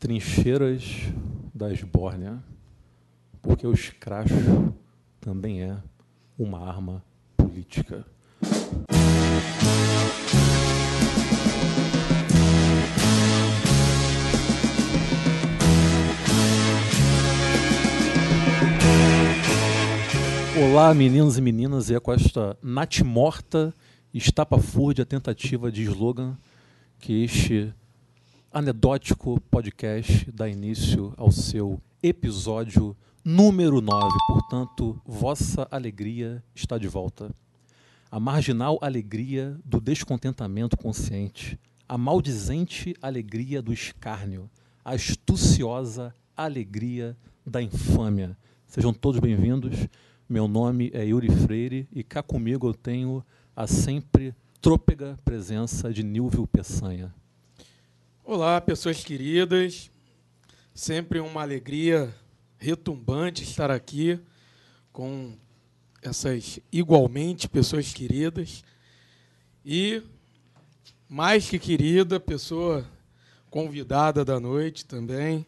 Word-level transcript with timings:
trincheiras 0.00 0.82
da 1.54 1.70
esbórnia, 1.70 2.42
porque 3.42 3.66
o 3.66 3.72
escracho 3.74 4.72
também 5.20 5.62
é 5.62 5.76
uma 6.38 6.66
arma 6.66 7.04
política. 7.36 8.06
Olá, 20.58 20.94
meninos 20.94 21.36
e 21.36 21.42
meninas, 21.42 21.90
e 21.90 21.94
é 21.94 22.00
com 22.00 22.10
esta 22.10 22.56
natimorta 22.62 23.74
estapafúrdia 24.14 25.04
tentativa 25.04 25.70
de 25.70 25.82
slogan 25.82 26.38
que 26.98 27.22
este 27.24 27.74
anedótico 28.52 29.40
podcast 29.42 30.28
dá 30.32 30.48
início 30.48 31.14
ao 31.16 31.30
seu 31.30 31.80
episódio 32.02 32.96
número 33.24 33.80
9. 33.80 34.08
Portanto, 34.26 35.00
vossa 35.06 35.68
alegria 35.70 36.42
está 36.52 36.76
de 36.76 36.88
volta. 36.88 37.30
A 38.10 38.18
marginal 38.18 38.76
alegria 38.82 39.56
do 39.64 39.80
descontentamento 39.80 40.76
consciente, 40.76 41.56
a 41.88 41.96
maldizente 41.96 42.92
alegria 43.00 43.62
do 43.62 43.72
escárnio, 43.72 44.50
a 44.84 44.94
astuciosa 44.94 46.12
alegria 46.36 47.16
da 47.46 47.62
infâmia. 47.62 48.36
Sejam 48.66 48.92
todos 48.92 49.20
bem-vindos. 49.20 49.86
Meu 50.28 50.48
nome 50.48 50.90
é 50.92 51.04
Yuri 51.04 51.30
Freire 51.30 51.88
e 51.92 52.02
cá 52.02 52.20
comigo 52.20 52.66
eu 52.66 52.74
tenho 52.74 53.24
a 53.54 53.68
sempre 53.68 54.34
trôpega 54.60 55.16
presença 55.24 55.92
de 55.92 56.02
Nilvio 56.02 56.48
Peçanha. 56.48 57.14
Olá, 58.32 58.60
pessoas 58.60 59.02
queridas. 59.02 59.90
Sempre 60.72 61.18
uma 61.18 61.42
alegria 61.42 62.14
retumbante 62.58 63.42
estar 63.42 63.72
aqui 63.72 64.20
com 64.92 65.36
essas 66.00 66.60
igualmente 66.70 67.48
pessoas 67.48 67.92
queridas. 67.92 68.62
E 69.64 70.00
mais 71.08 71.50
que 71.50 71.58
querida, 71.58 72.20
pessoa 72.20 72.88
convidada 73.50 74.24
da 74.24 74.38
noite 74.38 74.86
também. 74.86 75.44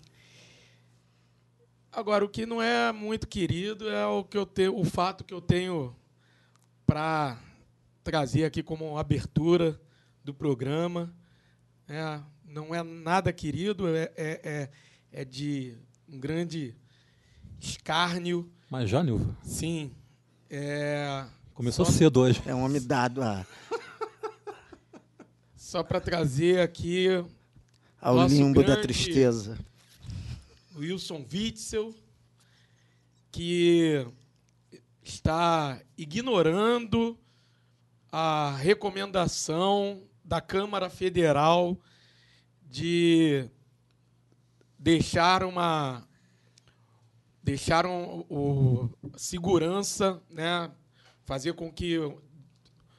Agora, 1.92 2.24
o 2.24 2.28
que 2.28 2.44
não 2.44 2.60
é 2.60 2.90
muito 2.90 3.28
querido 3.28 3.88
é 3.88 4.04
o 4.06 4.24
que 4.24 4.36
eu 4.36 4.44
tenho, 4.44 4.76
o 4.76 4.84
fato 4.84 5.22
que 5.22 5.32
eu 5.32 5.40
tenho 5.40 5.94
para 6.84 7.40
trazer 8.02 8.44
aqui 8.44 8.60
como 8.60 8.98
abertura 8.98 9.80
do 10.24 10.34
programa. 10.34 11.14
É, 11.86 12.20
não 12.52 12.74
é 12.74 12.82
nada 12.82 13.32
querido, 13.32 13.88
é, 13.88 14.12
é, 14.16 14.40
é, 14.44 14.70
é 15.12 15.24
de 15.24 15.74
um 16.08 16.18
grande 16.18 16.74
escárnio. 17.58 18.50
Mas 18.70 18.90
já, 18.90 19.02
Nilva? 19.02 19.36
Sim. 19.42 19.92
É, 20.50 21.24
Começou 21.54 21.84
só... 21.84 21.92
cedo 21.92 22.20
hoje. 22.20 22.42
É 22.46 22.54
um 22.54 22.62
homem 22.62 22.80
dado 22.80 23.22
a. 23.22 23.46
Só 25.56 25.82
para 25.82 26.00
trazer 26.00 26.60
aqui. 26.60 27.06
Ao 28.00 28.26
limbo 28.26 28.62
da 28.62 28.76
tristeza. 28.76 29.58
Wilson 30.76 31.24
Witzel, 31.32 31.94
que 33.30 34.06
está 35.02 35.80
ignorando 35.96 37.16
a 38.10 38.56
recomendação 38.58 40.02
da 40.24 40.40
Câmara 40.40 40.90
Federal 40.90 41.78
de 42.72 43.50
deixar 44.78 45.44
uma 45.44 46.08
deixar 47.42 47.84
um, 47.84 48.24
o 48.30 48.88
segurança, 49.14 50.22
né, 50.30 50.70
fazer 51.26 51.52
com 51.52 51.70
que 51.70 51.98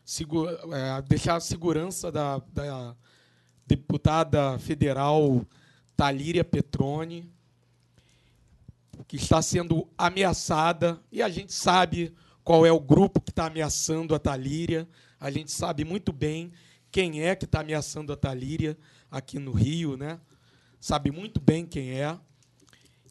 segura, 0.06 0.60
é, 0.74 1.02
deixar 1.02 1.38
a 1.38 1.40
segurança 1.40 2.12
da, 2.12 2.38
da 2.54 2.96
deputada 3.66 4.60
federal 4.60 5.44
Talíria 5.98 6.44
Petroni 6.44 7.28
que 9.08 9.16
está 9.16 9.42
sendo 9.42 9.90
ameaçada, 9.98 11.02
e 11.12 11.20
a 11.24 11.30
gente 11.30 11.52
sabe 11.52 12.14
qual 12.44 12.64
é 12.64 12.72
o 12.72 12.80
grupo 12.80 13.20
que 13.20 13.32
está 13.32 13.48
ameaçando 13.48 14.14
a 14.14 14.20
Talíria, 14.20 14.88
a 15.20 15.32
gente 15.32 15.52
sabe 15.52 15.84
muito 15.84 16.14
bem 16.14 16.52
quem 16.92 17.24
é 17.24 17.36
que 17.36 17.46
está 17.46 17.62
ameaçando 17.62 18.14
a 18.14 18.16
Talíria 18.16 18.78
aqui 19.14 19.38
no 19.38 19.52
Rio, 19.52 19.96
né? 19.96 20.20
sabe 20.84 21.12
muito 21.12 21.40
bem 21.40 21.66
quem 21.66 21.92
é. 21.92 22.18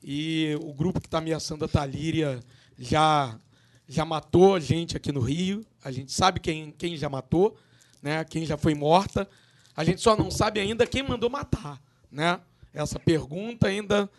E 0.02 0.58
o 0.62 0.74
grupo 0.74 1.00
que 1.00 1.06
está 1.06 1.18
ameaçando 1.18 1.64
a 1.64 1.68
Talíria 1.68 2.38
já, 2.76 3.40
já 3.88 4.04
matou 4.04 4.60
gente 4.60 4.94
aqui 4.94 5.10
no 5.10 5.20
Rio, 5.20 5.64
a 5.82 5.90
gente 5.90 6.12
sabe 6.12 6.38
quem, 6.38 6.70
quem 6.72 6.98
já 6.98 7.08
matou, 7.08 7.56
né? 8.02 8.24
quem 8.24 8.44
já 8.44 8.58
foi 8.58 8.74
morta, 8.74 9.26
a 9.74 9.84
gente 9.84 10.02
só 10.02 10.14
não 10.14 10.30
sabe 10.30 10.60
ainda 10.60 10.86
quem 10.86 11.02
mandou 11.02 11.30
matar. 11.30 11.80
Né? 12.10 12.38
Essa 12.74 12.98
pergunta 12.98 13.68
ainda 13.68 14.10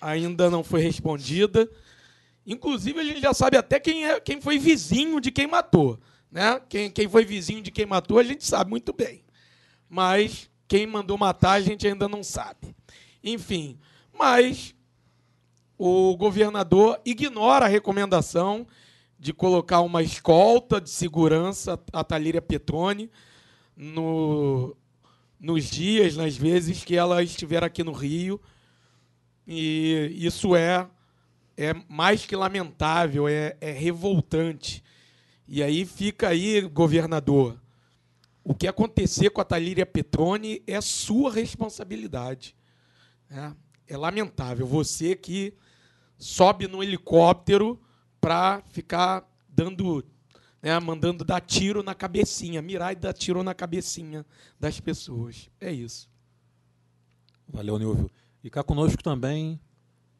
ainda 0.00 0.48
não 0.48 0.64
foi 0.64 0.80
respondida. 0.80 1.68
Inclusive, 2.46 3.00
a 3.00 3.04
gente 3.04 3.20
já 3.20 3.34
sabe 3.34 3.58
até 3.58 3.78
quem, 3.78 4.06
é, 4.06 4.18
quem 4.18 4.40
foi 4.40 4.58
vizinho 4.58 5.20
de 5.20 5.30
quem 5.30 5.46
matou. 5.46 6.00
Né? 6.30 6.58
Quem, 6.70 6.90
quem 6.90 7.06
foi 7.06 7.24
vizinho 7.26 7.60
de 7.60 7.70
quem 7.70 7.84
matou, 7.84 8.18
a 8.18 8.22
gente 8.22 8.46
sabe 8.46 8.70
muito 8.70 8.94
bem. 8.94 9.27
Mas 9.88 10.50
quem 10.66 10.86
mandou 10.86 11.16
matar, 11.16 11.52
a 11.52 11.60
gente 11.60 11.86
ainda 11.86 12.08
não 12.08 12.22
sabe. 12.22 12.74
Enfim, 13.22 13.78
mas 14.12 14.74
o 15.76 16.16
governador 16.16 17.00
ignora 17.04 17.64
a 17.64 17.68
recomendação 17.68 18.66
de 19.18 19.32
colocar 19.32 19.80
uma 19.80 20.02
escolta 20.02 20.80
de 20.80 20.90
segurança 20.90 21.80
a 21.92 22.04
Talíria 22.04 22.42
Petroni 22.42 23.10
no, 23.76 24.76
nos 25.40 25.64
dias, 25.64 26.16
nas 26.16 26.36
vezes 26.36 26.84
que 26.84 26.96
ela 26.96 27.22
estiver 27.22 27.64
aqui 27.64 27.82
no 27.82 27.92
Rio 27.92 28.40
e 29.50 30.12
isso 30.14 30.54
é, 30.54 30.86
é 31.56 31.74
mais 31.88 32.26
que 32.26 32.36
lamentável, 32.36 33.26
é, 33.26 33.56
é 33.62 33.72
revoltante. 33.72 34.84
E 35.46 35.62
aí 35.62 35.86
fica 35.86 36.28
aí, 36.28 36.60
governador, 36.60 37.58
o 38.48 38.54
que 38.54 38.66
acontecer 38.66 39.28
com 39.28 39.42
a 39.42 39.44
Talíria 39.44 39.84
Petroni 39.84 40.62
é 40.66 40.80
sua 40.80 41.30
responsabilidade. 41.30 42.56
É, 43.30 43.52
é 43.88 43.94
lamentável. 43.94 44.66
Você 44.66 45.14
que 45.14 45.52
sobe 46.16 46.66
no 46.66 46.82
helicóptero 46.82 47.78
para 48.18 48.62
ficar 48.70 49.30
dando, 49.50 50.02
né, 50.62 50.78
mandando 50.80 51.26
dar 51.26 51.42
tiro 51.42 51.82
na 51.82 51.94
cabecinha, 51.94 52.62
mirar 52.62 52.94
e 52.94 52.96
dar 52.96 53.12
tiro 53.12 53.42
na 53.42 53.52
cabecinha 53.52 54.24
das 54.58 54.80
pessoas. 54.80 55.50
É 55.60 55.70
isso. 55.70 56.08
Valeu, 57.46 57.78
Nilvio. 57.78 58.10
E 58.42 58.48
cá 58.48 58.64
conosco 58.64 59.02
também 59.02 59.60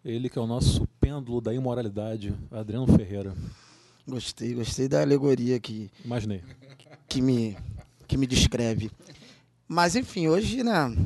ele 0.05 0.29
que 0.29 0.39
é 0.39 0.43
o 0.43 0.47
nosso 0.47 0.87
pêndulo 1.01 1.41
da 1.41 1.55
imoralidade, 1.55 2.35
Adriano 2.51 2.87
Ferreira. 2.87 3.35
Gostei, 4.07 4.53
gostei 4.53 4.87
da 4.87 5.01
alegoria 5.01 5.59
que 5.59 5.91
Imaginei. 6.05 6.43
que 7.09 7.23
me 7.23 7.57
que 8.09 8.17
me 8.17 8.27
descreve. 8.27 8.91
Mas 9.69 9.95
enfim, 9.95 10.27
hoje, 10.27 10.65
né? 10.65 10.97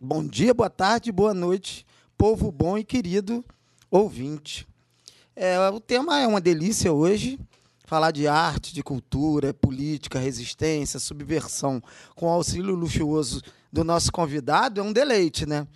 Bom 0.00 0.26
dia, 0.26 0.54
boa 0.54 0.70
tarde, 0.70 1.12
boa 1.12 1.34
noite, 1.34 1.86
povo 2.16 2.50
bom 2.50 2.78
e 2.78 2.82
querido 2.82 3.44
ouvinte. 3.90 4.66
É, 5.36 5.58
o 5.68 5.78
tema 5.78 6.18
é 6.18 6.26
uma 6.26 6.40
delícia 6.40 6.92
hoje. 6.92 7.38
Falar 7.84 8.10
de 8.10 8.26
arte, 8.26 8.74
de 8.74 8.82
cultura, 8.82 9.54
política, 9.54 10.18
resistência, 10.18 10.98
subversão, 10.98 11.80
com 12.16 12.26
o 12.26 12.30
auxílio 12.30 12.74
luxuoso 12.74 13.42
do 13.72 13.84
nosso 13.84 14.10
convidado, 14.10 14.80
é 14.80 14.82
um 14.82 14.92
deleite, 14.92 15.46
né? 15.46 15.68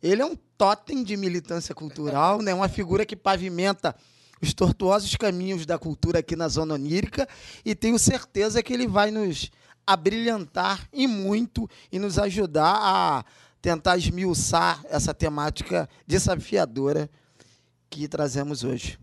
Ele 0.00 0.22
é 0.22 0.24
um 0.24 0.36
totem 0.56 1.02
de 1.02 1.16
militância 1.16 1.74
cultural, 1.74 2.40
né? 2.40 2.54
uma 2.54 2.68
figura 2.68 3.04
que 3.04 3.16
pavimenta 3.16 3.96
os 4.40 4.54
tortuosos 4.54 5.16
caminhos 5.16 5.66
da 5.66 5.78
cultura 5.78 6.20
aqui 6.20 6.36
na 6.36 6.48
Zona 6.48 6.74
Onírica 6.74 7.28
e 7.64 7.74
tenho 7.74 7.98
certeza 7.98 8.62
que 8.62 8.72
ele 8.72 8.86
vai 8.86 9.10
nos 9.10 9.50
abrilhantar 9.86 10.88
e 10.92 11.06
muito 11.06 11.68
e 11.92 11.98
nos 11.98 12.18
ajudar 12.18 12.76
a 12.76 13.24
tentar 13.62 13.96
esmiuçar 13.96 14.84
essa 14.88 15.14
temática 15.14 15.88
desafiadora 16.06 17.08
que 17.88 18.08
trazemos 18.08 18.64
hoje. 18.64 18.98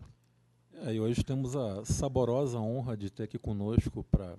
É, 0.86 0.94
e 0.94 1.00
hoje 1.00 1.22
temos 1.22 1.56
a 1.56 1.84
saborosa 1.84 2.58
honra 2.58 2.96
de 2.96 3.10
ter 3.10 3.24
aqui 3.24 3.38
conosco 3.38 4.04
para 4.10 4.36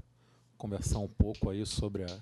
conversar 0.57 0.99
um 0.99 1.07
pouco 1.07 1.49
aí 1.49 1.65
sobre 1.65 2.03
a 2.03 2.19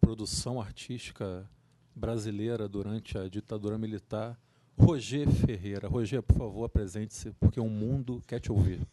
produção 0.00 0.60
artística 0.60 1.48
brasileira 1.94 2.68
durante 2.68 3.16
a 3.16 3.28
ditadura 3.28 3.78
militar, 3.78 4.38
Roger 4.78 5.28
Ferreira. 5.30 5.88
Roger, 5.88 6.22
por 6.22 6.36
favor, 6.36 6.64
apresente-se, 6.64 7.32
porque 7.40 7.58
o 7.58 7.68
mundo 7.68 8.22
quer 8.26 8.38
te 8.38 8.52
ouvir. 8.52 8.86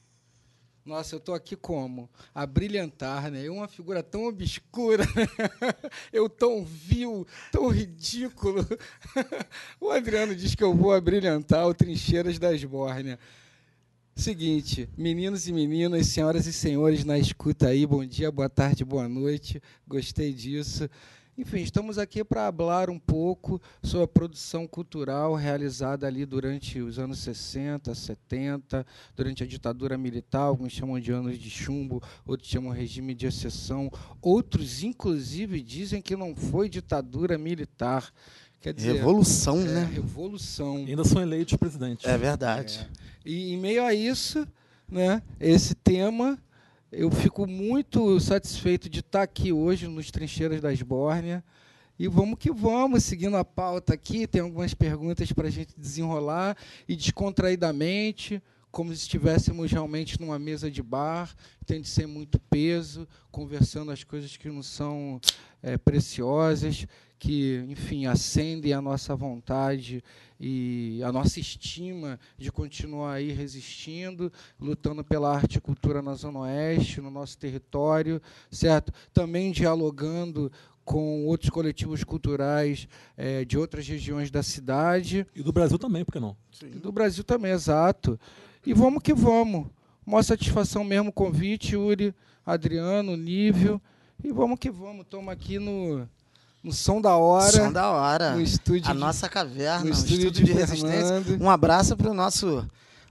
Nossa, 0.85 1.15
eu 1.15 1.18
estou 1.18 1.33
aqui 1.33 1.56
como? 1.56 2.09
A 2.35 2.45
brilhantar, 2.45 3.31
né? 3.31 3.41
Eu, 3.47 3.53
uma 3.53 3.69
figura 3.69 4.03
tão 4.03 4.25
obscura, 4.25 5.06
né? 5.06 5.27
eu 6.12 6.27
tão 6.27 6.65
vil, 6.65 7.25
tão 7.51 7.69
ridículo. 7.69 8.68
o 9.80 9.89
Adriano 9.89 10.35
diz 10.35 10.56
que 10.56 10.63
eu 10.63 10.74
vou 10.74 10.94
abrilhantar 10.94 11.65
o 11.65 11.74
Trincheiras 11.74 12.38
das 12.38 12.62
Bórnia. 12.65 13.18
Seguinte, 14.13 14.89
meninos 14.97 15.47
e 15.47 15.53
meninas, 15.53 16.07
senhoras 16.07 16.45
e 16.47 16.53
senhores 16.53 17.06
na 17.06 17.18
escuta 17.18 17.69
aí, 17.69 17.86
bom 17.86 18.06
dia, 18.06 18.29
boa 18.29 18.50
tarde, 18.50 18.83
boa 18.83 19.07
noite, 19.07 19.62
gostei 19.88 20.33
disso. 20.33 20.89
Enfim, 21.35 21.62
estamos 21.62 21.97
aqui 21.97 22.24
para 22.24 22.53
falar 22.53 22.91
um 22.91 23.00
pouco 23.00 23.59
sobre 23.81 24.03
a 24.06 24.07
produção 24.07 24.68
cultural 24.68 25.33
realizada 25.33 26.06
ali 26.06 26.27
durante 26.27 26.80
os 26.80 27.00
anos 27.00 27.18
60, 27.19 27.95
70, 27.95 28.85
durante 29.15 29.41
a 29.41 29.47
ditadura 29.47 29.97
militar, 29.97 30.41
alguns 30.41 30.74
chamam 30.74 31.00
de 31.00 31.12
anos 31.12 31.39
de 31.39 31.50
chumbo, 31.50 32.03
outros 32.24 32.51
chamam 32.51 32.71
regime 32.71 33.15
de 33.15 33.25
exceção, 33.25 33.89
outros, 34.21 34.83
inclusive, 34.83 35.59
dizem 35.59 36.03
que 36.03 36.15
não 36.15 36.35
foi 36.35 36.69
ditadura 36.69 37.36
militar. 37.36 38.13
Quer 38.62 38.75
dizer, 38.75 38.94
revolução, 38.94 39.59
é, 39.59 39.63
né? 39.63 39.89
Revolução. 39.91 40.86
Ainda 40.88 41.03
são 41.03 41.19
eleitos 41.19 41.57
presidentes. 41.57 42.06
É 42.06 42.15
verdade. 42.15 42.88
É. 43.25 43.29
E 43.29 43.53
em 43.53 43.57
meio 43.57 43.83
a 43.83 43.91
isso, 43.91 44.47
né, 44.88 45.24
esse 45.39 45.74
tema 45.74 46.38
eu 46.95 47.09
fico 47.09 47.47
muito 47.47 48.19
satisfeito 48.19 48.87
de 48.87 48.99
estar 48.99 49.23
aqui 49.23 49.51
hoje 49.51 49.87
nos 49.87 50.11
Trincheiras 50.11 50.61
das 50.61 50.81
Bórnia. 50.81 51.43
E 51.97 52.07
vamos 52.07 52.37
que 52.37 52.51
vamos, 52.51 53.03
seguindo 53.03 53.35
a 53.35 53.43
pauta 53.43 53.93
aqui, 53.93 54.27
tem 54.27 54.41
algumas 54.41 54.73
perguntas 54.73 55.31
para 55.31 55.47
a 55.47 55.51
gente 55.51 55.73
desenrolar 55.77 56.55
e 56.87 56.95
descontraidamente, 56.95 58.41
como 58.73 58.89
se 58.89 59.03
estivéssemos 59.03 59.71
realmente 59.71 60.19
numa 60.19 60.39
mesa 60.39 60.69
de 60.69 60.81
bar, 60.81 61.35
tem 61.63 61.79
de 61.79 61.87
ser 61.87 62.07
muito 62.07 62.39
peso, 62.39 63.07
conversando 63.31 63.91
as 63.91 64.03
coisas 64.03 64.35
que 64.35 64.49
não 64.49 64.63
são 64.63 65.21
é, 65.61 65.77
preciosas, 65.77 66.87
que, 67.19 67.63
enfim, 67.69 68.07
acendem 68.07 68.73
a 68.73 68.81
nossa 68.81 69.15
vontade 69.15 70.03
e 70.39 70.99
a 71.05 71.11
nossa 71.11 71.39
estima 71.39 72.19
de 72.35 72.51
continuar 72.51 73.13
aí 73.13 73.31
resistindo, 73.31 74.33
lutando 74.59 75.03
pela 75.03 75.31
arte 75.31 75.59
e 75.59 75.61
cultura 75.61 76.01
na 76.01 76.15
Zona 76.15 76.39
Oeste, 76.39 76.99
no 76.99 77.11
nosso 77.11 77.37
território, 77.37 78.19
certo? 78.49 78.91
Também 79.13 79.51
dialogando 79.51 80.51
com 80.83 81.27
outros 81.27 81.51
coletivos 81.51 82.03
culturais 82.03 82.87
é, 83.15 83.45
de 83.45 83.55
outras 83.55 83.87
regiões 83.87 84.31
da 84.31 84.41
cidade. 84.41 85.27
E 85.35 85.43
do 85.43 85.53
Brasil 85.53 85.77
também, 85.77 86.03
por 86.03 86.11
que 86.11 86.19
não? 86.19 86.35
Sim. 86.51 86.71
Do 86.71 86.91
Brasil 86.91 87.23
também, 87.23 87.51
exato. 87.51 88.19
E 88.65 88.74
vamos 88.74 89.01
que 89.01 89.13
vamos. 89.13 89.68
Uma 90.06 90.24
satisfação 90.24 90.83
mesmo 90.83 91.10
o 91.10 91.13
convite, 91.13 91.75
Uri, 91.75 92.13
Adriano, 92.45 93.15
Nívio. 93.15 93.81
E 94.24 94.31
vamos 94.31 94.60
que 94.60 94.69
vamos. 94.69 95.01
Estamos 95.01 95.31
aqui 95.31 95.60
no 95.60 96.07
no 96.63 96.71
som 96.71 97.01
da 97.01 97.18
hora. 97.18 97.51
Som 97.51 97.71
da 97.71 97.92
hora. 97.92 98.36
No 98.36 98.42
estúdio. 98.42 98.89
A 98.89 98.94
de, 98.94 99.00
nossa 99.00 99.27
caverna, 99.27 99.83
no 99.83 99.92
estúdio, 99.92 100.30
estúdio 100.30 100.45
de, 100.45 100.54
de, 100.54 100.54
resistência. 100.54 101.38
Um 101.42 101.50
abraço 101.50 101.98
para 101.98 102.10
o 102.10 102.13
nosso, 102.13 102.65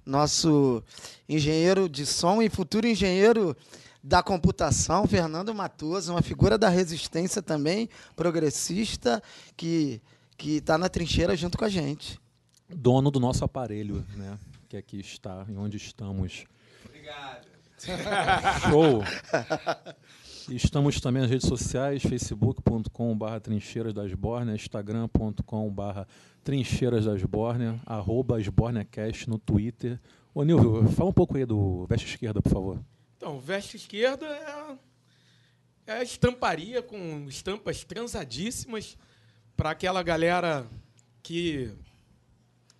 nosso 0.06 0.82
engenheiro 1.28 1.88
de 1.88 2.06
som 2.06 2.40
e 2.40 2.48
futuro 2.48 2.86
engenheiro 2.86 3.54
da 4.02 4.22
computação, 4.22 5.06
Fernando 5.06 5.54
Matoso, 5.54 6.12
uma 6.12 6.22
figura 6.22 6.58
da 6.58 6.68
resistência 6.68 7.40
também, 7.42 7.88
progressista, 8.16 9.22
que 9.56 10.00
que 10.36 10.56
está 10.56 10.76
na 10.76 10.88
trincheira 10.88 11.36
junto 11.36 11.56
com 11.56 11.64
a 11.64 11.68
gente. 11.68 12.18
Dono 12.68 13.12
do 13.12 13.20
nosso 13.20 13.44
aparelho, 13.44 14.04
né? 14.16 14.36
Que 14.72 14.78
aqui 14.78 15.00
está, 15.00 15.44
em 15.50 15.58
onde 15.58 15.76
estamos. 15.76 16.46
Obrigado. 16.86 17.46
Show! 18.70 19.04
Estamos 20.48 20.98
também 20.98 21.20
nas 21.20 21.30
redes 21.30 21.46
sociais, 21.46 22.02
facebook.com.br 22.02 23.40
trincheiras 23.42 23.92
das 23.92 24.14
Bórnia, 24.14 24.54
instagram.com.br 24.54 26.00
trincheiras 26.42 27.04
das 27.04 27.22
Bórnia, 27.22 27.78
arroba 27.84 28.38
no 29.28 29.38
Twitter. 29.38 30.00
Ô 30.32 30.42
Nilvio, 30.42 30.88
fala 30.92 31.10
um 31.10 31.12
pouco 31.12 31.36
aí 31.36 31.44
do 31.44 31.84
Veste 31.84 32.06
Esquerda, 32.06 32.40
por 32.40 32.50
favor. 32.50 32.82
Então, 33.18 33.38
Veste 33.38 33.76
Esquerda 33.76 34.24
é, 34.24 35.92
é 35.92 35.92
a 35.98 36.02
estamparia 36.02 36.80
com 36.80 37.26
estampas 37.28 37.84
transadíssimas 37.84 38.96
para 39.54 39.72
aquela 39.72 40.02
galera 40.02 40.66
que 41.22 41.76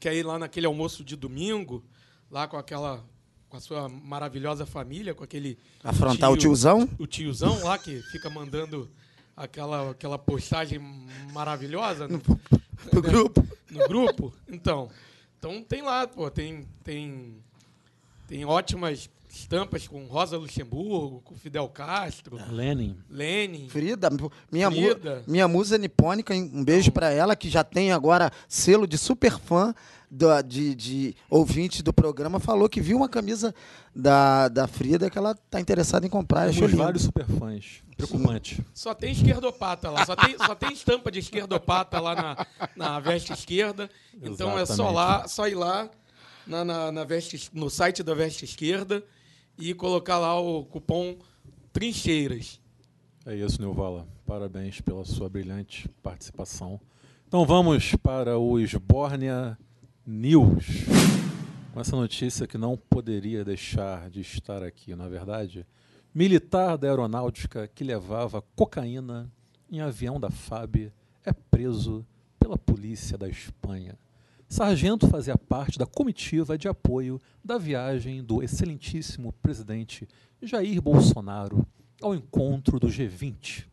quer 0.03 0.17
ir 0.17 0.27
lá 0.27 0.37
naquele 0.37 0.67
almoço 0.67 1.05
de 1.05 1.15
domingo, 1.15 1.85
lá 2.29 2.49
com 2.49 2.57
aquela 2.57 3.05
com 3.49 3.57
a 3.57 3.61
sua 3.61 3.89
maravilhosa 3.89 4.67
família, 4.67 5.15
com 5.15 5.23
aquele. 5.23 5.57
Afrontar 5.85 6.31
tio, 6.31 6.35
o 6.35 6.37
tiozão? 6.37 6.89
O 6.99 7.07
tiozão 7.07 7.63
lá 7.63 7.79
que 7.79 8.01
fica 8.11 8.29
mandando 8.29 8.91
aquela, 9.37 9.91
aquela 9.91 10.19
postagem 10.19 10.81
maravilhosa. 11.33 12.09
No, 12.09 12.17
no, 12.17 12.41
no 12.95 13.03
grupo. 13.03 13.47
No 13.71 13.87
grupo. 13.87 14.35
Então. 14.49 14.91
Então 15.39 15.63
tem 15.63 15.83
lá, 15.83 16.07
pô, 16.07 16.31
tem, 16.31 16.67
tem, 16.83 17.37
tem 18.27 18.45
ótimas 18.45 19.11
estampas 19.33 19.89
com 19.89 20.05
Rosa 20.05 20.37
Luxemburgo, 20.37 21.23
com 21.23 21.35
Fidel 21.35 21.67
Castro. 21.69 22.39
Lenin. 22.51 22.97
Lenin. 23.09 23.69
Frida, 23.69 24.11
minha, 24.51 24.71
Frida. 24.71 25.17
Mu, 25.17 25.23
minha 25.27 25.49
musa 25.49 25.79
nipônica, 25.79 26.35
um 26.35 26.63
beijo 26.63 26.93
para 26.93 27.11
ela, 27.11 27.35
que 27.35 27.49
já 27.49 27.65
tem 27.65 27.93
agora 27.93 28.31
selo 28.47 28.87
de 28.87 28.99
super 28.99 29.39
fã 29.39 29.75
do, 30.11 30.43
de, 30.43 30.75
de 30.75 31.17
ouvinte 31.31 31.83
do 31.83 31.95
programa, 31.95 32.39
falou 32.39 32.69
que 32.69 32.81
viu 32.83 32.99
uma 32.99 33.09
camisa 33.09 33.55
da, 33.97 34.49
da 34.49 34.67
Frida 34.67 35.09
que 35.09 35.17
ela 35.17 35.35
tá 35.35 35.59
interessada 35.59 36.07
em 36.07 36.11
comprar. 36.11 36.53
Temos 36.53 36.73
vários 36.73 37.03
super 37.05 37.25
fãs. 37.25 37.83
Preocupante. 37.97 38.63
Só 38.75 38.95
tem 38.95 39.13
esquerdopata 39.13 39.89
lá, 39.89 40.05
só 40.05 40.15
tem, 40.15 40.37
só 40.37 40.55
tem 40.55 40.73
estampa 40.73 41.11
de 41.11 41.21
esquerdopata 41.21 41.99
lá 42.01 42.15
na, 42.15 42.47
na 42.77 43.01
veste 43.01 43.33
esquerda. 43.33 43.89
Então 44.15 44.59
Exatamente. 44.59 44.73
é 44.73 44.77
só 44.77 44.91
lá, 44.91 45.27
só 45.27 45.49
ir 45.49 45.55
lá 45.55 45.89
na, 46.47 46.65
na, 46.65 46.93
na 46.93 47.05
veste, 47.05 47.49
no 47.55 47.71
site 47.71 48.03
da 48.03 48.13
veste 48.13 48.45
esquerda 48.45 49.03
e 49.59 49.75
colocar 49.75 50.19
lá 50.19 50.39
o 50.41 50.65
cupom 50.65 51.17
Trincheiras. 51.73 52.61
É 53.25 53.35
isso, 53.35 53.61
Nilvala. 53.61 54.07
Parabéns 54.27 54.81
pela 54.81 55.05
sua 55.05 55.29
brilhante 55.29 55.89
participação. 56.03 56.81
Então 57.27 57.47
vamos 57.47 57.95
para 57.97 58.39
o 58.39 58.59
Esbórnia 58.59 59.59
News. 60.07 60.85
Com 61.73 61.81
essa 61.81 61.97
notícia 61.97 62.47
que 62.47 62.59
não 62.59 62.77
poderia 62.77 63.45
deixar 63.45 64.11
de 64.11 64.21
estar 64.21 64.63
aqui, 64.63 64.95
na 64.95 65.09
verdade. 65.09 65.67
Militar 66.15 66.77
da 66.77 66.89
aeronáutica 66.89 67.67
que 67.67 67.83
levava 67.83 68.43
cocaína 68.55 69.33
em 69.71 69.81
avião 69.81 70.21
da 70.21 70.29
FAB 70.29 70.93
é 71.25 71.33
preso 71.33 72.05
pela 72.39 72.59
polícia 72.59 73.17
da 73.17 73.29
Espanha. 73.29 73.97
Sargento 74.53 75.09
fazia 75.09 75.39
parte 75.39 75.79
da 75.79 75.87
comitiva 75.87 76.59
de 76.59 76.69
apoio 76.69 77.19
da 77.43 77.57
viagem 77.57 78.23
do 78.23 78.43
excelentíssimo 78.43 79.33
presidente 79.41 80.07
Jair 80.43 80.79
Bolsonaro 80.83 81.67
ao 82.03 82.15
encontro 82.15 82.79
do 82.79 82.87
G20. 82.87 83.65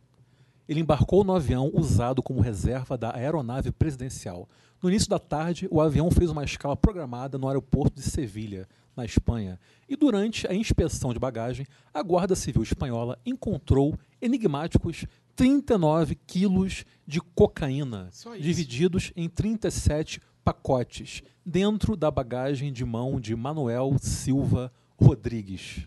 Ele 0.66 0.80
embarcou 0.80 1.22
no 1.22 1.34
avião 1.34 1.70
usado 1.74 2.22
como 2.22 2.40
reserva 2.40 2.96
da 2.96 3.14
aeronave 3.14 3.70
presidencial. 3.70 4.48
No 4.82 4.88
início 4.88 5.10
da 5.10 5.18
tarde, 5.18 5.68
o 5.70 5.82
avião 5.82 6.10
fez 6.10 6.30
uma 6.30 6.44
escala 6.44 6.74
programada 6.74 7.36
no 7.36 7.46
aeroporto 7.46 7.96
de 7.96 8.02
Sevilha, 8.02 8.66
na 8.96 9.04
Espanha, 9.04 9.60
e 9.86 9.94
durante 9.94 10.46
a 10.46 10.54
inspeção 10.54 11.12
de 11.12 11.18
bagagem, 11.18 11.66
a 11.92 12.02
Guarda 12.02 12.34
Civil 12.34 12.62
Espanhola 12.62 13.18
encontrou 13.26 13.98
enigmáticos 14.20 15.04
39 15.36 16.14
quilos 16.26 16.86
de 17.06 17.20
cocaína, 17.20 18.08
divididos 18.38 19.12
em 19.14 19.28
37 19.28 20.20
pacotes 20.50 21.22
dentro 21.46 21.96
da 21.96 22.10
bagagem 22.10 22.72
de 22.72 22.84
mão 22.84 23.20
de 23.20 23.36
Manuel 23.36 23.94
Silva 24.00 24.72
Rodrigues. 25.00 25.86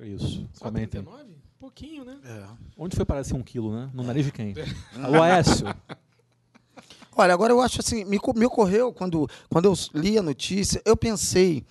É 0.00 0.06
isso. 0.06 0.48
Só 0.52 0.64
Comentem. 0.64 1.02
39? 1.02 1.36
Pouquinho, 1.60 2.04
né? 2.04 2.18
É. 2.24 2.44
Onde 2.76 2.96
foi 2.96 3.04
parar 3.04 3.20
esse 3.20 3.34
um 3.34 3.42
quilo, 3.42 3.72
né? 3.72 3.88
No 3.94 4.02
nariz 4.02 4.26
de 4.26 4.32
quem? 4.32 4.52
o 5.16 5.22
Aécio. 5.22 5.66
Olha, 7.16 7.32
agora 7.32 7.52
eu 7.52 7.60
acho 7.60 7.80
assim, 7.80 8.04
me, 8.04 8.18
me 8.34 8.46
ocorreu 8.46 8.92
quando, 8.92 9.30
quando 9.48 9.66
eu 9.66 9.74
li 9.94 10.18
a 10.18 10.22
notícia, 10.22 10.82
eu 10.84 10.96
pensei 10.96 11.64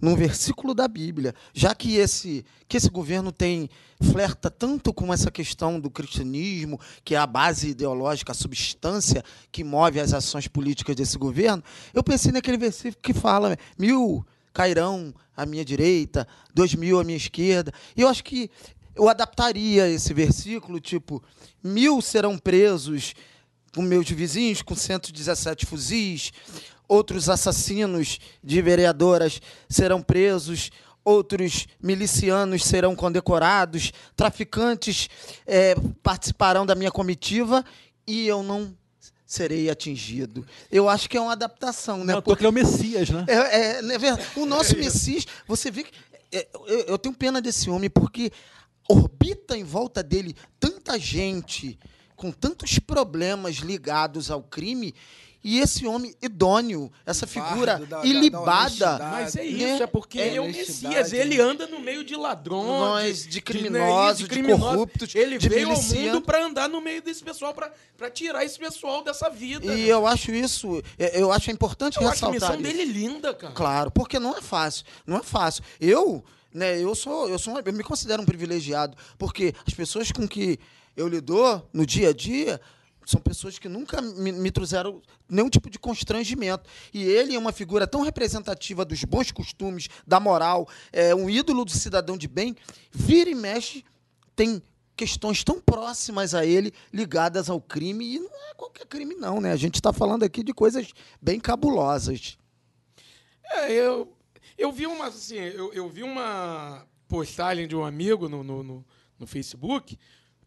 num 0.00 0.14
versículo 0.14 0.74
da 0.74 0.86
Bíblia, 0.86 1.34
já 1.52 1.74
que 1.74 1.96
esse, 1.96 2.44
que 2.68 2.76
esse 2.76 2.88
governo 2.88 3.32
tem 3.32 3.68
flerta 4.00 4.50
tanto 4.50 4.92
com 4.92 5.12
essa 5.12 5.30
questão 5.30 5.80
do 5.80 5.90
cristianismo, 5.90 6.80
que 7.04 7.14
é 7.14 7.18
a 7.18 7.26
base 7.26 7.70
ideológica, 7.70 8.32
a 8.32 8.34
substância 8.34 9.24
que 9.50 9.64
move 9.64 9.98
as 9.98 10.12
ações 10.12 10.46
políticas 10.46 10.94
desse 10.94 11.18
governo, 11.18 11.62
eu 11.92 12.02
pensei 12.02 12.30
naquele 12.30 12.56
versículo 12.56 13.02
que 13.02 13.12
fala 13.12 13.56
mil 13.76 14.24
cairão 14.52 15.14
à 15.36 15.44
minha 15.44 15.64
direita, 15.64 16.26
dois 16.54 16.74
mil 16.74 16.98
à 16.98 17.04
minha 17.04 17.16
esquerda. 17.16 17.72
E 17.96 18.00
eu 18.00 18.08
acho 18.08 18.24
que 18.24 18.50
eu 18.94 19.08
adaptaria 19.08 19.88
esse 19.88 20.12
versículo, 20.12 20.80
tipo, 20.80 21.22
mil 21.62 22.00
serão 22.02 22.36
presos 22.36 23.14
com 23.74 23.82
meus 23.82 24.10
vizinhos 24.10 24.62
com 24.62 24.74
117 24.74 25.66
fuzis, 25.66 26.32
outros 26.88 27.28
assassinos 27.28 28.18
de 28.42 28.62
vereadoras 28.62 29.40
serão 29.68 30.02
presos, 30.02 30.70
outros 31.04 31.66
milicianos 31.82 32.64
serão 32.64 32.96
condecorados, 32.96 33.92
traficantes 34.16 35.08
é, 35.46 35.74
participarão 36.02 36.66
da 36.66 36.74
minha 36.74 36.90
comitiva 36.90 37.64
e 38.06 38.26
eu 38.26 38.42
não 38.42 38.74
serei 39.26 39.68
atingido. 39.68 40.46
Eu 40.70 40.88
acho 40.88 41.08
que 41.08 41.16
é 41.16 41.20
uma 41.20 41.32
adaptação, 41.32 42.02
né? 42.04 42.14
Não, 42.14 42.22
porque 42.22 42.44
é 42.44 42.48
o 42.48 42.52
Messias, 42.52 43.10
né? 43.10 43.26
É, 43.28 43.34
é, 43.34 43.78
é 43.78 43.98
verdade. 43.98 44.26
O 44.36 44.46
nosso 44.46 44.76
Messias, 44.76 45.26
você 45.46 45.70
vê 45.70 45.84
que. 45.84 45.92
é, 46.32 46.48
eu, 46.66 46.80
eu 46.80 46.98
tenho 46.98 47.14
pena 47.14 47.40
desse 47.40 47.68
homem, 47.68 47.90
porque 47.90 48.32
orbita 48.88 49.56
em 49.56 49.64
volta 49.64 50.02
dele 50.02 50.34
tanta 50.58 50.98
gente 50.98 51.78
com 52.16 52.32
tantos 52.32 52.78
problemas 52.78 53.56
ligados 53.56 54.30
ao 54.30 54.42
crime. 54.42 54.94
E 55.42 55.60
esse 55.60 55.86
homem 55.86 56.14
idôneo, 56.20 56.90
essa 57.06 57.24
figura 57.26 57.78
da- 57.78 57.84
da- 57.84 58.00
da 58.00 58.06
ilibada, 58.06 58.60
honestidade. 58.60 59.02
Mas 59.10 59.36
é 59.36 59.42
né? 59.42 59.46
isso, 59.46 59.82
é 59.84 59.86
porque 59.86 60.20
É 60.20 60.26
ele 60.26 60.36
é 60.36 60.40
o 60.40 60.46
Messias. 60.46 61.12
Ele 61.12 61.36
né? 61.36 61.42
anda 61.42 61.66
no 61.68 61.78
meio 61.78 62.02
de 62.04 62.16
ladrões, 62.16 62.66
Nós, 62.66 63.26
de 63.26 63.36
né, 63.36 63.40
criminosos, 63.42 64.20
isso, 64.22 64.28
de 64.28 64.42
corruptos, 64.42 65.14
Ele 65.14 65.38
de 65.38 65.48
veio 65.48 65.68
ao 65.68 65.74
milicianos. 65.74 66.06
mundo 66.14 66.22
para 66.22 66.44
andar 66.44 66.68
no 66.68 66.80
meio 66.80 67.00
desse 67.00 67.22
pessoal, 67.22 67.54
para 67.54 68.10
tirar 68.10 68.44
esse 68.44 68.58
pessoal 68.58 69.02
dessa 69.04 69.30
vida. 69.30 69.64
E 69.66 69.68
né? 69.68 69.86
eu 69.86 70.06
acho 70.08 70.32
isso, 70.32 70.82
é, 70.98 71.20
eu 71.22 71.30
acho 71.30 71.50
importante 71.52 71.96
Eu 72.00 72.08
acho 72.08 72.26
a 72.26 72.30
ressaltar 72.32 72.50
missão 72.52 72.54
isso. 72.70 72.76
dele 72.78 72.92
linda, 72.92 73.32
cara. 73.32 73.54
Claro, 73.54 73.90
porque 73.92 74.18
não 74.18 74.36
é 74.36 74.42
fácil, 74.42 74.84
não 75.06 75.18
é 75.18 75.22
fácil. 75.22 75.62
Eu, 75.80 76.24
né, 76.52 76.82
eu 76.82 76.94
sou, 76.96 77.28
eu 77.28 77.38
sou, 77.38 77.60
eu 77.64 77.72
me 77.72 77.84
considero 77.84 78.20
um 78.22 78.26
privilegiado, 78.26 78.96
porque 79.16 79.54
as 79.66 79.72
pessoas 79.72 80.10
com 80.10 80.26
que 80.26 80.58
eu 80.96 81.06
lido 81.06 81.62
no 81.72 81.86
dia 81.86 82.08
a 82.08 82.12
dia 82.12 82.60
são 83.08 83.22
pessoas 83.22 83.58
que 83.58 83.70
nunca 83.70 84.02
me, 84.02 84.30
me 84.30 84.50
trouxeram 84.50 85.00
nenhum 85.26 85.48
tipo 85.48 85.70
de 85.70 85.78
constrangimento. 85.78 86.68
E 86.92 87.02
ele 87.02 87.34
é 87.34 87.38
uma 87.38 87.52
figura 87.52 87.86
tão 87.86 88.02
representativa 88.02 88.84
dos 88.84 89.02
bons 89.04 89.32
costumes, 89.32 89.88
da 90.06 90.20
moral, 90.20 90.68
é 90.92 91.14
um 91.14 91.30
ídolo 91.30 91.64
do 91.64 91.70
cidadão 91.70 92.18
de 92.18 92.28
bem. 92.28 92.54
Vira 92.92 93.30
e 93.30 93.34
mexe, 93.34 93.82
tem 94.36 94.62
questões 94.94 95.42
tão 95.42 95.58
próximas 95.58 96.34
a 96.34 96.44
ele 96.44 96.70
ligadas 96.92 97.48
ao 97.48 97.62
crime 97.62 98.16
e 98.16 98.18
não 98.18 98.50
é 98.50 98.54
qualquer 98.54 98.86
crime 98.86 99.14
não, 99.14 99.40
né? 99.40 99.52
A 99.52 99.56
gente 99.56 99.76
está 99.76 99.90
falando 99.90 100.22
aqui 100.22 100.42
de 100.42 100.52
coisas 100.52 100.92
bem 101.22 101.40
cabulosas. 101.40 102.36
É, 103.42 103.72
eu, 103.72 104.12
eu 104.58 104.70
vi 104.70 104.86
uma, 104.86 105.06
assim, 105.06 105.36
eu, 105.36 105.72
eu 105.72 105.88
vi 105.88 106.02
uma 106.02 106.86
postagem 107.08 107.66
de 107.66 107.74
um 107.74 107.86
amigo 107.86 108.28
no, 108.28 108.44
no, 108.44 108.62
no, 108.62 108.84
no 109.18 109.26
Facebook, 109.26 109.98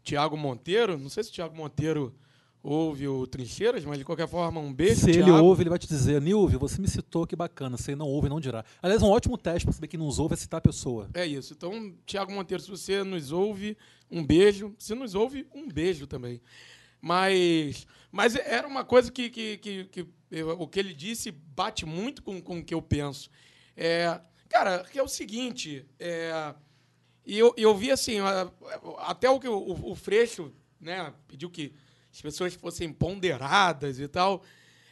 Tiago 0.04 0.36
Monteiro. 0.36 0.96
Não 0.96 1.08
sei 1.08 1.24
se 1.24 1.30
o 1.30 1.32
Tiago 1.32 1.56
Monteiro 1.56 2.14
ouve 2.62 3.08
o 3.08 3.26
Trincheiras, 3.26 3.84
mas 3.84 3.98
de 3.98 4.04
qualquer 4.04 4.28
forma, 4.28 4.60
um 4.60 4.72
beijo. 4.72 5.00
Se 5.00 5.10
ele 5.10 5.24
Thiago. 5.24 5.44
ouve, 5.44 5.62
ele 5.62 5.70
vai 5.70 5.78
te 5.78 5.88
dizer, 5.88 6.20
Nilvio, 6.22 6.58
você 6.58 6.80
me 6.80 6.86
citou, 6.88 7.26
que 7.26 7.34
bacana. 7.34 7.76
Se 7.76 7.90
ele 7.90 7.96
não 7.98 8.06
ouve, 8.06 8.28
não 8.28 8.38
dirá. 8.40 8.64
Aliás, 8.80 9.02
um 9.02 9.08
ótimo 9.08 9.36
teste 9.36 9.64
para 9.66 9.72
saber 9.72 9.88
quem 9.88 9.98
nos 9.98 10.18
ouve 10.18 10.34
é 10.34 10.36
citar 10.36 10.58
a 10.58 10.60
pessoa. 10.60 11.08
É 11.14 11.26
isso. 11.26 11.52
Então, 11.54 11.92
Tiago 12.06 12.30
Monteiro, 12.32 12.62
se 12.62 12.70
você 12.70 13.02
nos 13.02 13.32
ouve, 13.32 13.76
um 14.10 14.24
beijo. 14.24 14.74
Se 14.78 14.94
nos 14.94 15.14
ouve, 15.14 15.46
um 15.54 15.66
beijo 15.68 16.06
também. 16.06 16.40
Mas, 17.00 17.86
mas 18.12 18.36
era 18.36 18.66
uma 18.68 18.84
coisa 18.84 19.10
que, 19.10 19.28
que, 19.28 19.58
que, 19.58 19.84
que 19.86 20.06
eu- 20.30 20.50
o 20.60 20.68
que 20.68 20.78
ele 20.78 20.94
disse 20.94 21.30
bate 21.32 21.84
muito 21.84 22.22
com, 22.22 22.40
com 22.40 22.58
o 22.58 22.64
que 22.64 22.74
eu 22.74 22.80
penso. 22.80 23.28
É, 23.76 24.20
cara, 24.48 24.84
que 24.84 24.98
é 24.98 25.02
o 25.02 25.08
seguinte, 25.08 25.84
é, 25.98 26.54
e 27.26 27.36
eu, 27.38 27.52
eu 27.56 27.74
vi 27.76 27.90
assim, 27.90 28.16
até 28.98 29.28
o 29.28 29.40
que 29.40 29.48
o, 29.48 29.56
o, 29.58 29.90
o 29.90 29.94
Freixo 29.96 30.52
né, 30.80 31.12
pediu 31.26 31.50
que 31.50 31.72
as 32.12 32.20
pessoas 32.20 32.54
fossem 32.54 32.92
ponderadas 32.92 33.98
e 33.98 34.06
tal. 34.06 34.44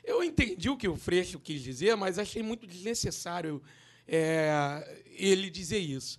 Eu 0.02 0.24
entendi 0.24 0.70
o 0.70 0.76
que 0.76 0.88
o 0.88 0.96
Freixo 0.96 1.38
quis 1.38 1.62
dizer, 1.62 1.96
mas 1.96 2.18
achei 2.18 2.42
muito 2.42 2.66
desnecessário 2.66 3.62
é, 4.08 5.02
ele 5.16 5.50
dizer 5.50 5.78
isso. 5.78 6.18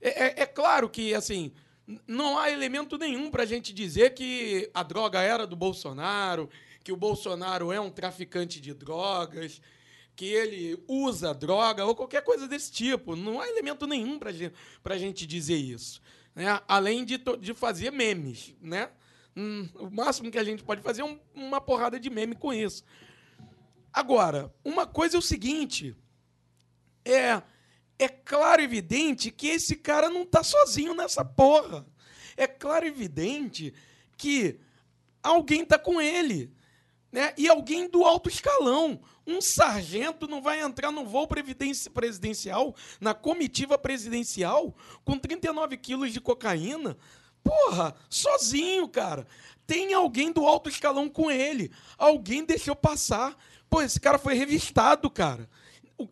É, 0.00 0.26
é- 0.26 0.42
é 0.42 0.46
claro 0.46 0.88
que, 0.88 1.14
assim, 1.14 1.52
não 2.06 2.38
há 2.38 2.50
elemento 2.50 2.96
nenhum 2.96 3.30
para 3.30 3.42
a 3.42 3.46
gente 3.46 3.72
dizer 3.72 4.14
que 4.14 4.70
a 4.72 4.82
droga 4.82 5.20
era 5.20 5.46
do 5.46 5.56
Bolsonaro, 5.56 6.48
que 6.82 6.92
o 6.92 6.96
Bolsonaro 6.96 7.72
é 7.72 7.80
um 7.80 7.90
traficante 7.90 8.60
de 8.60 8.72
drogas, 8.72 9.60
que 10.14 10.26
ele 10.26 10.82
usa 10.88 11.34
droga 11.34 11.84
ou 11.84 11.94
qualquer 11.94 12.22
coisa 12.22 12.48
desse 12.48 12.70
tipo. 12.70 13.16
Não 13.16 13.40
há 13.40 13.48
elemento 13.48 13.86
nenhum 13.86 14.18
para 14.18 14.32
gente, 14.32 14.54
a 14.84 14.96
gente 14.96 15.26
dizer 15.26 15.56
isso. 15.56 16.00
Né? 16.34 16.60
Além 16.66 17.04
de, 17.04 17.18
de 17.40 17.52
fazer 17.52 17.90
memes. 17.90 18.54
Né? 18.62 18.88
Hum, 19.36 19.68
o 19.74 19.90
máximo 19.90 20.30
que 20.30 20.38
a 20.38 20.44
gente 20.44 20.64
pode 20.64 20.80
fazer 20.80 21.02
é 21.02 21.04
um- 21.04 21.20
uma 21.34 21.60
porrada 21.60 22.00
de 22.00 22.08
meme 22.08 22.34
com 22.34 22.52
isso. 22.54 22.82
Agora, 23.92 24.52
uma 24.64 24.86
coisa 24.86 25.16
é 25.16 25.18
o 25.18 25.22
seguinte: 25.22 25.94
é, 27.04 27.42
é 27.98 28.08
claro 28.08 28.62
e 28.62 28.64
evidente 28.64 29.30
que 29.30 29.48
esse 29.48 29.76
cara 29.76 30.08
não 30.08 30.22
está 30.22 30.42
sozinho 30.42 30.94
nessa 30.94 31.24
porra. 31.24 31.86
É 32.36 32.46
claro 32.46 32.84
e 32.86 32.88
evidente 32.88 33.72
que 34.16 34.58
alguém 35.22 35.62
está 35.62 35.78
com 35.78 36.00
ele. 36.00 36.52
Né? 37.12 37.32
E 37.36 37.48
alguém 37.48 37.88
do 37.88 38.04
alto 38.04 38.28
escalão. 38.28 39.00
Um 39.26 39.40
sargento 39.40 40.28
não 40.28 40.40
vai 40.40 40.60
entrar 40.60 40.92
no 40.92 41.04
voo 41.04 41.26
presidencial, 41.26 42.76
na 43.00 43.12
comitiva 43.12 43.76
presidencial, 43.76 44.76
com 45.04 45.18
39 45.18 45.76
quilos 45.76 46.12
de 46.12 46.20
cocaína. 46.20 46.96
Porra, 47.46 47.94
sozinho, 48.10 48.88
cara. 48.88 49.26
Tem 49.66 49.94
alguém 49.94 50.32
do 50.32 50.44
alto 50.46 50.68
escalão 50.68 51.08
com 51.08 51.30
ele. 51.30 51.70
Alguém 51.96 52.44
deixou 52.44 52.74
passar. 52.74 53.36
Pô, 53.70 53.82
esse 53.82 54.00
cara 54.00 54.18
foi 54.18 54.34
revistado, 54.34 55.08
cara. 55.10 55.48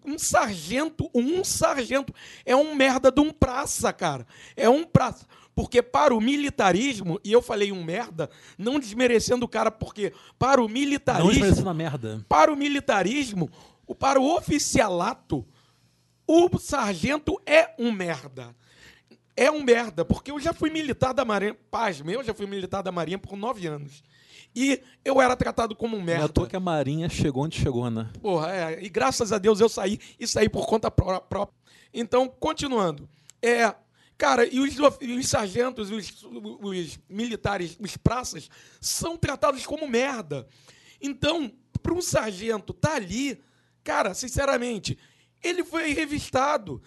Um 0.04 0.18
sargento, 0.18 1.10
um 1.14 1.44
sargento 1.44 2.14
é 2.46 2.56
um 2.56 2.74
merda 2.74 3.10
de 3.12 3.20
um 3.20 3.30
praça, 3.30 3.92
cara. 3.92 4.26
É 4.56 4.68
um 4.68 4.84
praça. 4.84 5.26
Porque 5.54 5.82
para 5.82 6.14
o 6.14 6.20
militarismo, 6.20 7.20
e 7.22 7.30
eu 7.30 7.40
falei 7.40 7.70
um 7.70 7.84
merda, 7.84 8.28
não 8.58 8.80
desmerecendo 8.80 9.44
o 9.44 9.48
cara, 9.48 9.70
porque 9.70 10.12
para 10.38 10.60
o 10.60 10.66
Não 10.66 10.72
militarismo, 10.72 11.30
desmerecendo 11.30 11.70
a 11.70 11.74
merda. 11.74 12.24
para 12.28 12.52
o 12.52 12.56
militarismo, 12.56 13.48
para 13.98 14.18
o 14.20 14.36
oficialato, 14.36 15.46
o 16.26 16.58
sargento 16.58 17.40
é 17.46 17.72
um 17.78 17.92
merda. 17.92 18.54
É 19.36 19.50
um 19.50 19.62
merda, 19.62 20.04
porque 20.04 20.30
eu 20.30 20.38
já 20.38 20.52
fui 20.52 20.70
militar 20.70 21.12
da 21.12 21.24
Marinha, 21.24 21.54
pasme, 21.70 22.12
eu 22.12 22.22
já 22.22 22.32
fui 22.32 22.46
militar 22.46 22.82
da 22.82 22.92
Marinha 22.92 23.18
por 23.18 23.36
nove 23.36 23.66
anos. 23.66 24.02
E 24.54 24.80
eu 25.04 25.20
era 25.20 25.34
tratado 25.34 25.74
como 25.74 25.96
um 25.96 26.00
Não 26.04 26.08
é 26.12 26.14
à 26.14 26.18
merda. 26.18 26.32
toa 26.32 26.46
que 26.46 26.54
a 26.54 26.60
Marinha 26.60 27.08
chegou 27.08 27.42
onde 27.44 27.58
chegou, 27.60 27.90
né? 27.90 28.08
Porra, 28.22 28.52
é, 28.52 28.84
e 28.84 28.88
graças 28.88 29.32
a 29.32 29.38
Deus 29.38 29.58
eu 29.60 29.68
saí 29.68 29.98
e 30.20 30.26
saí 30.28 30.48
por 30.48 30.66
conta 30.66 30.88
pró- 30.90 31.18
própria. 31.20 31.56
Então, 31.92 32.28
continuando. 32.28 33.08
É, 33.42 33.74
cara, 34.16 34.46
e 34.46 34.60
os, 34.60 34.76
e 35.00 35.12
os 35.18 35.28
sargentos, 35.28 35.90
os, 35.90 36.24
os 36.60 36.98
militares, 37.08 37.76
os 37.80 37.96
praças, 37.96 38.48
são 38.80 39.16
tratados 39.16 39.66
como 39.66 39.88
merda. 39.88 40.46
Então, 41.02 41.50
para 41.82 41.92
um 41.92 42.00
sargento 42.00 42.72
tá 42.72 42.94
ali, 42.94 43.40
cara, 43.82 44.14
sinceramente, 44.14 44.96
ele 45.42 45.64
foi 45.64 45.92
revistado. 45.92 46.80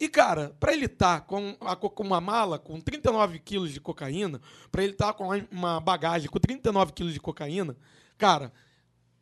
E, 0.00 0.08
cara, 0.08 0.54
para 0.60 0.72
ele 0.72 0.84
estar 0.86 1.22
com, 1.22 1.56
a- 1.60 1.74
com 1.74 2.02
uma 2.04 2.20
mala 2.20 2.58
com 2.58 2.80
39 2.80 3.38
quilos 3.40 3.72
de 3.72 3.80
cocaína, 3.80 4.40
para 4.70 4.82
ele 4.84 4.92
estar 4.92 5.12
com 5.14 5.28
uma 5.50 5.80
bagagem 5.80 6.28
com 6.30 6.38
39 6.38 6.92
quilos 6.92 7.12
de 7.12 7.20
cocaína, 7.20 7.76
cara, 8.16 8.52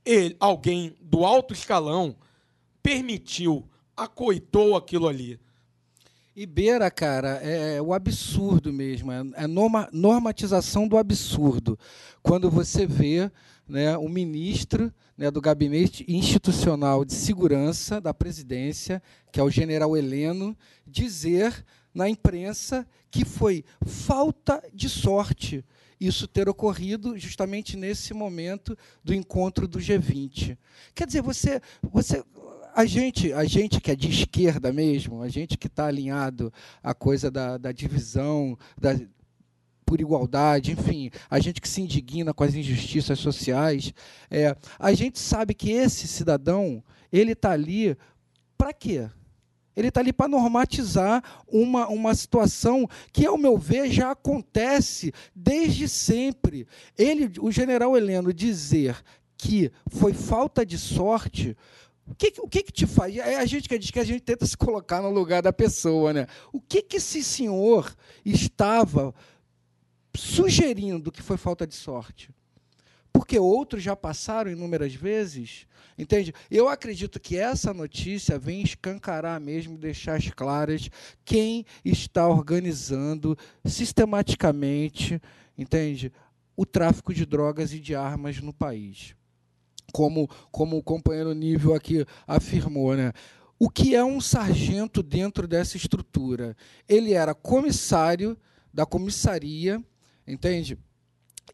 ele, 0.05 0.37
alguém 0.39 0.95
do 1.01 1.25
alto 1.25 1.55
escalão 1.55 2.15
permitiu, 2.83 3.67
acoitou 3.97 4.77
aquilo 4.77 5.09
ali. 5.09 5.41
E 6.35 6.45
beira, 6.45 6.91
cara, 6.91 7.41
é 7.43 7.81
o 7.81 7.95
absurdo 7.95 8.71
mesmo, 8.71 9.11
é 9.11 9.23
a 9.37 9.49
norma- 9.49 9.89
normatização 9.91 10.87
do 10.87 10.99
absurdo. 10.99 11.79
Quando 12.23 12.51
você 12.51 12.87
vê 12.87 13.31
né, 13.69 13.97
o 13.97 14.09
ministro 14.09 14.93
né, 15.17 15.31
do 15.31 15.41
Gabinete 15.41 16.05
Institucional 16.09 17.05
de 17.05 17.15
Segurança 17.15 18.01
da 18.01 18.15
Presidência, 18.15 19.03
que 19.33 19.41
é 19.41 19.43
o 19.43 19.51
general 19.51 19.97
Heleno, 19.97 20.57
dizer 20.87 21.65
na 21.95 22.09
imprensa 22.09 22.87
que 23.11 23.25
foi 23.25 23.65
falta 23.85 24.63
de 24.73 24.89
sorte 24.89 25.65
isso 25.99 26.29
ter 26.29 26.49
ocorrido 26.49 27.17
justamente 27.19 27.77
nesse 27.77 28.13
momento 28.13 28.77
do 29.03 29.15
encontro 29.15 29.67
do 29.67 29.79
G20. 29.79 30.57
Quer 30.95 31.07
dizer, 31.07 31.23
você, 31.23 31.61
você 31.83 32.23
a 32.75 32.85
gente, 32.85 33.33
a 33.33 33.45
gente 33.45 33.81
que 33.81 33.91
é 33.91 33.97
de 33.97 34.11
esquerda 34.11 34.71
mesmo, 34.71 35.23
a 35.23 35.29
gente 35.29 35.57
que 35.57 35.67
está 35.67 35.87
alinhado 35.87 36.53
à 36.83 36.93
coisa 36.93 37.31
da, 37.31 37.57
da 37.57 37.73
divisão, 37.73 38.59
da, 38.79 38.91
por 39.87 40.01
igualdade, 40.01 40.73
enfim, 40.73 41.11
a 41.31 41.39
gente 41.39 41.61
que 41.61 41.69
se 41.69 41.81
indigna 41.81 42.35
com 42.35 42.43
as 42.43 42.55
injustiças 42.55 43.21
sociais, 43.21 43.95
é, 44.29 44.55
a 44.79 44.93
gente 44.93 45.19
sabe 45.21 45.55
que 45.55 45.71
esse 45.71 46.09
cidadão 46.09 46.83
ele 47.13 47.33
está 47.33 47.53
ali 47.53 47.97
para 48.59 48.73
quê? 48.73 49.09
Ele 49.77 49.89
está 49.89 50.01
ali 50.01 50.13
para 50.13 50.27
normatizar 50.27 51.23
uma, 51.47 51.87
uma 51.89 52.15
situação 52.15 52.89
que, 53.13 53.27
ao 53.27 53.37
meu 53.37 53.59
ver, 53.59 53.91
já 53.91 54.11
acontece 54.11 55.13
desde 55.35 55.87
sempre. 55.87 56.67
Ele, 56.97 57.31
o 57.41 57.53
general 57.53 57.95
Heleno, 57.97 58.33
dizer 58.33 58.97
que 59.37 59.71
foi 59.89 60.15
falta 60.15 60.65
de 60.65 60.79
sorte 60.79 61.55
O 62.07 62.15
que, 62.15 62.33
o 62.39 62.49
que, 62.49 62.63
que 62.63 62.73
te 62.73 62.87
faz? 62.87 63.17
É 63.17 63.37
a 63.37 63.45
gente 63.45 63.69
que 63.69 63.79
diz 63.79 63.91
que 63.91 63.99
a 63.99 64.05
gente 64.05 64.23
tenta 64.23 64.47
se 64.47 64.57
colocar 64.57 65.03
no 65.03 65.11
lugar 65.11 65.43
da 65.43 65.53
pessoa, 65.53 66.13
né? 66.13 66.27
O 66.53 66.61
que, 66.61 66.81
que 66.81 66.97
esse 66.97 67.23
senhor 67.23 67.95
estava 68.25 69.13
sugerindo 70.17 71.13
que 71.13 71.23
foi 71.23 71.37
falta 71.37 71.67
de 71.67 71.75
sorte? 71.75 72.31
Porque 73.13 73.39
outros 73.39 73.83
já 73.83 73.97
passaram 73.97 74.51
inúmeras 74.51 74.95
vezes, 74.95 75.67
entende? 75.97 76.35
Eu 76.51 76.69
acredito 76.69 77.19
que 77.19 77.37
essa 77.37 77.73
notícia 77.73 78.39
vem 78.39 78.63
escancarar 78.63 79.41
mesmo, 79.41 79.79
deixar 79.79 80.17
as 80.17 80.29
claras 80.31 80.91
quem 81.25 81.65
está 81.85 82.29
organizando 82.29 83.37
sistematicamente, 83.65 85.21
entende? 85.57 86.13
O 86.57 86.67
tráfico 86.67 87.15
de 87.15 87.25
drogas 87.25 87.73
e 87.73 87.81
de 87.81 87.95
armas 87.95 88.41
no 88.41 88.53
país 88.53 89.15
como, 89.93 90.29
como 90.51 90.77
o 90.77 90.83
companheiro 90.83 91.33
Nível 91.33 91.75
aqui 91.75 92.05
afirmou, 92.27 92.95
né? 92.95 93.13
O 93.59 93.71
que 93.71 93.95
é 93.95 94.05
um 94.05 94.21
sargento 94.21 95.03
dentro 95.03 95.49
dessa 95.49 95.79
estrutura? 95.79 96.55
Ele 96.87 97.15
era 97.15 97.35
comissário 97.35 98.37
da 98.73 98.85
comissaria, 98.85 99.83
entende? 100.27 100.79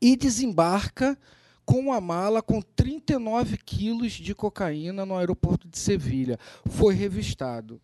E 0.00 0.16
desembarca 0.16 1.18
com 1.64 1.92
a 1.92 2.00
mala 2.00 2.42
com 2.42 2.60
39 2.60 3.56
quilos 3.58 4.12
de 4.12 4.34
cocaína 4.34 5.06
no 5.06 5.16
aeroporto 5.16 5.68
de 5.68 5.78
Sevilha. 5.78 6.38
Foi 6.66 6.94
revistado. 6.94 7.80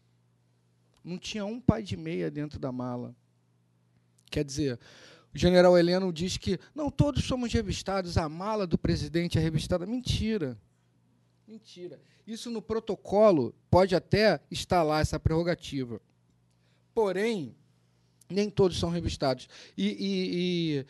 Não 1.04 1.18
tinha 1.18 1.44
um 1.44 1.60
pai 1.60 1.82
de 1.82 1.96
meia 1.96 2.30
dentro 2.30 2.58
da 2.58 2.72
mala. 2.72 3.14
Quer 4.30 4.44
dizer, 4.44 4.78
o 5.34 5.38
general 5.38 5.78
Heleno 5.78 6.12
diz 6.12 6.36
que 6.36 6.58
não 6.74 6.90
todos 6.90 7.24
somos 7.24 7.52
revistados, 7.52 8.18
a 8.18 8.28
mala 8.28 8.66
do 8.66 8.76
presidente 8.76 9.38
é 9.38 9.40
revistada. 9.40 9.86
Mentira. 9.86 10.58
Mentira. 11.46 12.00
Isso 12.26 12.50
no 12.50 12.60
protocolo 12.60 13.54
pode 13.70 13.94
até 13.94 14.40
lá 14.84 15.00
essa 15.00 15.18
prerrogativa. 15.18 16.00
Porém, 16.92 17.54
nem 18.28 18.50
todos 18.50 18.78
são 18.78 18.90
revistados. 18.90 19.48
E, 19.76 19.86
e, 19.86 20.80
e 20.80 20.86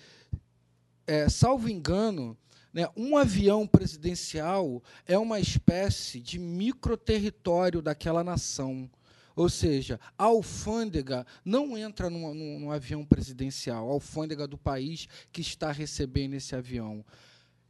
é, 1.07 1.29
salvo 1.29 1.69
engano, 1.69 2.37
né, 2.73 2.87
um 2.97 3.17
avião 3.17 3.67
presidencial 3.67 4.83
é 5.07 5.19
uma 5.19 5.41
espécie 5.41 6.21
de 6.21 6.39
microterritório 6.39 7.81
daquela 7.81 8.23
nação. 8.23 8.91
Ou 9.35 9.49
seja, 9.49 10.01
a 10.19 10.25
alfândega 10.25 11.25
não 11.45 11.79
entra 11.79 12.11
num, 12.11 12.35
num, 12.35 12.59
num 12.59 12.71
avião 12.73 13.05
presidencial, 13.05 13.89
a 13.89 13.93
alfândega 13.93 14.49
do 14.49 14.59
país 14.59 15.07
que 15.33 15.41
está 15.41 15.71
recebendo 15.71 16.35
esse 16.35 16.57
avião. 16.57 17.05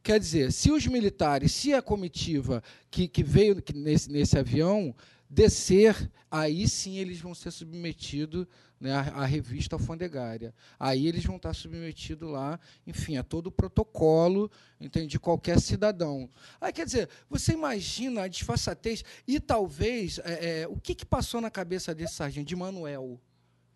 Quer 0.02 0.18
dizer, 0.18 0.50
se 0.50 0.70
os 0.70 0.86
militares, 0.86 1.52
se 1.52 1.74
a 1.74 1.82
comitiva 1.82 2.62
que, 2.90 3.06
que 3.06 3.22
veio 3.22 3.62
nesse, 3.74 4.10
nesse 4.10 4.38
avião 4.38 4.94
descer, 5.28 6.10
aí 6.30 6.66
sim 6.66 6.96
eles 6.96 7.20
vão 7.20 7.34
ser 7.34 7.50
submetidos 7.50 8.46
né, 8.80 8.92
à, 8.92 9.00
à, 9.22 9.24
revista 9.24 9.76
alfandegária. 9.76 10.54
Aí 10.78 11.06
eles 11.06 11.24
vão 11.24 11.36
estar 11.36 11.54
submetidos 11.54 12.30
lá, 12.30 12.58
enfim, 12.86 13.16
a 13.16 13.22
todo 13.22 13.48
o 13.48 13.52
protocolo 13.52 14.50
entende, 14.80 15.08
de 15.08 15.18
qualquer 15.18 15.60
cidadão. 15.60 16.28
Aí, 16.60 16.72
quer 16.72 16.86
dizer, 16.86 17.08
você 17.28 17.52
imagina 17.52 18.22
a 18.22 18.28
disfarçatez 18.28 19.04
e 19.26 19.40
talvez 19.40 20.20
é, 20.24 20.62
é, 20.62 20.68
o 20.68 20.76
que, 20.76 20.94
que 20.94 21.04
passou 21.04 21.40
na 21.40 21.50
cabeça 21.50 21.94
desse 21.94 22.14
sargento, 22.14 22.46
de 22.46 22.56
Manuel, 22.56 23.20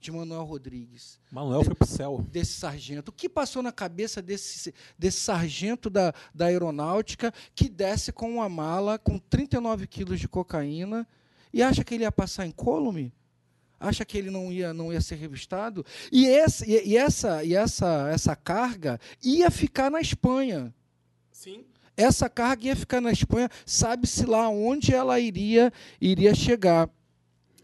de 0.00 0.10
Manuel 0.10 0.44
Rodrigues. 0.44 1.20
Manuel 1.30 1.64
foi 1.64 1.74
para 1.74 1.84
o 1.84 1.88
céu. 1.88 2.26
Desse 2.30 2.54
sargento. 2.54 3.10
O 3.10 3.12
que 3.12 3.28
passou 3.28 3.62
na 3.62 3.72
cabeça 3.72 4.20
desse, 4.20 4.74
desse 4.98 5.20
sargento 5.20 5.88
da, 5.88 6.12
da 6.34 6.46
aeronáutica 6.46 7.32
que 7.54 7.68
desce 7.68 8.12
com 8.12 8.30
uma 8.30 8.48
mala 8.48 8.98
com 8.98 9.18
39 9.18 9.86
quilos 9.86 10.18
de 10.18 10.28
cocaína 10.28 11.06
e 11.52 11.62
acha 11.62 11.84
que 11.84 11.94
ele 11.94 12.04
ia 12.04 12.12
passar 12.12 12.46
incólume? 12.46 13.14
Acha 13.82 14.04
que 14.04 14.16
ele 14.16 14.30
não 14.30 14.52
ia, 14.52 14.72
não 14.72 14.92
ia 14.92 15.00
ser 15.00 15.16
revistado? 15.16 15.84
E, 16.12 16.24
esse, 16.26 16.64
e, 16.70 16.96
essa, 16.96 17.42
e 17.42 17.52
essa, 17.52 18.08
essa 18.12 18.36
carga 18.36 19.00
ia 19.20 19.50
ficar 19.50 19.90
na 19.90 20.00
Espanha. 20.00 20.72
Sim. 21.32 21.64
Essa 21.96 22.30
carga 22.30 22.66
ia 22.66 22.76
ficar 22.76 23.00
na 23.00 23.10
Espanha, 23.10 23.50
sabe-se 23.66 24.24
lá 24.24 24.48
onde 24.48 24.94
ela 24.94 25.18
iria, 25.18 25.72
iria 26.00 26.32
chegar. 26.32 26.88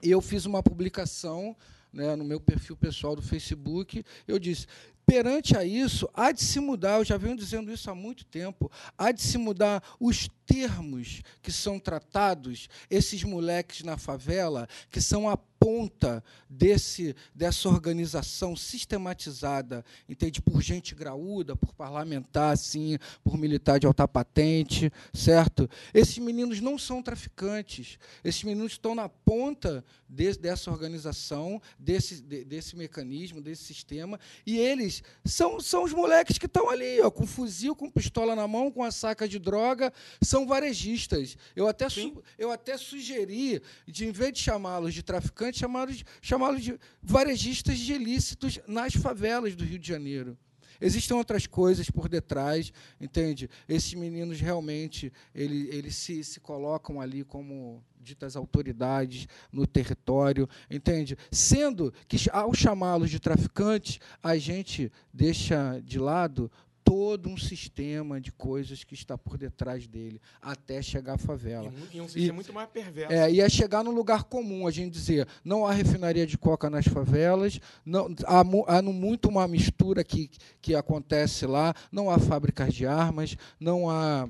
Eu 0.02 0.20
fiz 0.20 0.44
uma 0.44 0.60
publicação 0.60 1.56
né, 1.92 2.16
no 2.16 2.24
meu 2.24 2.40
perfil 2.40 2.76
pessoal 2.76 3.14
do 3.14 3.22
Facebook. 3.22 4.04
Eu 4.26 4.40
disse: 4.40 4.66
perante 5.08 5.56
a 5.56 5.64
isso, 5.64 6.06
há 6.12 6.32
de 6.32 6.44
se 6.44 6.60
mudar, 6.60 6.98
eu 6.98 7.04
já 7.04 7.16
venho 7.16 7.34
dizendo 7.34 7.72
isso 7.72 7.90
há 7.90 7.94
muito 7.94 8.26
tempo, 8.26 8.70
há 8.96 9.10
de 9.10 9.22
se 9.22 9.38
mudar 9.38 9.82
os 9.98 10.28
termos 10.44 11.22
que 11.40 11.50
são 11.50 11.78
tratados, 11.78 12.68
esses 12.90 13.24
moleques 13.24 13.82
na 13.82 13.96
favela, 13.96 14.68
que 14.90 15.00
são 15.00 15.26
a 15.26 15.38
ponta 15.58 16.22
desse, 16.48 17.14
dessa 17.34 17.68
organização 17.68 18.56
sistematizada, 18.56 19.84
entende? 20.08 20.40
Por 20.40 20.62
gente 20.62 20.94
graúda, 20.94 21.56
por 21.56 21.72
parlamentar, 21.74 22.56
sim, 22.56 22.98
por 23.22 23.36
militar 23.36 23.78
de 23.78 23.86
alta 23.86 24.06
patente, 24.06 24.92
certo? 25.12 25.68
Esses 25.92 26.18
meninos 26.18 26.60
não 26.60 26.78
são 26.78 27.02
traficantes. 27.02 27.98
Esses 28.24 28.42
meninos 28.44 28.72
estão 28.72 28.94
na 28.94 29.08
ponta 29.08 29.84
de, 30.08 30.32
dessa 30.38 30.70
organização, 30.70 31.60
desse, 31.78 32.22
de, 32.22 32.44
desse 32.44 32.76
mecanismo, 32.76 33.40
desse 33.40 33.64
sistema, 33.64 34.18
e 34.46 34.58
eles 34.58 35.02
são, 35.24 35.60
são 35.60 35.84
os 35.84 35.92
moleques 35.92 36.38
que 36.38 36.46
estão 36.46 36.70
ali, 36.70 37.00
ó, 37.00 37.10
com 37.10 37.26
fuzil, 37.26 37.74
com 37.74 37.90
pistola 37.90 38.34
na 38.34 38.46
mão, 38.48 38.70
com 38.70 38.82
a 38.82 38.90
saca 38.90 39.28
de 39.28 39.38
droga, 39.38 39.92
são 40.22 40.46
varejistas. 40.46 41.36
Eu 41.54 41.68
até, 41.68 41.88
su, 41.88 42.22
eu 42.38 42.50
até 42.50 42.76
sugeri, 42.76 43.60
de, 43.86 44.06
em 44.06 44.12
vez 44.12 44.32
de 44.32 44.40
chamá-los 44.40 44.94
de 44.94 45.02
traficantes, 45.02 45.47
chamá-los 45.56 46.04
chamá 46.20 46.52
de 46.52 46.78
varejistas 47.02 47.78
de 47.78 47.94
ilícitos 47.94 48.58
nas 48.66 48.94
favelas 48.94 49.54
do 49.54 49.64
Rio 49.64 49.78
de 49.78 49.88
Janeiro. 49.88 50.36
Existem 50.80 51.16
outras 51.16 51.46
coisas 51.46 51.90
por 51.90 52.08
detrás, 52.08 52.72
entende? 53.00 53.50
Esses 53.68 53.94
meninos 53.94 54.40
realmente 54.40 55.12
eles, 55.34 55.74
eles 55.74 55.96
se, 55.96 56.22
se 56.22 56.40
colocam 56.40 57.00
ali 57.00 57.24
como 57.24 57.82
ditas 58.00 58.36
autoridades 58.36 59.26
no 59.52 59.66
território, 59.66 60.48
entende? 60.70 61.16
Sendo 61.30 61.92
que, 62.06 62.16
ao 62.30 62.54
chamá-los 62.54 63.10
de 63.10 63.18
traficantes, 63.18 63.98
a 64.22 64.36
gente 64.38 64.90
deixa 65.12 65.80
de 65.80 65.98
lado 65.98 66.50
todo 66.88 67.28
um 67.28 67.36
sistema 67.36 68.18
de 68.18 68.32
coisas 68.32 68.82
que 68.82 68.94
está 68.94 69.18
por 69.18 69.36
detrás 69.36 69.86
dele, 69.86 70.18
até 70.40 70.80
chegar 70.80 71.14
à 71.16 71.18
favela. 71.18 71.70
E, 71.92 72.00
um 72.00 72.04
sistema 72.04 72.28
e, 72.28 72.32
muito 72.32 72.50
mais 72.50 72.70
perverso. 72.70 73.12
É, 73.12 73.30
e 73.30 73.42
é 73.42 73.48
chegar 73.50 73.84
num 73.84 73.90
lugar 73.90 74.24
comum, 74.24 74.66
a 74.66 74.70
gente 74.70 74.92
dizer, 74.92 75.28
não 75.44 75.66
há 75.66 75.72
refinaria 75.72 76.26
de 76.26 76.38
coca 76.38 76.70
nas 76.70 76.86
favelas, 76.86 77.60
não, 77.84 78.08
há, 78.24 78.40
há 78.78 78.82
muito 78.82 79.28
uma 79.28 79.46
mistura 79.46 80.02
que, 80.02 80.30
que 80.62 80.74
acontece 80.74 81.44
lá, 81.44 81.74
não 81.92 82.10
há 82.10 82.18
fábricas 82.18 82.72
de 82.72 82.86
armas, 82.86 83.36
não 83.60 83.90
há 83.90 84.26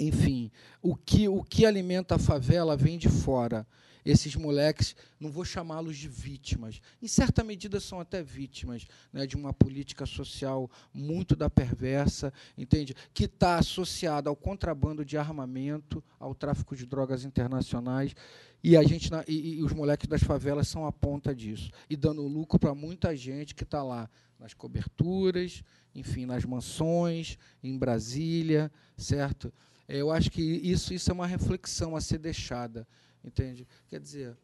enfim, 0.00 0.50
o 0.82 0.94
que, 0.94 1.28
o 1.28 1.42
que 1.42 1.64
alimenta 1.64 2.16
a 2.16 2.18
favela 2.18 2.76
vem 2.76 2.98
de 2.98 3.08
fora 3.08 3.66
esses 4.06 4.36
moleques, 4.36 4.94
não 5.18 5.32
vou 5.32 5.44
chamá-los 5.44 5.96
de 5.96 6.08
vítimas, 6.08 6.80
em 7.02 7.08
certa 7.08 7.42
medida 7.42 7.80
são 7.80 7.98
até 7.98 8.22
vítimas 8.22 8.86
né, 9.12 9.26
de 9.26 9.34
uma 9.34 9.52
política 9.52 10.06
social 10.06 10.70
muito 10.94 11.34
da 11.34 11.50
perversa, 11.50 12.32
entende? 12.56 12.94
Que 13.12 13.24
está 13.24 13.58
associada 13.58 14.30
ao 14.30 14.36
contrabando 14.36 15.04
de 15.04 15.18
armamento, 15.18 16.02
ao 16.20 16.34
tráfico 16.34 16.76
de 16.76 16.86
drogas 16.86 17.24
internacionais, 17.24 18.14
e 18.62 18.76
a 18.76 18.82
gente 18.84 19.10
e, 19.26 19.56
e 19.58 19.62
os 19.62 19.72
moleques 19.72 20.06
das 20.06 20.22
favelas 20.22 20.68
são 20.68 20.86
a 20.86 20.92
ponta 20.92 21.34
disso, 21.34 21.70
e 21.90 21.96
dando 21.96 22.22
lucro 22.22 22.60
para 22.60 22.74
muita 22.74 23.16
gente 23.16 23.56
que 23.56 23.64
está 23.64 23.82
lá 23.82 24.08
nas 24.38 24.54
coberturas, 24.54 25.64
enfim, 25.94 26.26
nas 26.26 26.44
mansões, 26.44 27.38
em 27.62 27.76
Brasília, 27.76 28.70
certo? 28.96 29.52
Eu 29.88 30.10
acho 30.10 30.30
que 30.30 30.42
isso, 30.42 30.92
isso 30.92 31.10
é 31.10 31.14
uma 31.14 31.26
reflexão 31.26 31.96
a 31.96 32.00
ser 32.00 32.18
deixada. 32.18 32.86
Entende? 33.26 33.66
Quer 33.88 34.00
dizer, 34.00 34.36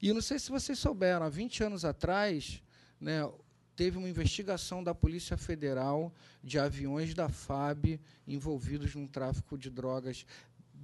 e 0.00 0.12
não 0.12 0.20
sei 0.20 0.38
se 0.38 0.50
vocês 0.50 0.78
souberam, 0.78 1.26
há 1.26 1.28
20 1.28 1.64
anos 1.64 1.84
atrás, 1.84 2.62
né, 3.00 3.28
teve 3.74 3.98
uma 3.98 4.08
investigação 4.08 4.84
da 4.84 4.94
Polícia 4.94 5.36
Federal 5.36 6.12
de 6.42 6.58
aviões 6.58 7.12
da 7.14 7.28
FAB 7.28 7.98
envolvidos 8.26 8.94
num 8.94 9.06
tráfico 9.06 9.58
de 9.58 9.68
drogas 9.68 10.24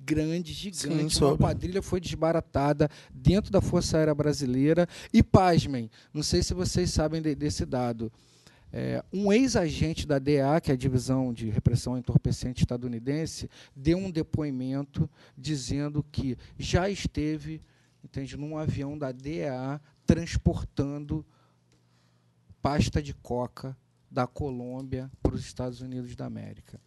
grande, 0.05 0.53
gigante. 0.53 1.15
Sim, 1.15 1.25
uma 1.25 1.37
quadrilha 1.37 1.83
foi 1.83 2.01
desbaratada 2.01 2.89
dentro 3.13 3.51
da 3.51 3.61
Força 3.61 3.99
Aérea 3.99 4.15
Brasileira. 4.15 4.89
E, 5.13 5.23
pasmem, 5.23 5.91
não 6.13 6.23
sei 6.23 6.43
se 6.43 6.55
vocês 6.55 6.91
sabem 6.91 7.21
de, 7.21 7.35
desse 7.35 7.65
dado. 7.65 8.11
É, 8.73 9.05
um 9.13 9.33
ex-agente 9.33 10.07
da 10.07 10.19
DEA, 10.19 10.61
que 10.61 10.71
é 10.71 10.75
a 10.75 10.77
Divisão 10.77 11.33
de 11.33 11.51
Repressão 11.51 11.99
Entorpecente 11.99 12.63
Estadunidense, 12.63 13.51
deu 13.75 13.99
um 13.99 14.11
depoimento 14.11 15.11
dizendo 15.37 16.05
que 16.13 16.37
já 16.57 16.89
esteve, 16.89 17.61
entende, 18.05 18.37
num 18.37 18.57
avião 18.57 18.97
da 18.97 19.11
DEA 19.11 19.81
transportando 20.07 21.25
pasta 22.63 23.03
de 23.03 23.15
coca 23.15 23.77
da 24.11 24.27
Colômbia 24.27 25.11
para 25.23 25.35
os 25.35 25.41
Estados 25.41 25.81
Unidos 25.81 26.15
da 26.15 26.27
América. 26.27 26.81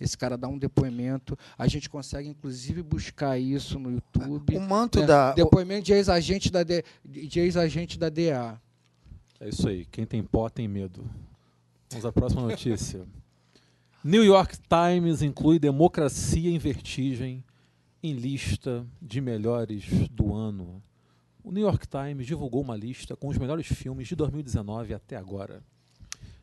esse 0.00 0.16
cara 0.16 0.36
dá 0.36 0.46
um 0.46 0.58
depoimento. 0.58 1.36
A 1.56 1.66
gente 1.66 1.90
consegue, 1.90 2.28
inclusive, 2.28 2.82
buscar 2.82 3.38
isso 3.38 3.78
no 3.78 3.90
YouTube. 3.90 4.56
O 4.56 4.60
manto 4.60 5.00
né? 5.00 5.06
da. 5.06 5.32
Depoimento 5.32 5.86
de 5.86 5.92
ex-agente 5.92 6.50
da, 6.50 6.62
de 6.62 7.40
ex-agente 7.40 7.98
da 7.98 8.08
DA. 8.08 8.60
É 9.40 9.48
isso 9.48 9.68
aí. 9.68 9.84
Quem 9.86 10.06
tem 10.06 10.22
pó 10.22 10.48
tem 10.48 10.68
medo. 10.68 11.08
Vamos 11.90 12.04
à 12.04 12.12
próxima 12.12 12.42
notícia. 12.42 13.06
New 14.04 14.22
York 14.22 14.58
Times 14.68 15.22
inclui 15.22 15.58
Democracia 15.58 16.50
em 16.50 16.58
Vertigem 16.58 17.42
em 18.02 18.12
lista 18.12 18.86
de 19.00 19.20
melhores 19.20 19.86
do 20.10 20.34
ano. 20.34 20.82
O 21.42 21.50
New 21.50 21.64
York 21.64 21.86
Times 21.88 22.26
divulgou 22.26 22.60
uma 22.60 22.76
lista 22.76 23.16
com 23.16 23.28
os 23.28 23.38
melhores 23.38 23.66
filmes 23.66 24.06
de 24.06 24.14
2019 24.14 24.92
até 24.92 25.16
agora. 25.16 25.62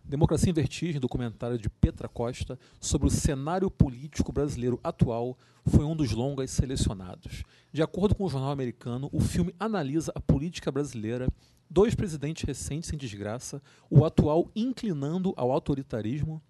Democracia 0.04 0.50
em 0.50 0.54
Vertigem, 0.54 1.00
documentário 1.00 1.58
de 1.58 1.70
Petra 1.70 2.08
Costa 2.08 2.60
sobre 2.80 3.08
o 3.08 3.12
cenário 3.12 3.70
político 3.72 4.32
brasileiro 4.32 4.80
atual, 4.84 5.38
foi 5.66 5.86
um 5.86 5.96
dos 5.96 6.12
longas 6.12 6.52
selecionados. 6.52 7.44
De 7.72 7.82
acordo 7.82 8.14
com 8.14 8.26
o 8.26 8.30
jornal 8.30 8.52
americano, 8.52 9.10
o 9.12 9.20
filme 9.20 9.54
analisa 9.60 10.12
a 10.14 10.20
política 10.20 10.72
brasileira, 10.72 11.28
dois 11.70 11.96
presidentes 11.96 12.44
recentes 12.44 12.92
em 12.92 12.98
desgraça, 12.98 13.62
o 13.90 14.06
atual 14.06 14.50
inclinando 14.56 15.34
ao 15.36 15.52
autoritarismo, 15.52 16.42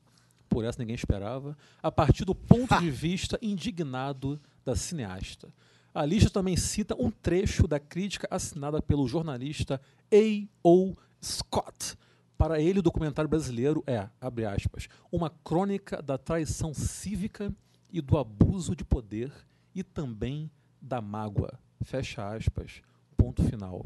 por 0.47 0.63
essa 0.63 0.79
ninguém 0.79 0.95
esperava, 0.95 1.57
a 1.81 1.91
partir 1.91 2.25
do 2.25 2.35
ponto 2.35 2.79
de 2.79 2.89
vista 2.89 3.37
indignado 3.41 4.39
da 4.63 4.75
cineasta. 4.75 5.53
A 5.93 6.05
lista 6.05 6.29
também 6.29 6.57
cita 6.57 6.95
um 6.99 7.09
trecho 7.09 7.67
da 7.67 7.79
crítica 7.79 8.27
assinada 8.29 8.81
pelo 8.81 9.07
jornalista 9.07 9.79
A.O. 10.11 10.95
Scott. 11.23 11.97
Para 12.37 12.59
ele, 12.59 12.79
o 12.79 12.83
documentário 12.83 13.29
brasileiro 13.29 13.81
é, 13.87 14.09
abre 14.19 14.45
aspas, 14.45 14.89
uma 15.11 15.29
crônica 15.29 16.01
da 16.01 16.17
traição 16.17 16.73
cívica 16.73 17.53
e 17.89 18.01
do 18.01 18.17
abuso 18.17 18.75
de 18.75 18.83
poder 18.83 19.31
e 19.73 19.83
também 19.83 20.51
da 20.81 21.01
mágoa. 21.01 21.57
Fecha 21.81 22.29
aspas. 22.29 22.81
Ponto 23.15 23.41
final. 23.43 23.85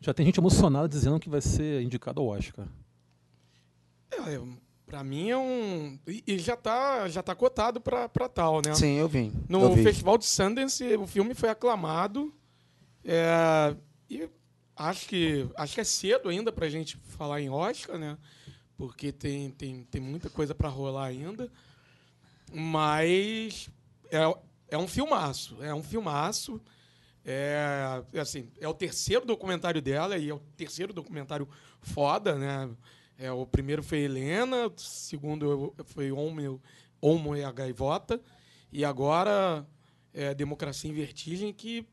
Já 0.00 0.14
tem 0.14 0.24
gente 0.24 0.40
emocionada 0.40 0.88
dizendo 0.88 1.20
que 1.20 1.28
vai 1.28 1.40
ser 1.40 1.82
indicado 1.82 2.20
ao 2.20 2.28
Oscar. 2.28 2.66
É, 4.10 4.40
pra 4.86 5.04
mim 5.04 5.28
é 5.28 5.36
um. 5.36 5.98
E 6.26 6.38
já 6.38 6.56
tá, 6.56 7.08
já 7.08 7.22
tá 7.22 7.34
cotado 7.34 7.80
pra 7.80 8.08
tal, 8.08 8.62
né? 8.64 8.74
Sim, 8.74 8.96
eu 8.96 9.08
vi. 9.08 9.30
No 9.48 9.60
eu 9.62 9.74
vi. 9.74 9.82
Festival 9.82 10.16
de 10.16 10.24
Sundance, 10.24 10.82
o 10.96 11.06
filme 11.06 11.34
foi 11.34 11.50
aclamado. 11.50 12.32
É, 13.04 13.76
e 14.08 14.28
acho 14.74 15.06
que, 15.06 15.48
acho 15.56 15.74
que 15.74 15.80
é 15.80 15.84
cedo 15.84 16.28
ainda 16.28 16.50
pra 16.50 16.68
gente 16.68 16.96
falar 16.96 17.40
em 17.40 17.50
Oscar, 17.50 17.98
né? 17.98 18.16
Porque 18.76 19.12
tem, 19.12 19.50
tem, 19.50 19.84
tem 19.84 20.00
muita 20.00 20.30
coisa 20.30 20.54
pra 20.54 20.70
rolar 20.70 21.04
ainda. 21.04 21.52
Mas 22.52 23.68
é, 24.10 24.22
é 24.68 24.78
um 24.78 24.88
filmaço. 24.88 25.62
É 25.62 25.74
um 25.74 25.82
filmaço. 25.82 26.58
É, 27.24 28.02
assim, 28.18 28.50
é 28.58 28.66
o 28.66 28.72
terceiro 28.74 29.26
documentário 29.26 29.82
dela 29.82 30.16
e 30.16 30.30
é 30.30 30.34
o 30.34 30.38
terceiro 30.56 30.92
documentário 30.92 31.48
foda, 31.82 32.34
né? 32.36 32.70
É, 33.18 33.30
o 33.30 33.44
primeiro 33.46 33.82
foi 33.82 33.98
Helena, 34.00 34.68
o 34.68 34.72
segundo 34.78 35.74
foi 35.84 36.10
Homo, 36.10 36.60
Homo 37.00 37.36
e 37.36 37.44
a 37.44 37.52
Gaivota, 37.52 38.20
e 38.72 38.84
agora 38.84 39.66
é 40.14 40.32
Democracia 40.34 40.90
em 40.90 40.94
Vertigem, 40.94 41.52
que 41.52 41.86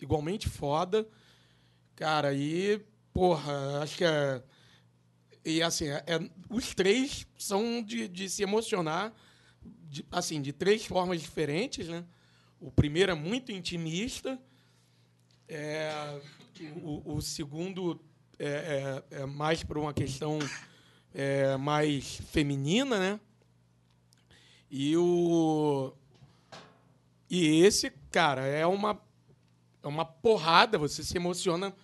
igualmente 0.00 0.48
foda. 0.48 1.06
Cara, 1.94 2.34
e, 2.34 2.80
porra, 3.12 3.80
acho 3.82 3.98
que 3.98 4.04
é. 4.04 4.42
E 5.44 5.62
assim, 5.62 5.88
é, 5.88 6.04
é- 6.06 6.30
os 6.48 6.74
três 6.74 7.26
são 7.38 7.82
de, 7.82 8.08
de 8.08 8.28
se 8.28 8.42
emocionar, 8.42 9.12
de- 9.88 10.04
assim, 10.10 10.40
de 10.40 10.52
três 10.52 10.84
formas 10.84 11.20
diferentes, 11.20 11.88
né? 11.88 12.04
O 12.60 12.70
primeiro 12.70 13.12
é 13.12 13.14
muito 13.14 13.50
intimista, 13.52 14.40
é, 15.54 16.20
o, 16.82 17.14
o 17.16 17.20
segundo 17.22 18.00
é, 18.38 19.02
é- 19.12 19.20
é 19.22 19.26
mais 19.26 19.62
por 19.62 19.76
uma 19.78 19.92
questão 19.92 20.38
é, 21.14 21.56
mais 21.56 22.16
feminina, 22.30 22.98
né? 22.98 23.20
E 24.70 24.96
o 24.96 25.92
e 27.30 27.60
esse, 27.64 27.90
cara, 28.10 28.44
é 28.46 28.66
uma 28.66 29.00
é 29.82 29.88
uma 29.88 30.04
porrada, 30.04 30.78
você 30.78 31.02
se 31.02 31.16
emociona 31.16 31.74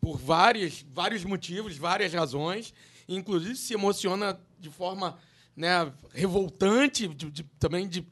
por 0.00 0.16
vários 0.16 0.82
vários 0.94 1.24
motivos, 1.24 1.76
várias 1.76 2.12
razões, 2.12 2.72
inclusive 3.08 3.56
se 3.56 3.74
emociona 3.74 4.40
de 4.58 4.70
forma, 4.70 5.18
né, 5.56 5.92
revoltante, 6.12 7.08
de- 7.08 7.30
de- 7.30 7.44
também 7.58 7.88
de 7.88 8.06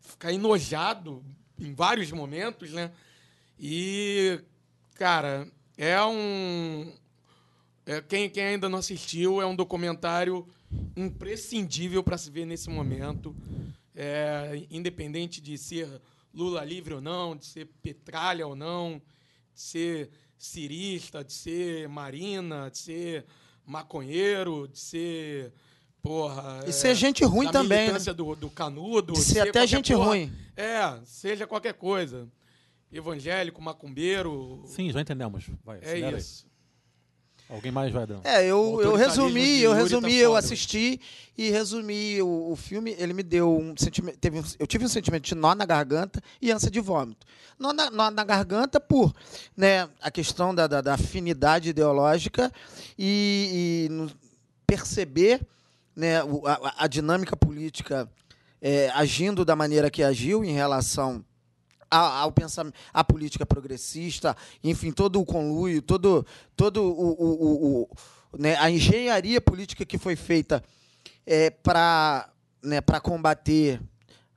ficar 0.00 0.32
enojado 0.32 1.24
em 1.58 1.72
vários 1.74 2.10
momentos, 2.10 2.72
né? 2.72 2.90
E, 3.58 4.40
cara, 4.94 5.46
é 5.76 6.02
um. 6.04 6.92
é, 7.86 8.00
quem, 8.02 8.28
quem 8.30 8.44
ainda 8.44 8.68
não 8.68 8.78
assistiu, 8.78 9.40
é 9.40 9.46
um 9.46 9.56
documentário 9.56 10.46
imprescindível 10.96 12.02
para 12.02 12.18
se 12.18 12.30
ver 12.30 12.44
nesse 12.46 12.68
momento. 12.68 13.34
É, 13.96 14.66
independente 14.70 15.40
de 15.40 15.56
ser 15.56 15.88
Lula 16.34 16.64
livre 16.64 16.94
ou 16.94 17.00
não, 17.00 17.36
de 17.36 17.46
ser 17.46 17.66
petralha 17.80 18.44
ou 18.44 18.56
não, 18.56 19.00
de 19.54 19.60
ser 19.60 20.10
cirista, 20.36 21.22
de 21.22 21.32
ser 21.32 21.88
marina, 21.88 22.68
de 22.70 22.78
ser 22.78 23.24
maconheiro, 23.64 24.68
de 24.68 24.78
ser. 24.78 25.52
Porra. 26.02 26.64
E 26.66 26.72
ser 26.72 26.94
gente 26.94 27.24
ruim 27.24 27.50
também, 27.50 27.90
né? 27.90 27.98
do, 27.98 28.34
do 28.34 28.50
canudo. 28.50 29.14
De 29.14 29.20
de 29.20 29.24
ser 29.24 29.48
até 29.48 29.66
gente 29.66 29.94
porra. 29.94 30.06
ruim. 30.06 30.32
É, 30.54 30.98
seja 31.04 31.46
qualquer 31.46 31.74
coisa. 31.74 32.28
Evangélico, 32.94 33.60
macumbeiro. 33.60 34.62
Sim, 34.66 34.90
já 34.90 35.00
entendemos. 35.00 35.44
Vai, 35.64 35.78
é 35.78 35.80
acelera 35.80 36.16
aí. 36.16 36.20
isso. 36.20 36.46
Alguém 37.48 37.70
mais 37.70 37.92
vai, 37.92 38.04
Adão? 38.04 38.20
É, 38.24 38.42
eu, 38.46 38.80
eu 38.80 38.94
resumi, 38.94 39.60
eu 39.60 39.72
Yuri 39.72 39.82
resumi, 39.82 40.10
tá 40.12 40.16
eu 40.16 40.34
assisti 40.34 40.98
e 41.36 41.50
resumi 41.50 42.22
o, 42.22 42.52
o 42.52 42.56
filme. 42.56 42.96
Ele 42.98 43.12
me 43.12 43.22
deu 43.22 43.54
um 43.58 43.74
sentimento. 43.76 44.16
Teve, 44.18 44.38
um- 44.40 44.44
eu 44.58 44.66
tive 44.66 44.84
um 44.86 44.88
sentimento 44.88 45.24
de 45.24 45.34
nó 45.34 45.54
na 45.54 45.66
garganta 45.66 46.22
e 46.40 46.50
ânsia 46.50 46.70
de 46.70 46.80
vômito. 46.80 47.26
Nó 47.58 47.72
na, 47.74 47.90
nó 47.90 48.10
na 48.10 48.24
garganta 48.24 48.80
por 48.80 49.14
né, 49.54 49.88
a 50.00 50.10
questão 50.10 50.54
da, 50.54 50.66
da, 50.66 50.80
da 50.80 50.94
afinidade 50.94 51.68
ideológica 51.68 52.50
e, 52.98 53.88
e 53.90 54.14
perceber 54.66 55.46
né, 55.94 56.20
a, 56.20 56.84
a 56.84 56.86
dinâmica 56.86 57.36
política 57.36 58.10
é, 58.60 58.88
agindo 58.94 59.44
da 59.44 59.54
maneira 59.54 59.90
que 59.90 60.02
agiu 60.02 60.42
em 60.44 60.52
relação 60.52 61.22
a- 61.96 62.18
ao 62.20 62.32
pensamento, 62.32 62.74
à 62.92 63.02
política 63.04 63.44
progressista, 63.46 64.36
enfim, 64.62 64.92
todo 64.92 65.20
o 65.20 65.24
conluio, 65.24 65.80
todo, 65.82 66.26
todo 66.56 66.82
o, 66.82 67.10
o- 67.12 67.44
o- 67.44 67.82
o- 67.82 67.88
né, 68.38 68.56
a 68.56 68.70
engenharia 68.70 69.40
política 69.40 69.84
que 69.84 69.98
foi 69.98 70.16
feita 70.16 70.62
é, 71.26 71.50
para 71.50 72.28
né, 72.62 72.80
para 72.80 72.98
combater 73.00 73.80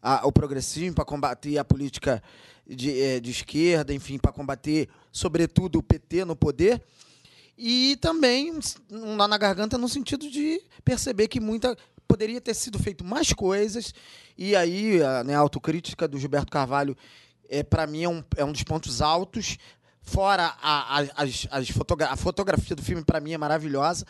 a- 0.02 0.28
o 0.28 0.32
progressismo, 0.32 0.94
para 0.96 1.06
combater 1.06 1.58
a 1.58 1.64
política 1.66 2.22
de, 2.68 3.02
eh, 3.02 3.20
de 3.22 3.32
esquerda, 3.32 3.94
enfim, 3.94 4.18
para 4.18 4.34
combater, 4.34 4.90
sobretudo, 5.14 5.80
o 5.80 5.84
PT 5.84 6.26
no 6.26 6.36
poder. 6.36 6.82
E 7.58 7.98
também 8.02 8.54
um 8.92 9.16
nó 9.16 9.28
na 9.28 9.38
garganta 9.38 9.78
no 9.78 9.88
sentido 9.88 10.30
de 10.30 10.62
perceber 10.84 11.28
que 11.30 11.40
muita 11.40 11.76
poderia 12.08 12.40
ter 12.42 12.54
sido 12.54 12.78
feito 12.78 13.04
mais 13.04 13.32
coisas. 13.34 13.94
E 14.38 14.56
aí 14.56 15.02
a, 15.02 15.24
né, 15.24 15.34
autocrítica 15.34 16.08
do 16.08 16.20
Gilberto 16.20 16.52
Carvalho 16.52 16.96
é 17.50 17.64
para 17.64 17.88
mim 17.88 18.04
é 18.04 18.10
um, 18.10 18.24
é 18.36 18.46
um 18.46 18.52
dos 18.52 18.64
pontos 18.64 19.02
altos. 19.02 19.58
Fora 20.02 20.56
a, 20.62 21.00
a, 21.00 21.06
as, 21.18 21.48
as 21.52 21.70
fotogra 21.70 22.08
a 22.08 22.16
fotografia 22.16 22.76
do 22.76 22.82
filme 22.82 23.04
para 23.04 23.20
mim 23.20 23.34
é 23.34 23.38
maravilhosa, 23.38 24.06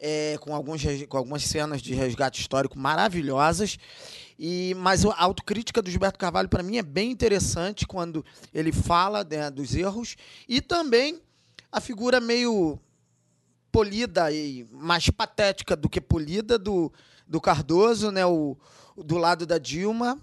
é, 0.00 0.36
com, 0.40 0.54
alguns, 0.54 0.82
com 1.08 1.16
algumas 1.16 1.44
cenas 1.44 1.80
de 1.80 1.94
resgate 1.94 2.40
histórico 2.40 2.78
maravilhosas. 2.78 3.78
E 4.38 4.74
mas 4.78 5.04
a 5.04 5.22
autocrítica 5.22 5.80
do 5.80 5.90
Gilberto 5.90 6.18
Carvalho 6.18 6.48
para 6.48 6.62
mim 6.62 6.78
é 6.78 6.82
bem 6.82 7.10
interessante 7.10 7.86
quando 7.86 8.24
ele 8.52 8.72
fala 8.72 9.24
né, 9.24 9.50
dos 9.50 9.74
erros 9.74 10.16
e 10.48 10.60
também 10.60 11.20
a 11.70 11.80
figura 11.80 12.20
meio 12.20 12.78
polida 13.70 14.32
e 14.32 14.66
mais 14.72 15.10
patética 15.10 15.76
do 15.76 15.88
que 15.88 16.00
polida 16.00 16.58
do, 16.58 16.92
do 17.26 17.40
Cardoso, 17.40 18.10
né? 18.10 18.24
O, 18.24 18.56
do 18.96 19.18
lado 19.18 19.44
da 19.44 19.58
Dilma, 19.58 20.18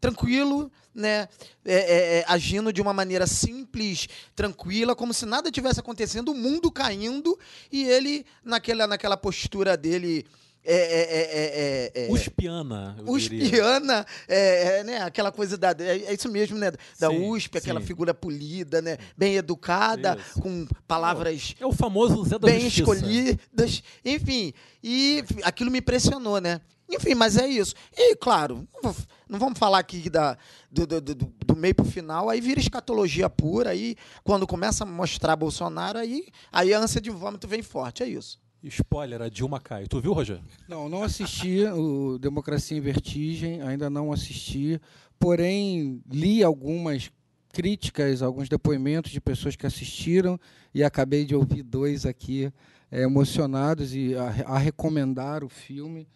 tranquilo, 0.00 0.70
né? 0.94 1.28
É, 1.64 1.74
é, 1.74 2.18
é, 2.18 2.24
agindo 2.28 2.72
de 2.72 2.80
uma 2.80 2.92
maneira 2.92 3.26
simples, 3.26 4.08
tranquila, 4.36 4.94
como 4.94 5.12
se 5.12 5.26
nada 5.26 5.50
tivesse 5.50 5.80
acontecendo, 5.80 6.30
o 6.30 6.34
mundo 6.34 6.70
caindo 6.70 7.38
e 7.72 7.84
ele 7.84 8.24
naquela, 8.44 8.86
naquela 8.86 9.16
postura 9.16 9.76
dele 9.76 10.24
é, 10.64 10.74
é, 10.74 11.92
é, 11.94 12.02
é, 12.04 12.06
é, 12.06 12.12
Uspiana. 12.12 12.96
Uspiana, 13.06 14.06
é, 14.26 14.78
é, 14.78 14.84
né, 14.84 15.02
aquela 15.02 15.30
coisa 15.30 15.58
da. 15.58 15.70
É, 15.78 16.04
é 16.06 16.14
isso 16.14 16.30
mesmo, 16.30 16.56
né? 16.56 16.72
Da 16.98 17.10
Sim, 17.10 17.28
USP, 17.30 17.58
aquela 17.58 17.80
sim. 17.80 17.86
figura 17.86 18.14
polida, 18.14 18.80
né? 18.80 18.96
Bem 19.16 19.36
educada, 19.36 20.16
Isso. 20.18 20.40
com 20.40 20.66
palavras 20.88 21.54
É 21.60 21.66
o 21.66 21.72
famoso 21.72 22.24
Zé 22.24 22.38
da 22.38 22.46
bem 22.48 22.60
Justiça. 22.60 22.80
escolhidas, 22.80 23.82
enfim. 24.04 24.52
E 24.82 25.22
aquilo 25.42 25.70
me 25.70 25.78
impressionou, 25.78 26.40
né? 26.40 26.60
Enfim, 26.88 27.14
mas 27.14 27.36
é 27.36 27.46
isso. 27.46 27.74
E, 27.96 28.14
claro, 28.16 28.66
não, 28.82 29.38
vamos 29.38 29.58
falar 29.58 29.78
aqui 29.78 30.08
da, 30.10 30.36
do, 30.70 30.86
do, 30.86 31.00
do, 31.00 31.14
do 31.14 31.56
meio 31.56 31.74
pro 31.74 31.84
final, 31.84 32.28
aí 32.28 32.40
vira 32.40 32.60
escatologia 32.60 33.28
pura, 33.28 33.70
aí 33.70 33.96
quando 34.22 34.46
começa 34.46 34.84
a 34.84 34.86
mostrar 34.86 35.34
Bolsonaro, 35.34 35.98
aí, 35.98 36.26
aí 36.52 36.74
a 36.74 36.78
ânsia 36.78 37.00
de 37.00 37.10
vômito 37.10 37.48
vem 37.48 37.62
forte, 37.62 38.02
é 38.02 38.06
isso. 38.06 38.38
Spoiler, 38.68 39.20
a 39.22 39.28
Dilma 39.28 39.60
cai. 39.60 39.86
Tu 39.86 40.00
viu, 40.00 40.12
Roger? 40.12 40.40
Não, 40.68 40.88
não 40.88 41.02
assisti 41.02 41.64
o 41.64 42.18
Democracia 42.18 42.76
em 42.76 42.80
Vertigem, 42.80 43.60
ainda 43.62 43.90
não 43.90 44.12
assisti, 44.12 44.80
porém 45.18 46.02
li 46.10 46.42
algumas 46.42 47.10
críticas, 47.52 48.22
alguns 48.22 48.48
depoimentos 48.48 49.12
de 49.12 49.20
pessoas 49.20 49.54
que 49.54 49.66
assistiram 49.66 50.38
e 50.74 50.82
acabei 50.82 51.24
de 51.24 51.34
ouvir 51.34 51.62
dois 51.62 52.04
aqui 52.04 52.52
eh, 52.90 53.02
emocionados 53.02 53.94
e 53.94 54.14
a, 54.16 54.54
a 54.54 54.58
recomendar 54.58 55.44
o 55.44 55.48
filme. 55.48 56.08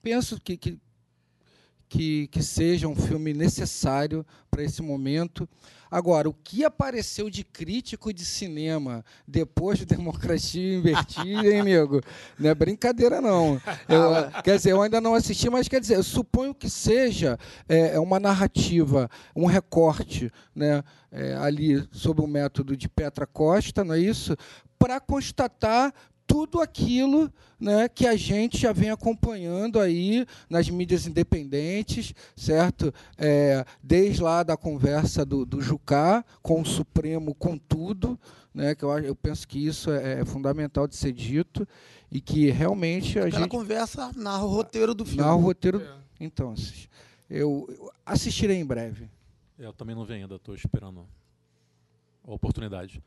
Penso 0.00 0.40
que, 0.40 0.56
que, 0.56 0.78
que, 1.88 2.26
que 2.28 2.42
seja 2.42 2.88
um 2.88 2.96
filme 2.96 3.32
necessário 3.32 4.24
para 4.50 4.62
esse 4.62 4.82
momento. 4.82 5.48
Agora, 5.90 6.28
o 6.28 6.34
que 6.34 6.64
apareceu 6.64 7.30
de 7.30 7.44
crítico 7.44 8.12
de 8.12 8.24
cinema 8.24 9.04
depois 9.28 9.78
de 9.78 9.86
Democracia 9.86 10.76
Invertida, 10.76 11.46
hein, 11.46 11.60
amigo? 11.60 12.00
Não 12.36 12.50
é 12.50 12.54
brincadeira, 12.54 13.20
não. 13.20 13.60
Eu, 13.88 14.42
quer 14.42 14.56
dizer, 14.56 14.72
eu 14.72 14.82
ainda 14.82 15.00
não 15.00 15.14
assisti, 15.14 15.48
mas 15.48 15.68
quer 15.68 15.80
dizer, 15.80 15.96
eu 15.96 16.02
suponho 16.02 16.52
que 16.52 16.68
seja 16.68 17.38
é, 17.68 17.94
é 17.94 18.00
uma 18.00 18.18
narrativa, 18.18 19.08
um 19.36 19.46
recorte 19.46 20.32
né, 20.52 20.82
é, 21.12 21.34
ali 21.34 21.86
sobre 21.92 22.24
o 22.24 22.26
método 22.26 22.76
de 22.76 22.88
Petra 22.88 23.26
Costa, 23.26 23.84
não 23.84 23.94
é 23.94 24.00
isso? 24.00 24.36
Para 24.76 24.98
constatar 24.98 25.94
tudo 26.34 26.60
aquilo 26.60 27.32
né, 27.60 27.88
que 27.88 28.08
a 28.08 28.16
gente 28.16 28.58
já 28.58 28.72
vem 28.72 28.90
acompanhando 28.90 29.78
aí 29.78 30.26
nas 30.50 30.68
mídias 30.68 31.06
independentes, 31.06 32.12
certo? 32.34 32.92
É, 33.16 33.64
desde 33.80 34.20
lá 34.20 34.42
da 34.42 34.56
conversa 34.56 35.24
do, 35.24 35.46
do 35.46 35.60
Jucá 35.60 36.24
com 36.42 36.60
o 36.60 36.66
Supremo, 36.66 37.36
com 37.36 37.56
tudo, 37.56 38.18
né, 38.52 38.74
que 38.74 38.84
eu, 38.84 38.90
eu 38.98 39.14
penso 39.14 39.46
que 39.46 39.64
isso 39.64 39.92
é, 39.92 40.22
é 40.22 40.24
fundamental 40.24 40.88
de 40.88 40.96
ser 40.96 41.12
dito 41.12 41.64
e 42.10 42.20
que 42.20 42.50
realmente 42.50 43.16
a 43.16 43.26
Aquela 43.26 43.42
gente 43.42 43.50
conversa 43.52 44.10
narra 44.16 44.42
o 44.44 44.48
roteiro 44.48 44.92
do 44.92 45.04
filme. 45.04 45.20
narra 45.20 45.36
o 45.36 45.40
roteiro. 45.40 45.80
É. 45.80 45.94
Então, 46.18 46.52
eu, 47.30 47.64
eu 47.78 47.92
assistirei 48.04 48.56
em 48.56 48.66
breve. 48.66 49.08
Eu 49.56 49.72
também 49.72 49.94
não 49.94 50.04
vi 50.04 50.14
ainda, 50.14 50.34
estou 50.34 50.56
esperando 50.56 51.06
a 52.26 52.32
oportunidade. 52.32 53.00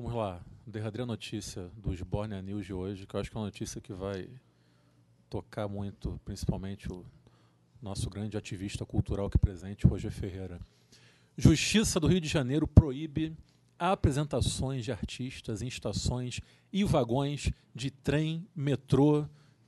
Vamos 0.00 0.14
lá, 0.14 0.40
derradeira 0.64 1.04
notícia 1.04 1.72
do 1.76 1.92
Sbornia 1.92 2.40
News 2.40 2.64
de 2.64 2.72
hoje, 2.72 3.04
que 3.04 3.16
eu 3.16 3.18
acho 3.18 3.32
que 3.32 3.36
é 3.36 3.40
uma 3.40 3.46
notícia 3.46 3.80
que 3.80 3.92
vai 3.92 4.28
tocar 5.28 5.66
muito, 5.66 6.20
principalmente 6.24 6.86
o 6.88 7.04
nosso 7.82 8.08
grande 8.08 8.36
ativista 8.36 8.86
cultural 8.86 9.26
aqui 9.26 9.36
presente, 9.36 9.88
Roger 9.88 10.12
Ferreira. 10.12 10.60
Justiça 11.36 11.98
do 11.98 12.06
Rio 12.06 12.20
de 12.20 12.28
Janeiro 12.28 12.68
proíbe 12.68 13.36
apresentações 13.76 14.84
de 14.84 14.92
artistas 14.92 15.62
em 15.62 15.66
estações 15.66 16.40
e 16.72 16.84
vagões 16.84 17.50
de 17.74 17.90
trem, 17.90 18.46
metrô 18.54 19.26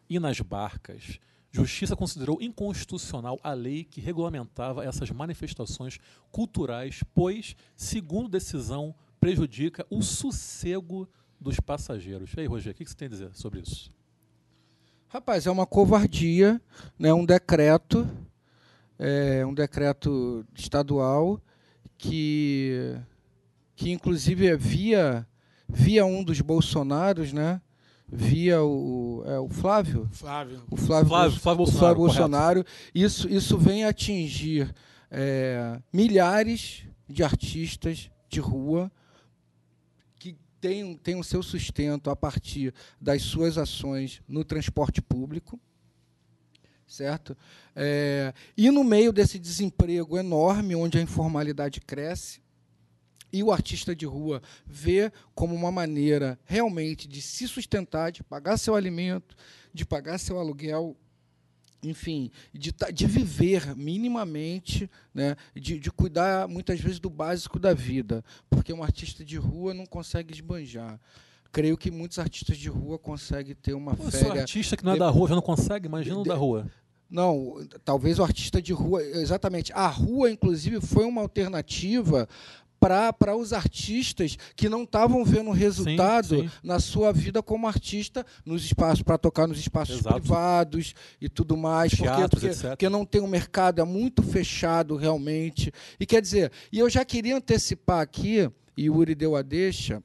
e 0.09 0.21
nas 0.21 0.41
barcas. 0.41 1.19
Justiça 1.51 1.97
considerou 1.97 2.41
inconstitucional 2.41 3.37
a 3.43 3.53
lei 3.53 3.83
que 3.83 4.01
regulamentava 4.01 4.85
essas 4.85 5.11
manifestações 5.11 5.99
culturais, 6.31 7.03
pois, 7.13 7.57
segundo 7.75 8.29
decisão, 8.29 8.95
prejudica 9.21 9.87
o 9.91 10.03
sossego 10.03 11.09
dos 11.41 11.61
passageiros. 11.61 12.33
E 12.37 12.41
aí, 12.41 12.47
Roger, 12.47 12.73
o 12.73 12.75
que 12.77 12.85
você 12.85 12.95
tem 12.97 13.07
a 13.07 13.11
dizer 13.11 13.31
sobre 13.35 13.61
isso? 13.61 13.93
Rapaz, 15.09 15.47
é 15.47 15.51
uma 15.51 15.67
covardia, 15.67 16.61
né? 16.99 17.13
um 17.13 17.25
decreto, 17.25 18.09
é, 18.99 19.45
um 19.45 19.53
decreto 19.53 20.45
estadual 20.55 21.41
que, 21.99 22.97
que 23.75 23.91
inclusive 23.91 24.47
é 24.47 24.57
via, 24.57 25.27
via 25.69 26.05
um 26.07 26.23
dos 26.23 26.41
Bolsonaros, 26.41 27.33
né? 27.33 27.61
via 28.13 28.63
o, 28.63 29.23
é, 29.27 29.39
o 29.39 29.49
Flávio, 29.49 30.09
Flávio. 30.13 30.63
o 30.71 30.77
Flávio, 30.77 31.09
Flávio- 31.09 31.29
Bolso- 31.31 31.41
Flávio 31.41 31.57
Bolsonaro, 31.59 31.79
Flávio. 31.97 31.97
Bolsonaro. 31.97 32.65
Isso, 32.95 33.29
isso 33.29 33.57
vem 33.59 33.85
atingir 33.85 34.73
é, 35.11 35.81
milhares 35.93 36.85
de 37.09 37.23
artistas 37.23 38.11
de 38.29 38.41
rua 38.41 38.91
têm, 40.61 40.97
têm 40.97 41.17
o 41.17 41.25
seu 41.25 41.43
sustento 41.43 42.11
a 42.11 42.17
partir 42.17 42.75
das 43.01 43.23
suas 43.23 43.57
ações 43.57 44.23
no 44.29 44.45
transporte 44.45 45.01
público, 45.01 45.59
certo? 46.87 47.37
É, 47.75 48.35
e 48.57 48.71
no 48.71 48.85
meio 48.85 49.13
desse 49.13 49.39
desemprego 49.39 50.19
enorme, 50.19 50.75
onde 50.75 50.99
a 50.99 51.03
informalidade 51.03 51.81
cresce, 51.81 52.41
e 53.33 53.43
o 53.43 53.53
artista 53.53 53.95
de 53.95 54.05
rua 54.07 54.43
vê 54.67 55.13
como 55.35 55.55
uma 55.55 55.71
maneira 55.71 56.39
realmente 56.45 57.07
de 57.07 57.23
se 57.23 57.47
sustentar, 57.47 58.11
de 58.11 58.23
pagar 58.25 58.57
seu 58.57 58.75
alimento, 58.75 59.37
de 59.73 59.87
pagar 59.87 60.19
seu 60.19 60.39
aluguel, 60.39 60.97
enfim, 61.83 62.31
de, 62.53 62.73
de 62.93 63.07
viver 63.07 63.75
minimamente, 63.77 64.91
né, 65.15 65.37
de, 65.55 65.79
de 65.79 65.91
cuidar 65.91 66.47
muitas 66.49 66.81
vezes 66.81 66.99
do 66.99 67.09
básico 67.11 67.59
da 67.59 67.73
vida, 67.73 68.25
porque 68.49 68.73
um 68.73 68.83
artista 68.83 69.25
de 69.25 69.37
rua 69.37 69.73
não 69.73 69.87
consegue 69.87 70.33
esbanjar. 70.35 71.01
Creio 71.53 71.77
que 71.77 71.91
muitos 71.91 72.19
artistas 72.19 72.57
de 72.57 72.69
rua 72.69 72.99
conseguem 72.99 73.55
ter 73.55 73.75
uma 73.75 73.97
Pô, 73.97 74.11
férias. 74.11 74.39
artista 74.39 74.77
que 74.77 74.85
não 74.85 74.93
é 74.93 74.99
da 74.99 75.09
rua 75.09 75.29
já 75.29 75.35
não 75.35 75.43
consegue, 75.43 75.87
imagina 75.87 76.19
o 76.19 76.25
da 76.25 76.35
rua. 76.35 76.71
Não, 77.11 77.57
talvez 77.85 78.21
o 78.21 78.23
artista 78.23 78.63
de 78.63 78.73
rua, 78.73 79.03
exatamente. 79.03 79.73
A 79.73 79.89
rua, 79.89 80.31
inclusive, 80.31 80.81
foi 80.81 81.05
uma 81.05 81.21
alternativa 81.21 82.29
para 82.81 83.37
os 83.37 83.53
artistas 83.53 84.39
que 84.57 84.69
não 84.69 84.85
estavam 84.85 85.23
vendo 85.23 85.51
resultado 85.51 86.41
sim. 86.41 86.51
na 86.63 86.81
sua 86.81 87.13
vida 87.13 87.43
como 87.43 87.69
artista 87.69 88.25
nos 88.45 88.65
espaços 88.65 89.03
para 89.03 89.19
tocar 89.19 89.47
nos 89.47 89.59
espaços 89.59 89.99
Exato. 89.99 90.19
privados 90.19 90.95
e 91.21 91.29
tudo 91.29 91.57
mais, 91.57 91.93
porque, 91.93 92.05
Teatros, 92.05 92.29
porque, 92.31 92.47
etc. 92.47 92.71
porque 92.71 92.89
não 92.89 93.05
tem 93.05 93.21
um 93.21 93.27
mercado 93.27 93.81
é 93.81 93.85
muito 93.85 94.23
fechado 94.23 94.97
realmente. 94.97 95.71
E 95.99 96.07
quer 96.07 96.23
dizer, 96.23 96.51
e 96.73 96.79
eu 96.79 96.89
já 96.89 97.05
queria 97.05 97.37
antecipar 97.37 98.01
aqui, 98.01 98.51
e 98.77 98.89
o 98.89 98.97
Uri 98.97 99.15
deu 99.15 99.37
a 99.37 99.43
deixa, 99.43 100.03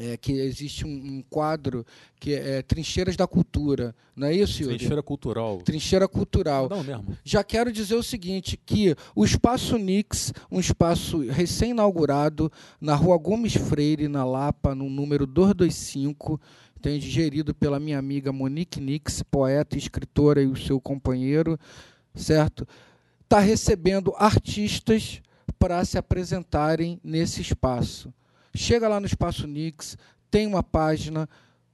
é, 0.00 0.16
que 0.16 0.32
existe 0.32 0.86
um, 0.86 0.88
um 0.88 1.22
quadro 1.28 1.84
que 2.18 2.34
é 2.34 2.62
Trincheiras 2.62 3.16
da 3.16 3.26
Cultura, 3.26 3.94
não 4.16 4.26
é 4.28 4.34
isso, 4.34 4.62
Yuri? 4.62 4.78
Trincheira 4.78 5.02
cultural. 5.02 5.58
Trincheira 5.58 6.08
cultural. 6.08 6.68
Não 6.70 6.82
mesmo. 6.82 7.18
Já 7.22 7.44
quero 7.44 7.70
dizer 7.70 7.94
o 7.94 8.02
seguinte, 8.02 8.58
que 8.64 8.96
o 9.14 9.24
Espaço 9.24 9.76
Nix, 9.76 10.32
um 10.50 10.58
espaço 10.58 11.18
recém-inaugurado 11.28 12.50
na 12.80 12.94
Rua 12.94 13.18
Gomes 13.18 13.54
Freire, 13.54 14.08
na 14.08 14.24
Lapa, 14.24 14.74
no 14.74 14.88
número 14.88 15.26
225, 15.26 16.40
entende? 16.78 17.10
gerido 17.10 17.54
pela 17.54 17.78
minha 17.78 17.98
amiga 17.98 18.32
Monique 18.32 18.80
Nix, 18.80 19.22
poeta, 19.22 19.76
escritora 19.76 20.42
e 20.42 20.46
o 20.46 20.56
seu 20.56 20.80
companheiro, 20.80 21.58
certo? 22.14 22.66
Está 23.22 23.38
recebendo 23.38 24.14
artistas 24.16 25.20
para 25.58 25.84
se 25.84 25.98
apresentarem 25.98 26.98
nesse 27.04 27.42
espaço. 27.42 28.12
Chega 28.54 28.88
lá 28.88 28.98
no 29.00 29.06
Espaço 29.06 29.46
Nix, 29.46 29.96
tem 30.30 30.46
uma 30.46 30.62
página, 30.62 31.28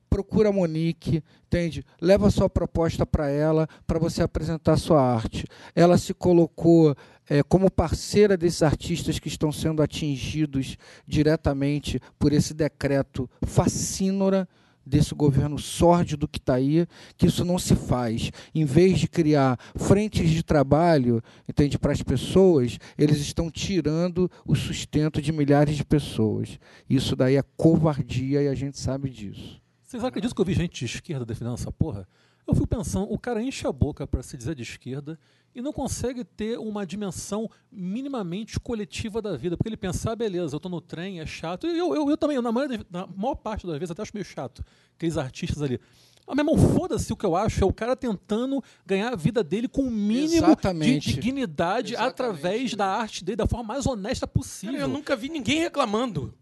procura 0.08 0.48
a 0.48 0.52
Monique, 0.52 1.22
entende? 1.46 1.84
Leva 2.00 2.30
sua 2.30 2.48
proposta 2.48 3.04
para 3.04 3.28
ela, 3.28 3.68
para 3.86 3.98
você 3.98 4.22
apresentar 4.22 4.76
sua 4.76 5.02
arte. 5.02 5.46
Ela 5.74 5.98
se 5.98 6.14
colocou 6.14 6.96
eh, 7.28 7.42
como 7.42 7.70
parceira 7.70 8.36
desses 8.36 8.62
artistas 8.62 9.18
que 9.18 9.28
estão 9.28 9.50
sendo 9.52 9.82
atingidos 9.82 10.76
diretamente 11.06 12.00
por 12.18 12.32
esse 12.32 12.54
decreto 12.54 13.28
facínora 13.42 14.48
desse 14.86 15.14
governo 15.14 15.58
sórdido 15.58 16.28
que 16.28 16.38
está 16.38 16.54
aí, 16.54 16.86
que 17.16 17.26
isso 17.26 17.44
não 17.44 17.58
se 17.58 17.74
faz. 17.74 18.30
Em 18.54 18.64
vez 18.64 19.00
de 19.00 19.08
criar 19.08 19.58
frentes 19.74 20.30
de 20.30 20.42
trabalho, 20.42 21.22
entende, 21.48 21.78
para 21.78 21.92
as 21.92 22.02
pessoas, 22.02 22.78
eles 22.96 23.18
estão 23.18 23.50
tirando 23.50 24.30
o 24.46 24.54
sustento 24.54 25.20
de 25.20 25.32
milhares 25.32 25.76
de 25.76 25.84
pessoas. 25.84 26.58
Isso 26.88 27.16
daí 27.16 27.36
é 27.36 27.42
covardia 27.56 28.42
e 28.42 28.48
a 28.48 28.54
gente 28.54 28.78
sabe 28.78 29.10
disso. 29.10 29.60
Vocês 29.82 30.02
acreditam 30.04 30.34
que 30.34 30.40
eu 30.40 30.44
vi 30.44 30.54
gente 30.54 30.78
de 30.78 30.84
esquerda 30.84 31.24
defendendo 31.24 31.54
essa 31.54 31.72
porra? 31.72 32.08
Eu 32.46 32.54
fico 32.54 32.66
pensando, 32.66 33.10
o 33.12 33.18
cara 33.18 33.42
enche 33.42 33.66
a 33.66 33.72
boca 33.72 34.06
para 34.06 34.22
se 34.22 34.36
dizer 34.36 34.54
de 34.54 34.62
esquerda 34.62 35.18
e 35.54 35.60
não 35.60 35.72
consegue 35.72 36.22
ter 36.22 36.58
uma 36.58 36.86
dimensão 36.86 37.50
minimamente 37.72 38.60
coletiva 38.60 39.20
da 39.22 39.36
vida. 39.36 39.56
Porque 39.56 39.68
ele 39.68 39.76
pensa, 39.76 40.12
ah, 40.12 40.16
beleza, 40.16 40.54
eu 40.54 40.60
tô 40.60 40.68
no 40.68 40.80
trem, 40.80 41.18
é 41.20 41.26
chato. 41.26 41.66
E 41.66 41.76
eu, 41.76 41.94
eu, 41.94 42.08
eu 42.10 42.16
também, 42.16 42.40
na, 42.40 42.52
maioria, 42.52 42.78
das- 42.78 42.86
na 42.90 43.06
maior 43.16 43.34
parte 43.34 43.66
das 43.66 43.76
vezes, 43.78 43.90
até 43.90 44.02
acho 44.02 44.12
meio 44.14 44.24
chato. 44.24 44.62
Aqueles 44.96 45.16
artistas 45.16 45.60
ali. 45.62 45.80
Ah, 46.28 46.34
meu 46.34 46.42
irmão, 46.44 46.58
foda-se 46.74 47.12
o 47.12 47.16
que 47.16 47.24
eu 47.24 47.34
acho. 47.34 47.62
É 47.62 47.66
o 47.66 47.72
cara 47.72 47.96
tentando 47.96 48.62
ganhar 48.84 49.12
a 49.12 49.16
vida 49.16 49.42
dele 49.42 49.66
com 49.66 49.82
o 49.82 49.90
mínimo 49.90 50.28
de 50.28 50.36
Exatamente. 50.36 51.12
dignidade 51.14 51.94
Exatamente. 51.94 52.10
através 52.12 52.74
da 52.74 52.86
arte 52.86 53.24
dele, 53.24 53.36
da 53.36 53.46
forma 53.46 53.64
mais 53.64 53.86
honesta 53.86 54.26
possível. 54.26 54.74
Cara, 54.74 54.84
eu 54.84 54.92
nunca 54.92 55.16
vi 55.16 55.28
ninguém 55.28 55.60
reclamando. 55.60 56.34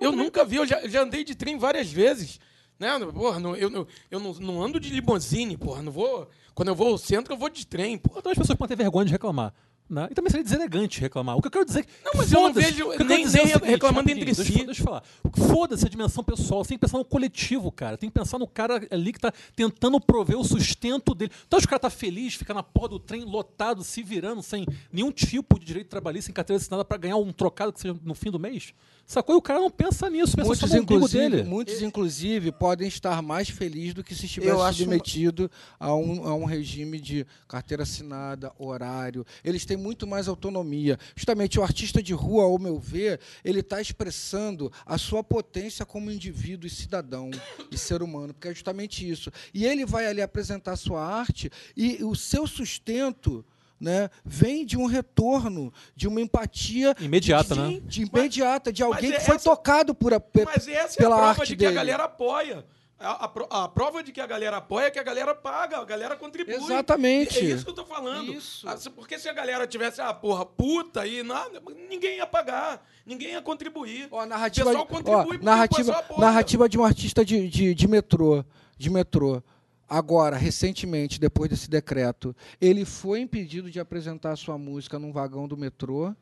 Eu 0.00 0.10
nunca 0.12 0.44
vi, 0.44 0.56
eu 0.56 0.66
já, 0.66 0.88
já 0.88 1.02
andei 1.02 1.22
de 1.22 1.34
trem 1.34 1.58
várias 1.58 1.90
vezes. 1.92 2.40
Né? 2.82 2.98
Porra, 3.12 3.38
não- 3.38 3.54
eu, 3.54 3.70
não- 3.70 3.86
eu 4.10 4.18
não, 4.18 4.32
não 4.34 4.62
ando 4.62 4.80
de 4.80 4.90
limousine, 4.90 5.56
porra. 5.56 5.80
Não 5.82 5.92
vou, 5.92 6.28
quando 6.52 6.68
eu 6.68 6.74
vou 6.74 6.88
ao 6.88 6.98
centro, 6.98 7.32
eu 7.32 7.38
vou 7.38 7.48
de 7.48 7.64
trem, 7.64 7.96
porra. 7.96 8.18
Então 8.18 8.32
as 8.32 8.38
pessoas 8.38 8.58
podem 8.58 8.76
ter 8.76 8.82
vergonha 8.82 9.06
de 9.06 9.12
reclamar. 9.12 9.54
Né? 9.92 10.08
E 10.10 10.14
também 10.14 10.30
seria 10.30 10.42
deselegante 10.42 10.98
reclamar. 11.02 11.36
O 11.36 11.42
que 11.42 11.48
eu 11.48 11.50
quero 11.50 11.66
dizer 11.66 11.80
é 11.80 11.82
que. 11.82 11.90
Não, 12.02 12.12
mas 12.16 12.32
eu 12.32 12.40
não 12.40 12.50
vejo 12.50 12.92
eu 12.92 13.04
nem- 13.04 13.16
é 13.16 13.18
nem 13.18 13.28
seguinte, 13.28 13.58
reclamando 13.62 14.10
entre 14.10 14.24
deixa, 14.24 14.42
si. 14.42 14.64
Deixa 14.64 14.80
eu 14.80 14.84
falar. 14.86 15.02
Foda-se 15.48 15.84
a 15.84 15.88
dimensão 15.90 16.24
pessoal. 16.24 16.64
Você 16.64 16.68
tem 16.70 16.78
que 16.78 16.86
pensar 16.86 16.96
no 16.96 17.04
coletivo, 17.04 17.70
cara. 17.70 17.98
Tem 17.98 18.08
que 18.08 18.18
pensar 18.18 18.38
no 18.38 18.46
cara 18.46 18.80
ali 18.90 19.12
que 19.12 19.20
tá 19.20 19.30
tentando 19.54 20.00
prover 20.00 20.38
o 20.38 20.44
sustento 20.44 21.14
dele. 21.14 21.30
Então, 21.46 21.58
acho 21.58 21.66
que 21.66 21.70
o 21.70 21.76
cara 21.76 21.80
tá 21.80 21.90
feliz, 21.90 22.34
fica 22.34 22.54
na 22.54 22.62
porra 22.62 22.88
do 22.88 22.98
trem 22.98 23.22
lotado, 23.22 23.84
se 23.84 24.02
virando, 24.02 24.42
sem 24.42 24.64
nenhum 24.90 25.12
tipo 25.12 25.58
de 25.60 25.66
direito 25.66 25.88
trabalhista, 25.88 26.26
sem 26.28 26.34
carteira 26.34 26.58
assinada 26.58 26.86
pra 26.86 26.96
ganhar 26.96 27.16
um 27.18 27.30
trocado 27.30 27.70
que 27.70 27.80
seja 27.80 27.94
no 28.02 28.14
fim 28.14 28.30
do 28.30 28.38
mês. 28.38 28.72
Sacou? 29.04 29.34
E 29.34 29.38
o 29.38 29.42
cara 29.42 29.60
não 29.60 29.70
pensa 29.70 30.08
nisso, 30.08 30.34
pensa 30.34 30.46
Muitos, 30.46 30.70
só 30.70 30.74
no 30.76 30.82
inclusive, 30.84 31.28
dele. 31.28 31.42
muitos, 31.42 31.82
inclusive, 31.82 32.50
podem 32.50 32.88
estar 32.88 33.20
mais 33.20 33.50
felizes 33.50 33.92
do 33.92 34.02
que 34.02 34.14
se 34.14 34.24
estivesse 34.24 34.74
submetido 34.74 35.50
a, 35.78 35.94
um, 35.94 36.26
a 36.26 36.34
um 36.34 36.44
regime 36.46 36.98
de 36.98 37.26
carteira 37.46 37.82
assinada, 37.82 38.52
horário. 38.58 39.26
Eles 39.44 39.66
têm 39.66 39.76
muito 39.82 40.06
mais 40.06 40.28
autonomia. 40.28 40.98
Justamente 41.16 41.58
o 41.58 41.62
artista 41.62 42.02
de 42.02 42.12
rua, 42.14 42.44
ao 42.44 42.58
meu 42.58 42.78
ver, 42.78 43.20
ele 43.44 43.60
está 43.60 43.80
expressando 43.80 44.72
a 44.86 44.96
sua 44.96 45.22
potência 45.24 45.84
como 45.84 46.10
indivíduo 46.10 46.66
e 46.66 46.70
cidadão 46.70 47.30
e 47.70 47.76
ser 47.76 48.02
humano, 48.02 48.32
porque 48.32 48.48
é 48.48 48.54
justamente 48.54 49.08
isso. 49.08 49.30
E 49.52 49.66
ele 49.66 49.84
vai 49.84 50.06
ali 50.06 50.22
apresentar 50.22 50.76
sua 50.76 51.04
arte 51.04 51.50
e 51.76 52.02
o 52.04 52.14
seu 52.14 52.46
sustento. 52.46 53.44
Né, 53.80 54.10
vem 54.24 54.64
de 54.64 54.76
um 54.78 54.86
retorno, 54.86 55.74
de 55.96 56.06
uma 56.06 56.20
empatia 56.20 56.94
Imediata, 57.00 57.52
de, 57.52 57.60
né? 57.60 57.80
de 57.84 58.02
imediata, 58.02 58.72
de 58.72 58.80
alguém 58.80 59.10
que 59.10 59.18
foi 59.18 59.34
essa- 59.34 59.50
tocado 59.50 59.92
por 59.92 60.14
a, 60.14 60.20
pe- 60.20 60.44
Mas 60.44 60.68
essa 60.68 61.00
é 61.00 61.02
a 61.02 61.02
pela 61.02 61.16
prova 61.16 61.30
arte 61.30 61.46
de 61.48 61.52
que 61.54 61.56
dele. 61.56 61.70
a 61.72 61.74
galera 61.74 62.04
apoia. 62.04 62.64
A, 63.02 63.26
a 63.26 63.64
a 63.64 63.68
prova 63.68 64.02
de 64.02 64.12
que 64.12 64.20
a 64.20 64.26
galera 64.26 64.58
apoia 64.58 64.86
é 64.86 64.90
que 64.90 64.98
a 64.98 65.02
galera 65.02 65.34
paga, 65.34 65.78
a 65.78 65.84
galera 65.84 66.16
contribui. 66.16 66.54
Exatamente. 66.54 67.38
É 67.38 67.42
isso 67.42 67.64
que 67.64 67.70
eu 67.70 67.74
tô 67.74 67.84
falando. 67.84 68.32
Isso. 68.32 68.68
Ah, 68.68 68.76
Porque 68.94 69.18
se 69.18 69.28
a 69.28 69.32
galera 69.32 69.66
tivesse, 69.66 70.00
ah, 70.00 70.14
porra, 70.14 70.46
puta 70.46 71.06
e 71.06 71.22
nada, 71.22 71.60
ninguém 71.88 72.16
ia 72.16 72.26
pagar, 72.26 72.86
ninguém 73.04 73.32
ia 73.32 73.42
contribuir. 73.42 74.08
Ó, 74.10 74.24
narrativa, 74.24 74.66
o 74.66 74.70
pessoal 74.70 74.86
contribui 74.86 75.38
ó, 75.38 75.44
narrativa, 75.44 76.04
narrativa 76.16 76.68
de 76.68 76.78
um 76.78 76.84
artista 76.84 77.24
de, 77.24 77.48
de, 77.48 77.74
de 77.74 77.88
metrô, 77.88 78.44
de 78.78 78.88
metrô. 78.88 79.42
Agora, 79.88 80.36
recentemente, 80.36 81.20
depois 81.20 81.50
desse 81.50 81.68
decreto, 81.68 82.34
ele 82.60 82.84
foi 82.84 83.20
impedido 83.20 83.70
de 83.70 83.78
apresentar 83.78 84.36
sua 84.36 84.56
música 84.56 84.98
num 84.98 85.12
vagão 85.12 85.46
do 85.46 85.56
metrô. 85.56 86.14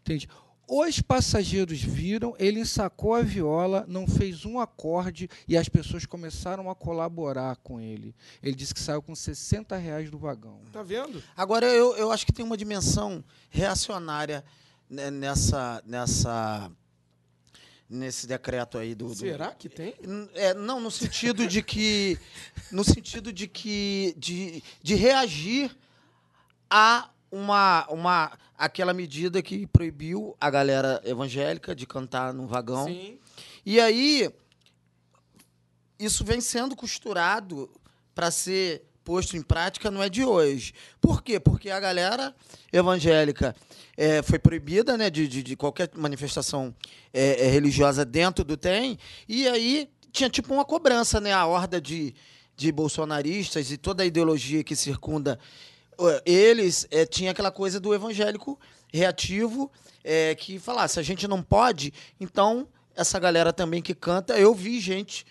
Entende? 0.00 0.26
Os 0.70 1.00
passageiros 1.00 1.80
viram, 1.80 2.34
ele 2.38 2.60
ensacou 2.60 3.14
a 3.14 3.22
viola, 3.22 3.86
não 3.88 4.06
fez 4.06 4.44
um 4.44 4.60
acorde 4.60 5.26
e 5.48 5.56
as 5.56 5.66
pessoas 5.66 6.04
começaram 6.04 6.68
a 6.70 6.74
colaborar 6.74 7.56
com 7.56 7.80
ele. 7.80 8.14
Ele 8.42 8.54
disse 8.54 8.74
que 8.74 8.80
saiu 8.80 9.00
com 9.00 9.14
60 9.14 9.74
reais 9.78 10.10
do 10.10 10.18
vagão. 10.18 10.60
Tá 10.70 10.82
vendo? 10.82 11.22
Agora, 11.34 11.64
eu, 11.66 11.96
eu 11.96 12.12
acho 12.12 12.26
que 12.26 12.32
tem 12.34 12.44
uma 12.44 12.56
dimensão 12.56 13.24
reacionária 13.48 14.44
nessa, 14.90 15.82
nessa, 15.86 16.70
nesse 17.88 18.26
decreto 18.26 18.76
aí 18.76 18.94
do. 18.94 19.08
do- 19.08 19.14
Será 19.14 19.52
que 19.52 19.68
tem? 19.70 19.94
É, 20.34 20.52
não, 20.52 20.80
no 20.80 20.90
sentido 20.90 21.46
de 21.46 21.62
que. 21.62 22.18
No 22.70 22.84
sentido 22.84 23.32
de 23.32 23.48
que. 23.48 24.14
De, 24.18 24.62
de 24.82 24.94
reagir 24.94 25.74
a 26.70 27.08
uma, 27.30 27.86
uma. 27.88 28.38
aquela 28.56 28.92
medida 28.92 29.42
que 29.42 29.66
proibiu 29.66 30.36
a 30.40 30.50
galera 30.50 31.00
evangélica 31.04 31.74
de 31.74 31.86
cantar 31.86 32.32
no 32.32 32.46
vagão. 32.46 32.86
Sim. 32.86 33.18
E 33.64 33.80
aí, 33.80 34.30
isso 35.98 36.24
vem 36.24 36.40
sendo 36.40 36.74
costurado 36.74 37.70
para 38.14 38.30
ser 38.30 38.84
posto 39.04 39.36
em 39.36 39.42
prática, 39.42 39.90
não 39.90 40.02
é 40.02 40.08
de 40.08 40.22
hoje. 40.22 40.74
Por 41.00 41.22
quê? 41.22 41.40
Porque 41.40 41.70
a 41.70 41.80
galera 41.80 42.34
evangélica 42.70 43.56
eh, 43.96 44.20
foi 44.22 44.38
proibida 44.38 44.98
né, 44.98 45.08
de, 45.08 45.26
de, 45.26 45.42
de 45.42 45.56
qualquer 45.56 45.90
manifestação 45.94 46.74
eh, 47.12 47.46
eh, 47.46 47.48
religiosa 47.48 48.04
dentro 48.04 48.44
do 48.44 48.54
TEM, 48.54 48.98
e 49.26 49.48
aí 49.48 49.88
tinha 50.12 50.28
tipo 50.28 50.52
uma 50.52 50.64
cobrança, 50.64 51.20
né? 51.20 51.32
A 51.32 51.46
horda 51.46 51.80
de, 51.80 52.14
de 52.56 52.70
bolsonaristas 52.70 53.70
e 53.70 53.76
toda 53.78 54.02
a 54.02 54.06
ideologia 54.06 54.62
que 54.62 54.76
circunda 54.76 55.38
eles, 56.24 56.86
eh, 56.90 57.06
tinha 57.06 57.30
aquela 57.30 57.50
coisa 57.50 57.80
do 57.80 57.94
evangélico 57.94 58.58
reativo, 58.92 59.70
eh, 60.04 60.34
que 60.34 60.58
falasse, 60.58 60.94
se 60.94 61.00
a 61.00 61.02
gente 61.02 61.26
não 61.26 61.42
pode, 61.42 61.92
então 62.20 62.68
essa 62.96 63.18
galera 63.18 63.52
também 63.52 63.80
que 63.82 63.94
canta, 63.94 64.38
eu 64.38 64.54
vi 64.54 64.80
gente 64.80 65.24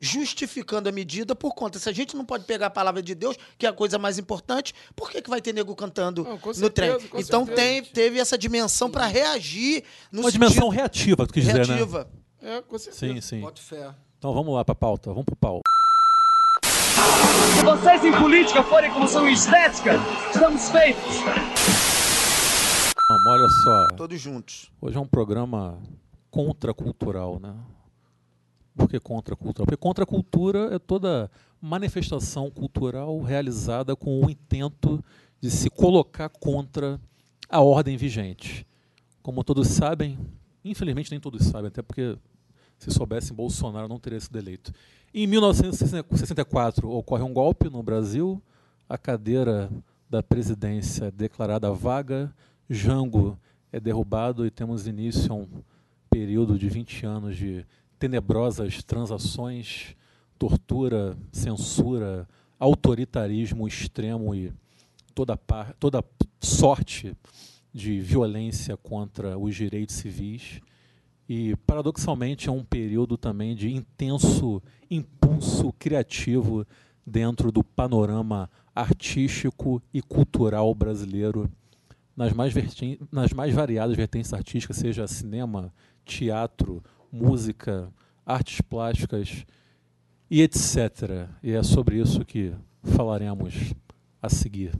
justificando 0.00 0.88
a 0.88 0.92
medida 0.92 1.32
por 1.32 1.54
conta. 1.54 1.78
Se 1.78 1.88
a 1.88 1.92
gente 1.92 2.16
não 2.16 2.24
pode 2.24 2.44
pegar 2.44 2.66
a 2.66 2.70
palavra 2.70 3.00
de 3.00 3.14
Deus, 3.14 3.36
que 3.56 3.64
é 3.64 3.68
a 3.68 3.72
coisa 3.72 3.98
mais 4.00 4.18
importante, 4.18 4.74
por 4.96 5.08
que, 5.08 5.22
que 5.22 5.30
vai 5.30 5.40
ter 5.40 5.52
nego 5.52 5.76
cantando 5.76 6.24
Não, 6.24 6.38
com 6.38 6.48
no 6.48 6.54
certeza, 6.54 6.98
trem? 6.98 7.20
Então 7.20 7.46
certeza. 7.46 7.68
tem, 7.68 7.84
teve 7.84 8.18
essa 8.18 8.36
dimensão 8.36 8.90
para 8.90 9.06
reagir 9.06 9.84
no 10.10 10.22
Uma 10.22 10.30
sentido 10.32 10.48
dimensão 10.48 10.68
reativa, 10.68 11.24
tu 11.24 11.32
quis 11.32 11.44
dizer, 11.44 11.60
né? 11.60 11.64
reativa. 11.64 12.10
É, 12.42 12.60
com 12.62 12.76
certeza. 12.76 13.14
Sim, 13.14 13.20
sim. 13.20 13.40
Boto 13.40 13.62
fé. 13.62 13.94
Então 14.18 14.34
vamos 14.34 14.52
lá 14.52 14.64
pra 14.64 14.74
pauta, 14.74 15.10
vamos 15.10 15.24
pro 15.24 15.36
pau. 15.36 15.60
Se 17.58 17.64
vocês 17.64 18.04
em 18.04 18.12
política 18.12 18.62
forem 18.62 18.90
como 18.90 19.08
são 19.08 19.28
em 19.28 19.32
estética, 19.32 19.92
estamos 20.32 20.68
feitos. 20.70 21.16
Vamos, 23.08 23.26
olha 23.26 23.48
só. 23.64 23.96
Todos 23.96 24.20
juntos. 24.20 24.70
Hoje 24.80 24.96
é 24.96 25.00
um 25.00 25.06
programa 25.06 25.78
contracultural, 26.30 27.38
né? 27.40 27.54
Por 28.74 28.88
que 28.88 28.98
contracultural? 28.98 29.66
Porque 29.66 29.76
contracultura 29.76 30.74
é 30.74 30.78
toda 30.78 31.30
manifestação 31.60 32.50
cultural 32.50 33.20
realizada 33.20 33.94
com 33.94 34.24
o 34.24 34.30
intento 34.30 35.02
de 35.40 35.50
se 35.50 35.68
colocar 35.68 36.28
contra 36.28 37.00
a 37.48 37.60
ordem 37.60 37.96
vigente. 37.96 38.66
Como 39.22 39.44
todos 39.44 39.68
sabem, 39.68 40.18
infelizmente 40.64 41.10
nem 41.10 41.20
todos 41.20 41.44
sabem, 41.44 41.68
até 41.68 41.82
porque 41.82 42.16
se 42.82 42.90
soubessem 42.90 43.36
Bolsonaro 43.36 43.86
não 43.86 44.00
teria 44.00 44.18
sido 44.18 44.36
eleito. 44.36 44.72
Em 45.14 45.26
1964 45.26 46.90
ocorre 46.90 47.22
um 47.22 47.32
golpe 47.32 47.70
no 47.70 47.82
Brasil, 47.82 48.42
a 48.88 48.98
cadeira 48.98 49.70
da 50.10 50.22
presidência 50.22 51.06
é 51.06 51.10
declarada 51.10 51.72
vaga, 51.72 52.34
Jango 52.68 53.38
é 53.70 53.78
derrubado 53.78 54.44
e 54.44 54.50
temos 54.50 54.86
início 54.86 55.32
a 55.32 55.36
um 55.36 55.48
período 56.10 56.58
de 56.58 56.68
20 56.68 57.06
anos 57.06 57.36
de 57.36 57.64
tenebrosas 57.98 58.82
transações, 58.82 59.94
tortura, 60.38 61.16
censura, 61.30 62.28
autoritarismo 62.58 63.68
extremo 63.68 64.34
e 64.34 64.52
toda, 65.14 65.36
par, 65.36 65.72
toda 65.74 66.04
sorte 66.40 67.16
de 67.72 68.00
violência 68.00 68.76
contra 68.76 69.38
os 69.38 69.54
direitos 69.54 69.94
civis. 69.94 70.60
E, 71.28 71.56
paradoxalmente, 71.66 72.48
é 72.48 72.52
um 72.52 72.64
período 72.64 73.16
também 73.16 73.54
de 73.54 73.72
intenso 73.72 74.62
impulso 74.90 75.72
criativo 75.78 76.66
dentro 77.06 77.50
do 77.50 77.64
panorama 77.64 78.50
artístico 78.74 79.82
e 79.92 80.00
cultural 80.00 80.74
brasileiro, 80.74 81.50
nas 82.16 82.32
mais, 82.32 82.54
nas 83.10 83.32
mais 83.32 83.54
variadas 83.54 83.96
vertentes 83.96 84.32
artísticas, 84.32 84.76
seja 84.76 85.06
cinema, 85.06 85.72
teatro, 86.04 86.82
música, 87.10 87.92
artes 88.24 88.60
plásticas 88.60 89.44
e 90.30 90.42
etc. 90.42 91.28
E 91.42 91.52
é 91.52 91.62
sobre 91.62 91.98
isso 91.98 92.24
que 92.24 92.54
falaremos 92.96 93.74
a 94.20 94.28
seguir. 94.28 94.72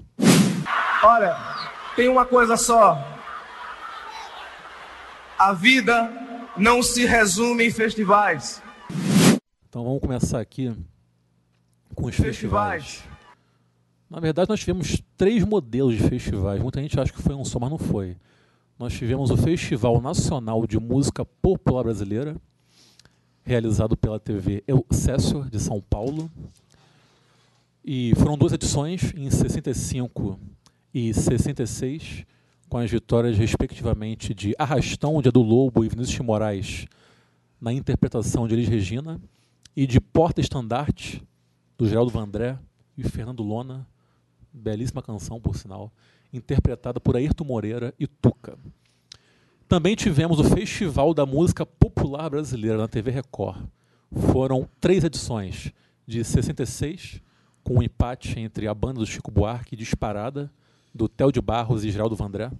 Olha, 1.02 1.36
tem 1.96 2.08
uma 2.08 2.24
coisa 2.24 2.56
só. 2.56 2.96
A 5.38 5.52
vida 5.52 6.31
não 6.56 6.82
se 6.82 7.04
resume 7.04 7.66
em 7.66 7.70
festivais. 7.70 8.62
Então 9.68 9.84
vamos 9.84 10.00
começar 10.00 10.40
aqui 10.40 10.74
com 11.94 12.06
os 12.06 12.14
festivais. 12.14 12.84
Festivais. 12.84 13.12
Na 14.10 14.20
verdade, 14.20 14.50
nós 14.50 14.60
tivemos 14.60 15.02
três 15.16 15.42
modelos 15.42 15.96
de 15.96 16.02
festivais. 16.06 16.60
Muita 16.60 16.82
gente 16.82 17.00
acha 17.00 17.10
que 17.10 17.22
foi 17.22 17.34
um 17.34 17.44
só, 17.44 17.58
mas 17.58 17.70
não 17.70 17.78
foi. 17.78 18.16
Nós 18.78 18.92
tivemos 18.92 19.30
o 19.30 19.36
Festival 19.38 20.02
Nacional 20.02 20.66
de 20.66 20.78
Música 20.78 21.24
Popular 21.24 21.84
Brasileira, 21.84 22.36
realizado 23.42 23.96
pela 23.96 24.20
TV 24.20 24.62
Excelsior 24.66 25.48
de 25.48 25.58
São 25.58 25.80
Paulo. 25.80 26.30
E 27.82 28.12
foram 28.16 28.36
duas 28.36 28.52
edições, 28.52 29.14
em 29.16 29.30
65 29.30 30.38
e 30.92 31.14
66, 31.14 32.26
com 32.72 32.78
as 32.78 32.90
vitórias, 32.90 33.36
respectivamente, 33.36 34.32
de 34.32 34.54
Arrastão, 34.58 35.20
de 35.20 35.28
Edu 35.28 35.42
Lobo 35.42 35.84
e 35.84 35.90
Vinícius 35.90 36.16
de 36.16 36.22
Moraes, 36.22 36.86
na 37.60 37.70
interpretação 37.70 38.48
de 38.48 38.54
Elis 38.54 38.66
Regina, 38.66 39.20
e 39.76 39.86
de 39.86 40.00
Porta 40.00 40.40
Estandarte, 40.40 41.22
do 41.76 41.86
Geraldo 41.86 42.10
Vandré 42.10 42.58
e 42.96 43.02
Fernando 43.02 43.42
Lona. 43.42 43.86
Belíssima 44.50 45.02
canção, 45.02 45.38
por 45.38 45.54
sinal. 45.54 45.92
Interpretada 46.32 46.98
por 46.98 47.14
Ayrton 47.14 47.44
Moreira 47.44 47.92
e 48.00 48.06
Tuca. 48.06 48.56
Também 49.68 49.94
tivemos 49.94 50.38
o 50.40 50.44
Festival 50.44 51.12
da 51.12 51.26
Música 51.26 51.66
Popular 51.66 52.30
Brasileira 52.30 52.78
na 52.78 52.88
TV 52.88 53.10
Record. 53.10 53.66
Foram 54.32 54.66
três 54.80 55.04
edições, 55.04 55.70
de 56.06 56.24
66, 56.24 57.20
com 57.62 57.80
um 57.80 57.82
empate 57.82 58.40
entre 58.40 58.66
a 58.66 58.72
banda 58.72 59.00
do 59.00 59.06
Chico 59.06 59.30
Buarque, 59.30 59.76
Disparada, 59.76 60.50
do 60.94 61.08
Theo 61.08 61.32
de 61.32 61.40
Barros 61.40 61.84
e 61.84 61.90
Geraldo 61.90 62.16
Vandré, 62.16 62.50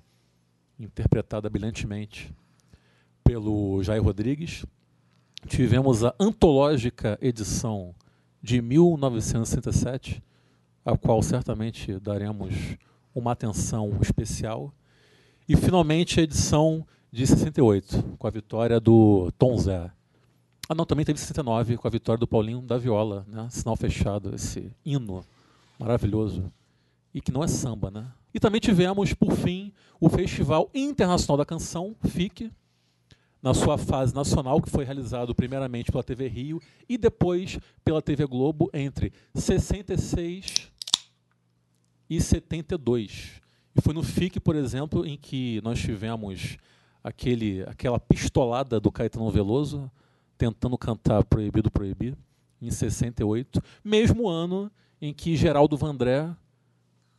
interpretada 0.79 1.49
brilhantemente 1.51 2.35
pelo 3.23 3.83
Jair 3.83 4.03
Rodrigues. 4.03 4.65
Tivemos 5.47 6.05
a 6.05 6.15
antológica 6.19 7.19
edição 7.21 7.95
de 8.43 8.61
1967, 8.61 10.23
a 10.85 10.97
qual 10.97 11.23
certamente 11.23 11.99
daremos 11.99 12.55
uma 13.15 13.33
atenção 13.33 13.99
especial. 14.01 14.73
E 15.49 15.57
finalmente 15.57 16.21
a 16.21 16.23
edição 16.23 16.87
de 17.11 17.27
68, 17.27 18.17
com 18.19 18.27
a 18.27 18.31
vitória 18.31 18.81
do 18.81 19.31
Tom 19.39 19.59
Zé. 19.59 19.91
Ah, 20.69 20.75
não, 20.75 20.87
também 20.87 21.05
teve 21.05 21.19
69, 21.19 21.77
com 21.77 21.87
a 21.87 21.91
vitória 21.91 22.19
do 22.19 22.27
Paulinho 22.27 22.63
da 22.63 22.79
Viola, 22.79 23.27
né? 23.29 23.47
Sinal 23.51 23.77
fechado, 23.77 24.35
esse 24.35 24.73
hino 24.85 25.23
maravilhoso. 25.79 26.51
E 27.13 27.21
que 27.21 27.33
não 27.33 27.45
é 27.45 27.49
samba, 27.49 27.91
né? 27.91 28.07
E 28.35 28.41
também 28.41 28.61
tivemos, 28.61 29.13
por 29.15 29.33
fim, 29.33 29.73
o 30.01 30.09
Festival 30.09 30.71
Internacional 30.75 31.37
da 31.37 31.45
Canção, 31.45 31.95
FIC, 32.03 32.51
na 33.43 33.53
sua 33.53 33.77
fase 33.77 34.15
nacional, 34.15 34.63
que 34.63 34.71
foi 34.71 34.85
realizado 34.85 35.35
primeiramente 35.35 35.91
pela 35.91 36.05
TV 36.05 36.29
Rio 36.29 36.63
e 36.89 36.97
depois 36.97 37.59
pela 37.85 38.01
TV 38.01 38.25
Globo 38.27 38.71
entre 38.73 39.13
66 39.35 40.71
e 42.09 42.21
72. 42.21 43.41
E 43.75 43.81
foi 43.81 43.93
no 43.93 44.03
FIC, 44.03 44.39
por 44.39 44.55
exemplo, 44.55 45.05
em 45.05 45.17
que 45.17 45.61
nós 45.65 45.81
tivemos 45.81 46.57
aquele, 47.03 47.63
aquela 47.63 47.99
pistolada 47.99 48.79
do 48.79 48.93
Caetano 48.93 49.31
Veloso, 49.31 49.91
tentando 50.39 50.79
cantar 50.79 51.25
Proibido 51.25 51.71
Proibir, 51.71 52.17
em 52.61 52.71
68, 52.71 53.61
mesmo 53.83 54.29
ano 54.29 54.71
em 55.01 55.13
que 55.13 55.35
Geraldo 55.37 55.77
Vandré 55.77 56.31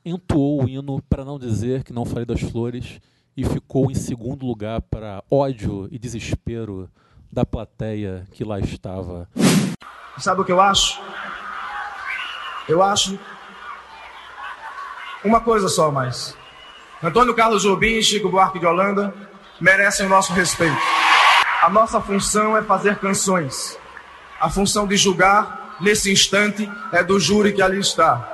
entoou 0.05 0.63
o 0.63 0.69
hino 0.69 1.01
para 1.09 1.23
não 1.23 1.39
dizer 1.39 1.83
que 1.83 1.93
não 1.93 2.05
falei 2.05 2.25
das 2.25 2.41
flores 2.41 2.99
e 3.35 3.43
ficou 3.45 3.89
em 3.89 3.95
segundo 3.95 4.45
lugar 4.45 4.81
para 4.81 5.23
ódio 5.29 5.87
e 5.91 5.97
desespero 5.97 6.89
da 7.31 7.45
plateia 7.45 8.27
que 8.31 8.43
lá 8.43 8.59
estava. 8.59 9.27
Sabe 10.17 10.41
o 10.41 10.45
que 10.45 10.51
eu 10.51 10.61
acho? 10.61 11.01
Eu 12.67 12.83
acho 12.83 13.17
uma 15.23 15.41
coisa 15.41 15.67
só 15.67 15.91
mais. 15.91 16.35
Antônio 17.01 17.33
Carlos 17.33 17.63
Jobim 17.63 17.97
e 17.97 18.03
Chico 18.03 18.29
Buarque 18.29 18.59
de 18.59 18.65
Holanda 18.65 19.13
merecem 19.59 20.05
o 20.05 20.09
nosso 20.09 20.31
respeito. 20.33 20.77
A 21.61 21.69
nossa 21.69 21.99
função 21.99 22.55
é 22.55 22.61
fazer 22.61 22.99
canções. 22.99 23.77
A 24.39 24.49
função 24.49 24.85
de 24.85 24.97
julgar, 24.97 25.77
nesse 25.79 26.11
instante, 26.11 26.69
é 26.91 27.03
do 27.03 27.19
júri 27.19 27.53
que 27.53 27.61
ali 27.61 27.79
está. 27.79 28.32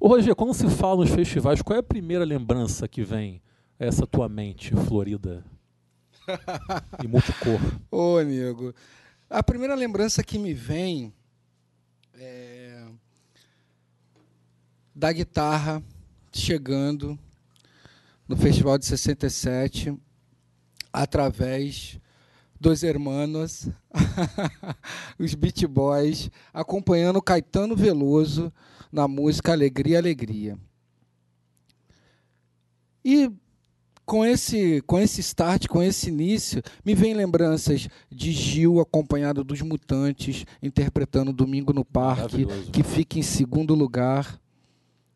Ô 0.00 0.08
Roger, 0.08 0.34
quando 0.34 0.54
se 0.54 0.68
fala 0.70 0.96
nos 0.96 1.10
festivais, 1.10 1.60
qual 1.60 1.76
é 1.76 1.80
a 1.80 1.82
primeira 1.82 2.24
lembrança 2.24 2.88
que 2.88 3.02
vem 3.02 3.42
a 3.78 3.84
essa 3.84 4.06
tua 4.06 4.28
mente 4.28 4.74
florida 4.74 5.44
e 7.02 7.06
multicor? 7.06 7.60
Ô, 7.90 8.20
nego, 8.22 8.74
a 9.28 9.42
primeira 9.42 9.74
lembrança 9.74 10.22
que 10.22 10.38
me 10.38 10.54
vem 10.54 11.12
é 12.14 12.86
da 14.94 15.12
guitarra 15.12 15.82
chegando 16.32 17.18
no 18.26 18.36
Festival 18.36 18.78
de 18.78 18.86
67 18.86 19.94
através 20.92 21.98
dos 22.58 22.82
hermanos, 22.82 23.68
os 25.18 25.34
Beat 25.34 25.66
Boys, 25.66 26.30
acompanhando 26.52 27.20
Caetano 27.20 27.76
Veloso 27.76 28.52
na 28.94 29.08
música 29.08 29.50
Alegria, 29.50 29.98
Alegria. 29.98 30.56
E 33.04 33.28
com 34.06 34.24
esse, 34.24 34.80
com 34.82 35.00
esse 35.00 35.20
start, 35.20 35.66
com 35.66 35.82
esse 35.82 36.08
início, 36.08 36.62
me 36.84 36.94
vem 36.94 37.12
lembranças 37.12 37.88
de 38.08 38.30
Gil 38.30 38.78
acompanhado 38.78 39.42
dos 39.42 39.60
Mutantes, 39.62 40.44
interpretando 40.62 41.32
Domingo 41.32 41.72
no 41.72 41.84
Parque, 41.84 42.46
que 42.70 42.84
fica 42.84 43.18
em 43.18 43.22
segundo 43.22 43.74
lugar 43.74 44.40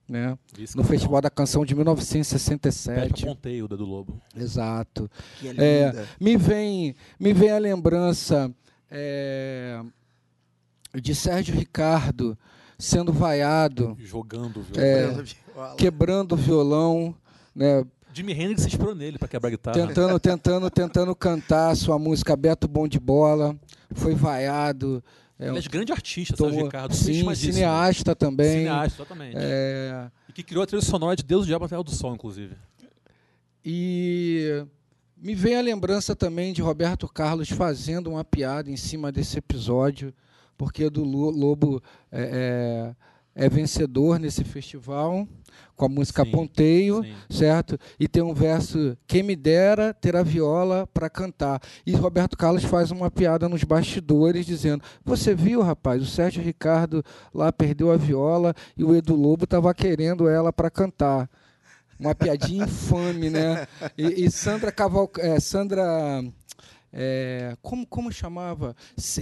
né? 0.08 0.36
no 0.74 0.82
Festival 0.82 1.20
da 1.20 1.30
Canção 1.30 1.64
de 1.64 1.74
1967. 1.74 3.26
Ponteio 3.26 3.68
da 3.68 3.76
do 3.76 3.84
Lobo. 3.84 4.20
Exato. 4.34 5.08
É, 5.56 6.04
me 6.18 6.36
vem 6.36 6.96
me 7.20 7.32
vem 7.32 7.50
a 7.50 7.58
lembrança 7.58 8.52
é, 8.90 9.80
de 11.00 11.14
Sérgio 11.14 11.54
Ricardo 11.54 12.36
sendo 12.78 13.12
vaiado, 13.12 13.96
jogando 14.00 14.62
violão, 14.62 15.24
é, 15.72 15.76
quebrando 15.76 16.32
o 16.32 16.36
violão, 16.36 17.14
né? 17.54 17.84
Jimi 18.14 18.32
Hendrix 18.32 18.62
se 18.62 18.68
inspirou 18.68 18.94
nele 18.94 19.18
para 19.18 19.28
quebrar 19.28 19.48
a 19.48 19.50
guitarra. 19.50 19.86
Tentando, 19.86 20.18
tentando, 20.20 20.70
tentando 20.70 21.14
cantar 21.14 21.76
sua 21.76 21.98
música 21.98 22.36
Beto 22.36 22.66
Bom 22.66 22.88
de 22.88 22.98
Bola, 22.98 23.56
foi 23.92 24.14
vaiado. 24.14 25.02
É, 25.38 25.48
Ele 25.48 25.58
é 25.58 25.62
grande 25.62 25.92
artista, 25.92 26.36
tomou, 26.36 26.52
Sérgio 26.52 26.66
Ricardo. 26.66 26.94
Sim, 26.94 27.34
cineasta 27.34 28.16
também. 28.16 28.58
Cineasta, 28.58 29.02
exatamente. 29.02 29.36
É... 29.38 30.10
E 30.28 30.32
que 30.32 30.42
criou 30.42 30.62
a 30.64 30.66
trilha 30.66 30.82
sonora 30.82 31.14
de 31.14 31.22
Deus, 31.22 31.44
o 31.44 31.46
Diabo, 31.46 31.68
Terra 31.68 31.82
do 31.82 31.90
Sol, 31.92 32.14
inclusive. 32.14 32.56
E 33.64 34.64
me 35.16 35.34
vem 35.34 35.56
a 35.56 35.60
lembrança 35.60 36.16
também 36.16 36.52
de 36.52 36.62
Roberto 36.62 37.06
Carlos 37.08 37.48
fazendo 37.50 38.10
uma 38.10 38.24
piada 38.24 38.70
em 38.70 38.76
cima 38.76 39.12
desse 39.12 39.38
episódio, 39.38 40.12
porque 40.58 40.90
do 40.90 41.04
Lobo 41.04 41.80
é, 42.10 42.94
é, 43.36 43.46
é 43.46 43.48
vencedor 43.48 44.18
nesse 44.18 44.42
festival 44.42 45.26
com 45.76 45.86
a 45.86 45.88
música 45.88 46.24
sim, 46.24 46.30
Ponteio, 46.32 47.04
sim. 47.04 47.14
certo? 47.30 47.78
E 47.98 48.08
tem 48.08 48.20
um 48.20 48.34
verso 48.34 48.98
quem 49.06 49.22
me 49.22 49.36
dera 49.36 49.94
ter 49.94 50.16
a 50.16 50.24
viola 50.24 50.88
para 50.92 51.08
cantar. 51.08 51.62
E 51.86 51.94
Roberto 51.94 52.36
Carlos 52.36 52.64
faz 52.64 52.90
uma 52.90 53.10
piada 53.10 53.48
nos 53.48 53.62
bastidores 53.62 54.44
dizendo: 54.44 54.82
"Você 55.04 55.34
viu, 55.34 55.62
rapaz, 55.62 56.02
o 56.02 56.06
Sérgio 56.06 56.42
Ricardo 56.42 57.04
lá 57.32 57.52
perdeu 57.52 57.92
a 57.92 57.96
viola 57.96 58.52
e 58.76 58.82
o 58.82 58.94
Edu 58.94 59.14
Lobo 59.14 59.44
estava 59.44 59.72
querendo 59.72 60.28
ela 60.28 60.52
para 60.52 60.68
cantar." 60.68 61.30
Uma 61.98 62.14
piadinha 62.14 62.64
infame, 62.64 63.28
né? 63.28 63.66
E, 63.96 64.24
e 64.24 64.30
Sandra 64.30 64.70
Cavalc... 64.70 65.18
É, 65.18 65.40
Sandra 65.40 66.22
é, 66.92 67.56
como 67.60 67.86
como 67.86 68.12
chamava? 68.12 68.74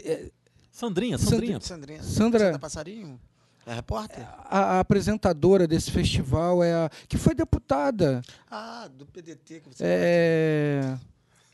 É, 0.05 0.31
Sandrinha, 0.77 1.17
Sandrinha. 1.17 1.59
Sandrinha. 1.59 2.03
Sandra, 2.03 2.39
Sandra 2.39 2.59
Passarinho. 2.59 3.19
É 3.65 3.73
repórter? 3.73 4.23
A, 4.45 4.59
a, 4.59 4.81
apresentadora 4.81 5.67
desse 5.67 5.91
festival 5.91 6.63
é 6.63 6.75
a. 6.75 6.91
que 7.09 7.17
foi 7.17 7.35
deputada. 7.35 8.21
Ah, 8.51 8.87
do 8.95 9.07
PDT 9.07 9.61
que 9.61 9.69
você 9.71 9.83
É. 9.83 10.99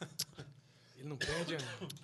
Ele 0.98 1.08
não 1.08 1.16
perde. 1.16 1.56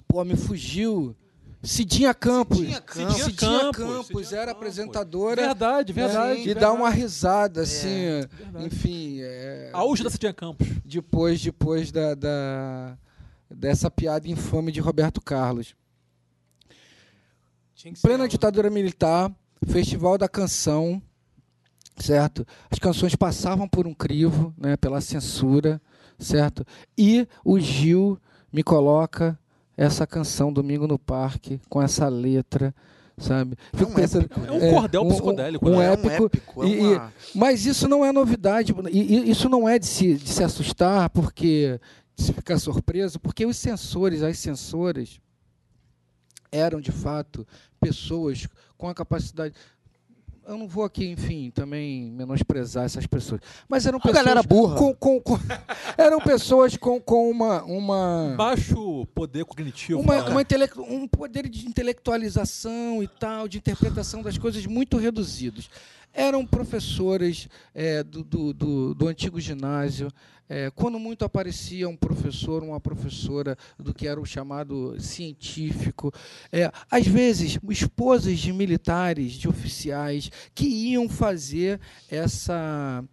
Pô, 0.06 0.24
me 0.24 0.36
fugiu. 0.36 1.12
Cidinha 1.60 2.14
Campos. 2.14 2.58
Cidinha 2.58 2.80
Campos, 2.80 3.16
Cidinha 3.16 3.32
Campos, 3.32 3.76
Campos 3.76 4.06
Cidinha 4.06 4.40
era 4.40 4.52
Campos. 4.52 4.68
apresentadora. 4.68 5.42
Verdade, 5.42 5.92
verdade. 5.92 6.40
e 6.40 6.44
verdade. 6.44 6.60
dá 6.60 6.72
uma 6.72 6.88
risada, 6.88 7.62
assim. 7.62 7.88
É, 7.88 8.28
enfim. 8.60 9.18
É, 9.22 9.70
Auge 9.72 10.04
da 10.04 10.10
Cidinha 10.10 10.32
Campos. 10.32 10.68
Depois, 10.84 11.42
depois 11.42 11.90
da, 11.90 12.14
da, 12.14 12.96
dessa 13.50 13.90
piada 13.90 14.28
infame 14.28 14.70
de 14.70 14.78
Roberto 14.78 15.20
Carlos. 15.20 15.74
Plena 18.02 18.26
ditadura 18.26 18.68
militar, 18.70 19.30
Festival 19.64 20.18
da 20.18 20.28
Canção, 20.28 21.00
certo? 21.96 22.46
As 22.70 22.78
canções 22.78 23.14
passavam 23.14 23.68
por 23.68 23.86
um 23.86 23.94
crivo, 23.94 24.52
né, 24.58 24.76
pela 24.76 25.00
censura, 25.00 25.80
certo? 26.18 26.66
E 26.96 27.26
o 27.44 27.58
Gil 27.60 28.18
me 28.52 28.62
coloca 28.62 29.38
essa 29.76 30.06
canção 30.06 30.52
Domingo 30.52 30.88
no 30.88 30.98
Parque 30.98 31.60
com 31.68 31.80
essa 31.80 32.08
letra, 32.08 32.74
sabe? 33.16 33.56
É 33.72 33.82
um, 33.84 33.94
pensando, 33.94 34.24
épico, 34.24 34.40
é 34.44 34.52
um 34.52 34.74
cordel 34.74 35.02
é, 35.02 35.08
psicodélico, 35.08 35.68
um, 35.68 35.74
um, 35.74 35.78
né? 35.78 35.92
épico, 35.92 36.08
é 36.08 36.20
um 36.20 36.24
épico 36.24 36.64
e, 36.64 36.80
uma... 36.80 37.12
mas 37.32 37.64
isso 37.64 37.86
não 37.86 38.04
é 38.04 38.10
novidade, 38.10 38.74
e, 38.90 38.98
e 38.98 39.30
isso 39.30 39.48
não 39.48 39.68
é 39.68 39.78
de 39.78 39.86
se, 39.86 40.14
de 40.14 40.28
se 40.28 40.42
assustar, 40.42 41.10
porque 41.10 41.80
de 42.16 42.24
se 42.24 42.32
ficar 42.32 42.58
surpreso, 42.58 43.20
porque 43.20 43.46
os 43.46 43.56
censores, 43.56 44.22
as 44.24 44.36
censoras 44.38 45.20
eram 46.50 46.80
de 46.80 46.92
fato 46.92 47.46
pessoas 47.80 48.46
com 48.76 48.88
a 48.88 48.94
capacidade 48.94 49.54
eu 50.46 50.56
não 50.56 50.66
vou 50.66 50.82
aqui, 50.82 51.06
enfim, 51.06 51.50
também 51.50 52.10
menosprezar 52.10 52.86
essas 52.86 53.06
pessoas. 53.06 53.38
Mas 53.68 53.84
eram 53.84 53.98
A 53.98 54.00
pessoas. 54.00 54.24
galera 54.24 54.42
burra. 54.42 54.76
Com, 54.76 54.94
com- 54.94 55.20
com- 55.20 55.38
eram 55.98 56.18
pessoas 56.20 56.74
com, 56.74 56.98
com 56.98 57.30
uma. 57.30 57.62
uma 57.64 58.34
Baixo 58.34 59.04
poder 59.14 59.44
cognitivo. 59.44 60.00
uma, 60.00 60.22
né? 60.22 60.30
uma 60.30 60.40
intele- 60.40 60.70
um 60.78 61.06
poder 61.06 61.46
de 61.50 61.66
intelectualização 61.66 63.02
e 63.02 63.08
tal, 63.08 63.46
de 63.46 63.58
interpretação 63.58 64.22
das 64.22 64.38
coisas 64.38 64.64
muito 64.64 64.96
reduzidos. 64.96 65.68
Eram 66.18 66.44
professoras 66.44 67.48
é, 67.74 68.02
do, 68.02 68.24
do, 68.24 68.52
do- 68.52 68.94
do 68.94 69.06
antigo 69.08 69.40
ginásio. 69.40 70.10
é, 70.48 70.70
quando 70.70 70.98
muito 70.98 71.24
aparecia 71.24 71.88
um 71.88 71.94
professor, 71.96 72.64
uma 72.64 72.80
professora 72.80 73.56
do 73.78 73.92
que 73.94 74.08
era 74.08 74.18
o 74.20 74.24
chamado 74.24 74.98
científico. 74.98 76.10
É, 76.50 76.72
às 76.90 77.06
vezes, 77.06 77.58
esposas 77.70 78.38
de 78.38 78.52
militares, 78.52 79.32
de 79.34 79.46
oficiais, 79.48 80.30
que 80.54 80.66
iam 80.66 81.08
fazer 81.08 81.78
essa 82.10 83.04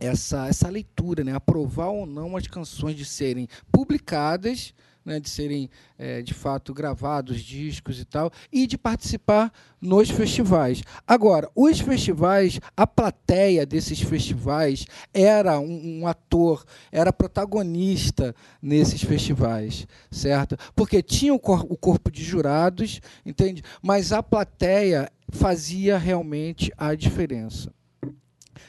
essa, 0.00 0.48
essa 0.48 0.68
leitura, 0.68 1.22
né? 1.22 1.32
aprovar 1.34 1.88
ou 1.88 2.04
não 2.06 2.36
as 2.36 2.46
canções 2.46 2.96
de 2.96 3.04
serem 3.04 3.46
publicadas, 3.70 4.74
né? 5.04 5.20
de 5.20 5.28
serem 5.28 5.68
eh, 5.98 6.22
de 6.22 6.32
fato 6.32 6.72
gravados, 6.72 7.40
discos 7.40 8.00
e 8.00 8.04
tal, 8.04 8.30
e 8.52 8.66
de 8.66 8.78
participar 8.78 9.52
nos 9.80 10.08
festivais. 10.08 10.82
Agora, 11.06 11.50
os 11.54 11.80
festivais, 11.80 12.60
a 12.76 12.86
plateia 12.86 13.66
desses 13.66 14.00
festivais 14.00 14.86
era 15.12 15.58
um, 15.60 16.00
um 16.00 16.06
ator, 16.06 16.64
era 16.90 17.12
protagonista 17.12 18.34
nesses 18.62 19.02
festivais, 19.02 19.86
certo? 20.10 20.56
Porque 20.74 21.02
tinha 21.02 21.34
o, 21.34 21.38
cor- 21.38 21.66
o 21.68 21.76
corpo 21.76 22.10
de 22.10 22.22
jurados, 22.22 23.00
entende? 23.26 23.62
Mas 23.82 24.12
a 24.12 24.22
plateia 24.22 25.10
fazia 25.28 25.98
realmente 25.98 26.72
a 26.78 26.94
diferença 26.94 27.73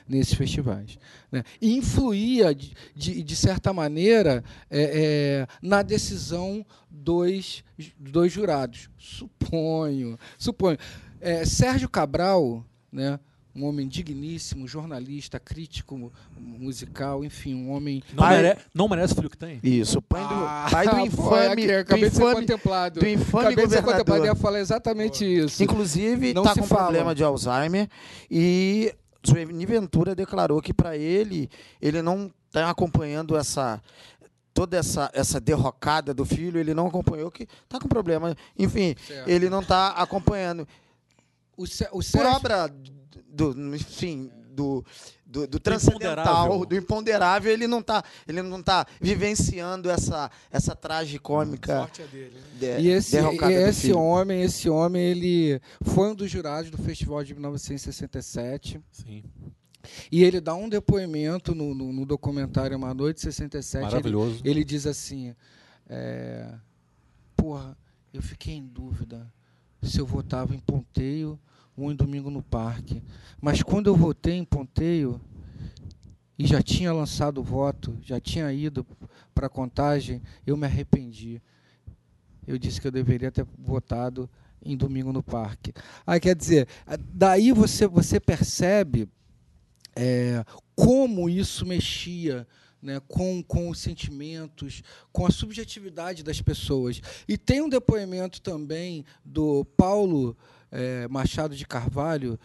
nesses 0.08 0.34
festivais. 0.34 0.98
Né? 1.32 1.44
E 1.62 1.76
influía, 1.78 2.54
de, 2.54 2.74
de, 2.96 3.24
de 3.24 3.36
certa 3.36 3.74
maneira, 3.74 4.44
é, 4.70 5.44
é, 5.44 5.48
na 5.62 5.82
decisão 5.82 6.66
dos, 6.90 7.64
dos 7.98 8.32
jurados. 8.32 8.90
Suponho. 8.98 10.18
suponho. 10.38 10.78
É, 11.20 11.46
Sérgio 11.46 11.90
Cabral, 11.90 12.64
né, 12.92 13.20
um 13.56 13.64
homem 13.64 13.88
digníssimo, 13.88 14.68
jornalista, 14.68 15.40
crítico 15.40 15.98
mu- 15.98 16.12
musical, 16.38 17.24
enfim, 17.24 17.56
um 17.56 17.72
homem. 17.72 18.04
Não, 18.10 18.18
Pai- 18.18 18.42
mere- 18.42 18.58
não 18.74 18.88
merece 18.90 19.14
o 19.14 19.16
filho 19.16 19.30
que 19.30 19.38
tem? 19.38 19.60
Isso, 19.64 20.02
pai 20.02 20.22
do, 20.28 20.34
Ah, 20.34 20.68
pai 20.70 20.86
do 20.86 20.92
pô, 20.92 21.00
infame. 21.00 21.64
aqui, 21.64 21.72
acabei 21.72 22.04
do 22.04 22.10
de 22.10 22.16
ser 22.16 22.22
infame, 22.22 22.36
contemplado. 22.42 23.00
do 23.00 23.08
infame 23.08 23.46
acabei 23.48 23.66
de 23.66 23.72
ser 23.72 23.78
contemplado. 23.82 24.04
governador. 24.04 24.28
Eu 24.28 24.34
ia 24.34 24.36
falar 24.36 24.60
exatamente 24.60 25.26
isso. 25.26 25.64
Inclusive, 25.64 26.28
está 26.28 26.54
com 26.54 26.64
fala. 26.64 26.84
problema 26.84 27.16
de 27.16 27.24
Alzheimer 27.24 27.88
e 28.30 28.94
Sueli 29.26 29.66
Ventura 29.66 30.16
declarou 30.16 30.62
que 30.62 30.74
para 30.74 30.98
ele, 30.98 31.50
ele 31.82 32.02
não 32.02 32.32
está 32.48 32.70
acompanhando 32.70 33.36
essa 33.36 33.82
toda 34.54 34.78
essa, 34.78 35.12
essa 35.14 35.38
derrocada 35.38 36.14
do 36.14 36.24
filho, 36.26 36.58
ele 36.58 36.74
não 36.74 36.88
acompanhou, 36.88 37.30
que 37.30 37.44
está 37.44 37.78
com 37.78 37.90
problema. 37.90 38.34
Enfim, 38.58 38.96
Certo. 39.06 39.28
ele 39.28 39.50
não 39.50 39.60
está 39.60 39.90
acompanhando. 39.90 40.66
O, 41.58 41.64
o 41.64 42.00
Por 42.12 42.26
obra 42.26 42.74
do, 43.28 43.76
enfim, 43.76 44.32
do, 44.52 44.84
do, 45.36 45.46
do 45.46 45.60
transcendental, 45.60 46.46
imponderável. 46.46 46.66
do 46.66 46.76
imponderável, 46.78 47.52
ele 47.52 47.68
não 47.68 47.80
está 47.80 48.04
ele 48.26 48.42
não 48.42 48.64
tá 48.64 48.88
vivenciando 49.02 49.90
essa, 49.90 50.32
essa 50.50 50.74
tragicômica 50.74 51.80
Sorte 51.80 52.02
é 52.02 52.08
dele. 52.08 52.36
né? 52.62 52.78
de, 52.78 52.84
E 52.84 52.88
esse, 52.90 53.18
e 53.18 53.22
do 53.22 53.52
esse 53.52 53.92
homem, 53.92 54.42
esse 54.42 54.70
homem, 54.70 55.02
ele 55.04 55.62
foi 55.82 56.10
um 56.12 56.16
dos 56.16 56.32
jurados 56.32 56.72
do 56.72 56.78
Festival 56.78 57.22
de 57.24 57.34
1967 57.34 58.80
Sim. 58.92 59.24
e 60.10 60.24
ele 60.24 60.40
dá 60.40 60.56
um 60.56 60.70
depoimento 60.70 61.54
no, 61.54 61.76
no, 61.76 61.92
no 61.92 62.06
documentário 62.06 62.78
Uma 62.78 62.94
Noite 62.94 63.20
67. 63.20 63.84
Ele, 63.84 63.92
Maravilhoso. 63.92 64.42
ele 64.46 64.64
diz 64.64 64.88
assim: 64.88 65.36
é, 65.90 66.50
Porra, 67.36 67.78
eu 68.14 68.22
fiquei 68.22 68.54
em 68.54 68.66
dúvida 68.66 69.30
se 69.84 70.00
eu 70.00 70.06
votava 70.06 70.56
em 70.56 70.60
Ponteio 70.60 71.38
ou 71.76 71.92
em 71.92 71.96
Domingo 71.96 72.30
no 72.30 72.42
Parque. 72.42 73.02
Mas 73.42 73.62
quando 73.62 73.88
eu 73.88 73.96
votei 73.96 74.36
em 74.36 74.46
Ponteio 74.46 75.20
e 76.38 76.46
já 76.46 76.62
tinha 76.62 76.94
lançado 76.94 77.40
o 77.40 77.44
voto, 77.44 77.98
já 78.02 78.20
tinha 78.20 78.52
ido 78.52 78.86
para 79.34 79.48
a 79.48 79.50
contagem, 79.50 80.22
eu 80.46 80.56
me 80.56 80.66
arrependi. 80.66 81.42
Eu 82.48 82.58
disse 82.58 82.80
que 82.80 82.88
eu 82.88 82.92
deveria 82.92 83.32
ter 83.32 83.46
votado 83.58 84.30
em 84.64 84.76
Domingo 84.76 85.12
no 85.12 85.24
Parque. 85.24 85.74
Aí 86.06 86.20
quer 86.20 86.36
dizer, 86.36 86.68
daí 87.14 87.52
você, 87.52 87.88
você 87.88 88.20
percebe 88.20 89.08
é, 89.96 90.44
como 90.76 91.30
isso 91.30 91.66
mexia 91.66 92.48
né, 92.82 93.02
com, 93.08 93.42
com 93.42 93.70
os 93.70 93.80
sentimentos, 93.80 94.84
com 95.12 95.26
a 95.26 95.32
subjetividade 95.32 96.24
das 96.24 96.42
pessoas. 96.42 97.02
E 97.28 97.38
tem 97.38 97.62
um 97.62 97.70
depoimento 97.70 98.42
também 98.42 99.04
do 99.24 99.66
Paulo 99.76 100.38
eh, 100.76 101.08
Machado 101.08 101.56
de 101.56 101.66
Carvalho, 101.66 102.38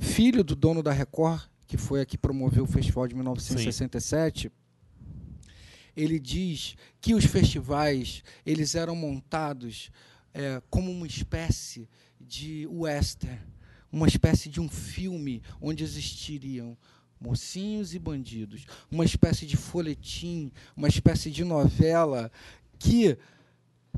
filho 0.00 0.42
do 0.42 0.56
dono 0.56 0.82
da 0.82 0.90
Record, 0.90 1.42
que 1.66 1.76
foi 1.76 2.00
a 2.00 2.06
que 2.06 2.16
promoveu 2.16 2.64
o 2.64 2.66
festival 2.66 3.06
de 3.06 3.14
1967. 3.14 4.50
Ele 5.94 6.18
diz 6.18 6.76
que 7.00 7.14
os 7.14 7.24
festivais 7.24 8.22
eles 8.44 8.74
eram 8.74 8.96
montados 8.96 9.90
eh, 10.32 10.62
como 10.70 10.90
uma 10.90 11.06
espécie 11.06 11.88
de 12.18 12.66
western, 12.66 13.40
uma 13.92 14.08
espécie 14.08 14.48
de 14.48 14.60
um 14.60 14.68
filme 14.68 15.42
onde 15.60 15.84
existiriam 15.84 16.76
mocinhos 17.20 17.94
e 17.94 17.98
bandidos, 17.98 18.64
uma 18.90 19.04
espécie 19.04 19.46
de 19.46 19.56
folhetim, 19.56 20.50
uma 20.74 20.88
espécie 20.88 21.30
de 21.30 21.44
novela 21.44 22.30
que 22.78 23.16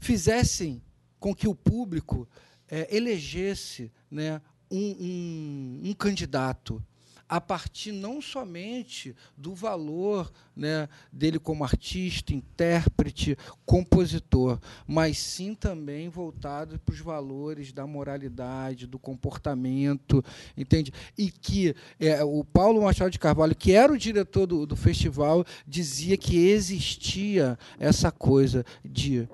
fizessem 0.00 0.82
com 1.18 1.34
que 1.34 1.48
o 1.48 1.54
público 1.54 2.28
eh, 2.70 2.88
elegesse 2.94 3.90
né, 4.10 4.40
um, 4.70 4.78
um- 5.00 5.80
um 5.90 5.92
candidato 5.94 6.82
a 7.30 7.42
partir 7.42 7.92
não 7.92 8.22
somente 8.22 9.14
do 9.36 9.54
valor 9.54 10.32
né, 10.56 10.88
dele 11.12 11.38
como 11.38 11.62
artista, 11.62 12.32
intérprete, 12.32 13.36
compositor, 13.66 14.58
mas 14.86 15.18
sim 15.18 15.54
também 15.54 16.08
voltado 16.08 16.78
para 16.78 16.92
os 16.94 17.00
valores 17.00 17.70
da 17.70 17.86
moralidade, 17.86 18.86
do 18.86 18.98
comportamento, 18.98 20.24
entende? 20.56 20.90
E 21.18 21.30
que 21.30 21.76
é, 22.00 22.24
o 22.24 22.42
Paulo 22.42 22.80
Machado 22.80 23.10
de 23.10 23.18
Carvalho, 23.18 23.54
que 23.54 23.72
era 23.72 23.92
o 23.92 23.98
diretor 23.98 24.46
do, 24.46 24.64
do 24.64 24.74
festival, 24.74 25.44
dizia 25.66 26.16
que 26.16 26.48
existia 26.48 27.58
essa 27.78 28.10
coisa 28.10 28.64
de 28.82 29.28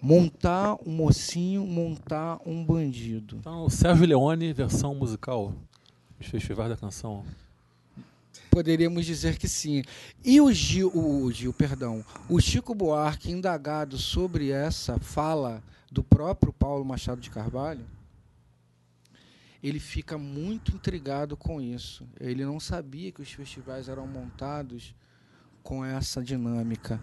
montar 0.00 0.76
um 0.86 0.90
mocinho, 0.90 1.66
montar 1.66 2.38
um 2.46 2.64
bandido. 2.64 3.36
Então, 3.38 3.68
Sérgio 3.68 4.06
Leone, 4.06 4.52
versão 4.52 4.94
musical 4.94 5.52
dos 6.18 6.28
festivais 6.28 6.70
da 6.70 6.76
canção. 6.76 7.24
Poderíamos 8.50 9.06
dizer 9.06 9.38
que 9.38 9.48
sim. 9.48 9.82
E 10.24 10.40
o 10.40 10.52
Gil, 10.52 10.90
o 10.94 11.30
Gil, 11.32 11.52
perdão, 11.52 12.04
o 12.28 12.40
Chico 12.40 12.74
Buarque, 12.74 13.30
indagado 13.30 13.96
sobre 13.96 14.50
essa 14.50 14.98
fala 14.98 15.62
do 15.90 16.02
próprio 16.02 16.52
Paulo 16.52 16.84
Machado 16.84 17.20
de 17.20 17.30
Carvalho, 17.30 17.84
ele 19.62 19.78
fica 19.78 20.18
muito 20.18 20.72
intrigado 20.72 21.36
com 21.36 21.60
isso. 21.60 22.06
Ele 22.20 22.44
não 22.44 22.58
sabia 22.58 23.12
que 23.12 23.22
os 23.22 23.30
festivais 23.30 23.88
eram 23.88 24.06
montados 24.06 24.94
com 25.62 25.84
essa 25.84 26.22
dinâmica. 26.22 27.00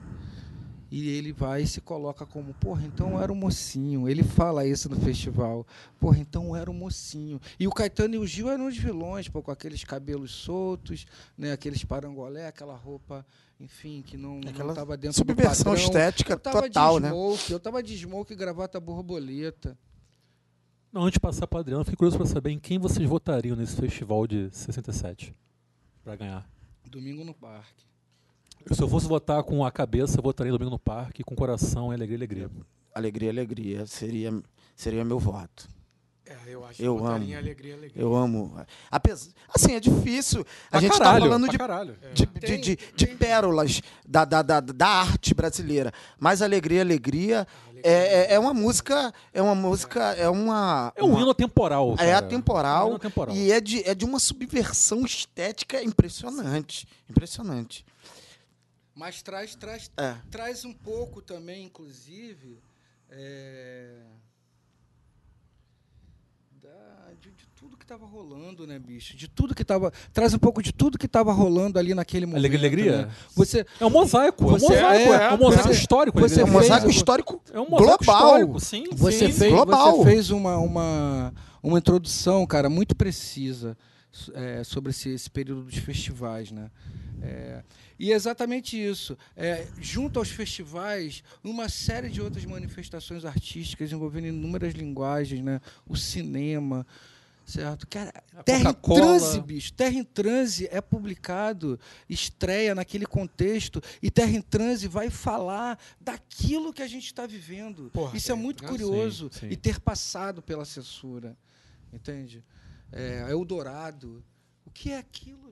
E 0.91 1.07
ele 1.09 1.31
vai 1.31 1.61
e 1.61 1.67
se 1.67 1.79
coloca 1.81 2.25
como, 2.25 2.53
porra, 2.55 2.83
então 2.85 3.11
eu 3.11 3.21
era 3.21 3.31
um 3.31 3.35
mocinho. 3.35 4.09
Ele 4.09 4.23
fala 4.23 4.65
isso 4.65 4.89
no 4.89 4.95
festival. 4.95 5.65
Porra, 5.99 6.17
então 6.19 6.47
eu 6.47 6.55
era 6.55 6.69
um 6.69 6.73
mocinho. 6.73 7.39
E 7.59 7.67
o 7.67 7.71
Caetano 7.71 8.15
e 8.15 8.17
o 8.17 8.25
Gil 8.25 8.49
eram 8.49 8.67
os 8.67 8.75
vilões, 8.77 9.27
pô, 9.29 9.41
com 9.43 9.51
aqueles 9.51 9.83
cabelos 9.83 10.31
soltos, 10.31 11.05
né, 11.37 11.51
aqueles 11.51 11.83
parangolé, 11.83 12.47
aquela 12.47 12.75
roupa, 12.75 13.23
enfim, 13.59 14.01
que 14.01 14.17
não 14.17 14.39
Aquela 14.47 14.71
estava 14.71 14.97
dentro 14.97 15.17
Subversão 15.17 15.73
do 15.73 15.77
padrão. 15.77 15.85
estética 15.85 16.33
eu 16.33 16.39
tava 16.39 16.61
total, 16.63 16.95
de 16.95 17.03
né? 17.03 17.09
smoke, 17.09 17.51
eu 17.51 17.59
tava 17.59 17.83
de 17.83 17.97
smoke 17.97 18.33
e 18.33 18.35
gravata 18.35 18.79
borboleta. 18.79 19.77
Não, 20.91 21.03
antes 21.03 21.13
de 21.13 21.19
passar 21.19 21.45
para 21.45 21.59
Adriano, 21.59 21.83
fiquei 21.83 21.97
curioso 21.97 22.17
para 22.17 22.25
saber 22.25 22.49
em 22.49 22.57
quem 22.57 22.79
vocês 22.79 23.07
votariam 23.07 23.55
nesse 23.55 23.75
festival 23.75 24.25
de 24.25 24.49
67 24.51 25.35
para 26.03 26.15
ganhar. 26.15 26.49
Domingo 26.89 27.23
no 27.23 27.35
parque. 27.35 27.85
Se 28.71 28.81
eu 28.81 28.87
fosse 28.87 29.07
votar 29.07 29.41
com 29.43 29.65
a 29.65 29.71
cabeça, 29.71 30.19
eu 30.19 30.23
votaria 30.23 30.51
Domingo 30.51 30.71
no 30.71 30.79
Parque, 30.79 31.23
com 31.23 31.33
o 31.33 31.37
coração, 31.37 31.91
é 31.91 31.95
alegria, 31.95 32.17
alegria. 32.17 32.51
Alegria, 32.93 33.29
alegria. 33.31 33.85
Seria, 33.87 34.33
seria 34.75 35.03
meu 35.03 35.17
voto. 35.19 35.67
É, 36.25 36.35
eu 36.53 36.63
acho 36.63 36.79
Eu 36.79 36.97
que 36.97 37.03
amo. 37.05 37.23
em 37.25 37.35
alegria, 37.35 37.73
alegria. 37.73 37.99
Eu 38.03 38.15
amo. 38.15 38.55
Apes- 38.91 39.33
Assim, 39.55 39.73
é 39.73 39.79
difícil. 39.79 40.41
A 40.67 40.71
Pra 40.71 40.79
gente 40.81 40.91
está 40.91 41.17
falando 41.17 41.43
pra 41.45 41.51
de, 41.51 41.57
caralho. 41.57 41.97
de, 42.13 42.25
Tem- 42.27 42.59
de, 42.61 42.75
de, 42.75 42.79
de 42.95 43.07
pérolas 43.15 43.81
da, 44.07 44.25
da, 44.25 44.43
da, 44.43 44.59
da 44.59 44.87
arte 44.87 45.33
brasileira. 45.33 45.91
Mas 46.19 46.43
alegria, 46.43 46.81
alegria 46.81 47.47
É, 47.81 48.31
é, 48.31 48.33
é 48.35 48.39
uma 48.39 48.53
música, 48.53 49.11
é 49.33 49.41
uma 49.41 49.55
música, 49.55 49.99
é 50.13 50.29
uma. 50.29 50.93
É 50.95 51.03
um 51.03 51.07
uma- 51.13 51.21
hino 51.21 51.31
atemporal. 51.31 51.93
É 51.93 51.97
cara. 51.97 52.09
É 52.09 52.13
um 52.13 52.17
atemporal, 52.19 52.95
atemporal. 52.95 53.35
e 53.35 53.51
é 53.51 53.59
de, 53.59 53.89
é 53.89 53.95
de 53.95 54.05
uma 54.05 54.19
subversão 54.19 55.03
estética 55.05 55.81
impressionante. 55.81 56.85
Impressionante. 57.09 57.83
Mas 58.99 59.21
traz, 59.21 59.55
traz, 59.55 59.89
É. 59.95 60.13
traz 60.29 60.65
um 60.65 60.73
pouco 60.73 61.21
também, 61.21 61.63
inclusive, 61.63 62.59
é, 63.09 63.93
da- 66.61 67.13
de, 67.21 67.31
de 67.31 67.45
tudo 67.55 67.77
que 67.77 67.85
estava 67.85 68.05
rolando, 68.05 68.67
né, 68.67 68.77
bicho? 68.77 69.15
De 69.15 69.29
tudo 69.29 69.55
que 69.55 69.61
estava. 69.61 69.93
Traz 70.11 70.33
um 70.33 70.37
pouco 70.37 70.61
de 70.61 70.73
tudo 70.73 70.97
que 70.97 71.05
estava 71.05 71.31
rolando 71.31 71.79
ali 71.79 71.93
naquele 71.93 72.25
momento. 72.25 72.45
Alegria, 72.45 73.05
né? 73.05 73.11
Você, 73.35 73.65
É 73.79 73.85
um 73.85 73.89
mosaico. 73.89 74.43
Você- 74.45 74.65
é 74.65 74.67
um 74.67 74.81
mosaico, 74.81 75.13
é, 75.13 75.23
é, 75.27 75.33
um 75.33 75.37
mosaico 75.37 75.67
você- 75.69 75.79
histórico. 75.79 76.19
você 76.19 76.41
É 76.41 76.43
um 76.43 76.51
mosaico 76.51 76.89
histórico 76.89 77.41
É 77.53 77.59
um 77.61 77.69
mosaico 77.69 78.03
global. 78.03 78.25
histórico, 78.25 78.59
sim. 78.59 78.83
você, 78.91 79.27
sim. 79.27 79.31
fez, 79.31 79.53
global. 79.53 79.95
você 80.03 80.09
fez 80.11 80.29
uma, 80.29 80.57
uma, 80.57 81.33
uma 81.63 81.77
introdução, 81.79 82.45
cara, 82.45 82.69
muito 82.69 82.93
precisa 82.97 83.77
é, 84.33 84.61
sobre 84.65 84.89
esse, 84.89 85.07
esse 85.09 85.29
período 85.29 85.63
dos 85.63 85.75
festivais, 85.77 86.51
né? 86.51 86.69
É, 87.21 87.63
e 87.99 88.11
é 88.13 88.15
exatamente 88.15 88.81
isso. 88.81 89.17
É, 89.35 89.67
junto 89.81 90.17
aos 90.17 90.29
festivais, 90.29 91.21
uma 91.43 91.67
série 91.67 92.09
de 92.09 92.21
outras 92.21 92.45
manifestações 92.45 93.25
artísticas 93.25 93.91
envolvendo 93.91 94.27
inúmeras 94.27 94.73
linguagens, 94.73 95.43
né? 95.43 95.59
O 95.85 95.97
cinema, 95.97 96.87
certo? 97.45 97.85
Cara, 97.87 98.13
Terra 98.45 98.69
em. 98.69 98.73
Transe, 98.73 99.41
bicho. 99.41 99.73
Terra 99.73 99.95
em 99.95 100.03
Transe 100.03 100.69
é 100.71 100.79
publicado, 100.79 101.77
estreia 102.09 102.73
naquele 102.73 103.05
contexto, 103.05 103.81
e 104.01 104.09
Terra 104.09 104.31
em 104.31 104.41
Transe 104.41 104.87
vai 104.87 105.09
falar 105.09 105.77
daquilo 105.99 106.71
que 106.71 106.81
a 106.81 106.87
gente 106.87 107.05
está 107.05 107.27
vivendo. 107.27 107.89
Porra, 107.91 108.15
Isso 108.15 108.31
é 108.31 108.35
em 108.35 108.39
muito 108.39 108.59
Transe, 108.63 108.71
curioso. 108.71 109.29
sim, 109.33 109.39
sim. 109.41 109.47
E 109.49 109.57
ter 109.57 109.79
passado 109.79 110.41
pela 110.41 110.63
censura. 110.63 111.37
Entende? 111.91 112.43
É, 112.91 113.27
Eldorado. 113.29 114.23
O 114.65 114.71
que 114.71 114.91
é 114.91 114.97
aquilo? 114.97 115.48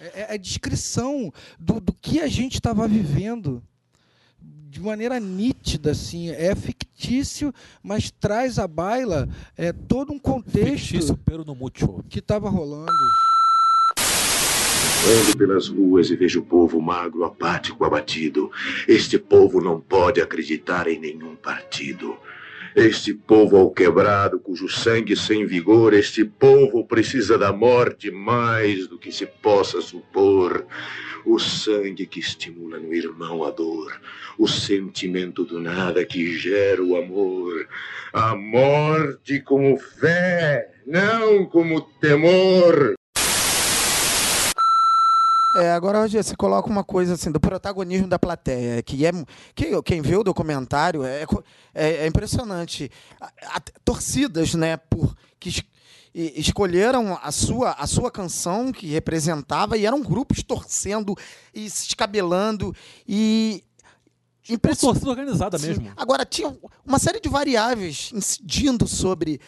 É, 0.00 0.22
é 0.22 0.34
a 0.34 0.36
descrição 0.36 1.32
do, 1.58 1.80
do 1.80 1.92
que 1.92 2.20
a 2.20 2.28
gente 2.28 2.54
estava 2.54 2.86
vivendo 2.86 3.62
de 4.76 4.80
maneira 4.80 5.18
nítida, 5.18 5.92
assim. 5.92 6.30
É 6.30 6.54
fictício, 6.54 7.52
mas 7.82 8.10
traz 8.10 8.58
à 8.58 8.68
baila 8.68 9.28
é, 9.56 9.72
todo 9.72 10.12
um 10.12 10.18
contexto 10.18 10.88
Fictício 10.88 11.16
pero 11.24 11.44
no 11.44 11.54
mucho. 11.54 12.04
que 12.08 12.18
estava 12.18 12.50
rolando. 12.50 12.92
Ando 15.08 15.38
pelas 15.38 15.68
ruas 15.68 16.10
e 16.10 16.16
vejo 16.16 16.40
o 16.40 16.44
povo 16.44 16.80
magro, 16.80 17.24
apático, 17.24 17.84
abatido. 17.84 18.50
Este 18.88 19.18
povo 19.18 19.62
não 19.62 19.80
pode 19.80 20.20
acreditar 20.20 20.88
em 20.88 20.98
nenhum 20.98 21.36
partido. 21.36 22.16
Este 22.76 23.14
povo 23.14 23.56
ao 23.56 23.70
quebrado, 23.70 24.38
cujo 24.38 24.68
sangue 24.68 25.16
sem 25.16 25.46
vigor, 25.46 25.94
este 25.94 26.26
povo 26.26 26.84
precisa 26.84 27.38
da 27.38 27.50
morte 27.50 28.10
mais 28.10 28.86
do 28.86 28.98
que 28.98 29.10
se 29.10 29.24
possa 29.24 29.80
supor. 29.80 30.66
O 31.24 31.38
sangue 31.38 32.04
que 32.04 32.20
estimula 32.20 32.78
no 32.78 32.92
irmão 32.92 33.44
a 33.44 33.50
dor, 33.50 33.98
o 34.38 34.46
sentimento 34.46 35.42
do 35.42 35.58
nada 35.58 36.04
que 36.04 36.36
gera 36.38 36.84
o 36.84 36.98
amor. 36.98 37.66
A 38.12 38.36
morte 38.36 39.40
como 39.40 39.78
fé, 39.78 40.70
não 40.86 41.46
como 41.46 41.80
temor. 41.80 42.95
É, 45.58 45.72
agora 45.72 46.00
hoje 46.00 46.22
você 46.22 46.36
coloca 46.36 46.68
uma 46.68 46.84
coisa 46.84 47.14
assim 47.14 47.30
do 47.30 47.40
protagonismo 47.40 48.06
da 48.08 48.18
plateia, 48.18 48.82
que 48.82 49.04
é 49.06 49.12
que, 49.54 49.82
quem 49.82 50.00
vê 50.02 50.16
o 50.16 50.22
documentário 50.24 51.04
é, 51.04 51.24
é, 51.74 51.88
é 52.04 52.06
impressionante. 52.06 52.90
A- 53.20 53.32
a- 53.56 53.60
torcidas, 53.84 54.54
né, 54.54 54.76
por 54.76 55.16
que 55.38 55.48
es- 55.48 55.62
e- 56.14 56.34
escolheram 56.40 57.18
a 57.22 57.30
sua 57.30 57.72
a 57.72 57.86
sua 57.86 58.10
canção 58.10 58.72
que 58.72 58.86
representava 58.86 59.76
e 59.76 59.86
eram 59.86 60.02
grupos 60.02 60.42
torcendo 60.42 61.14
e 61.54 61.68
se 61.70 61.88
escabelando 61.88 62.74
e 63.06 63.62
Uma 64.48 64.54
impressionante. 64.56 65.00
torcida 65.00 65.10
organizada 65.10 65.58
Sim. 65.58 65.68
mesmo. 65.68 65.92
Agora, 65.96 66.24
tinha 66.24 66.56
uma 66.84 66.98
série 66.98 67.20
de 67.20 67.28
variáveis 67.28 68.10
incidindo 68.14 68.86
sobre. 68.86 69.40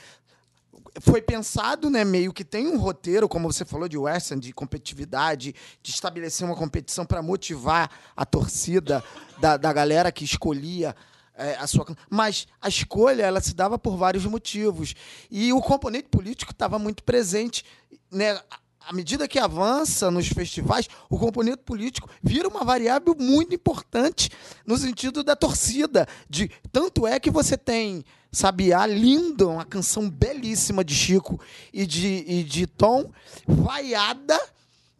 Foi 1.00 1.22
pensado, 1.22 1.90
né, 1.90 2.04
meio 2.04 2.32
que 2.32 2.44
tem 2.44 2.66
um 2.66 2.78
roteiro, 2.78 3.28
como 3.28 3.50
você 3.50 3.64
falou, 3.64 3.88
de 3.88 3.96
western, 3.96 4.40
de 4.40 4.52
competitividade, 4.52 5.54
de 5.82 5.90
estabelecer 5.90 6.46
uma 6.46 6.56
competição 6.56 7.04
para 7.04 7.22
motivar 7.22 7.90
a 8.16 8.24
torcida 8.24 9.02
da, 9.40 9.56
da 9.56 9.72
galera 9.72 10.10
que 10.10 10.24
escolhia 10.24 10.94
é, 11.38 11.56
a 11.56 11.66
sua. 11.66 11.86
Mas 12.10 12.48
a 12.60 12.68
escolha 12.68 13.22
ela 13.22 13.40
se 13.40 13.54
dava 13.54 13.78
por 13.78 13.96
vários 13.96 14.26
motivos. 14.26 14.94
E 15.30 15.52
o 15.52 15.60
componente 15.60 16.08
político 16.08 16.52
estava 16.52 16.78
muito 16.78 17.02
presente. 17.04 17.64
Né? 18.10 18.38
À- 18.80 18.92
medida 18.92 19.28
que 19.28 19.38
avança 19.38 20.10
nos 20.10 20.28
festivais, 20.28 20.88
o 21.10 21.18
componente 21.18 21.58
político 21.58 22.08
vira 22.22 22.48
uma 22.48 22.64
variável 22.64 23.14
muito 23.18 23.54
importante 23.54 24.30
no 24.66 24.76
sentido 24.78 25.22
da 25.22 25.36
torcida. 25.36 26.06
De, 26.28 26.50
tanto 26.72 27.06
é 27.06 27.20
que 27.20 27.30
você 27.30 27.56
tem 27.56 28.04
Sabiá 28.32 28.86
linda, 28.86 29.46
uma 29.48 29.64
canção 29.64 30.08
belíssima 30.08 30.84
de 30.84 30.94
Chico 30.94 31.40
e 31.72 31.86
de, 31.86 32.24
e 32.26 32.42
de 32.44 32.66
Tom, 32.66 33.10
vaiada, 33.46 34.38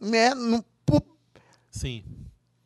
né? 0.01 0.35
no- 0.35 0.64
por- 0.87 1.03
Sim. 1.70 2.05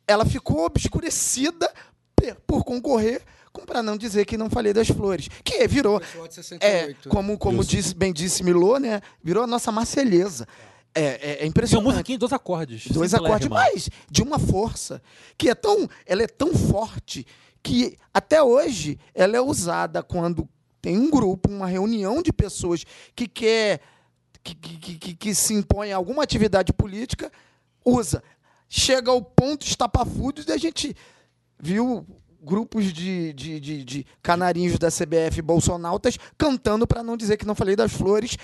ela 0.07 0.25
ficou 0.25 0.65
obscurecida 0.65 1.71
pe- 2.15 2.35
por 2.47 2.63
concorrer, 2.63 3.21
para 3.67 3.83
não 3.83 3.95
dizer 3.97 4.25
que 4.25 4.35
não 4.37 4.49
falei 4.49 4.73
das 4.73 4.87
flores. 4.89 5.29
Que 5.43 5.67
virou, 5.67 6.01
é, 6.01 6.29
68. 6.29 7.07
como, 7.09 7.37
como 7.37 7.63
disse, 7.63 7.93
bem 7.95 8.11
disse 8.11 8.43
Milô, 8.43 8.77
né? 8.77 8.99
Virou 9.23 9.43
a 9.43 9.47
nossa 9.47 9.71
marselhesa. 9.71 10.47
É, 10.69 10.72
é, 10.95 11.35
é 11.37 11.41
uma 11.41 11.47
impressionante. 11.47 11.85
musiquinha 11.91 12.15
em 12.15 12.19
dois 12.19 12.33
acordes. 12.33 12.87
Dois 12.87 13.13
acordes, 13.13 13.47
mas 13.47 13.89
de 14.09 14.21
uma 14.21 14.37
força 14.39 15.01
que 15.37 15.49
é 15.49 15.55
tão, 15.55 15.89
ela 16.05 16.23
é 16.23 16.27
tão 16.27 16.53
forte 16.53 17.25
que 17.61 17.97
até 18.13 18.43
hoje 18.43 18.99
ela 19.13 19.35
é 19.37 19.41
usada 19.41 20.03
quando 20.03 20.47
tem 20.81 20.97
um 20.97 21.09
grupo, 21.09 21.49
uma 21.49 21.67
reunião 21.67 22.21
de 22.21 22.31
pessoas 22.33 22.83
que 23.15 23.27
quer 23.27 23.79
que, 24.43 24.53
que, 24.55 24.97
que- 24.97 25.15
que, 25.15 25.33
se 25.35 25.53
impõe 25.53 25.93
a 25.93 25.95
alguma 25.95 26.21
atividade 26.23 26.73
política, 26.73 27.31
usa. 27.85 28.21
Chega 28.67 29.09
ao 29.11 29.21
ponto 29.21 29.65
estapafúrdios 29.65 30.47
e 30.47 30.51
a 30.51 30.57
gente 30.57 30.93
viu 31.57 32.05
grupos 32.41 32.91
de, 32.91 33.31
de, 33.31 33.57
de, 33.59 33.83
de 33.85 34.05
canarinhos 34.21 34.77
da 34.77 34.89
CBF 34.91 35.41
bolsonautas 35.41 36.17
cantando, 36.37 36.85
para 36.85 37.01
não 37.01 37.15
dizer 37.15 37.37
que 37.37 37.45
não 37.45 37.55
falei 37.55 37.73
das 37.77 37.93
flores, 37.93 38.35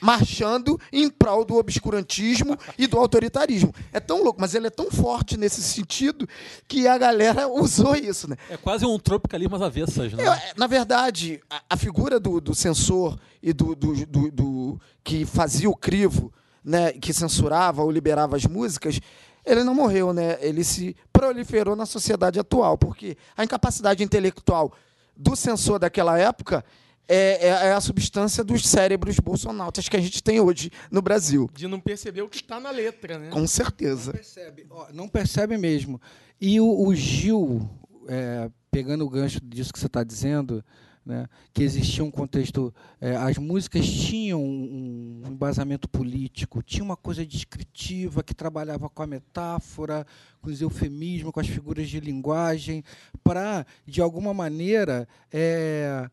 marchando 0.00 0.80
em 0.92 1.08
prol 1.10 1.44
do 1.44 1.56
obscurantismo 1.56 2.56
e 2.78 2.86
do 2.86 2.98
autoritarismo. 2.98 3.74
É 3.92 4.00
tão 4.00 4.22
louco, 4.22 4.40
mas 4.40 4.54
ele 4.54 4.66
é 4.66 4.70
tão 4.70 4.90
forte 4.90 5.36
nesse 5.36 5.62
sentido 5.62 6.28
que 6.66 6.86
a 6.88 6.96
galera 6.98 7.46
usou 7.52 7.94
isso, 7.94 8.28
né? 8.28 8.36
É 8.48 8.56
quase 8.56 8.84
um 8.86 8.98
tropicalismo 8.98 9.56
às 9.56 9.62
avessas, 9.62 10.12
né? 10.12 10.26
Eu, 10.26 10.32
é, 10.32 10.52
na 10.56 10.66
verdade, 10.66 11.40
a, 11.50 11.62
a 11.70 11.76
figura 11.76 12.18
do, 12.18 12.40
do 12.40 12.54
censor 12.54 13.18
e 13.42 13.52
do, 13.52 13.74
do, 13.74 14.06
do- 14.06 14.30
do- 14.30 14.80
que 15.04 15.24
fazia 15.24 15.68
o 15.70 15.76
crivo, 15.76 16.32
né, 16.64 16.92
que 16.92 17.12
censurava 17.12 17.82
ou 17.82 17.90
liberava 17.90 18.36
as 18.36 18.44
músicas, 18.44 18.98
ele 19.44 19.62
não 19.62 19.74
morreu, 19.74 20.12
né? 20.12 20.36
Ele 20.40 20.64
se 20.64 20.96
proliferou 21.12 21.76
na 21.76 21.86
sociedade 21.86 22.40
atual, 22.40 22.76
porque 22.76 23.16
a 23.36 23.44
incapacidade 23.44 24.02
intelectual 24.02 24.72
do 25.16 25.36
censor 25.36 25.78
daquela 25.78 26.18
época 26.18 26.64
é, 27.08 27.46
é- 27.46 27.48
é 27.68 27.72
a 27.72 27.80
substância 27.80 28.42
dos 28.42 28.66
cérebros 28.66 29.18
bolsonautas 29.20 29.88
que 29.88 29.96
a 29.96 30.00
gente 30.00 30.22
tem 30.22 30.40
hoje 30.40 30.70
no 30.90 31.00
Brasil. 31.02 31.48
De 31.54 31.66
não 31.68 31.80
perceber 31.80 32.22
o 32.22 32.28
que 32.28 32.36
está 32.36 32.58
na 32.60 32.70
letra, 32.70 33.18
né? 33.18 33.28
Com 33.30 33.40
Não 33.40 33.46
certeza. 33.46 34.12
percebe, 34.12 34.66
ó, 34.70 34.86
não 34.92 35.08
percebe 35.08 35.56
mesmo. 35.56 36.00
E 36.40 36.60
o, 36.60 36.86
o 36.86 36.94
Gil, 36.94 37.68
é, 38.08 38.50
pegando 38.70 39.04
o 39.04 39.08
gancho 39.10 39.40
disso 39.40 39.72
que 39.72 39.78
você 39.78 39.86
está 39.86 40.02
dizendo, 40.04 40.64
né, 41.04 41.28
que 41.54 41.62
existia 41.62 42.02
um 42.02 42.10
contexto, 42.10 42.74
é, 43.00 43.14
as 43.16 43.38
músicas 43.38 43.86
tinham 43.86 44.42
um, 44.42 45.22
um 45.24 45.30
embasamento 45.30 45.88
político, 45.88 46.60
tinha 46.64 46.82
uma 46.82 46.96
coisa 46.96 47.24
descritiva 47.24 48.24
que 48.24 48.34
trabalhava 48.34 48.90
com 48.90 49.02
a 49.04 49.06
metáfora, 49.06 50.04
com 50.42 50.50
os 50.50 50.60
eufemismos, 50.60 51.30
com 51.32 51.38
as 51.38 51.46
figuras 51.46 51.88
de 51.88 52.00
linguagem, 52.00 52.82
para, 53.22 53.64
de 53.86 54.02
alguma 54.02 54.34
maneira, 54.34 55.06
é, 55.32 56.10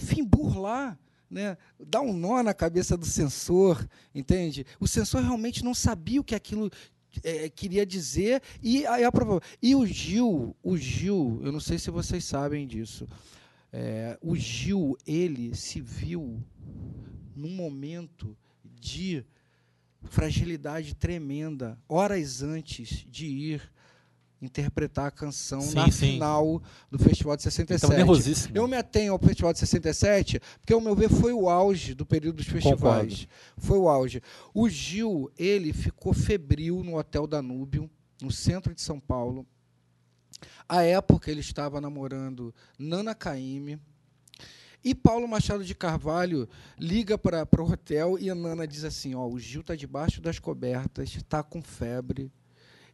enfim, 0.00 0.24
burlar 0.24 0.98
né, 1.30 1.58
dar 1.78 2.00
um 2.00 2.12
nó 2.12 2.42
na 2.42 2.54
cabeça 2.54 2.96
do 2.96 3.04
censor, 3.04 3.86
entende? 4.14 4.64
O 4.80 4.88
censor 4.88 5.22
realmente 5.22 5.62
não 5.62 5.74
sabia 5.74 6.20
o 6.20 6.24
que 6.24 6.34
aquilo 6.34 6.70
eh, 7.22 7.48
queria 7.50 7.84
dizer 7.84 8.42
e 8.62 8.86
aí 8.86 9.04
aprovou. 9.04 9.40
E 9.62 9.74
o 9.74 9.84
Gil, 9.84 10.56
o 10.62 10.76
Gil, 10.76 11.40
eu 11.44 11.52
não 11.52 11.60
sei 11.60 11.78
se 11.78 11.90
vocês 11.90 12.24
sabem 12.24 12.66
disso. 12.66 13.06
eh, 13.72 14.18
o 14.22 14.34
Gil, 14.34 14.96
ele 15.06 15.54
se 15.54 15.80
viu 15.80 16.42
num 17.36 17.50
momento 17.50 18.36
de 18.64 19.24
fragilidade 20.04 20.94
tremenda, 20.94 21.78
horas 21.88 22.42
antes 22.42 23.04
de 23.10 23.26
ir 23.26 23.72
interpretar 24.40 25.06
a 25.06 25.10
canção 25.10 25.60
Sim, 25.60 25.74
na 25.74 25.90
sim. 25.90 26.12
final 26.12 26.62
do 26.90 26.98
Festival 26.98 27.36
de 27.36 27.42
Ele 27.42 27.50
67. 27.50 27.80
tava 27.80 27.96
nervosíssimo. 27.96 28.56
Eu 28.56 28.68
me 28.68 28.76
atenho 28.76 29.12
ao 29.12 29.18
Festival 29.18 29.52
de 29.52 29.58
67, 29.58 30.40
porque, 30.60 30.72
ao 30.72 30.80
meu 30.80 30.94
ver, 30.94 31.08
foi 31.08 31.32
o 31.32 31.48
auge 31.48 31.94
do 31.94 32.06
período 32.06 32.36
dos 32.36 32.46
festivais. 32.46 33.26
Foi 33.56 33.78
o 33.78 33.88
auge. 33.88 34.22
O 34.54 34.68
Gil, 34.68 35.30
ele 35.36 35.72
ficou 35.72 36.12
febril 36.12 36.82
no 36.84 36.96
Hotel 36.96 37.26
Danúbio, 37.26 37.90
no 38.22 38.30
centro 38.30 38.74
de 38.74 38.80
São 38.80 39.00
Paulo. 39.00 39.46
À 40.68 40.82
época, 40.82 41.30
ele 41.30 41.40
estava 41.40 41.80
namorando 41.80 42.54
Nana 42.78 43.14
Caymmi. 43.14 43.80
E 44.84 44.94
Paulo 44.94 45.26
Machado 45.26 45.64
de 45.64 45.74
Carvalho 45.74 46.48
liga 46.78 47.18
para 47.18 47.46
o 47.58 47.70
hotel 47.72 48.16
e 48.18 48.30
a 48.30 48.34
Nana 48.34 48.66
diz 48.66 48.84
assim: 48.84 49.14
ó, 49.14 49.26
o 49.26 49.38
Gil 49.38 49.62
está 49.62 49.74
debaixo 49.74 50.20
das 50.20 50.38
cobertas, 50.38 51.16
está 51.16 51.42
com 51.42 51.60
febre, 51.60 52.30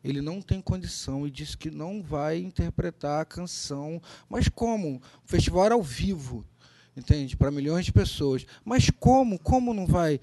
ele 0.05 0.21
não 0.21 0.43
tem 0.43 0.61
condição 0.61 1.27
e 1.27 1.31
diz 1.31 1.55
que 1.55 1.71
não 1.71 2.03
vai 2.03 2.39
interpretar 2.39 3.23
a 3.23 3.25
canção. 3.25 4.01
Mas 4.29 4.49
como? 4.49 4.97
O 4.97 5.27
festival 5.27 5.65
era 5.65 5.75
ao 5.75 5.83
vivo, 5.83 6.47
entende? 6.95 7.37
Para 7.37 7.51
milhões 7.51 7.87
de 7.87 7.93
pessoas. 7.93 8.45
Mas 8.63 8.91
como? 8.91 9.39
Como 9.39 9.73
não 9.73 9.87
vai? 9.87 10.21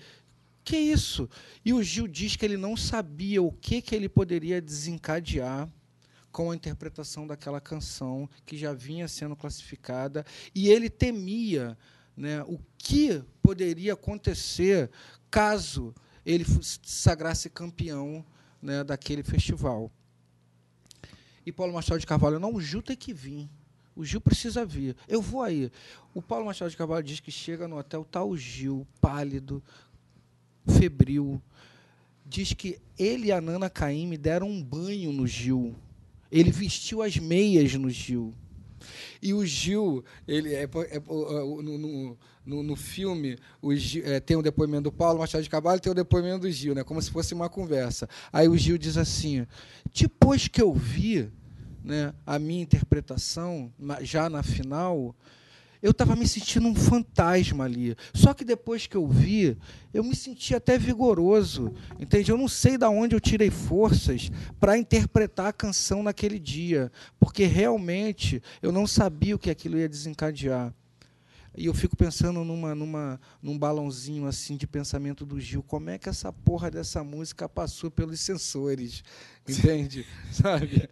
Que 0.63 0.77
isso? 0.77 1.27
E 1.65 1.73
o 1.73 1.81
Gil 1.81 2.07
diz 2.07 2.35
que 2.35 2.45
ele 2.45 2.57
não 2.57 2.77
sabia 2.77 3.41
o 3.41 3.51
que, 3.51 3.81
que 3.81 3.95
ele 3.95 4.07
poderia 4.07 4.61
desencadear 4.61 5.67
com 6.31 6.51
a 6.51 6.55
interpretação 6.55 7.25
daquela 7.25 7.59
canção 7.59 8.29
que 8.45 8.55
já 8.55 8.73
vinha 8.73 9.07
sendo 9.07 9.35
classificada 9.35 10.23
e 10.55 10.69
ele 10.69 10.89
temia 10.89 11.77
né, 12.15 12.41
o 12.43 12.57
que 12.77 13.21
poderia 13.41 13.93
acontecer 13.93 14.89
caso 15.29 15.93
ele 16.25 16.45
sagrasse 16.83 17.49
campeão 17.49 18.23
né, 18.61 18.83
daquele 18.83 19.23
festival. 19.23 19.91
E 21.45 21.51
Paulo 21.51 21.73
Machado 21.73 21.99
de 21.99 22.05
Carvalho, 22.05 22.39
não, 22.39 22.53
o 22.53 22.61
Gil 22.61 22.81
tem 22.81 22.95
que 22.95 23.13
vir. 23.13 23.49
O 23.95 24.05
Gil 24.05 24.21
precisa 24.21 24.65
vir. 24.65 24.95
Eu 25.07 25.21
vou 25.21 25.41
aí. 25.41 25.71
O 26.13 26.21
Paulo 26.21 26.45
Machado 26.45 26.69
de 26.69 26.77
Carvalho 26.77 27.03
diz 27.03 27.19
que 27.19 27.31
chega 27.31 27.67
no 27.67 27.77
hotel, 27.77 28.05
tá 28.05 28.23
o 28.23 28.37
Gil, 28.37 28.87
pálido, 28.99 29.61
febril. 30.67 31.41
Diz 32.25 32.53
que 32.53 32.79
ele 32.97 33.27
e 33.27 33.31
a 33.31 33.41
Nana 33.41 33.69
Caymmi 33.69 34.17
deram 34.17 34.47
um 34.49 34.63
banho 34.63 35.11
no 35.11 35.27
Gil. 35.27 35.75
Ele 36.31 36.51
vestiu 36.51 37.01
as 37.01 37.17
meias 37.17 37.73
no 37.73 37.89
Gil. 37.89 38.33
E 39.21 39.33
o 39.33 39.45
Gil, 39.45 40.03
ele 40.27 40.53
é, 40.53 40.63
é- 40.63 40.95
é- 40.95 40.99
no, 40.99 41.61
no- 41.77 42.17
no- 42.45 42.63
no 42.63 42.75
filme, 42.75 43.37
o 43.61 43.75
Gil- 43.75 44.03
é, 44.05 44.19
tem 44.19 44.35
o 44.35 44.41
depoimento 44.41 44.83
do 44.83 44.91
Paulo 44.91 45.19
Machado 45.19 45.43
de 45.43 45.49
Carvalho 45.49 45.77
e 45.77 45.81
tem 45.81 45.91
o 45.91 45.95
depoimento 45.95 46.39
do 46.39 46.51
Gil, 46.51 46.73
né? 46.75 46.83
como 46.83 47.01
se 47.01 47.11
fosse 47.11 47.33
uma 47.33 47.49
conversa. 47.49 48.09
Aí 48.33 48.47
o 48.47 48.57
Gil 48.57 48.77
diz 48.77 48.97
assim: 48.97 49.45
depois 49.93 50.47
que 50.47 50.61
eu 50.61 50.73
vi 50.73 51.29
né, 51.83 52.13
a 52.25 52.37
minha 52.39 52.61
interpretação, 52.61 53.71
já 54.01 54.29
na 54.29 54.43
final, 54.43 55.15
eu 55.81 55.91
estava 55.91 56.15
me 56.15 56.27
sentindo 56.27 56.67
um 56.67 56.75
fantasma 56.75 57.63
ali. 57.63 57.95
Só 58.13 58.33
que 58.33 58.45
depois 58.45 58.85
que 58.85 58.95
eu 58.95 59.07
vi, 59.07 59.57
eu 59.93 60.03
me 60.03 60.15
senti 60.15 60.53
até 60.53 60.77
vigoroso. 60.77 61.73
Entende? 61.99 62.31
Eu 62.31 62.37
não 62.37 62.47
sei 62.47 62.77
de 62.77 62.85
onde 62.85 63.15
eu 63.15 63.19
tirei 63.19 63.49
forças 63.49 64.31
para 64.59 64.77
interpretar 64.77 65.47
a 65.47 65.53
canção 65.53 66.03
naquele 66.03 66.37
dia, 66.37 66.91
porque 67.19 67.45
realmente 67.45 68.41
eu 68.61 68.71
não 68.71 68.85
sabia 68.85 69.35
o 69.35 69.39
que 69.39 69.49
aquilo 69.49 69.77
ia 69.77 69.89
desencadear. 69.89 70.73
E 71.55 71.65
eu 71.65 71.73
fico 71.73 71.97
pensando 71.97 72.45
numa, 72.45 72.73
numa, 72.73 73.19
num 73.41 73.57
balãozinho 73.57 74.25
assim 74.25 74.55
de 74.55 74.65
pensamento 74.65 75.25
do 75.25 75.39
Gil. 75.39 75.61
Como 75.61 75.89
é 75.89 75.97
que 75.97 76.07
essa 76.07 76.31
porra 76.31 76.71
dessa 76.71 77.03
música 77.03 77.49
passou 77.49 77.91
pelos 77.91 78.21
sensores? 78.21 79.03
Entende? 79.47 80.05
Sabe? 80.31 80.89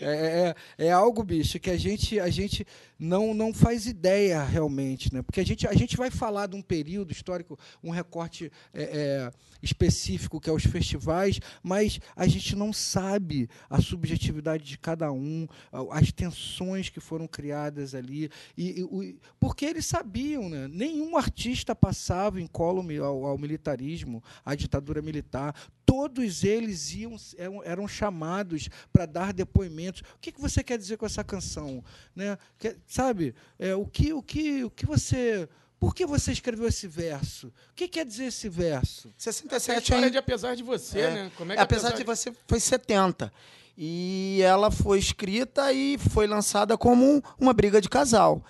É, 0.00 0.54
é, 0.78 0.86
é 0.86 0.92
algo, 0.92 1.22
bicho, 1.22 1.60
que 1.60 1.70
a 1.70 1.76
gente, 1.76 2.18
a 2.18 2.30
gente 2.30 2.66
não, 2.98 3.32
não 3.34 3.52
faz 3.52 3.86
ideia 3.86 4.42
realmente, 4.42 5.12
né? 5.12 5.22
Porque 5.22 5.40
a 5.40 5.44
gente, 5.44 5.66
a 5.66 5.74
gente 5.74 5.96
vai 5.96 6.10
falar 6.10 6.46
de 6.46 6.56
um 6.56 6.62
período 6.62 7.12
histórico, 7.12 7.58
um 7.82 7.90
recorte 7.90 8.50
é, 8.74 8.82
é, 8.82 9.32
específico 9.62 10.40
que 10.40 10.50
é 10.50 10.52
os 10.52 10.64
festivais, 10.64 11.40
mas 11.62 12.00
a 12.16 12.26
gente 12.26 12.54
não 12.56 12.72
sabe 12.72 13.48
a 13.68 13.80
subjetividade 13.80 14.64
de 14.64 14.78
cada 14.78 15.12
um, 15.12 15.46
as 15.90 16.12
tensões 16.12 16.88
que 16.88 17.00
foram 17.00 17.26
criadas 17.26 17.94
ali. 17.94 18.30
E, 18.56 18.80
e 18.80 19.18
porque 19.38 19.64
eles 19.64 19.86
sabiam, 19.86 20.48
né? 20.48 20.68
Nenhum 20.68 21.16
artista 21.16 21.74
passava 21.74 22.40
incólume 22.40 22.98
ao, 22.98 23.24
ao 23.24 23.38
militarismo, 23.38 24.22
à 24.44 24.54
ditadura 24.54 25.00
militar. 25.02 25.54
Todos 25.90 26.44
eles 26.44 26.92
iam, 26.94 27.16
eram, 27.36 27.64
eram 27.64 27.88
chamados 27.88 28.68
para 28.92 29.06
dar 29.06 29.32
depoimentos. 29.32 30.02
O 30.14 30.18
que, 30.20 30.30
que 30.30 30.40
você 30.40 30.62
quer 30.62 30.78
dizer 30.78 30.96
com 30.96 31.04
essa 31.04 31.24
canção? 31.24 31.82
Né? 32.14 32.38
Sabe? 32.86 33.34
É, 33.58 33.74
o, 33.74 33.84
que, 33.84 34.12
o, 34.12 34.22
que, 34.22 34.62
o 34.64 34.70
que 34.70 34.86
você. 34.86 35.48
Por 35.80 35.92
que 35.94 36.06
você 36.06 36.30
escreveu 36.30 36.68
esse 36.68 36.86
verso? 36.86 37.48
O 37.48 37.74
que 37.74 37.88
quer 37.88 38.04
dizer 38.06 38.26
esse 38.26 38.48
verso? 38.48 39.12
Essa 39.18 39.32
67 39.32 39.82
história 39.82 39.96
ainda- 40.04 40.10
de 40.12 40.18
apesar 40.18 40.54
de 40.54 40.62
você, 40.62 41.00
É. 41.00 41.10
né? 41.14 41.32
Como 41.36 41.50
é 41.52 41.56
que 41.56 41.62
apesar 41.62 41.92
de 41.92 42.04
você 42.04 42.32
foi 42.46 42.60
70. 42.60 43.32
E 43.76 44.40
ela 44.44 44.70
foi 44.70 44.98
escrita 44.98 45.72
e 45.72 45.96
foi 45.98 46.26
lançada 46.28 46.76
como 46.78 47.04
um- 47.16 47.20
uma 47.38 47.52
briga 47.52 47.80
de 47.80 47.88
casal. 47.88 48.44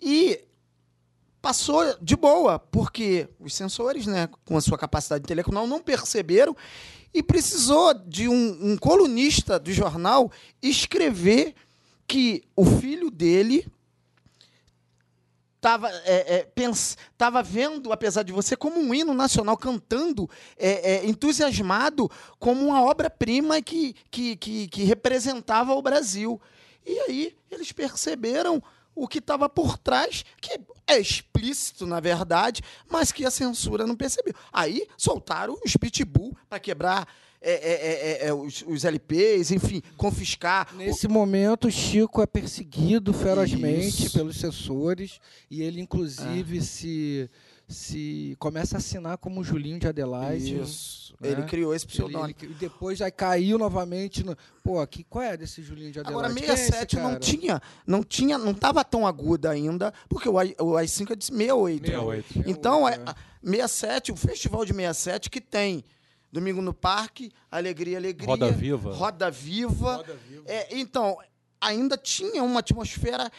E 0.00 0.40
passou 1.40 1.96
de 2.00 2.16
boa, 2.16 2.58
porque 2.58 3.28
os 3.38 3.54
sensores, 3.54 4.06
né, 4.06 4.28
com 4.44 4.56
a 4.56 4.60
sua 4.60 4.78
capacidade 4.78 5.22
intelectual, 5.24 5.66
não 5.66 5.80
perceberam 5.80 6.56
e 7.12 7.22
precisou 7.22 7.94
de 7.94 8.28
um, 8.28 8.72
um 8.72 8.76
colunista 8.76 9.58
do 9.58 9.72
jornal 9.72 10.30
escrever 10.62 11.54
que 12.06 12.42
o 12.54 12.64
filho 12.64 13.10
dele 13.10 13.66
estava 15.56 15.90
é, 16.04 16.36
é, 16.36 16.44
pens- 16.44 16.96
vendo, 17.44 17.92
apesar 17.92 18.22
de 18.22 18.32
você, 18.32 18.56
como 18.56 18.80
um 18.80 18.94
hino 18.94 19.12
nacional, 19.12 19.56
cantando, 19.56 20.28
é, 20.56 20.94
é, 20.94 21.06
entusiasmado, 21.06 22.10
como 22.38 22.66
uma 22.66 22.82
obra-prima 22.82 23.60
que, 23.60 23.94
que, 24.10 24.36
que, 24.36 24.68
que 24.68 24.84
representava 24.84 25.74
o 25.74 25.82
Brasil. 25.82 26.40
E 26.86 26.98
aí 27.00 27.36
eles 27.50 27.72
perceberam 27.72 28.62
o 28.94 29.06
que 29.08 29.18
estava 29.18 29.48
por 29.48 29.78
trás, 29.78 30.24
que 30.40 30.58
é 30.86 30.98
explícito, 30.98 31.86
na 31.86 32.00
verdade, 32.00 32.62
mas 32.90 33.12
que 33.12 33.24
a 33.24 33.30
censura 33.30 33.86
não 33.86 33.96
percebeu. 33.96 34.34
Aí 34.52 34.86
soltaram 34.96 35.56
os 35.64 35.76
pitbull 35.76 36.36
para 36.48 36.58
quebrar 36.58 37.06
é, 37.42 37.52
é, 37.52 37.54
é, 37.54 38.24
é, 38.24 38.26
é, 38.28 38.34
os, 38.34 38.62
os 38.66 38.84
LPs, 38.84 39.50
enfim, 39.50 39.80
confiscar. 39.96 40.68
o- 40.74 40.76
Nesse 40.76 41.08
momento, 41.08 41.68
o 41.68 41.70
Chico 41.70 42.20
é 42.20 42.26
perseguido 42.26 43.14
ferozmente 43.14 44.04
Isso. 44.06 44.12
pelos 44.18 44.36
censores 44.38 45.18
e 45.50 45.62
ele, 45.62 45.80
inclusive, 45.80 46.60
se, 46.60 47.30
se 47.70 48.36
começa 48.38 48.76
a 48.76 48.78
assinar 48.78 49.16
como 49.18 49.42
Julinho 49.44 49.78
de 49.78 49.86
Adelaide. 49.86 50.60
Isso. 50.60 51.14
né? 51.20 51.30
Ele 51.30 51.42
criou 51.44 51.74
esse 51.74 51.86
pseudônimo. 51.86 52.34
e 52.42 52.46
depois 52.54 53.00
aí 53.00 53.10
caiu 53.10 53.56
novamente 53.58 54.24
no. 54.24 54.36
Pô, 54.62 54.84
que, 54.86 55.04
qual 55.04 55.22
é 55.22 55.36
desse 55.36 55.62
Julinho 55.62 55.92
de 55.92 56.00
Adelaide? 56.00 56.26
Agora, 56.26 56.34
Quem 56.34 56.48
é 56.50 56.52
esse 56.54 56.64
67 56.72 56.96
não 56.96 57.18
tinha, 57.18 57.62
não 57.86 58.02
tinha, 58.02 58.36
não 58.36 58.52
estava 58.52 58.84
tão 58.84 59.06
aguda 59.06 59.50
ainda, 59.50 59.92
porque 60.08 60.28
o, 60.28 60.38
AI, 60.38 60.54
o 60.58 60.72
AI5 60.72 61.12
é 61.12 61.16
de 61.16 61.24
68. 61.24 61.86
68. 61.86 62.42
Então, 62.50 62.88
É, 62.88 62.94
é, 62.94 63.02
a- 63.06 63.14
67, 63.42 64.12
o 64.12 64.16
festival 64.16 64.64
de 64.64 64.72
67 64.72 65.30
que 65.30 65.40
tem 65.40 65.84
Domingo 66.32 66.60
no 66.62 66.72
Parque, 66.74 67.32
Alegria, 67.50 67.98
Alegria. 67.98 68.28
Roda 68.28 68.50
Viva. 68.50 68.92
Roda 68.94 69.30
Viva. 69.30 69.96
Roda 69.96 70.16
Viva. 70.28 70.42
É, 70.46 70.76
então, 70.78 71.16
ainda 71.60 71.96
tinha 71.96 72.42
uma 72.42 72.60
atmosfera, 72.60 73.30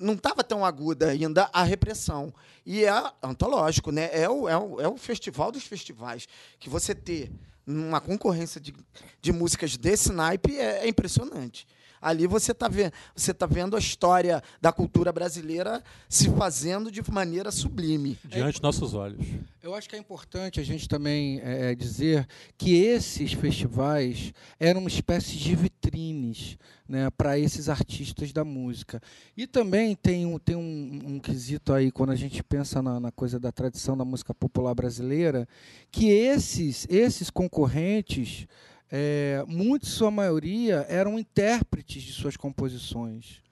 não 0.00 0.14
estava 0.14 0.42
tão 0.42 0.64
aguda 0.64 1.10
ainda 1.10 1.48
a 1.52 1.62
repressão. 1.62 2.32
E 2.64 2.84
é 2.84 2.92
antológico, 3.22 3.90
né? 3.90 4.10
É 4.12 4.28
o, 4.28 4.48
é, 4.48 4.56
o, 4.56 4.80
é 4.80 4.88
o 4.88 4.96
festival 4.96 5.52
dos 5.52 5.64
festivais. 5.64 6.26
Que 6.58 6.68
você 6.68 6.94
ter 6.94 7.30
uma 7.66 8.00
concorrência 8.00 8.60
de, 8.60 8.74
de 9.20 9.32
músicas 9.32 9.76
desse 9.76 10.12
naipe 10.12 10.58
é, 10.58 10.84
é 10.84 10.88
impressionante. 10.88 11.66
Ali 12.04 12.26
você 12.26 12.52
está 12.52 12.68
vendo, 12.68 12.92
você 13.16 13.32
tá 13.32 13.46
vendo 13.46 13.74
a 13.74 13.78
história 13.78 14.42
da 14.60 14.70
cultura 14.70 15.10
brasileira 15.10 15.82
se 16.06 16.28
fazendo 16.28 16.90
de 16.90 17.02
maneira 17.10 17.50
sublime. 17.50 18.18
Diante 18.22 18.56
de 18.56 18.62
nossos 18.62 18.92
olhos. 18.92 19.26
Eu 19.62 19.74
acho 19.74 19.88
que 19.88 19.96
é 19.96 19.98
importante 19.98 20.60
a 20.60 20.62
gente 20.62 20.86
também 20.86 21.40
é, 21.40 21.70
é, 21.70 21.74
dizer 21.74 22.28
que 22.58 22.76
esses 22.76 23.32
festivais 23.32 24.34
eram 24.60 24.80
uma 24.80 24.88
espécie 24.90 25.38
de 25.38 25.56
vitrines 25.56 26.58
né, 26.86 27.08
para 27.10 27.38
esses 27.38 27.70
artistas 27.70 28.30
da 28.34 28.44
música. 28.44 29.00
E 29.34 29.46
também 29.46 29.96
tem 29.96 30.26
um, 30.26 30.38
tem 30.38 30.56
um, 30.56 31.00
um 31.06 31.18
quesito 31.18 31.72
aí, 31.72 31.90
quando 31.90 32.10
a 32.10 32.16
gente 32.16 32.42
pensa 32.42 32.82
na, 32.82 33.00
na 33.00 33.10
coisa 33.10 33.40
da 33.40 33.50
tradição 33.50 33.96
da 33.96 34.04
música 34.04 34.34
popular 34.34 34.74
brasileira, 34.74 35.48
que 35.90 36.10
esses, 36.10 36.86
esses 36.90 37.30
concorrentes, 37.30 38.46
é, 38.90 39.44
muitos, 39.46 39.90
sua 39.90 40.10
maioria, 40.10 40.86
eram 40.88 41.18
intérpretes 41.18 42.02
de 42.02 42.12
suas 42.12 42.36
composições. 42.36 43.42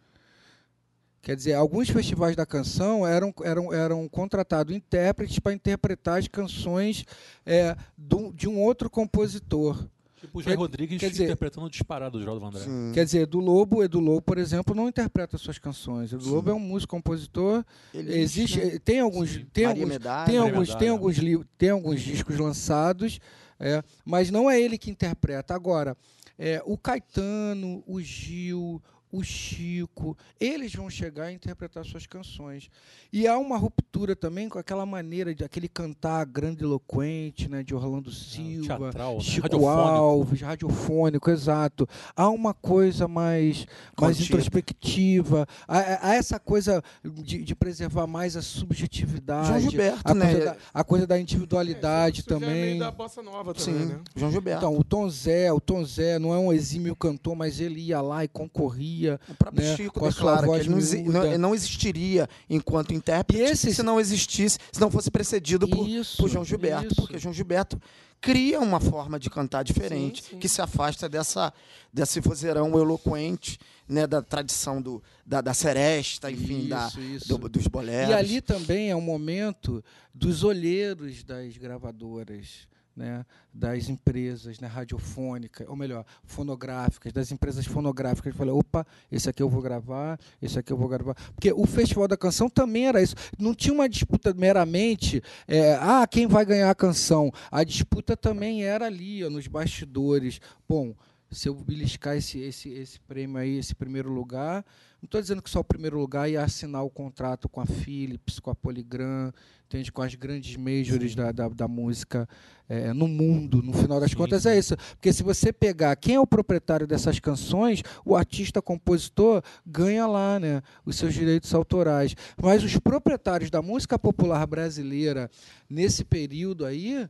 Quer 1.20 1.36
dizer, 1.36 1.54
alguns 1.54 1.88
festivais 1.88 2.34
da 2.34 2.44
canção 2.44 3.06
eram, 3.06 3.32
eram, 3.44 3.72
eram 3.72 4.08
contratados 4.08 4.74
intérpretes 4.74 5.38
para 5.38 5.52
interpretar 5.52 6.18
as 6.18 6.26
canções 6.26 7.04
é, 7.46 7.76
do- 7.96 8.32
de 8.32 8.48
um 8.48 8.60
outro 8.60 8.90
compositor. 8.90 9.86
Tipo 10.20 10.38
o 10.38 10.42
Jair 10.42 10.56
Quer- 10.56 10.60
Rodrigues 10.60 11.00
quer 11.00 11.10
dizer- 11.10 11.24
interpretando 11.24 11.66
o 11.66 11.70
disparado 11.70 12.16
do 12.16 12.20
Geraldo 12.20 12.40
Vandré. 12.40 12.60
Sim. 12.62 12.90
Quer 12.92 13.04
dizer, 13.04 13.20
Edu 13.22 13.38
Lobo, 13.38 13.84
Edu 13.84 14.00
Lobo, 14.00 14.22
por 14.22 14.36
exemplo, 14.38 14.74
não 14.74 14.88
interpreta 14.88 15.38
suas 15.38 15.58
canções. 15.58 16.12
Edu 16.12 16.24
Sim. 16.24 16.30
Lobo 16.30 16.50
é 16.50 16.54
um 16.54 16.60
músico, 16.60 16.90
compositor. 16.96 17.64
Ele 17.94 18.18
Existe, 18.18 18.58
né? 18.58 18.78
tem 18.84 18.98
alguns, 19.00 19.30
Sim. 19.30 19.46
tem 19.52 19.66
Maria 19.66 19.82
alguns, 19.82 19.92
Medalha. 19.94 20.26
tem 20.26 20.38
alguns, 20.38 20.68
tem 20.68 20.74
Medalha. 20.76 20.90
alguns 20.92 21.16
livros, 21.18 21.46
tem 21.58 21.70
alguns 21.70 22.00
discos 22.00 22.36
lançados, 22.38 23.20
é, 23.62 23.82
mas 24.04 24.30
não 24.30 24.50
é 24.50 24.60
ele 24.60 24.76
que 24.76 24.90
interpreta. 24.90 25.54
Agora, 25.54 25.96
é, 26.38 26.60
o 26.66 26.76
Caetano, 26.76 27.82
o 27.86 28.00
Gil, 28.00 28.82
o 29.12 29.22
Chico, 29.22 30.16
eles 30.40 30.74
vão 30.74 30.88
chegar 30.88 31.24
a 31.24 31.32
interpretar 31.32 31.84
suas 31.84 32.06
canções. 32.06 32.70
E 33.12 33.28
há 33.28 33.36
uma 33.36 33.58
ruptura 33.58 34.16
também 34.16 34.48
com 34.48 34.58
aquela 34.58 34.86
maneira 34.86 35.34
de 35.34 35.44
aquele 35.44 35.68
cantar 35.68 36.24
grandiloquente, 36.24 37.46
né, 37.46 37.62
de 37.62 37.74
Orlando 37.74 38.10
Silva, 38.10 38.78
Teatral, 38.78 39.16
né? 39.16 39.20
Chico 39.20 39.42
radiofônico. 39.42 39.78
Alves, 39.78 40.40
radiofônico, 40.40 41.30
exato. 41.30 41.86
Há 42.16 42.30
uma 42.30 42.54
coisa 42.54 43.06
mais, 43.06 43.66
mais 44.00 44.16
Contida. 44.16 44.24
introspectiva, 44.24 45.46
há, 45.68 46.08
há 46.08 46.14
essa 46.14 46.40
coisa 46.40 46.82
de, 47.04 47.44
de 47.44 47.54
preservar 47.54 48.06
mais 48.06 48.34
a 48.34 48.40
subjetividade. 48.40 49.48
João 49.48 49.60
Gilberto, 49.60 50.00
a 50.10 50.14
né? 50.14 50.30
Coisa 50.32 50.44
da, 50.46 50.56
a 50.72 50.84
coisa 50.84 51.06
da 51.06 51.20
individualidade 51.20 52.20
Isso 52.20 52.30
já 52.30 52.36
é 52.36 52.38
também. 52.38 52.62
meio 52.62 52.78
da 52.78 52.90
bossa 52.90 53.22
nova 53.22 53.52
também, 53.52 53.78
Sim, 53.78 53.86
né? 53.86 54.00
João 54.16 54.32
Gilberto. 54.32 54.64
Então, 54.64 54.78
o 54.78 54.82
Tom 54.82 55.06
Zé, 55.10 55.52
o 55.52 55.60
Tom 55.60 55.84
Zé 55.84 56.18
não 56.18 56.32
é 56.32 56.38
um 56.38 56.50
exímio 56.50 56.96
cantor, 56.96 57.36
mas 57.36 57.60
ele 57.60 57.78
ia 57.80 58.00
lá 58.00 58.24
e 58.24 58.28
concorria. 58.28 59.01
O 59.28 59.34
próprio 59.34 59.64
né, 59.64 59.76
Chico 59.76 60.00
declara 60.08 60.46
que 60.46 60.54
ele 60.54 60.68
não, 61.04 61.38
não- 61.38 61.54
existiria 61.54 62.28
enquanto 62.48 62.92
intérprete 62.94 63.42
esse- 63.42 63.74
se 63.74 63.82
não 63.82 63.98
existisse, 64.00 64.58
se 64.70 64.80
não 64.80 64.90
fosse 64.90 65.10
precedido 65.10 65.68
por, 65.68 65.88
Isso, 65.88 66.16
por 66.18 66.28
João 66.28 66.44
Gilberto, 66.44 66.86
isso. 66.86 66.96
porque 66.96 67.18
João 67.18 67.32
Gilberto 67.34 67.80
cria 68.20 68.60
uma 68.60 68.78
forma 68.78 69.18
de 69.18 69.28
cantar 69.28 69.64
diferente, 69.64 70.22
Sim, 70.22 70.30
sim. 70.30 70.38
que 70.38 70.48
se 70.48 70.62
afasta 70.62 71.08
dessa 71.08 71.52
desse 71.92 72.20
vozeirão 72.20 72.68
eloquente, 72.78 73.58
né, 73.88 74.06
da 74.06 74.22
tradição 74.22 74.80
do, 74.80 75.02
da, 75.26 75.40
da 75.42 75.52
seresta, 75.52 76.30
enfim, 76.30 76.68
da, 76.68 76.86
Isso, 76.88 77.00
isso. 77.00 77.28
do- 77.36 77.48
dos 77.48 77.66
boleros. 77.66 78.10
E 78.10 78.14
ali 78.14 78.40
também 78.40 78.90
é 78.90 78.96
um 78.96 79.00
momento 79.00 79.84
dos 80.14 80.42
olheiros 80.44 81.22
das 81.24 81.56
gravadoras, 81.58 82.66
né, 82.96 83.24
das 83.52 83.88
empresas 83.88 84.58
né, 84.60 84.66
radiofônicas, 84.66 85.66
ou 85.68 85.76
melhor, 85.76 86.04
fonográficas, 86.24 87.12
das 87.12 87.32
empresas 87.32 87.66
fonográficas. 87.66 88.32
Eu 88.32 88.38
falei, 88.38 88.52
opa, 88.54 88.86
esse 89.10 89.28
aqui 89.28 89.42
eu 89.42 89.48
vou 89.48 89.62
gravar, 89.62 90.18
esse 90.40 90.58
aqui 90.58 90.72
eu 90.72 90.76
vou 90.76 90.88
gravar. 90.88 91.14
Porque 91.34 91.52
o 91.52 91.66
Festival 91.66 92.06
da 92.06 92.16
Canção 92.16 92.48
também 92.48 92.86
era 92.86 93.02
isso. 93.02 93.14
Não 93.38 93.54
tinha 93.54 93.74
uma 93.74 93.88
disputa 93.88 94.32
meramente, 94.34 95.22
é, 95.46 95.74
ah, 95.74 96.06
quem 96.06 96.26
vai 96.26 96.44
ganhar 96.44 96.70
a 96.70 96.74
canção. 96.74 97.32
A 97.50 97.64
disputa 97.64 98.16
também 98.16 98.64
era 98.64 98.86
ali, 98.86 99.24
ó, 99.24 99.30
nos 99.30 99.46
bastidores. 99.46 100.40
Bom, 100.68 100.94
se 101.30 101.48
eu 101.48 101.54
beliscar 101.54 102.16
esse, 102.16 102.38
esse, 102.40 102.68
esse 102.70 103.00
prêmio 103.00 103.38
aí, 103.38 103.56
esse 103.56 103.74
primeiro 103.74 104.10
lugar, 104.10 104.64
não 105.02 105.08
estou 105.08 105.20
dizendo 105.20 105.42
que 105.42 105.50
só 105.50 105.58
o 105.58 105.64
primeiro 105.64 105.98
lugar 105.98 106.30
ia 106.30 106.44
assinar 106.44 106.84
o 106.84 106.88
contrato 106.88 107.48
com 107.48 107.60
a 107.60 107.66
Philips, 107.66 108.38
com 108.38 108.50
a 108.50 108.54
Polygram, 108.54 109.32
entende? 109.66 109.90
com 109.90 110.00
as 110.00 110.14
grandes 110.14 110.56
majors 110.56 111.16
da, 111.16 111.32
da, 111.32 111.48
da 111.48 111.66
música 111.66 112.28
eh, 112.68 112.92
no 112.92 113.08
mundo. 113.08 113.60
No 113.64 113.72
final 113.72 113.98
das 113.98 114.12
Sim, 114.12 114.16
contas 114.16 114.46
é 114.46 114.56
isso. 114.56 114.76
Porque 114.94 115.12
se 115.12 115.24
você 115.24 115.52
pegar 115.52 115.96
quem 115.96 116.14
é 116.14 116.20
o 116.20 116.26
proprietário 116.26 116.86
dessas 116.86 117.18
canções, 117.18 117.82
o 118.04 118.14
artista 118.14 118.62
compositor 118.62 119.42
ganha 119.66 120.06
lá 120.06 120.38
né, 120.38 120.62
os 120.86 120.94
seus 120.94 121.12
direitos 121.12 121.52
autorais. 121.52 122.14
Mas 122.40 122.62
os 122.62 122.78
proprietários 122.78 123.50
da 123.50 123.60
música 123.60 123.98
popular 123.98 124.46
brasileira 124.46 125.28
nesse 125.68 126.04
período 126.04 126.64
aí, 126.64 127.08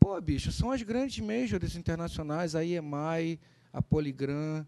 pô, 0.00 0.18
bicho, 0.18 0.50
são 0.50 0.70
as 0.70 0.80
grandes 0.80 1.22
majors 1.22 1.76
internacionais, 1.76 2.54
a 2.54 2.64
EMI, 2.64 3.38
a 3.70 3.82
Polygram, 3.82 4.66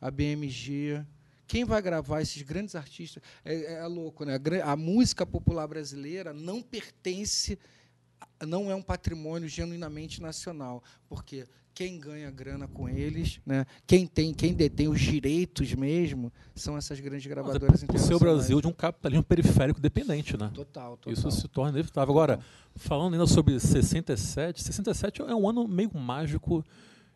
a 0.00 0.10
BMG. 0.10 1.04
Quem 1.50 1.64
vai 1.64 1.82
gravar 1.82 2.20
esses 2.22 2.40
grandes 2.42 2.76
artistas? 2.76 3.20
É, 3.44 3.74
é 3.74 3.86
louco, 3.88 4.24
né? 4.24 4.38
A, 4.64 4.70
a 4.70 4.76
música 4.76 5.26
popular 5.26 5.66
brasileira 5.66 6.32
não 6.32 6.62
pertence, 6.62 7.58
não 8.46 8.70
é 8.70 8.74
um 8.76 8.80
patrimônio 8.80 9.48
genuinamente 9.48 10.22
nacional, 10.22 10.80
porque 11.08 11.44
quem 11.74 11.98
ganha 11.98 12.30
grana 12.30 12.68
com 12.68 12.88
eles, 12.88 13.40
né? 13.44 13.66
Quem 13.84 14.06
tem, 14.06 14.32
quem 14.32 14.54
detém 14.54 14.86
os 14.86 15.00
direitos 15.00 15.74
mesmo, 15.74 16.32
são 16.54 16.78
essas 16.78 17.00
grandes 17.00 17.26
Mas 17.26 17.32
é 17.32 17.34
gravadoras 17.34 17.80
ser 17.80 17.86
internacionais. 17.86 18.22
o 18.22 18.24
Brasil 18.24 18.60
de 18.60 18.68
um 18.68 18.72
capitalismo 18.72 19.24
periférico 19.24 19.80
dependente, 19.80 20.36
né? 20.36 20.52
Total, 20.54 20.96
total. 20.98 21.12
Isso 21.12 21.28
se 21.32 21.48
torna 21.48 21.72
inevitável. 21.72 22.12
Agora, 22.12 22.38
falando 22.76 23.14
ainda 23.14 23.26
sobre 23.26 23.58
67, 23.58 24.62
67 24.62 25.20
é 25.22 25.34
um 25.34 25.48
ano 25.48 25.66
meio 25.66 25.92
mágico, 25.98 26.64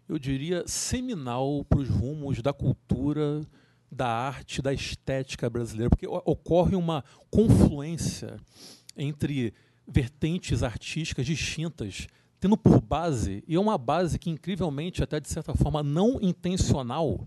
eu 0.09 0.19
diria 0.19 0.65
seminal 0.67 1.65
para 1.65 1.79
os 1.79 1.89
rumos 1.89 2.43
da 2.43 2.53
cultura, 2.53 3.47
da 3.91 4.09
arte, 4.09 4.61
da 4.61 4.73
estética 4.73 5.49
brasileira, 5.49 5.89
porque 5.91 6.07
ocorre 6.07 6.75
uma 6.77 7.05
confluência 7.31 8.37
entre 8.97 9.53
vertentes 9.87 10.63
artísticas 10.63 11.27
distintas, 11.27 12.07
tendo 12.41 12.57
por 12.57 12.81
base, 12.81 13.43
e 13.47 13.55
é 13.55 13.61
uma 13.61 13.79
base 13.79 14.19
que 14.19 14.31
incrivelmente, 14.31 15.03
até 15.03 15.21
de 15.21 15.29
certa 15.29 15.55
forma 15.55 15.83
não 15.83 16.19
intencional, 16.21 17.27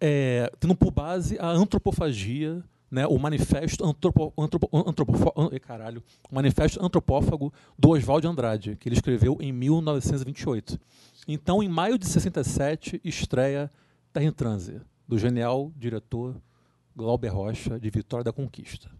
é, 0.00 0.50
tendo 0.60 0.74
por 0.74 0.90
base 0.90 1.38
a 1.38 1.48
antropofagia, 1.48 2.62
né, 2.90 3.06
o 3.06 3.18
manifesto 3.18 3.84
antropo, 3.84 4.32
antropo, 4.38 4.68
antropofo- 4.72 5.32
an- 5.36 5.48
eh, 5.52 5.58
caralho, 5.58 6.02
manifesto 6.30 6.84
antropófago 6.84 7.52
do 7.78 7.90
Oswald 7.90 8.22
de 8.22 8.28
Andrade, 8.28 8.76
que 8.78 8.88
ele 8.88 8.94
escreveu 8.96 9.36
em 9.40 9.52
1928. 9.52 10.78
Então, 11.26 11.62
em 11.62 11.68
maio 11.68 11.98
de 11.98 12.06
67, 12.06 13.00
estreia 13.02 13.70
Terra 14.12 14.26
em 14.26 14.32
Transe, 14.32 14.80
do 15.06 15.18
genial 15.18 15.72
diretor 15.76 16.40
Glauber 16.96 17.28
Rocha, 17.28 17.78
de 17.78 17.90
Vitória 17.90 18.24
da 18.24 18.32
Conquista. 18.32 18.90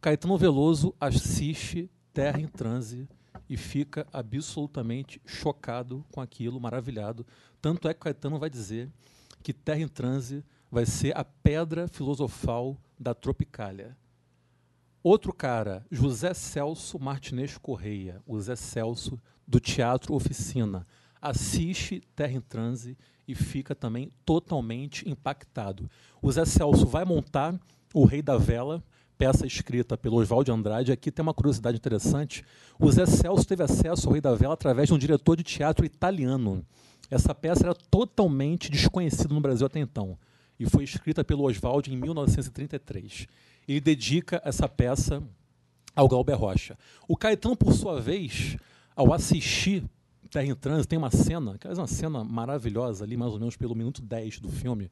Caetano 0.00 0.38
Veloso 0.38 0.94
assiste 1.00 1.90
Terra 2.12 2.40
em 2.40 2.46
Transe 2.46 3.08
e 3.48 3.56
fica 3.56 4.06
absolutamente 4.12 5.20
chocado 5.26 6.04
com 6.12 6.20
aquilo, 6.20 6.60
maravilhado. 6.60 7.26
Tanto 7.60 7.88
é 7.88 7.94
que 7.94 8.00
Caetano 8.00 8.38
vai 8.38 8.48
dizer 8.48 8.88
que 9.42 9.52
Terra 9.52 9.80
em 9.80 9.88
Transe 9.88 10.44
vai 10.70 10.86
ser 10.86 11.16
a 11.16 11.24
pedra 11.24 11.88
filosofal 11.88 12.76
da 12.98 13.14
Tropicália. 13.14 13.96
Outro 15.02 15.32
cara, 15.32 15.86
José 15.90 16.34
Celso 16.34 16.98
Martinez 16.98 17.56
Correia, 17.56 18.22
o 18.26 18.38
Zé 18.40 18.56
Celso 18.56 19.20
do 19.46 19.58
Teatro 19.58 20.14
Oficina, 20.14 20.84
assiste 21.20 22.02
Terra 22.14 22.32
em 22.32 22.40
Transe 22.40 22.96
e 23.28 23.34
fica 23.34 23.74
também 23.74 24.10
totalmente 24.24 25.08
impactado. 25.08 25.88
O 26.20 26.32
Zé 26.32 26.44
Celso 26.44 26.86
vai 26.86 27.04
montar 27.04 27.54
O 27.94 28.04
Rei 28.04 28.22
da 28.22 28.36
Vela, 28.36 28.82
peça 29.16 29.46
escrita 29.46 29.96
pelo 29.96 30.16
Oswald 30.16 30.46
de 30.46 30.52
Andrade. 30.52 30.90
Aqui 30.90 31.12
tem 31.12 31.22
uma 31.22 31.34
curiosidade 31.34 31.76
interessante. 31.76 32.44
O 32.80 32.90
Zé 32.90 33.06
Celso 33.06 33.46
teve 33.46 33.62
acesso 33.62 34.08
ao 34.08 34.12
Rei 34.14 34.20
da 34.20 34.34
Vela 34.34 34.54
através 34.54 34.88
de 34.88 34.94
um 34.94 34.98
diretor 34.98 35.36
de 35.36 35.42
teatro 35.42 35.84
italiano. 35.84 36.64
Essa 37.10 37.34
peça 37.34 37.66
era 37.66 37.74
totalmente 37.74 38.70
desconhecida 38.70 39.32
no 39.32 39.40
Brasil 39.40 39.66
até 39.66 39.78
então 39.78 40.18
e 40.58 40.68
foi 40.68 40.84
escrita 40.84 41.22
pelo 41.22 41.44
Oswald 41.44 41.92
em 41.92 41.96
1933. 41.96 43.26
Ele 43.66 43.80
dedica 43.80 44.42
essa 44.44 44.68
peça 44.68 45.22
ao 45.94 46.08
Glauber 46.08 46.34
Rocha. 46.34 46.76
O 47.06 47.16
Caetano, 47.16 47.56
por 47.56 47.72
sua 47.72 48.00
vez, 48.00 48.56
ao 48.96 49.12
assistir 49.12 49.84
Terra 50.30 50.46
em 50.46 50.54
Trânsito, 50.54 50.88
tem 50.88 50.98
uma 50.98 51.10
cena, 51.10 51.56
que 51.58 51.66
é 51.66 51.72
uma 51.72 51.86
cena 51.86 52.22
maravilhosa 52.22 53.04
ali, 53.04 53.16
mais 53.16 53.32
ou 53.32 53.38
menos 53.38 53.56
pelo 53.56 53.74
minuto 53.74 54.02
10 54.02 54.40
do 54.40 54.48
filme, 54.48 54.90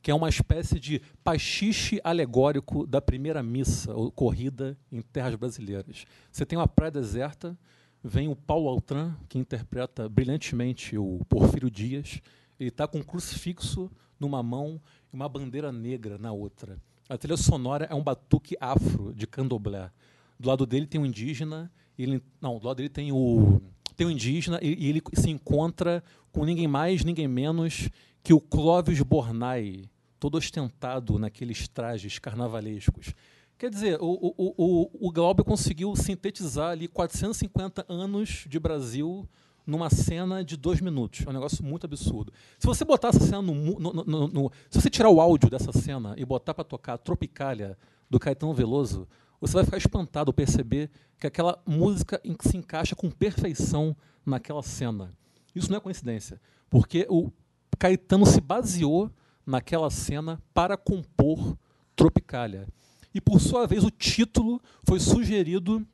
que 0.00 0.10
é 0.10 0.14
uma 0.14 0.28
espécie 0.28 0.78
de 0.78 1.02
pastiche 1.24 2.00
alegórico 2.04 2.86
da 2.86 3.00
primeira 3.00 3.42
missa 3.42 3.94
ocorrida 3.94 4.78
em 4.90 5.02
terras 5.02 5.34
brasileiras. 5.34 6.04
Você 6.30 6.46
tem 6.46 6.58
uma 6.58 6.68
praia 6.68 6.92
deserta, 6.92 7.58
vem 8.02 8.28
o 8.28 8.36
Paulo 8.36 8.68
Altran, 8.68 9.14
que 9.28 9.38
interpreta 9.38 10.08
brilhantemente 10.08 10.96
o 10.96 11.20
Porfírio 11.28 11.70
Dias, 11.70 12.20
ele 12.58 12.70
está 12.70 12.86
com 12.86 12.98
um 12.98 13.02
crucifixo 13.02 13.90
numa 14.18 14.42
mão 14.42 14.80
e 15.12 15.16
uma 15.16 15.28
bandeira 15.28 15.72
negra 15.72 16.18
na 16.18 16.32
outra. 16.32 16.78
A 17.08 17.16
trilha 17.16 17.36
sonora 17.36 17.86
é 17.90 17.94
um 17.94 18.02
batuque 18.02 18.56
afro 18.60 19.14
de 19.14 19.26
candomblé. 19.26 19.90
Do 20.38 20.48
lado 20.48 20.66
dele 20.66 20.86
tem 20.86 21.00
um 21.00 21.06
indígena, 21.06 21.70
ele 21.98 22.22
não, 22.40 22.58
do 22.58 22.66
lado 22.66 22.76
dele 22.76 22.88
tem 22.88 23.10
o 23.10 23.60
um 24.06 24.10
indígena 24.10 24.58
e, 24.62 24.86
e 24.86 24.88
ele 24.88 25.02
se 25.14 25.30
encontra 25.30 26.02
com 26.32 26.44
ninguém 26.44 26.68
mais, 26.68 27.04
ninguém 27.04 27.28
menos 27.28 27.88
que 28.22 28.32
o 28.32 28.40
Clóvis 28.40 29.00
Bornai, 29.00 29.84
todo 30.20 30.36
ostentado 30.36 31.18
naqueles 31.18 31.68
trajes 31.68 32.18
carnavalescos. 32.18 33.14
Quer 33.56 33.70
dizer, 33.70 33.98
o, 34.00 34.34
o, 34.36 34.54
o, 34.56 35.08
o 35.08 35.12
Glauber 35.12 35.44
conseguiu 35.44 35.94
sintetizar 35.96 36.70
ali 36.70 36.86
450 36.86 37.84
anos 37.88 38.44
de 38.48 38.58
Brasil 38.58 39.28
numa 39.66 39.90
cena 39.90 40.44
de 40.44 40.56
dois 40.56 40.80
minutos. 40.80 41.26
É 41.26 41.30
um 41.30 41.32
negócio 41.32 41.64
muito 41.64 41.84
absurdo. 41.84 42.32
Se 42.58 42.66
você 42.66 42.84
botar 42.84 43.08
essa 43.08 43.20
cena 43.20 43.42
no, 43.42 43.54
no, 43.54 43.92
no, 43.92 44.28
no 44.28 44.52
se 44.70 44.80
você 44.80 44.88
tirar 44.88 45.10
o 45.10 45.20
áudio 45.20 45.50
dessa 45.50 45.72
cena 45.72 46.14
e 46.16 46.24
botar 46.24 46.54
para 46.54 46.64
tocar 46.64 46.96
Tropicália 46.98 47.76
do 48.08 48.18
Caetano 48.18 48.54
Veloso, 48.54 49.06
você 49.40 49.54
vai 49.54 49.64
ficar 49.64 49.76
espantado 49.76 50.32
perceber 50.32 50.90
que 51.18 51.26
aquela 51.26 51.60
música 51.66 52.20
se 52.40 52.56
encaixa 52.56 52.94
com 52.94 53.10
perfeição 53.10 53.96
naquela 54.24 54.62
cena. 54.62 55.12
Isso 55.54 55.70
não 55.70 55.78
é 55.78 55.80
coincidência, 55.80 56.40
porque 56.70 57.06
o 57.08 57.32
Caetano 57.78 58.26
se 58.26 58.40
baseou 58.40 59.10
naquela 59.44 59.90
cena 59.90 60.40
para 60.52 60.76
compor 60.76 61.56
Tropicália. 61.96 62.68
E, 63.14 63.20
por 63.20 63.40
sua 63.40 63.66
vez, 63.66 63.82
o 63.82 63.90
título 63.90 64.60
foi 64.84 65.00
sugerido 65.00 65.86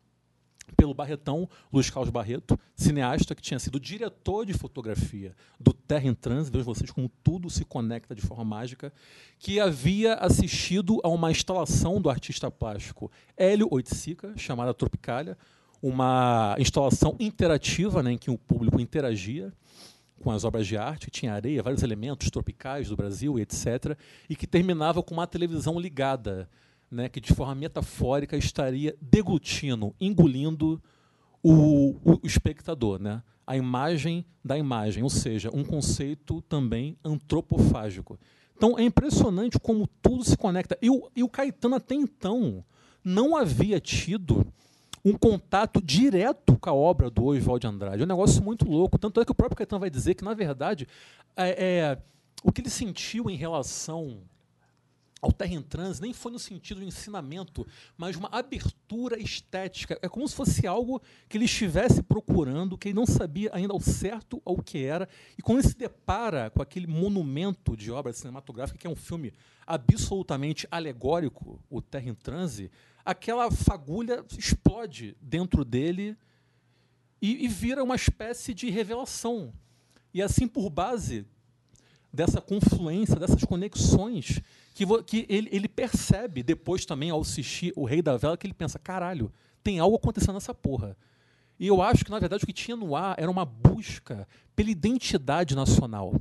pelo 0.74 0.94
Barretão, 0.94 1.48
Luiz 1.72 1.88
Carlos 1.88 2.10
Barreto, 2.10 2.58
cineasta 2.74 3.34
que 3.34 3.42
tinha 3.42 3.58
sido 3.58 3.80
diretor 3.80 4.44
de 4.44 4.52
fotografia 4.52 5.34
do 5.58 5.72
Terra 5.72 6.06
em 6.06 6.14
Trânsito, 6.14 6.62
vocês 6.62 6.90
como 6.90 7.10
tudo 7.22 7.48
se 7.48 7.64
conecta 7.64 8.14
de 8.14 8.22
forma 8.22 8.44
mágica, 8.44 8.92
que 9.38 9.60
havia 9.60 10.14
assistido 10.14 11.00
a 11.02 11.08
uma 11.08 11.30
instalação 11.30 12.00
do 12.00 12.10
artista 12.10 12.50
plástico 12.50 13.10
Hélio 13.36 13.68
Oiticica, 13.70 14.32
chamada 14.36 14.74
Tropicália, 14.74 15.36
uma 15.82 16.56
instalação 16.58 17.14
interativa 17.20 18.02
né, 18.02 18.12
em 18.12 18.18
que 18.18 18.30
o 18.30 18.38
público 18.38 18.80
interagia 18.80 19.52
com 20.24 20.30
as 20.30 20.42
obras 20.42 20.66
de 20.66 20.74
arte, 20.76 21.10
tinha 21.10 21.34
areia, 21.34 21.62
vários 21.62 21.82
elementos 21.82 22.30
tropicais 22.30 22.88
do 22.88 22.96
Brasil, 22.96 23.38
etc., 23.38 23.96
e 24.28 24.34
que 24.34 24.46
terminava 24.46 25.02
com 25.02 25.12
uma 25.12 25.26
televisão 25.26 25.78
ligada, 25.78 26.48
né, 26.90 27.08
que 27.08 27.20
de 27.20 27.32
forma 27.32 27.54
metafórica 27.54 28.36
estaria 28.36 28.96
deglutindo, 29.00 29.94
engolindo 30.00 30.82
o, 31.42 31.96
o, 32.04 32.20
espectador, 32.22 33.00
né, 33.00 33.22
a 33.46 33.56
imagem 33.56 34.24
da 34.44 34.56
imagem, 34.56 35.02
ou 35.02 35.10
seja, 35.10 35.50
um 35.52 35.64
conceito 35.64 36.40
também 36.42 36.96
antropofágico. 37.04 38.18
Então 38.56 38.78
é 38.78 38.82
impressionante 38.82 39.58
como 39.58 39.86
tudo 40.00 40.24
se 40.24 40.36
conecta. 40.36 40.78
E 40.80 40.88
o, 40.88 41.10
e 41.14 41.22
o 41.22 41.28
Caetano 41.28 41.74
até 41.74 41.94
então 41.94 42.64
não 43.02 43.36
havia 43.36 43.80
tido 43.80 44.46
um 45.04 45.12
contato 45.12 45.82
direto 45.82 46.56
com 46.56 46.70
a 46.70 46.72
obra 46.72 47.10
do 47.10 47.26
Oswald 47.26 47.60
de 47.60 47.66
Andrade. 47.66 48.02
É 48.02 48.04
um 48.04 48.08
negócio 48.08 48.42
muito 48.42 48.66
louco. 48.66 48.98
Tanto 48.98 49.20
é 49.20 49.24
que 49.24 49.32
o 49.32 49.34
próprio 49.34 49.56
Caetano 49.56 49.80
vai 49.80 49.90
dizer 49.90 50.14
que, 50.14 50.24
na 50.24 50.32
verdade, 50.32 50.88
é, 51.36 51.48
é, 51.48 51.98
o 52.42 52.50
que 52.50 52.62
ele 52.62 52.70
sentiu 52.70 53.28
em 53.28 53.36
relação 53.36 54.22
ao 55.24 55.32
Terra 55.32 55.54
em 55.54 55.62
Trans 55.62 56.00
nem 56.00 56.12
foi 56.12 56.30
no 56.30 56.38
sentido 56.38 56.80
de 56.80 56.86
ensinamento, 56.86 57.66
mas 57.96 58.14
uma 58.14 58.28
abertura 58.30 59.18
estética. 59.18 59.98
É 60.02 60.08
como 60.08 60.28
se 60.28 60.34
fosse 60.34 60.66
algo 60.66 61.00
que 61.28 61.38
ele 61.38 61.46
estivesse 61.46 62.02
procurando, 62.02 62.76
que 62.76 62.88
ele 62.88 62.94
não 62.94 63.06
sabia 63.06 63.50
ainda 63.54 63.72
ao 63.72 63.80
certo 63.80 64.42
o 64.44 64.62
que 64.62 64.84
era. 64.84 65.08
E 65.38 65.42
quando 65.42 65.60
ele 65.60 65.68
se 65.68 65.76
depara 65.76 66.50
com 66.50 66.60
aquele 66.60 66.86
monumento 66.86 67.74
de 67.74 67.90
obra 67.90 68.12
cinematográfica, 68.12 68.78
que 68.78 68.86
é 68.86 68.90
um 68.90 68.94
filme 68.94 69.32
absolutamente 69.66 70.68
alegórico, 70.70 71.58
o 71.70 71.80
Terra 71.80 72.10
em 72.10 72.14
Transe, 72.14 72.70
aquela 73.02 73.50
fagulha 73.50 74.22
explode 74.36 75.16
dentro 75.22 75.64
dele 75.64 76.18
e, 77.20 77.46
e 77.46 77.48
vira 77.48 77.82
uma 77.82 77.96
espécie 77.96 78.52
de 78.52 78.68
revelação. 78.68 79.54
E 80.12 80.20
assim, 80.20 80.46
por 80.46 80.68
base 80.68 81.26
dessa 82.14 82.40
confluência, 82.40 83.16
dessas 83.16 83.44
conexões, 83.44 84.40
que, 84.72 84.86
que 85.02 85.26
ele, 85.28 85.48
ele, 85.52 85.68
percebe 85.68 86.42
depois 86.42 86.86
também, 86.86 87.10
ao 87.10 87.20
assistir 87.20 87.72
O 87.76 87.84
Rei 87.84 88.00
da 88.00 88.16
Vela, 88.16 88.36
que 88.36 88.46
ele 88.46 88.54
pensa: 88.54 88.78
caralho, 88.78 89.32
tem 89.62 89.78
algo 89.78 89.96
acontecendo 89.96 90.34
nessa 90.34 90.54
porra. 90.54 90.96
E 91.58 91.66
eu 91.66 91.82
acho 91.82 92.04
que, 92.04 92.10
na 92.10 92.18
verdade, 92.18 92.44
o 92.44 92.46
que 92.46 92.52
tinha 92.52 92.76
no 92.76 92.96
ar 92.96 93.14
era 93.18 93.30
uma 93.30 93.44
busca 93.44 94.26
pela 94.56 94.70
identidade 94.70 95.54
nacional. 95.54 96.14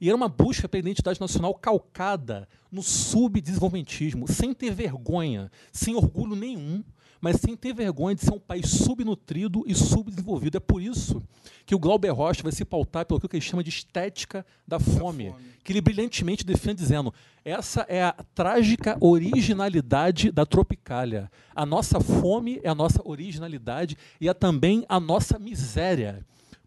E 0.00 0.08
era 0.08 0.16
uma 0.16 0.28
busca 0.28 0.68
pela 0.68 0.80
identidade 0.80 1.20
nacional 1.20 1.54
calcada 1.54 2.48
no 2.70 2.82
subdesenvolvimentismo, 2.82 4.28
sem 4.28 4.52
ter 4.52 4.70
vergonha, 4.72 5.50
sem 5.72 5.94
orgulho 5.94 6.36
nenhum, 6.36 6.84
mas 7.20 7.36
sem 7.36 7.56
ter 7.56 7.74
vergonha 7.74 8.14
de 8.14 8.22
ser 8.22 8.32
um 8.32 8.38
país 8.38 8.68
subnutrido 8.68 9.64
e 9.66 9.74
subdesenvolvido. 9.74 10.56
É 10.56 10.60
por 10.60 10.82
isso 10.82 11.22
que 11.64 11.74
o 11.74 11.78
Glauber 11.78 12.10
Rocha 12.10 12.42
vai 12.42 12.52
se 12.52 12.64
pautar 12.64 13.04
pelo 13.04 13.20
que 13.20 13.36
ele 13.36 13.40
chama 13.40 13.64
de 13.64 13.70
estética 13.70 14.44
da 14.66 14.78
fome, 14.78 15.26
da 15.26 15.32
fome, 15.32 15.44
que 15.64 15.72
ele 15.72 15.80
brilhantemente 15.80 16.44
defende 16.44 16.80
dizendo: 16.80 17.12
essa 17.44 17.86
é 17.88 18.02
a 18.02 18.12
trágica 18.34 18.96
originalidade 19.00 20.30
da 20.30 20.46
Tropicália. 20.46 21.30
A 21.54 21.66
nossa 21.66 22.00
fome 22.00 22.60
é 22.62 22.68
a 22.68 22.74
nossa 22.74 23.00
originalidade 23.04 23.96
e 24.20 24.28
é 24.28 24.34
também 24.34 24.84
a 24.88 25.00
nossa 25.00 25.38
miséria 25.38 26.24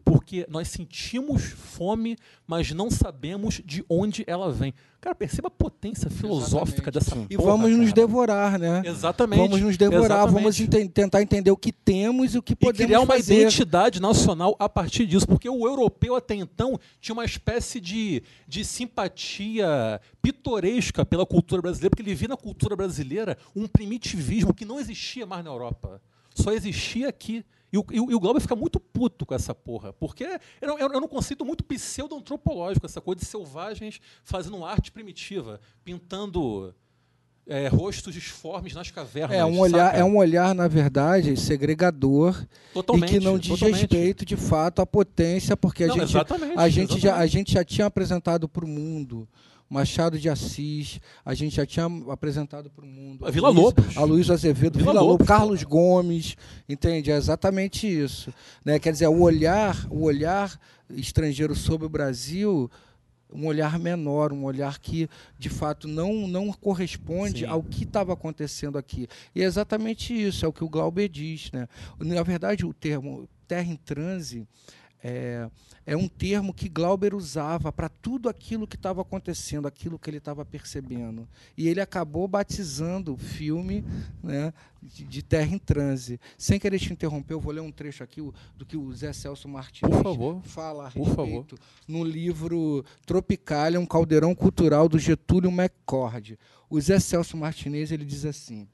porque 0.09 0.43
nós 0.49 0.67
sentimos 0.69 1.43
fome, 1.43 2.17
mas 2.47 2.71
não 2.71 2.89
sabemos 2.89 3.61
de 3.63 3.85
onde 3.87 4.23
ela 4.25 4.51
vem. 4.51 4.73
Cara, 4.99 5.13
perceba 5.13 5.49
a 5.49 5.51
potência 5.51 6.09
filosófica 6.09 6.89
Exatamente. 6.89 7.27
dessa 7.27 7.33
E 7.33 7.37
vamos 7.37 7.69
cara. 7.69 7.77
nos 7.77 7.93
devorar, 7.93 8.59
né? 8.59 8.81
Exatamente. 8.85 9.39
Vamos 9.39 9.61
nos 9.61 9.77
devorar, 9.77 10.23
Exatamente. 10.27 10.33
vamos 10.33 10.59
ent 10.59 10.91
tentar 10.91 11.21
entender 11.21 11.51
o 11.51 11.55
que 11.55 11.71
temos 11.71 12.33
e 12.33 12.39
o 12.39 12.41
que 12.41 12.55
podemos 12.55 12.79
e 12.79 12.85
criar 12.85 13.01
uma 13.01 13.15
fazer. 13.17 13.35
identidade 13.35 14.01
nacional 14.01 14.55
a 14.57 14.67
partir 14.67 15.05
disso, 15.05 15.27
porque 15.27 15.47
o 15.47 15.67
europeu 15.67 16.15
até 16.15 16.33
então 16.33 16.79
tinha 16.99 17.13
uma 17.13 17.23
espécie 17.23 17.79
de, 17.79 18.23
de 18.47 18.65
simpatia 18.65 20.01
pitoresca 20.23 21.05
pela 21.05 21.25
cultura 21.25 21.61
brasileira, 21.61 21.91
porque 21.91 22.01
ele 22.01 22.15
via 22.15 22.29
na 22.29 22.37
cultura 22.37 22.75
brasileira 22.75 23.37
um 23.55 23.67
primitivismo 23.67 24.55
que 24.55 24.65
não 24.65 24.79
existia 24.79 25.27
mais 25.27 25.45
na 25.45 25.51
Europa. 25.51 26.01
Só 26.33 26.51
existia 26.51 27.09
aqui. 27.09 27.45
E 27.71 27.77
o, 27.77 27.85
e, 27.91 27.99
o 27.99 28.19
Glauber 28.19 28.41
fica 28.41 28.55
muito 28.55 28.79
puto 28.79 29.25
com 29.25 29.33
essa 29.33 29.53
porra, 29.53 29.93
porque 29.93 30.23
era, 30.23 30.73
era 30.79 30.97
um 30.97 31.07
conceito 31.07 31.45
muito 31.45 31.63
pseudo-antropológico, 31.63 32.85
essa 32.85 32.99
coisa 32.99 33.19
de 33.19 33.25
selvagens 33.25 33.99
fazendo 34.23 34.65
arte 34.65 34.91
primitiva, 34.91 35.61
pintando 35.83 36.73
é, 37.49 37.67
rostos 37.67 38.13
disformes 38.13 38.73
nas 38.73 38.91
cavernas. 38.91 39.37
É 39.37 39.43
um 39.43 39.59
olhar, 39.59 39.95
é 39.95 40.03
um 40.03 40.17
olhar 40.17 40.53
na 40.53 40.67
verdade, 40.67 41.35
segregador 41.35 42.45
totalmente, 42.73 43.09
e 43.09 43.19
que 43.19 43.25
não 43.25 43.39
diz 43.39 43.49
totalmente. 43.49 43.81
respeito, 43.81 44.25
de 44.25 44.37
fato, 44.37 44.81
à 44.81 44.85
potência, 44.85 45.57
porque 45.57 45.87
não, 45.87 45.95
a 45.95 46.05
gente, 46.05 46.17
a 46.55 46.69
gente 46.69 46.99
já 46.99 47.15
a 47.15 47.25
gente 47.25 47.53
já 47.53 47.63
tinha 47.63 47.87
apresentado 47.87 48.47
para 48.47 48.63
o 48.63 48.67
mundo 48.67 49.27
Machado 49.69 50.17
de 50.17 50.27
Assis, 50.27 50.99
a 51.23 51.33
gente 51.35 51.55
já 51.55 51.65
tinha 51.65 51.85
apresentado 52.09 52.69
para 52.71 52.83
o 52.83 52.87
mundo. 52.87 53.25
A 53.25 53.29
Vila 53.29 53.49
Lobos. 53.49 53.95
A 53.95 54.03
Luiz 54.03 54.29
Azevedo, 54.29 54.79
Vila, 54.79 54.91
Vila 54.91 55.03
Lobos, 55.03 55.27
Carlos 55.27 55.63
Gomes, 55.63 56.35
entende? 56.67 57.11
É 57.11 57.15
exatamente 57.15 57.87
isso. 57.87 58.33
Né? 58.65 58.79
Quer 58.79 58.93
dizer, 58.93 59.07
o 59.07 59.21
olhar, 59.21 59.85
o 59.91 60.03
olhar 60.03 60.59
estrangeiro 60.89 61.53
sobre 61.55 61.85
o 61.85 61.89
Brasil 61.89 62.69
um 63.31 63.45
olhar 63.45 63.77
menor, 63.77 64.33
um 64.33 64.43
olhar 64.43 64.79
que 64.79 65.07
de 65.37 65.49
fato 65.49 65.87
não, 65.87 66.27
não 66.27 66.51
corresponde 66.51 67.41
Sim. 67.41 67.45
ao 67.45 67.61
que 67.61 67.83
estava 67.83 68.13
acontecendo 68.13 68.77
aqui. 68.77 69.07
E 69.35 69.43
é 69.43 69.45
exatamente 69.45 70.13
isso, 70.13 70.45
é 70.45 70.47
o 70.47 70.53
que 70.53 70.63
o 70.63 70.69
Glauber 70.69 71.07
diz. 71.07 71.51
Né? 71.51 71.67
Na 71.99 72.23
verdade, 72.23 72.65
o 72.65 72.73
termo 72.73 73.29
terra 73.47 73.71
em 73.71 73.75
transe 73.75 74.47
é, 75.03 75.49
é 75.85 75.95
um 75.95 76.07
termo 76.07 76.53
que 76.53 76.67
Glauber 76.67 77.15
usava 77.15 77.71
para 77.71 77.87
tudo 77.87 78.27
aquilo 78.27 78.67
que 78.67 78.75
estava 78.75 79.01
acontecendo, 79.01 79.67
aquilo 79.67 79.97
que 79.97 80.09
ele 80.09 80.17
estava 80.17 80.43
percebendo. 80.43 81.27
E 81.57 81.67
ele 81.67 81.79
acabou 81.79 82.27
batizando 82.27 83.13
o 83.13 83.17
filme 83.17 83.83
né, 84.21 84.53
de, 84.83 85.05
de, 85.05 85.23
Terra 85.23 85.55
em 85.55 85.57
Transe. 85.57 86.19
Sem 86.37 86.59
querer 86.59 86.79
te 86.79 86.91
interromper, 86.91 87.33
eu 87.33 87.39
vou 87.39 87.53
ler 87.53 87.61
um 87.61 87.71
trecho 87.71 88.03
aqui 88.03 88.21
do 88.57 88.65
que 88.65 88.75
o 88.75 88.91
Zé 88.93 89.13
Celso 89.13 89.47
Martins 89.47 89.89
fala 90.43 90.85
a 90.85 90.89
respeito 90.89 91.57
no 91.87 92.03
livro 92.03 92.83
Tropicália, 93.05 93.79
um 93.79 93.85
caldeirão 93.85 94.35
cultural 94.35 94.89
do 94.89 94.99
Getúlio 94.99 95.49
McCord. 95.49 96.37
O 96.69 96.79
Zé 96.79 96.99
Celso 96.99 97.37
Martinez 97.37 97.91
ele 97.91 98.05
diz 98.05 98.25
assim: 98.25 98.67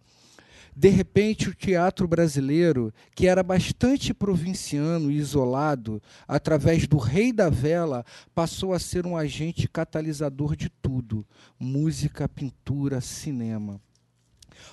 de 0.76 0.90
repente, 0.90 1.48
o 1.48 1.56
teatro 1.56 2.06
brasileiro, 2.06 2.94
que 3.16 3.28
era 3.28 3.42
bastante 3.42 4.14
provinciano 4.14 5.10
e 5.10 5.16
isolado, 5.16 6.02
através 6.28 6.86
do 6.86 6.98
Rei 6.98 7.32
da 7.32 7.50
Vela, 7.50 8.06
passou 8.34 8.74
a 8.74 8.80
ser 8.80 9.06
um 9.06 9.16
agente 9.16 9.70
catalisador 9.70 10.54
de 10.54 10.70
tudo: 10.70 11.26
música, 11.58 12.28
pintura, 12.28 13.00
cinema. 13.00 13.80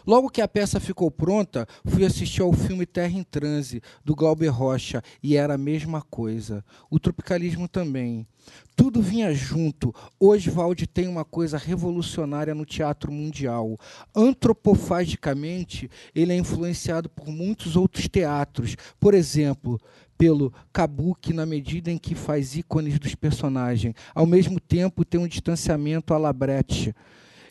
Logo 0.07 0.31
que 0.31 0.41
a 0.41 0.49
peça 0.49 0.81
ficou 0.81 1.11
pronta, 1.11 1.67
fui 1.85 2.05
assistir 2.05 2.43
ao 2.43 2.53
filme 2.53 2.87
Terra 2.87 3.19
em 3.19 3.23
Transe, 3.23 3.83
do 4.05 4.15
Glauber 4.15 4.49
Rocha, 4.49 5.03
e 5.23 5.37
era 5.37 5.55
a 5.55 5.59
mesma 5.59 6.03
coisa. 6.03 6.65
O 6.91 6.99
tropicalismo 6.99 7.69
também. 7.69 8.27
Tudo 8.75 9.03
vinha 9.03 9.33
junto. 9.33 9.95
Oswald 10.19 10.87
tem 10.87 11.07
uma 11.07 11.25
coisa 11.25 11.59
revolucionária 11.59 12.55
no 12.55 12.65
teatro 12.65 13.13
mundial. 13.13 13.79
Antropofagicamente, 14.15 15.91
ele 16.15 16.33
é 16.33 16.37
influenciado 16.37 17.09
por 17.09 17.29
muitos 17.29 17.77
outros 17.77 18.09
teatros. 18.09 18.77
Por 18.99 19.15
exemplo, 19.15 19.81
pelo 20.17 20.53
Kabuki 20.73 21.33
na 21.33 21.45
medida 21.45 21.91
em 21.91 21.99
que 21.99 22.15
faz 22.15 22.57
ícones 22.57 22.99
dos 22.99 23.15
personagens. 23.15 23.95
Ao 24.15 24.27
mesmo 24.27 24.61
tempo, 24.61 25.05
tem 25.05 25.21
um 25.21 25.29
distanciamento 25.29 26.15
a 26.15 26.19
Labrecht 26.19 26.95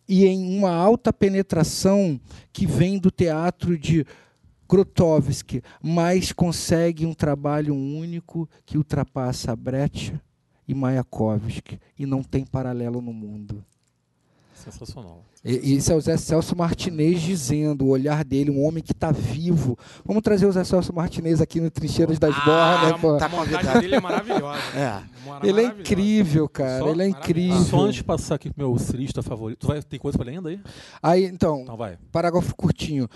e 0.08 0.26
em 0.26 0.58
uma 0.58 0.72
alta 0.72 1.14
penetração 1.14 2.20
que 2.52 2.66
vem 2.66 3.00
do 3.00 3.10
teatro 3.10 3.78
de 3.78 4.06
Grotowski, 4.68 5.62
mas 5.82 6.32
consegue 6.32 7.06
um 7.06 7.14
trabalho 7.14 7.76
único 7.76 8.50
que 8.66 8.78
ultrapassa 8.78 9.56
Brecht 9.56 10.14
e 10.68 10.74
Mayakovsky 10.74 11.80
e 12.00 12.06
não 12.06 12.24
tem 12.24 12.46
paralelo 12.46 13.02
no 13.02 13.12
mundo. 13.12 13.64
Sensacional. 14.64 15.24
E- 15.44 15.76
Isso 15.76 15.92
é 15.92 15.96
o 15.96 16.02
Zé 16.02 16.18
Celso 16.18 16.56
Martinez 16.56 17.22
dizendo, 17.22 17.86
o 17.86 17.90
olhar 17.90 18.24
dele, 18.24 18.52
um 18.52 18.64
homem 18.64 18.84
que 18.84 18.92
está 18.92 19.12
vivo. 19.12 19.78
Vamos 20.06 20.22
trazer 20.22 20.46
o 20.46 20.52
Zé 20.52 20.64
Celso 20.64 20.94
Martinez 20.94 21.42
aqui 21.42 21.60
no 21.60 21.70
Trincheiras 21.72 22.20
das 22.20 22.36
Ah, 22.36 22.98
Bordas, 23.02 23.20
tá 23.20 23.26
a 23.26 23.30
montagem 23.30 23.54
convidado. 23.56 23.80
dele 23.82 23.96
é 23.96 24.00
maravilhosa. 24.02 24.60
É. 24.76 25.02
Ele 25.48 25.62
é 25.62 25.66
incrível, 25.66 26.48
cara. 26.50 26.80
Só 26.80 26.90
ele 26.90 27.04
é 27.04 27.08
incrível. 27.08 27.60
Só 27.64 27.80
antes 27.82 27.96
de 27.96 28.04
passar 28.04 28.36
aqui 28.36 28.50
pro 28.52 28.68
meu 28.68 28.78
cirista 28.78 29.22
favorito. 29.24 29.60
Tu 29.60 29.68
vai, 29.68 29.82
tem 29.82 30.00
coisa 30.00 30.18
pra 30.18 30.26
ler 30.28 30.38
ainda 30.38 30.50
aí? 30.50 30.60
Aí, 31.02 31.26
então, 31.26 31.62
Então 31.62 31.78
vai. 31.78 31.98
Parágrafo 32.12 32.56
curtinho. 32.56 33.08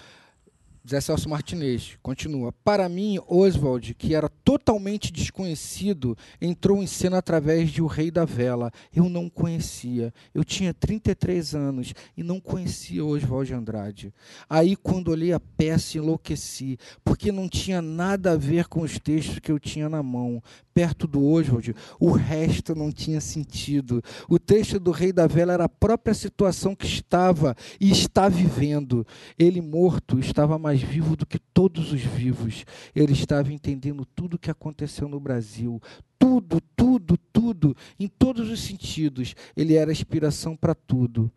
Zé 0.87 1.01
Celso 1.01 1.27
Martinez 1.27 1.97
continua. 2.01 2.51
Para 2.51 2.87
mim, 2.87 3.19
Oswald, 3.27 3.95
que 3.95 4.13
era 4.13 4.29
totalmente 4.29 5.11
desconhecido, 5.11 6.15
entrou 6.39 6.83
em 6.83 6.85
cena 6.85 7.17
através 7.17 7.71
de 7.71 7.81
O 7.81 7.87
Rei 7.87 8.11
da 8.11 8.23
Vela. 8.23 8.71
Eu 8.93 9.09
não 9.09 9.27
conhecia. 9.27 10.13
Eu 10.33 10.43
tinha 10.43 10.75
33 10.75 11.55
anos 11.55 11.93
e 12.15 12.21
não 12.21 12.39
conhecia 12.39 13.03
Oswald 13.03 13.47
de 13.47 13.53
Andrade. 13.55 14.13
Aí, 14.47 14.75
quando 14.75 15.09
olhei 15.09 15.33
a 15.33 15.39
peça, 15.39 15.97
enlouqueci, 15.97 16.77
porque 17.03 17.31
não 17.31 17.49
tinha 17.49 17.81
nada 17.81 18.33
a 18.33 18.37
ver 18.37 18.67
com 18.67 18.81
os 18.81 18.99
textos 18.99 19.39
que 19.39 19.51
eu 19.51 19.59
tinha 19.59 19.89
na 19.89 20.03
mão. 20.03 20.41
Perto 20.75 21.07
do 21.07 21.25
Oswald, 21.25 21.73
o 21.97 22.11
resto 22.11 22.75
não 22.75 22.91
tinha 22.91 23.21
sentido. 23.21 24.03
O 24.27 24.37
texto 24.37 24.77
do 24.77 24.91
Rei 24.91 25.13
da 25.13 25.25
Vela 25.25 25.53
era 25.53 25.63
a 25.63 25.69
própria 25.69 26.13
situação 26.13 26.75
que 26.75 26.85
estava 26.85 27.55
e 27.79 27.89
está 27.89 28.27
vivendo. 28.27 29.07
Ele 29.39 29.61
morto 29.61 30.19
estava 30.19 30.59
mais 30.59 30.81
vivo 30.81 31.15
do 31.15 31.25
que 31.25 31.39
todos 31.39 31.93
os 31.93 32.01
vivos. 32.01 32.65
Ele 32.93 33.13
estava 33.13 33.53
entendendo 33.53 34.05
tudo 34.05 34.33
o 34.33 34.37
que 34.37 34.51
aconteceu 34.51 35.07
no 35.07 35.17
Brasil. 35.17 35.81
Tudo, 36.19 36.59
tudo, 36.75 37.17
tudo, 37.31 37.73
em 37.97 38.09
todos 38.09 38.49
os 38.51 38.59
sentidos. 38.59 39.33
Ele 39.55 39.75
era 39.75 39.93
inspiração 39.93 40.57
para 40.57 40.75
tudo, 40.75 41.31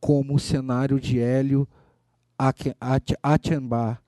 como 0.00 0.34
o 0.34 0.40
cenário 0.40 0.98
de 0.98 1.20
Hélio 1.20 1.68
Achenbach, 3.22 3.98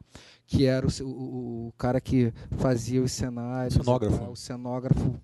que 0.52 0.66
era 0.66 0.84
o, 0.84 0.90
o- 1.04 1.68
o 1.68 1.72
cara 1.78 2.00
que 2.00 2.32
fazia 2.58 3.00
os 3.00 3.12
cenários. 3.12 3.74
Cenógrafo. 3.74 4.18
tal, 4.18 4.32
O 4.32 4.36
cenógrafo. 4.36 5.20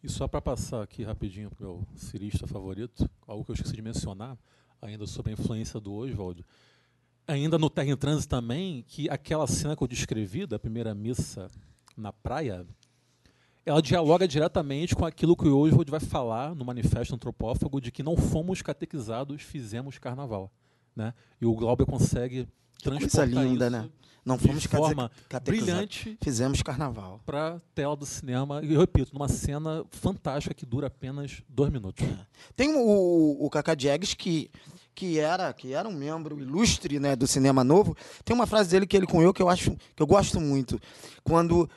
E 0.00 0.08
só 0.08 0.28
para 0.28 0.40
passar 0.40 0.80
aqui 0.80 1.02
rapidinho 1.02 1.50
pro 1.50 1.64
meu 1.66 1.86
cirista 1.96 2.46
favorito, 2.46 3.10
algo 3.26 3.44
que 3.44 3.50
eu 3.50 3.54
esqueci 3.54 3.74
de 3.74 3.82
mencionar, 3.82 4.38
ainda 4.80 5.08
sobre 5.08 5.30
a 5.30 5.34
influência 5.34 5.80
do 5.80 5.92
Oswald. 5.92 6.44
Ainda 7.26 7.58
no 7.58 7.68
Terra 7.68 7.88
em 7.90 7.96
Trânsito 7.96 8.28
também, 8.28 8.84
que 8.86 9.10
aquela 9.10 9.46
cena 9.48 9.76
que 9.76 9.82
eu 9.82 9.88
descrevi 9.88 10.46
da 10.46 10.58
primeira 10.58 10.94
missa 10.94 11.48
na 11.96 12.12
praia, 12.12 12.64
ela 13.66 13.82
dialoga 13.82 14.26
diretamente 14.26 14.94
com 14.94 15.04
aquilo 15.04 15.36
que 15.36 15.48
o 15.48 15.58
Oswald 15.58 15.90
vai 15.90 16.00
falar 16.00 16.54
no 16.54 16.64
Manifesto 16.64 17.14
Antropófago 17.14 17.80
de 17.80 17.90
que 17.90 18.02
não 18.04 18.16
fomos 18.16 18.62
catequizados, 18.62 19.42
fizemos 19.42 19.98
carnaval. 19.98 20.50
Né? 20.94 21.12
E 21.40 21.44
o 21.46 21.54
Glauber 21.54 21.86
consegue 21.86 22.48
Coisa 22.82 23.24
linda, 23.24 23.66
isso 23.66 23.76
né? 23.76 23.90
Não 24.24 24.36
de 24.36 24.46
fomos 24.46 24.64
forma 24.64 25.10
catequizados. 25.28 25.72
brilhante 25.72 26.18
Fizemos 26.22 26.62
carnaval. 26.62 27.20
para 27.24 27.60
tela 27.74 27.96
do 27.96 28.04
cinema. 28.04 28.60
E 28.62 28.74
eu 28.74 28.80
repito, 28.80 29.12
numa 29.14 29.28
cena 29.28 29.84
fantástica 29.90 30.54
que 30.54 30.66
dura 30.66 30.88
apenas 30.88 31.42
dois 31.48 31.70
minutos. 31.70 32.06
Tem 32.54 32.74
o, 32.74 33.44
o, 33.44 33.50
Cacá 33.50 33.74
Diegues, 33.74 34.12
que, 34.14 34.50
que, 34.94 35.18
era, 35.18 35.52
que 35.52 35.72
era 35.72 35.88
um 35.88 35.92
membro 35.92 36.38
ilustre 36.38 37.00
né, 37.00 37.16
do 37.16 37.26
cinema 37.26 37.64
novo. 37.64 37.96
Tem 38.24 38.36
uma 38.36 38.46
frase 38.46 38.70
dele 38.70 38.86
que 38.86 38.96
ele 38.96 39.06
cunhou 39.06 39.32
que 39.32 39.42
eu 39.42 39.48
acho 39.48 39.74
que 39.96 40.02
eu 40.02 40.06
gosto 40.06 40.38
muito. 40.38 40.78
Quando, 41.24 41.68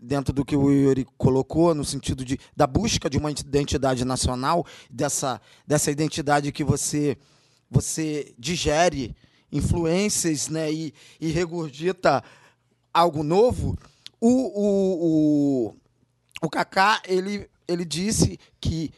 dentro 0.00 0.32
do 0.32 0.44
que 0.44 0.56
o 0.56 0.70
Yuri 0.70 1.04
colocou, 1.16 1.74
no 1.74 1.84
sentido 1.84 2.24
de, 2.24 2.38
da 2.56 2.66
busca 2.66 3.10
de 3.10 3.18
uma 3.18 3.30
identidade 3.30 4.04
nacional, 4.04 4.64
dessa, 4.88 5.40
dessa 5.66 5.90
identidade 5.90 6.52
que 6.52 6.62
você, 6.62 7.18
você 7.68 8.32
digere 8.38 9.16
influências 9.50 10.48
né, 10.48 10.70
e, 10.72 10.94
e 11.20 11.28
regurgita 11.28 12.22
algo 12.92 13.22
novo, 13.22 13.78
o, 14.20 14.28
o, 14.28 15.68
o, 15.70 15.74
o 16.42 16.50
Kaká 16.50 17.00
ele, 17.06 17.48
ele 17.66 17.84
disse 17.84 18.38
que 18.60 18.92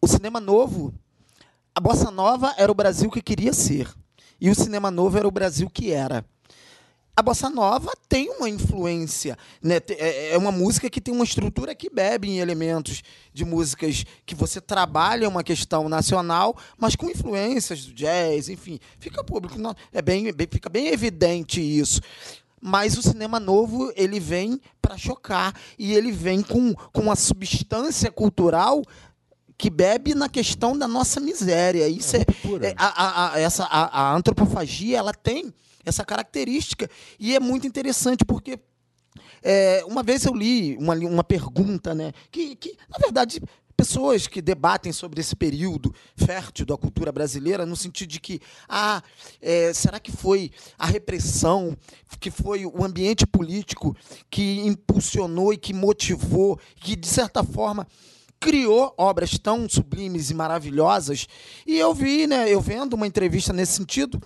o 0.00 0.06
cinema 0.06 0.40
novo, 0.40 0.92
a 1.74 1.80
bossa 1.80 2.10
nova 2.10 2.54
era 2.56 2.72
o 2.72 2.74
Brasil 2.74 3.10
que 3.10 3.22
queria 3.22 3.52
ser. 3.52 3.88
E 4.40 4.50
o 4.50 4.54
cinema 4.54 4.90
novo 4.90 5.16
era 5.16 5.28
o 5.28 5.30
Brasil 5.30 5.70
que 5.70 5.92
era. 5.92 6.24
A 7.14 7.20
bossa 7.22 7.50
nova 7.50 7.90
tem 8.08 8.30
uma 8.30 8.48
influência, 8.48 9.36
né? 9.62 9.80
É 9.90 10.30
é 10.32 10.38
uma 10.38 10.50
música 10.50 10.88
que 10.88 11.00
tem 11.00 11.12
uma 11.12 11.24
estrutura 11.24 11.74
que 11.74 11.90
bebe 11.90 12.28
em 12.30 12.38
elementos 12.38 13.02
de 13.34 13.44
músicas 13.44 14.04
que 14.24 14.34
você 14.34 14.60
trabalha 14.62 15.28
uma 15.28 15.44
questão 15.44 15.90
nacional, 15.90 16.56
mas 16.78 16.96
com 16.96 17.10
influências 17.10 17.84
do 17.84 17.92
jazz, 17.92 18.48
enfim, 18.48 18.78
fica 18.98 19.22
público, 19.22 19.56
é 19.92 20.00
bem, 20.00 20.32
bem- 20.32 20.48
fica 20.50 20.70
bem 20.70 20.86
evidente 20.88 21.60
isso. 21.60 22.00
Mas 22.64 22.96
o 22.96 23.02
cinema 23.02 23.38
novo 23.38 23.92
ele 23.94 24.18
vem 24.18 24.58
para 24.80 24.96
chocar 24.96 25.52
e 25.78 25.92
ele 25.92 26.12
vem 26.12 26.40
com, 26.42 26.72
com 26.92 27.02
uma 27.02 27.16
substância 27.16 28.10
cultural 28.10 28.82
que 29.58 29.68
bebe 29.68 30.14
na 30.14 30.28
questão 30.30 30.78
da 30.78 30.88
nossa 30.88 31.20
miséria. 31.20 31.86
Isso 31.88 32.16
é, 32.16 32.24
é, 32.68 32.74
a, 32.78 32.86
a- 32.86 33.32
a- 33.34 33.38
essa, 33.40 33.64
a, 33.64 34.00
a 34.10 34.14
antropofagia 34.16 34.96
ela 34.96 35.12
tem 35.12 35.52
essa 35.84 36.04
característica 36.04 36.88
e 37.18 37.34
é 37.34 37.40
muito 37.40 37.66
interessante 37.66 38.24
porque 38.24 38.58
é, 39.42 39.84
uma 39.86 40.02
vez 40.02 40.24
eu 40.24 40.34
li 40.34 40.76
uma, 40.76 40.94
uma 40.94 41.24
pergunta, 41.24 41.94
né, 41.94 42.12
que, 42.30 42.54
que, 42.56 42.76
na 42.88 42.98
verdade, 42.98 43.42
pessoas 43.76 44.28
que 44.28 44.40
debatem 44.40 44.92
sobre 44.92 45.20
esse 45.20 45.34
período 45.34 45.92
fértil 46.16 46.64
da 46.64 46.76
cultura 46.76 47.10
brasileira, 47.10 47.66
no 47.66 47.74
sentido 47.74 48.10
de 48.10 48.20
que, 48.20 48.40
ah, 48.68 49.02
é, 49.40 49.72
será 49.72 49.98
que 49.98 50.12
foi 50.12 50.52
a 50.78 50.86
repressão, 50.86 51.76
que 52.20 52.30
foi 52.30 52.64
o 52.64 52.84
ambiente 52.84 53.26
político 53.26 53.96
que 54.30 54.60
impulsionou 54.60 55.52
e 55.52 55.56
que 55.56 55.74
motivou, 55.74 56.58
que, 56.76 56.94
de 56.94 57.08
certa 57.08 57.42
forma, 57.42 57.86
criou 58.38 58.94
obras 58.96 59.38
tão 59.38 59.68
sublimes 59.68 60.30
e 60.30 60.34
maravilhosas. 60.34 61.26
E 61.66 61.76
eu 61.76 61.92
vi, 61.92 62.26
né, 62.28 62.48
eu 62.48 62.60
vendo 62.60 62.94
uma 62.94 63.06
entrevista 63.06 63.52
nesse 63.52 63.72
sentido, 63.72 64.20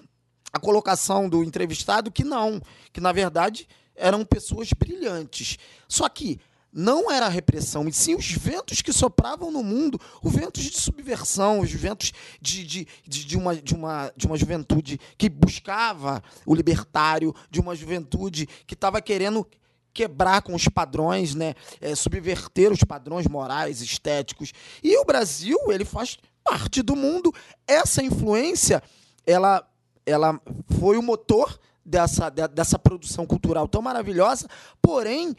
a 0.57 0.61
colocação 0.61 1.29
do 1.29 1.45
entrevistado 1.45 2.11
que 2.11 2.25
não, 2.25 2.61
que 2.93 3.01
na 3.01 3.13
verdade 3.13 3.69
eram 3.95 4.25
pessoas 4.25 4.71
brilhantes. 4.73 5.59
Só 5.87 6.09
que 6.09 6.41
não 6.73 7.11
era 7.11 7.27
a 7.27 7.31
repressão, 7.31 7.89
e 7.89 7.93
sim 7.93 8.15
os 8.15 8.31
ventos 8.31 8.83
que 8.83 8.93
sopravam 8.93 9.51
no 9.51 9.63
mundo, 9.63 9.99
os 10.23 10.33
ventos 10.33 10.63
de 10.63 10.79
subversão, 10.79 11.61
os 11.61 11.71
ventos 11.71 12.13
de, 12.41 12.65
de, 12.65 12.89
de, 13.07 13.25
de 13.25 13.37
uma, 13.37 13.57
de, 13.57 13.75
uma, 13.75 14.13
de 14.15 14.27
uma 14.27 14.37
juventude 14.37 15.01
que 15.17 15.31
buscava 15.31 16.23
o 16.45 16.55
libertário, 16.55 17.35
de 17.51 17.61
uma 17.61 17.75
juventude 17.75 18.47
que 18.67 18.75
estava 18.75 19.01
querendo 19.01 19.47
quebrar 19.95 20.43
com 20.43 20.55
os 20.55 20.69
padrões, 20.69 21.35
né, 21.35 21.55
é, 21.81 21.95
subverter 21.95 22.71
os 22.71 22.85
padrões 22.85 23.27
morais, 23.27 23.81
estéticos. 23.81 24.53
E 24.83 24.99
o 24.99 25.05
Brasil, 25.07 25.59
ele 25.69 25.87
faz 25.87 26.19
parte 26.45 26.83
do 26.83 26.95
mundo. 26.95 27.35
Essa 27.67 28.03
influência, 28.03 28.83
ela, 29.27 29.67
ela 30.07 30.41
foi 30.79 30.97
o 30.97 31.03
motor 31.03 31.59
dessa, 31.85 32.31
de- 32.31 32.49
dessa 32.49 32.79
produção 32.79 33.27
cultural 33.27 33.69
tão 33.69 33.83
maravilhosa, 33.83 34.49
porém, 34.81 35.37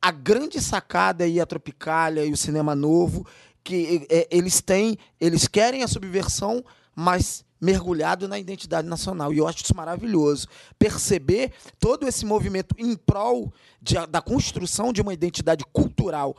a 0.00 0.10
grande 0.10 0.60
sacada 0.60 1.24
aí, 1.24 1.40
a 1.40 1.46
Tropicália 1.46 2.24
e 2.24 2.32
o 2.32 2.36
cinema 2.36 2.74
novo, 2.74 3.26
que 3.64 4.06
é, 4.08 4.28
eles 4.30 4.60
têm, 4.60 4.96
eles 5.20 5.48
querem 5.48 5.82
a 5.82 5.88
subversão, 5.88 6.64
mas 6.94 7.44
mergulhado 7.60 8.26
na 8.26 8.38
identidade 8.38 8.88
nacional. 8.88 9.32
E 9.34 9.38
eu 9.38 9.46
acho 9.46 9.62
isso 9.62 9.76
maravilhoso. 9.76 10.46
Perceber 10.78 11.52
todo 11.78 12.08
esse 12.08 12.24
movimento 12.24 12.74
em 12.78 12.96
prol 12.96 13.52
de- 13.82 14.06
da 14.06 14.22
construção 14.22 14.92
de 14.92 15.02
uma 15.02 15.12
identidade 15.12 15.64
cultural 15.70 16.34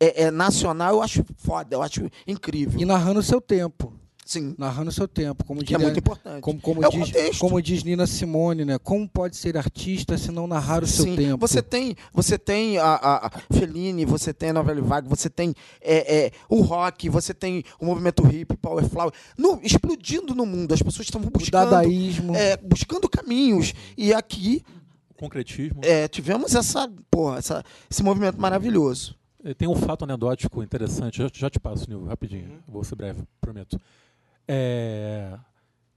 é, 0.00 0.24
é, 0.24 0.30
nacional, 0.30 0.94
eu 0.96 1.02
acho 1.02 1.24
foda, 1.38 1.74
eu 1.76 1.82
acho 1.82 2.10
incrível. 2.26 2.80
E 2.80 2.84
narrando 2.84 3.20
o 3.20 3.22
seu 3.22 3.40
tempo. 3.40 3.92
Sim, 4.26 4.56
Narrando 4.58 4.90
o 4.90 4.92
seu 4.92 5.06
tempo. 5.06 5.44
Como 5.44 5.60
que 5.64 5.72
é 5.72 5.78
diria- 5.78 5.86
muito 5.86 5.98
importante. 6.00 6.40
Como, 6.42 6.60
como, 6.60 6.82
É 6.84 6.88
o 6.88 6.90
diz, 6.90 7.38
como 7.38 7.62
diz 7.62 7.84
Nina 7.84 8.08
Simone, 8.08 8.64
né? 8.64 8.76
Como 8.76 9.08
pode 9.08 9.36
ser 9.36 9.56
artista 9.56 10.18
se 10.18 10.32
não 10.32 10.48
narrar 10.48 10.82
o 10.82 10.86
seu 10.86 11.04
Sim, 11.04 11.14
tempo? 11.14 11.38
Você 11.46 11.62
tem, 11.62 11.94
você 12.12 12.36
tem 12.36 12.76
a, 12.76 12.84
a, 12.86 13.26
a 13.28 13.30
Fellini, 13.52 14.04
você 14.04 14.34
tem 14.34 14.50
a 14.50 14.52
Novela 14.52 14.82
Vague, 14.82 15.08
você 15.08 15.30
tem 15.30 15.54
é, 15.80 16.26
é, 16.26 16.32
o 16.48 16.60
rock, 16.60 17.08
você 17.08 17.32
tem 17.32 17.62
o 17.80 17.86
movimento 17.86 18.26
hip, 18.26 18.56
Power 18.56 18.84
Flower, 18.88 19.12
no, 19.38 19.60
explodindo 19.62 20.34
no 20.34 20.44
mundo. 20.44 20.74
As 20.74 20.82
pessoas 20.82 21.06
estão 21.06 21.20
o 21.20 21.30
buscando, 21.30 21.70
dadaísmo. 21.70 22.34
é, 22.34 22.56
buscando 22.56 23.08
caminhos. 23.08 23.72
E 23.96 24.12
aqui 24.12 24.64
O 25.10 25.14
concretismo. 25.14 25.78
é, 25.84 26.08
tivemos 26.08 26.52
essa, 26.56 26.90
porra, 27.08 27.38
essa, 27.38 27.62
esse 27.88 28.02
movimento 28.02 28.40
maravilhoso. 28.40 29.14
Eh, 29.44 29.54
Tem 29.54 29.68
um 29.68 29.76
fato 29.76 30.02
anedótico 30.04 30.60
interessante, 30.64 31.18
já, 31.18 31.30
já 31.32 31.48
te 31.48 31.60
passo, 31.60 31.88
Nil, 31.88 32.04
rapidinho. 32.06 32.58
Vou 32.66 32.82
ser 32.82 32.96
breve, 32.96 33.22
prometo. 33.40 33.80
É, 34.48 35.38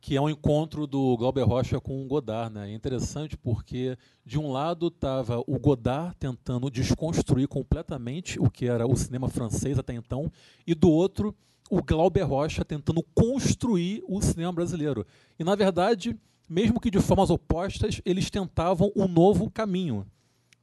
que 0.01 0.15
é 0.15 0.21
um 0.21 0.29
encontro 0.29 0.87
do 0.87 1.15
Glauber 1.17 1.43
Rocha 1.43 1.79
com 1.79 2.01
o 2.01 2.07
Godard. 2.07 2.53
Né? 2.53 2.71
É 2.71 2.73
interessante 2.73 3.37
porque, 3.37 3.97
de 4.25 4.39
um 4.39 4.51
lado, 4.51 4.87
estava 4.87 5.43
o 5.45 5.59
Godard 5.59 6.15
tentando 6.17 6.69
desconstruir 6.71 7.47
completamente 7.47 8.39
o 8.39 8.49
que 8.49 8.65
era 8.65 8.87
o 8.87 8.95
cinema 8.95 9.27
francês 9.29 9.77
até 9.77 9.93
então, 9.93 10.31
e 10.65 10.73
do 10.73 10.89
outro, 10.89 11.35
o 11.69 11.83
Glauber 11.83 12.23
Rocha 12.23 12.65
tentando 12.65 13.03
construir 13.13 14.03
o 14.07 14.21
cinema 14.21 14.51
brasileiro. 14.51 15.05
E, 15.37 15.43
na 15.43 15.55
verdade, 15.55 16.17
mesmo 16.49 16.79
que 16.79 16.89
de 16.89 16.99
formas 16.99 17.29
opostas, 17.29 18.01
eles 18.03 18.29
tentavam 18.29 18.91
um 18.95 19.07
novo 19.07 19.51
caminho, 19.51 20.05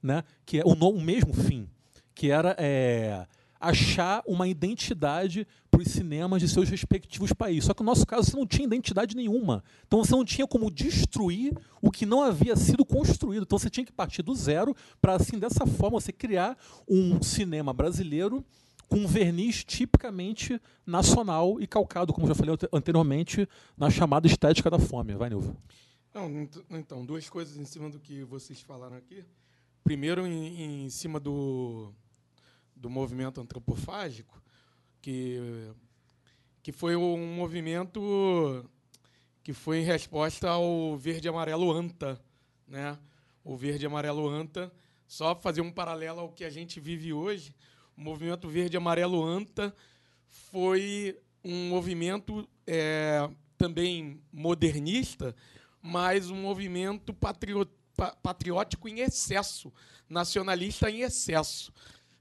né? 0.03 0.25
que 0.45 0.59
é 0.59 0.63
o, 0.65 0.75
no, 0.75 0.91
o 0.91 1.01
mesmo 1.01 1.33
fim, 1.33 1.69
que 2.15 2.31
era 2.31 2.57
é, 2.59 3.27
achar 3.61 4.23
uma 4.27 4.49
identidade 4.49 5.47
para 5.77 5.83
os 5.83 5.93
cinemas 5.93 6.41
de 6.41 6.49
seus 6.49 6.71
respectivos 6.71 7.35
países. 7.35 7.65
Só 7.65 7.75
que 7.75 7.83
no 7.83 7.87
nosso 7.87 8.07
caso 8.07 8.31
você 8.31 8.37
não 8.37 8.47
tinha 8.47 8.67
identidade 8.67 9.15
nenhuma. 9.15 9.63
Então 9.87 10.03
você 10.03 10.13
não 10.13 10.25
tinha 10.25 10.47
como 10.47 10.71
destruir 10.71 11.55
o 11.83 11.91
que 11.91 12.07
não 12.07 12.23
havia 12.23 12.57
sido 12.57 12.83
construído. 12.83 13.43
Então 13.43 13.59
você 13.59 13.69
tinha 13.69 13.85
que 13.85 13.93
partir 13.93 14.23
do 14.23 14.35
zero 14.35 14.75
para, 15.03 15.17
assim, 15.17 15.39
dessa 15.39 15.67
forma, 15.67 16.01
você 16.01 16.13
criar 16.13 16.57
um 16.89 17.23
cinema 17.23 17.75
brasileiro 17.75 18.43
com 18.89 18.97
um 18.97 19.07
verniz 19.07 19.65
tipicamente 19.65 20.59
nacional 20.87 21.61
e 21.61 21.67
calcado, 21.67 22.13
como 22.13 22.27
já 22.27 22.35
falei 22.35 22.57
anteriormente, 22.73 23.47
na 23.77 23.91
chamada 23.91 24.27
estética 24.27 24.71
da 24.71 24.79
fome. 24.79 25.15
Vai, 25.15 25.29
Nilva. 25.29 25.55
Então, 26.71 27.05
duas 27.05 27.29
coisas 27.29 27.59
em 27.59 27.67
cima 27.67 27.91
do 27.91 27.99
que 27.99 28.23
vocês 28.23 28.63
falaram 28.63 28.97
aqui. 28.97 29.23
Primeiro, 29.85 30.27
em, 30.27 30.87
em 30.87 30.91
cima 30.91 31.21
do, 31.21 31.93
do 32.75 32.89
movimento 32.89 33.43
antropofágico, 33.43 34.41
que, 35.07 35.71
que 36.65 36.73
foi 36.73 36.97
um 36.97 37.37
movimento 37.37 38.69
que 39.41 39.53
foi 39.53 39.79
em 39.79 39.85
resposta 39.85 40.51
ao 40.51 40.97
verde 40.97 41.29
amarelo 41.29 41.71
anta, 41.71 42.21
né? 42.67 42.99
O 43.45 43.57
verde 43.57 43.87
amarelo 43.87 44.29
anta, 44.29 44.73
só 45.07 45.33
fazer 45.37 45.61
um 45.61 45.71
paralelo 45.71 46.19
ao 46.19 46.33
que 46.33 46.45
a 46.45 46.51
gente 46.51 46.81
vive 46.81 47.13
hoje, 47.13 47.55
o 47.97 48.01
movimento 48.01 48.49
verde 48.49 48.77
amarelo 48.77 49.25
anta 49.25 49.73
foi 50.27 51.17
um 51.45 51.69
movimento 51.69 52.49
é, 52.67 53.31
também 53.57 54.21
modernista, 54.33 55.37
mas 55.81 56.31
um 56.31 56.43
movimento 56.43 57.15
patriótico 58.21 58.89
em 58.89 58.99
excesso, 58.99 59.73
nacionalista 60.09 60.91
em 60.91 61.03
excesso, 61.03 61.73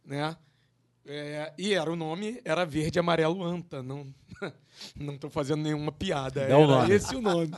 né? 0.05 0.37
É, 1.07 1.53
e 1.57 1.73
era 1.73 1.91
o 1.91 1.95
nome, 1.95 2.41
era 2.43 2.65
verde, 2.65 2.97
amarelo, 2.97 3.43
anta. 3.43 3.83
Não 3.83 4.07
não 4.95 5.15
estou 5.15 5.29
fazendo 5.29 5.61
nenhuma 5.61 5.91
piada. 5.91 6.41
É 6.41 6.55
o 6.55 6.67
nome. 6.67 6.93
esse 6.93 7.15
o 7.15 7.21
nome. 7.21 7.51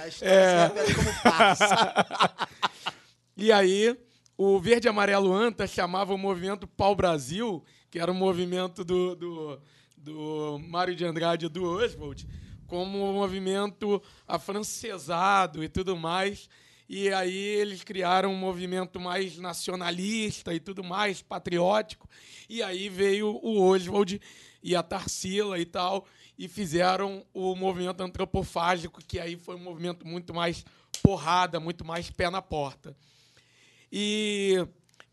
a 0.00 0.08
história 0.08 0.32
é... 0.34 0.94
como 0.94 1.22
passa. 1.22 2.48
e 3.36 3.52
aí, 3.52 3.96
o 4.36 4.58
verde, 4.58 4.88
amarelo, 4.88 5.32
anta 5.32 5.66
chamava 5.66 6.14
o 6.14 6.18
movimento 6.18 6.66
Pau 6.66 6.94
Brasil, 6.94 7.64
que 7.90 7.98
era 7.98 8.10
o 8.10 8.14
um 8.14 8.18
movimento 8.18 8.84
do, 8.84 9.14
do, 9.14 9.60
do 9.96 10.58
Mário 10.68 10.94
de 10.94 11.04
Andrade 11.04 11.46
e 11.46 11.48
do 11.48 11.64
Oswald, 11.64 12.26
como 12.66 13.10
um 13.10 13.12
movimento 13.12 14.02
afrancesado 14.26 15.62
e 15.62 15.68
tudo 15.68 15.96
mais. 15.96 16.48
E 16.94 17.10
aí 17.10 17.34
eles 17.34 17.82
criaram 17.82 18.30
um 18.30 18.36
movimento 18.36 19.00
mais 19.00 19.38
nacionalista 19.38 20.52
e 20.52 20.60
tudo 20.60 20.84
mais, 20.84 21.22
patriótico. 21.22 22.06
E 22.50 22.62
aí 22.62 22.90
veio 22.90 23.40
o 23.42 23.62
Oswald 23.62 24.20
e 24.62 24.76
a 24.76 24.82
Tarsila 24.82 25.58
e 25.58 25.64
tal, 25.64 26.06
e 26.38 26.46
fizeram 26.46 27.24
o 27.32 27.56
movimento 27.56 28.02
antropofágico, 28.02 29.02
que 29.02 29.18
aí 29.18 29.38
foi 29.38 29.54
um 29.54 29.60
movimento 29.60 30.06
muito 30.06 30.34
mais 30.34 30.66
porrada, 31.02 31.58
muito 31.58 31.82
mais 31.82 32.10
pé 32.10 32.28
na 32.28 32.42
porta. 32.42 32.94
E, 33.90 34.58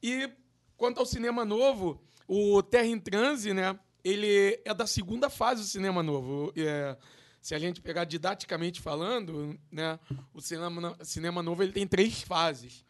e 0.03 0.29
quanto 0.75 0.99
ao 0.99 1.05
cinema 1.05 1.45
novo, 1.45 2.03
o 2.27 2.61
Terra 2.61 2.87
em 2.87 2.99
Transe, 2.99 3.53
né, 3.53 3.79
ele 4.03 4.59
é 4.65 4.73
da 4.73 4.85
segunda 4.85 5.29
fase 5.29 5.61
do 5.61 5.67
cinema 5.69 6.03
novo. 6.03 6.51
É, 6.57 6.97
se 7.41 7.55
a 7.55 7.59
gente 7.59 7.81
pegar 7.81 8.03
didaticamente 8.03 8.81
falando, 8.81 9.57
né, 9.71 9.99
o 10.33 10.41
cinema, 10.41 10.97
cinema 11.03 11.43
novo 11.43 11.63
ele 11.63 11.71
tem 11.71 11.87
três 11.87 12.21
fases. 12.21 12.85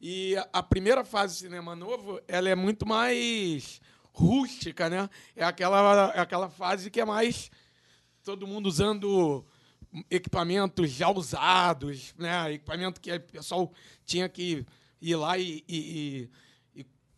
E 0.00 0.36
a 0.52 0.62
primeira 0.62 1.04
fase 1.04 1.34
do 1.34 1.38
cinema 1.38 1.74
novo 1.74 2.20
ela 2.28 2.48
é 2.48 2.54
muito 2.54 2.86
mais 2.86 3.80
rústica, 4.12 4.88
né? 4.88 5.08
É 5.34 5.44
aquela, 5.44 6.12
é 6.14 6.20
aquela 6.20 6.48
fase 6.48 6.90
que 6.90 7.00
é 7.00 7.04
mais 7.04 7.50
todo 8.22 8.46
mundo 8.46 8.66
usando 8.66 9.44
equipamentos 10.10 10.90
já 10.90 11.08
usados, 11.10 12.14
né? 12.18 12.52
Equipamento 12.52 13.00
que 13.00 13.12
o 13.12 13.20
pessoal 13.20 13.72
tinha 14.04 14.28
que 14.28 14.66
ir 15.00 15.16
lá 15.16 15.38
e, 15.38 15.64
e, 15.68 16.30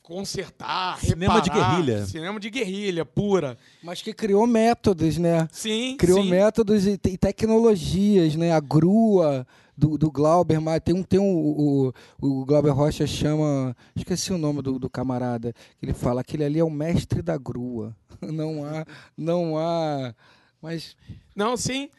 consertar, 0.06 1.00
cinema 1.00 1.34
reparar, 1.34 1.42
de 1.42 1.50
guerrilha. 1.50 2.06
Cinema 2.06 2.38
de 2.38 2.48
guerrilha 2.48 3.04
pura. 3.04 3.58
Mas 3.82 4.00
que 4.00 4.14
criou 4.14 4.46
métodos, 4.46 5.18
né? 5.18 5.48
Sim, 5.50 5.96
Criou 5.98 6.22
sim. 6.22 6.30
métodos 6.30 6.86
e, 6.86 6.92
e, 6.92 7.18
tecnologias, 7.18 8.36
né? 8.36 8.52
A 8.52 8.60
grua 8.60 9.44
do, 9.76 9.98
do 9.98 10.08
Glauber, 10.08 10.60
mas 10.60 10.80
tem 10.80 10.94
um, 10.94 11.02
tem 11.02 11.18
um 11.18 11.34
o, 11.34 11.92
o 12.20 12.44
Glauber 12.44 12.70
Rocha 12.70 13.04
chama, 13.04 13.76
esqueci 13.96 14.32
o 14.32 14.38
nome 14.38 14.62
do, 14.62 14.78
do 14.78 14.88
camarada, 14.88 15.52
ele 15.82 15.92
fala 15.92 16.20
aquele 16.20 16.44
ali 16.44 16.60
é 16.60 16.64
o 16.64 16.70
mestre 16.70 17.20
da 17.20 17.36
grua. 17.36 17.94
Não 18.22 18.64
há, 18.64 18.86
não 19.14 19.58
há, 19.58 20.14
mas 20.62 20.96
não, 21.34 21.54
sim. 21.54 21.90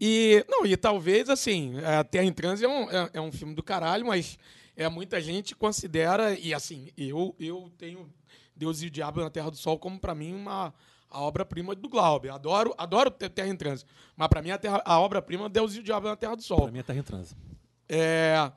E 0.00 0.42
não, 0.48 0.64
e 0.64 0.74
talvez 0.74 1.28
assim, 1.28 1.74
a 1.84 2.02
Terra 2.02 2.24
em 2.24 2.32
Transe 2.32 2.64
é 2.64 2.68
um, 2.68 2.90
é, 2.90 3.10
é 3.14 3.20
um 3.20 3.30
filme 3.30 3.54
do 3.54 3.62
caralho, 3.62 4.06
mas 4.06 4.38
é, 4.76 4.88
muita 4.88 5.20
gente 5.20 5.54
considera, 5.54 6.38
e 6.38 6.52
assim, 6.52 6.90
eu, 6.96 7.34
eu 7.40 7.72
tenho 7.78 8.12
Deus 8.54 8.82
e 8.82 8.86
o 8.86 8.90
Diabo 8.90 9.20
na 9.20 9.30
Terra 9.30 9.50
do 9.50 9.56
Sol 9.56 9.78
como, 9.78 9.98
para 9.98 10.14
mim, 10.14 10.34
uma 10.34 10.72
a 11.10 11.20
obra-prima 11.20 11.74
do 11.74 11.88
Glauber. 11.88 12.30
Adoro, 12.30 12.74
adoro 12.76 13.10
Terra 13.10 13.48
em 13.48 13.56
Trânsito. 13.56 13.90
Mas, 14.16 14.28
para 14.28 14.42
mim, 14.42 14.50
a, 14.50 14.58
terra, 14.58 14.82
a 14.84 15.00
obra-prima 15.00 15.46
é 15.46 15.48
Deus 15.48 15.74
e 15.74 15.80
o 15.80 15.82
Diabo 15.82 16.08
na 16.08 16.16
Terra 16.16 16.36
do 16.36 16.42
Sol. 16.42 16.62
Para 16.62 16.72
mim, 16.72 16.78
é 16.80 16.82
Terra 16.82 16.98
em 16.98 17.02
Trânsito. 17.02 17.40
É, 17.88 18.50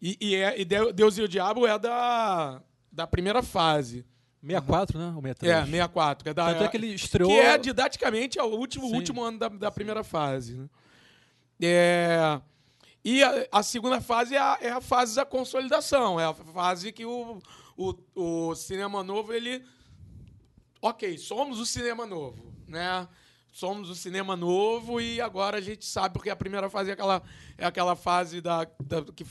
e, 0.00 0.16
e, 0.20 0.34
é, 0.36 0.60
e 0.60 0.64
Deus 0.64 1.18
e 1.18 1.22
o 1.22 1.28
Diabo 1.28 1.66
é 1.66 1.78
da, 1.78 2.62
da 2.92 3.06
primeira 3.06 3.42
fase. 3.42 4.04
64, 4.42 4.98
né? 4.98 5.06
Ou 5.16 5.22
63? 5.22 5.52
É, 5.52 5.64
64. 5.64 6.28
É 6.28 6.34
da, 6.34 6.52
Tanto 6.52 6.64
é 6.64 6.68
que 6.68 6.76
ele 6.76 6.88
estreou... 6.88 7.30
Que 7.30 7.36
é, 7.38 7.56
didaticamente, 7.56 8.38
é 8.38 8.42
o 8.42 8.48
último, 8.48 8.86
último 8.86 9.22
ano 9.22 9.38
da, 9.38 9.48
da 9.48 9.70
primeira 9.70 10.04
fase. 10.04 10.54
Né? 10.54 10.68
É... 11.62 12.40
E 13.04 13.22
a, 13.22 13.46
a 13.52 13.62
segunda 13.62 14.00
fase 14.00 14.34
é 14.34 14.38
a, 14.38 14.58
é 14.62 14.70
a, 14.70 14.80
fase 14.80 15.14
da 15.14 15.26
consolidação, 15.26 16.18
é 16.18 16.24
a 16.24 16.32
fase 16.32 16.90
que 16.90 17.04
o, 17.04 17.38
o, 17.76 17.94
o 18.14 18.54
cinema 18.54 19.02
novo, 19.02 19.32
ele. 19.32 19.62
Ok, 20.80 21.18
somos 21.18 21.58
o 21.60 21.66
cinema 21.66 22.06
novo, 22.06 22.52
né? 22.66 23.06
Somos 23.52 23.90
o 23.90 23.94
cinema 23.94 24.34
novo 24.34 25.00
e 25.00 25.20
agora 25.20 25.58
a 25.58 25.60
gente 25.60 25.84
sabe, 25.84 26.14
porque 26.14 26.30
a 26.30 26.36
primeira 26.36 26.68
fase 26.70 26.90
é 26.90 26.92
aquela, 26.94 27.22
é 27.58 27.66
aquela 27.66 27.94
fase 27.94 28.40
da, 28.40 28.66
da 28.82 29.02
que 29.02 29.24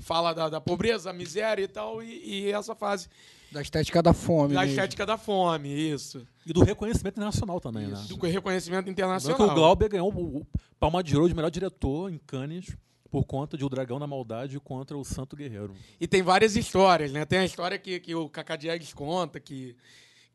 fala 0.00 0.32
da, 0.32 0.48
da, 0.48 0.60
pobreza, 0.60 1.04
da 1.04 1.12
miséria 1.12 1.62
e 1.62 1.68
tal, 1.68 2.02
e, 2.02 2.46
e 2.46 2.50
essa 2.50 2.74
fase. 2.74 3.08
Da 3.52 3.60
estética 3.60 4.02
da 4.02 4.12
fome. 4.12 4.54
Da 4.54 4.60
mesmo. 4.60 4.74
estética 4.74 5.06
da 5.06 5.16
fome, 5.18 5.68
isso. 5.68 6.26
E 6.46 6.52
do 6.52 6.64
reconhecimento 6.64 7.16
internacional 7.16 7.60
também, 7.60 7.90
isso. 7.90 8.02
né? 8.02 8.08
Do 8.08 8.26
reconhecimento 8.26 8.90
internacional. 8.90 9.36
que 9.36 9.42
o 9.42 9.54
Glauber 9.54 9.88
ganhou 9.88 10.08
o 10.08 10.46
Palma 10.80 11.02
de 11.02 11.14
Ouro 11.14 11.28
de 11.28 11.34
melhor 11.34 11.50
diretor 11.50 12.10
em 12.10 12.18
Cannes 12.18 12.76
por 13.10 13.24
conta 13.24 13.56
de 13.56 13.64
O 13.64 13.68
Dragão 13.68 13.98
na 13.98 14.06
Maldade 14.06 14.60
contra 14.60 14.96
o 14.96 15.04
Santo 15.04 15.36
Guerreiro. 15.36 15.74
E 16.00 16.06
tem 16.06 16.22
várias 16.22 16.56
histórias, 16.56 17.10
né? 17.12 17.24
Tem 17.24 17.38
a 17.38 17.44
história 17.44 17.78
que, 17.78 17.98
que 18.00 18.14
o 18.14 18.28
Cacá 18.28 18.56
Diegues 18.56 18.92
conta, 18.92 19.40
que, 19.40 19.76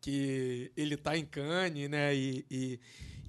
que 0.02 0.72
ele 0.76 0.96
está 0.96 1.18
em 1.18 1.26
Cannes, 1.26 1.90
né? 1.90 2.16
E, 2.16 2.46
e, 2.50 2.80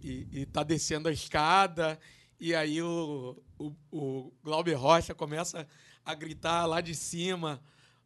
e, 0.03 0.29
e 0.41 0.47
tá 0.47 0.63
descendo 0.63 1.09
a 1.09 1.13
escada, 1.13 1.99
e 2.41 2.55
aí 2.55 2.83
o, 2.83 3.37
o, 3.59 3.73
o 3.91 4.33
Glauber 4.43 4.75
Rocha 4.75 5.15
começa 5.15 5.67
a 6.05 6.15
gritar 6.15 6.67
lá 6.67 6.81
de 6.81 6.95
cima, 6.95 7.63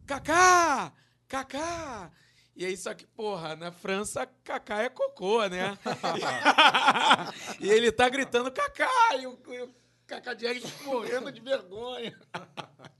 Cacá! 0.06 0.92
Cacá! 1.26 2.10
E 2.56 2.64
aí, 2.64 2.76
só 2.76 2.92
que, 2.92 3.06
porra, 3.06 3.54
na 3.54 3.70
França, 3.70 4.26
Cacá 4.42 4.82
é 4.82 4.88
cocô, 4.88 5.46
né? 5.46 5.78
e 7.60 7.68
ele 7.68 7.92
tá 7.92 8.08
gritando 8.08 8.50
Cacá! 8.50 9.16
E 9.16 9.26
o, 9.26 9.38
e 9.48 9.60
o 9.60 9.74
Cacá 10.08 10.32
Diegues 10.32 10.64
morrendo 10.86 11.30
de 11.30 11.38
vergonha. 11.38 12.18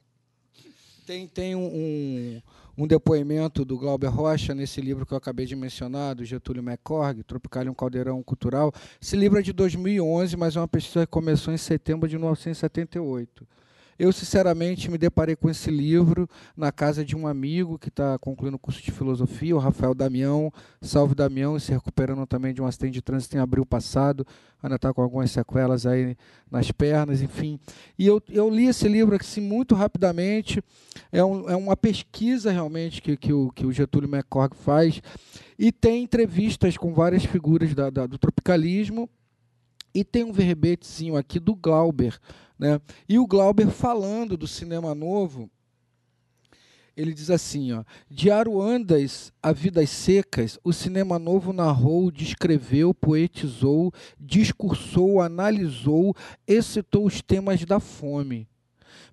Tem, 1.06 1.26
tem 1.26 1.56
um, 1.56 2.43
um, 2.76 2.86
depoimento 2.86 3.64
do 3.64 3.78
Glauber 3.78 4.09
Rocha 4.09 4.55
nesse 4.55 4.78
livro 4.78 5.06
que 5.06 5.14
eu 5.14 5.16
acabei 5.16 5.47
de 5.47 5.56
mencionar, 5.56 6.14
do 6.14 6.22
Getúlio 6.22 6.62
McCorg, 6.62 7.22
Tropicália 7.22 7.72
um 7.72 7.74
Caldeirão 7.74 8.22
Cultural. 8.22 8.70
Esse 9.01 9.16
livro 9.16 9.39
é 9.39 9.43
de 9.43 9.55
2011, 9.55 10.36
mas 10.36 10.55
é 10.55 10.60
uma 10.60 10.68
pesquisa 10.68 11.06
que 11.06 11.10
começou 11.10 11.55
em 11.55 11.56
setembro 11.56 12.06
de 12.06 12.18
1978. 12.18 13.48
Eu, 13.98 14.12
sinceramente, 14.12 14.88
me 14.88 14.96
deparei 14.96 15.34
com 15.34 15.50
esse 15.50 15.70
livro 15.72 16.28
na 16.56 16.70
casa 16.70 17.04
de 17.04 17.16
um 17.16 17.26
amigo 17.26 17.76
que 17.76 17.88
está 17.88 18.16
concluindo 18.18 18.54
o 18.54 18.58
curso 18.58 18.80
de 18.80 18.92
filosofia, 18.92 19.56
o 19.56 19.58
Rafael 19.58 19.92
Damião. 19.92 20.52
Salve 20.80 21.16
Damião, 21.16 21.58
se 21.58 21.72
recuperando 21.72 22.24
também 22.24 22.54
de 22.54 22.62
um 22.62 22.66
acidente 22.66 22.92
de 22.92 23.02
trânsito 23.02 23.36
em 23.36 23.40
abril 23.40 23.66
passado. 23.66 24.24
Ainda 24.62 24.76
está 24.76 24.94
com 24.94 25.02
algumas 25.02 25.32
sequelas 25.32 25.84
aí 25.84 26.16
nas 26.48 26.70
pernas, 26.70 27.22
enfim. 27.22 27.58
E 27.98 28.06
eu, 28.06 28.22
eu 28.28 28.48
li 28.48 28.66
esse 28.66 28.86
livro 28.86 29.16
assim 29.16 29.40
muito 29.40 29.74
rapidamente. 29.74 30.62
É, 31.10 31.24
um, 31.24 31.50
é 31.50 31.56
uma 31.56 31.76
pesquisa 31.76 32.52
realmente 32.52 33.02
que, 33.02 33.16
que, 33.16 33.32
o, 33.32 33.50
que 33.50 33.66
o 33.66 33.72
Getúlio 33.72 34.08
McCorg 34.08 34.54
faz. 34.54 35.02
E 35.58 35.72
tem 35.72 36.04
entrevistas 36.04 36.76
com 36.76 36.94
várias 36.94 37.24
figuras 37.24 37.74
da, 37.74 37.90
da, 37.90 38.06
do 38.06 38.16
tropicalismo. 38.16 39.10
E 39.92 40.04
tem 40.04 40.22
um 40.22 40.32
verbetezinho 40.32 41.16
aqui 41.16 41.40
do 41.40 41.56
Glauber, 41.56 42.16
né? 42.59 42.80
E 43.09 43.18
o 43.18 43.26
Glauber 43.26 43.68
falando 43.68 44.36
do 44.36 44.47
cinema 44.47 44.94
novo, 44.94 45.51
ele 46.97 47.14
diz 47.14 47.30
assim, 47.30 47.72
ó, 47.72 47.85
de 48.10 48.30
Aruandas 48.30 49.32
a 49.40 49.52
Vidas 49.52 49.90
Secas, 49.90 50.59
o 50.64 50.72
cinema 50.72 51.18
novo 51.18 51.52
narrou, 51.52 52.10
descreveu, 52.10 52.93
poetizou, 52.93 53.93
discursou, 54.18 55.20
analisou, 55.20 56.14
excitou 56.47 57.06
os 57.06 57.22
temas 57.22 57.64
da 57.64 57.78
fome 57.78 58.48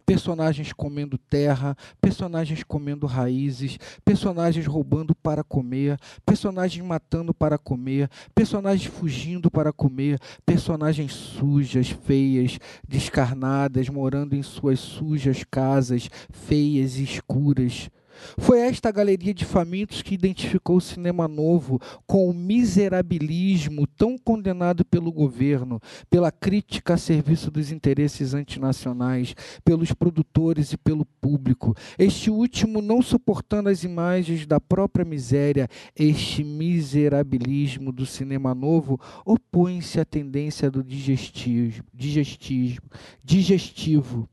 personagens 0.06 0.72
comendo 0.72 1.18
terra, 1.18 1.76
personagens 1.99 2.64
comendo 2.64 3.07
raízes, 3.07 3.77
personagens 4.03 4.65
roubando 4.68 5.15
para 5.15 5.44
comer, 5.44 5.98
personagens 6.26 6.86
matando 6.86 7.34
para 7.34 7.57
comer, 7.57 8.10
personagens 8.34 8.86
fugindo 8.86 9.49
para 9.49 9.73
comer, 9.73 10.19
personagens 10.45 11.14
sujas, 11.14 11.90
feias, 11.90 12.60
descarnadas, 12.88 13.90
morando 13.90 14.36
em 14.36 14.44
suas 14.44 14.80
sujas 14.80 15.44
casas, 15.49 16.10
feias 16.30 16.98
e 16.98 17.03
escuras 17.03 17.90
foi 18.37 18.59
esta 18.59 18.91
galeria 18.91 19.33
de 19.33 19.45
famintos 19.45 20.01
que 20.01 20.13
identificou 20.13 20.77
o 20.77 20.81
cinema 20.81 21.27
novo 21.27 21.79
com 22.05 22.29
o 22.29 22.33
miserabilismo 22.33 23.87
tão 23.87 24.17
condenado 24.17 24.85
pelo 24.85 25.11
governo, 25.11 25.79
pela 26.09 26.31
crítica 26.31 26.95
a 26.95 26.97
serviço 26.97 27.51
dos 27.51 27.71
interesses 27.71 28.33
antinacionais, 28.33 29.35
pelos 29.63 29.91
produtores 29.91 30.73
e 30.73 30.77
pelo 30.77 31.05
público. 31.05 31.75
Este 31.97 32.29
último, 32.29 32.81
não 32.81 33.01
suportando 33.01 33.69
as 33.69 33.83
imagens 33.83 34.45
da 34.45 34.59
própria 34.59 35.05
miséria, 35.05 35.67
este 35.95 36.43
miserabilismo 36.43 37.91
do 37.91 38.05
cinema 38.05 38.53
novo 38.53 38.99
opõe-se 39.25 39.99
à 39.99 40.05
tendência 40.05 40.69
do 40.69 40.83
digestivo, 40.83 41.83
digestivo, 41.93 42.81
digestivo 43.23 44.29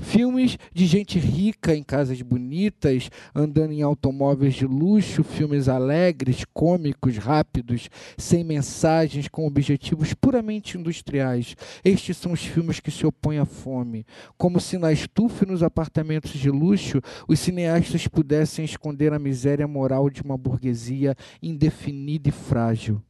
Filmes 0.00 0.58
de 0.72 0.86
gente 0.86 1.18
rica 1.18 1.74
em 1.74 1.82
casas 1.82 2.20
bonitas, 2.22 3.10
andando 3.34 3.72
em 3.72 3.82
automóveis 3.82 4.54
de 4.54 4.66
luxo, 4.66 5.22
filmes 5.22 5.68
alegres, 5.68 6.44
cômicos, 6.52 7.16
rápidos, 7.16 7.88
sem 8.16 8.44
mensagens, 8.44 9.28
com 9.28 9.46
objetivos 9.46 10.14
puramente 10.14 10.78
industriais. 10.78 11.56
Estes 11.84 12.16
são 12.16 12.32
os 12.32 12.44
filmes 12.44 12.80
que 12.80 12.90
se 12.90 13.06
opõem 13.06 13.38
à 13.38 13.44
fome. 13.44 14.06
Como 14.36 14.60
se 14.60 14.78
na 14.78 14.92
estufa 14.92 15.44
e 15.44 15.48
nos 15.48 15.62
apartamentos 15.62 16.32
de 16.32 16.50
luxo 16.50 17.00
os 17.28 17.38
cineastas 17.40 18.06
pudessem 18.06 18.64
esconder 18.64 19.12
a 19.12 19.18
miséria 19.18 19.66
moral 19.66 20.08
de 20.10 20.22
uma 20.22 20.36
burguesia 20.36 21.16
indefinida 21.42 22.28
e 22.28 22.32
frágil. 22.32 23.02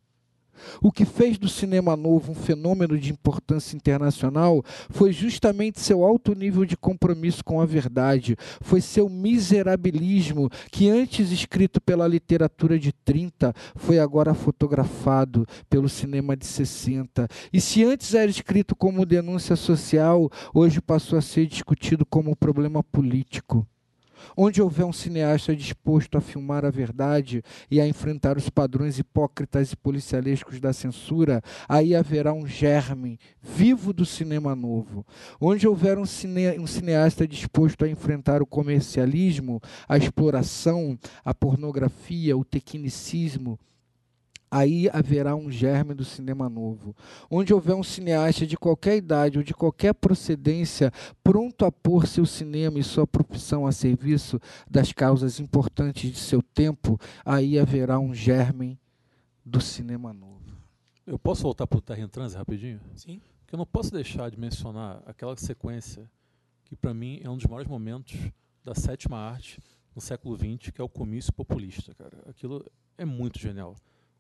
O 0.83 0.91
que 0.91 1.05
fez 1.05 1.39
do 1.39 1.49
cinema 1.49 1.97
novo 1.97 2.33
um 2.33 2.35
fenômeno 2.35 2.99
de 2.99 3.11
importância 3.11 3.77
internacional 3.77 4.63
foi 4.89 5.13
justamente 5.13 5.81
seu 5.81 6.05
alto 6.05 6.35
nível 6.35 6.65
de 6.65 6.77
compromisso 6.77 7.45
com 7.45 7.61
a 7.61 7.67
verdade, 7.67 8.37
foi 8.61 8.81
seu 8.81 9.09
miserabilismo, 9.09 10.51
que 10.71 10.89
antes 10.89 11.31
escrito 11.31 11.81
pela 11.81 12.07
literatura 12.07 12.79
de 12.79 12.93
30, 12.93 13.55
foi 13.77 13.99
agora 13.99 14.35
fotografado 14.35 15.47
pelo 15.69 15.89
cinema 15.89 16.37
de 16.37 16.47
60. 16.47 17.29
E 17.53 17.61
se 17.61 17.85
antes 17.85 18.15
era 18.15 18.31
escrito 18.31 18.75
como 18.77 19.07
denúncia 19.07 19.57
social, 19.57 20.31
hoje 20.55 20.81
passou 20.81 21.19
a 21.19 21.23
ser 21.23 21.47
discutido 21.47 22.05
como 22.07 22.37
problema 22.37 22.83
político. 22.83 23.67
Onde 24.37 24.63
houver 24.63 24.85
um 24.85 24.93
cineasta 24.93 25.55
disposto 25.55 26.17
a 26.17 26.21
filmar 26.21 26.65
a 26.65 26.71
verdade 26.71 27.43
e 27.71 27.81
a 27.81 27.87
enfrentar 27.87 28.37
os 28.37 28.49
padrões 28.49 28.99
hipócritas 28.99 29.73
e 29.73 29.77
policialescos 29.77 30.61
da 30.61 30.73
censura, 30.73 31.43
aí 31.69 31.95
haverá 31.95 32.33
um 32.33 32.47
germe 32.47 33.19
vivo 33.43 33.93
do 33.93 34.05
cinema 34.05 34.55
novo. 34.55 35.07
Onde 35.41 35.67
houver 35.67 35.99
um, 35.99 36.07
cine, 36.07 36.59
um 36.59 36.67
cineasta 36.67 37.27
disposto 37.27 37.85
a 37.85 37.89
enfrentar 37.89 38.43
o 38.43 38.47
comercialismo, 38.47 39.61
a 39.89 39.97
exploração, 39.97 40.99
a 41.25 41.35
pornografia, 41.35 42.37
o 42.37 42.45
tecnicismo, 42.45 43.59
aí 44.51 44.89
haverá 44.93 45.37
um 45.37 45.51
germe 45.51 45.95
do 45.95 46.05
cinema 46.05 46.49
novo. 46.49 46.95
Onde 47.31 47.55
houver 47.55 47.75
um 47.75 47.83
cineasta 47.83 48.47
de 48.47 48.57
qualquer 48.57 48.97
idade 48.97 49.39
ou 49.39 49.45
de 49.45 49.55
qualquer 49.55 49.95
procedência 49.95 50.93
pronto 51.23 51.65
a 51.65 51.71
pôr 51.71 52.07
seu 52.07 52.27
cinema 52.27 52.79
e 52.79 52.83
sua 52.83 53.07
profissão 53.07 53.67
a 53.67 53.73
serviço 53.73 54.41
das 54.69 54.93
causas 54.93 55.39
importantes 55.39 56.11
de 56.11 56.19
seu 56.19 56.43
tempo, 56.43 56.99
aí 57.25 57.59
haverá 57.59 57.99
um 57.99 58.13
germe 58.13 58.79
do 59.45 59.61
cinema 59.61 60.13
novo. 60.13 60.41
Eu 61.07 61.19
posso 61.19 61.43
voltar 61.43 61.67
para 61.67 61.79
o 61.79 61.83
Terra 61.83 62.01
em 62.01 62.09
Transe 62.09 62.37
rapidinho? 62.37 62.81
Sim. 62.95 63.21
Porque 63.41 63.55
eu 63.55 63.59
não 63.59 63.67
posso 63.67 63.93
deixar 63.93 64.31
de 64.31 64.39
mencionar 64.39 65.03
aquela 65.07 65.37
sequência 65.37 66.09
que, 66.65 66.77
para 66.77 66.95
mim, 66.95 67.21
é 67.23 67.29
um 67.29 67.37
dos 67.37 67.47
maiores 67.47 67.69
momentos 67.69 68.17
da 68.63 68.75
sétima 68.75 69.19
arte 69.19 69.61
no 69.95 70.01
século 70.01 70.37
XX, 70.37 70.71
que 70.71 70.81
é 70.81 70.85
o 70.85 70.89
comício 70.89 71.33
populista, 71.33 71.93
cara. 71.95 72.17
Aquilo 72.29 72.65
é 72.97 73.05
muito 73.05 73.39
genial. 73.41 73.75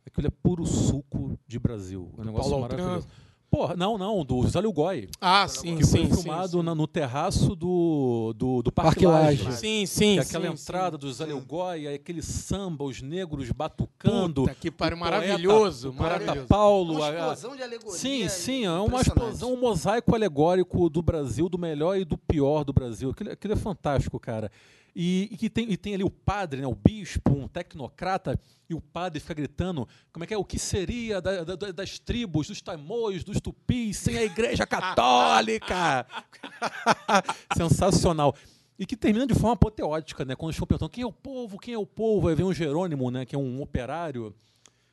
Aquilo 0.06 0.26
é 0.26 0.30
puro 0.30 0.66
suco 0.66 1.38
de 1.46 1.58
Brasil. 1.58 2.10
É 2.18 2.20
um 2.20 2.24
negócio 2.24 2.50
Paulo 2.50 2.62
maravilhoso. 2.62 2.94
Altran. 3.06 3.08
Porra, 3.50 3.74
não, 3.74 3.98
não, 3.98 4.24
do 4.24 4.42
José 4.42 4.60
Lugói. 4.60 5.08
Ah, 5.20 5.48
sim, 5.48 5.76
que 5.76 5.84
sim, 5.84 6.06
foi 6.06 6.16
sim, 6.16 6.22
filmado 6.22 6.58
sim. 6.58 6.62
na- 6.62 6.72
no 6.72 6.86
terraço 6.86 7.56
do, 7.56 8.32
do, 8.36 8.62
do 8.62 8.70
Parque. 8.70 9.04
Lage. 9.04 9.52
Sim, 9.54 9.84
sim, 9.86 10.12
Que 10.14 10.18
é 10.20 10.22
aquela 10.22 10.46
sim, 10.46 10.52
entrada 10.62 10.96
do 10.96 11.08
José 11.08 11.24
Lugói, 11.26 11.88
aí 11.88 11.94
aquele 11.96 12.22
samba, 12.22 12.84
os 12.84 13.02
negros 13.02 13.50
batucando. 13.50 14.42
Puta, 14.42 14.54
que 14.54 14.70
pariu, 14.70 14.96
o 14.96 15.00
maravilhoso, 15.00 15.88
o 15.90 15.92
poeta 15.92 16.18
maravilhoso. 16.20 16.46
Paulo. 16.46 16.94
Uma 16.94 17.10
explosão 17.10 17.56
de 17.56 17.62
alegoria. 17.64 17.98
Sim, 17.98 18.28
sim, 18.28 18.64
é 18.66 18.70
uma 18.70 19.00
explosão, 19.00 19.52
um 19.52 19.60
mosaico 19.60 20.14
alegórico 20.14 20.88
do 20.88 21.02
Brasil, 21.02 21.48
do 21.48 21.58
melhor 21.58 21.96
e 21.98 22.04
do 22.04 22.16
pior 22.16 22.62
do 22.62 22.72
Brasil. 22.72 23.10
Aquilo, 23.10 23.32
aquilo 23.32 23.54
é 23.54 23.56
fantástico, 23.56 24.20
cara. 24.20 24.48
E, 24.94 25.28
e 25.30 25.36
que 25.36 25.48
tem, 25.48 25.70
e 25.70 25.76
tem 25.76 25.94
ali 25.94 26.02
o 26.04 26.10
padre, 26.10 26.60
né, 26.60 26.66
o 26.66 26.74
bispo, 26.74 27.30
um 27.32 27.46
tecnocrata, 27.48 28.38
e 28.68 28.74
o 28.74 28.80
padre 28.80 29.20
fica 29.20 29.34
gritando 29.34 29.86
como 30.12 30.24
é 30.24 30.26
que 30.26 30.34
é, 30.34 30.38
o 30.38 30.44
que 30.44 30.58
seria 30.58 31.20
da- 31.20 31.44
da- 31.44 31.56
da- 31.56 31.70
das 31.72 31.98
tribos, 31.98 32.48
dos 32.48 32.60
taimôs, 32.60 33.22
dos 33.24 33.40
tupis, 33.40 33.96
sem 33.98 34.16
a 34.18 34.24
igreja 34.24 34.66
católica. 34.66 36.06
Sensacional. 37.56 38.34
E 38.78 38.86
que 38.86 38.96
termina 38.96 39.26
de 39.26 39.34
forma 39.34 39.52
apoteótica, 39.52 40.24
né? 40.24 40.34
Quando 40.34 40.48
eles 40.50 40.56
estão 40.56 40.66
perguntando 40.66 40.90
quem 40.90 41.02
é 41.02 41.06
o 41.06 41.12
povo, 41.12 41.58
quem 41.58 41.74
é 41.74 41.78
o 41.78 41.86
povo, 41.86 42.28
aí 42.28 42.34
vem 42.34 42.46
um 42.46 42.52
Jerônimo, 42.52 43.10
né? 43.10 43.26
Que 43.26 43.34
é 43.36 43.38
um 43.38 43.60
operário, 43.60 44.34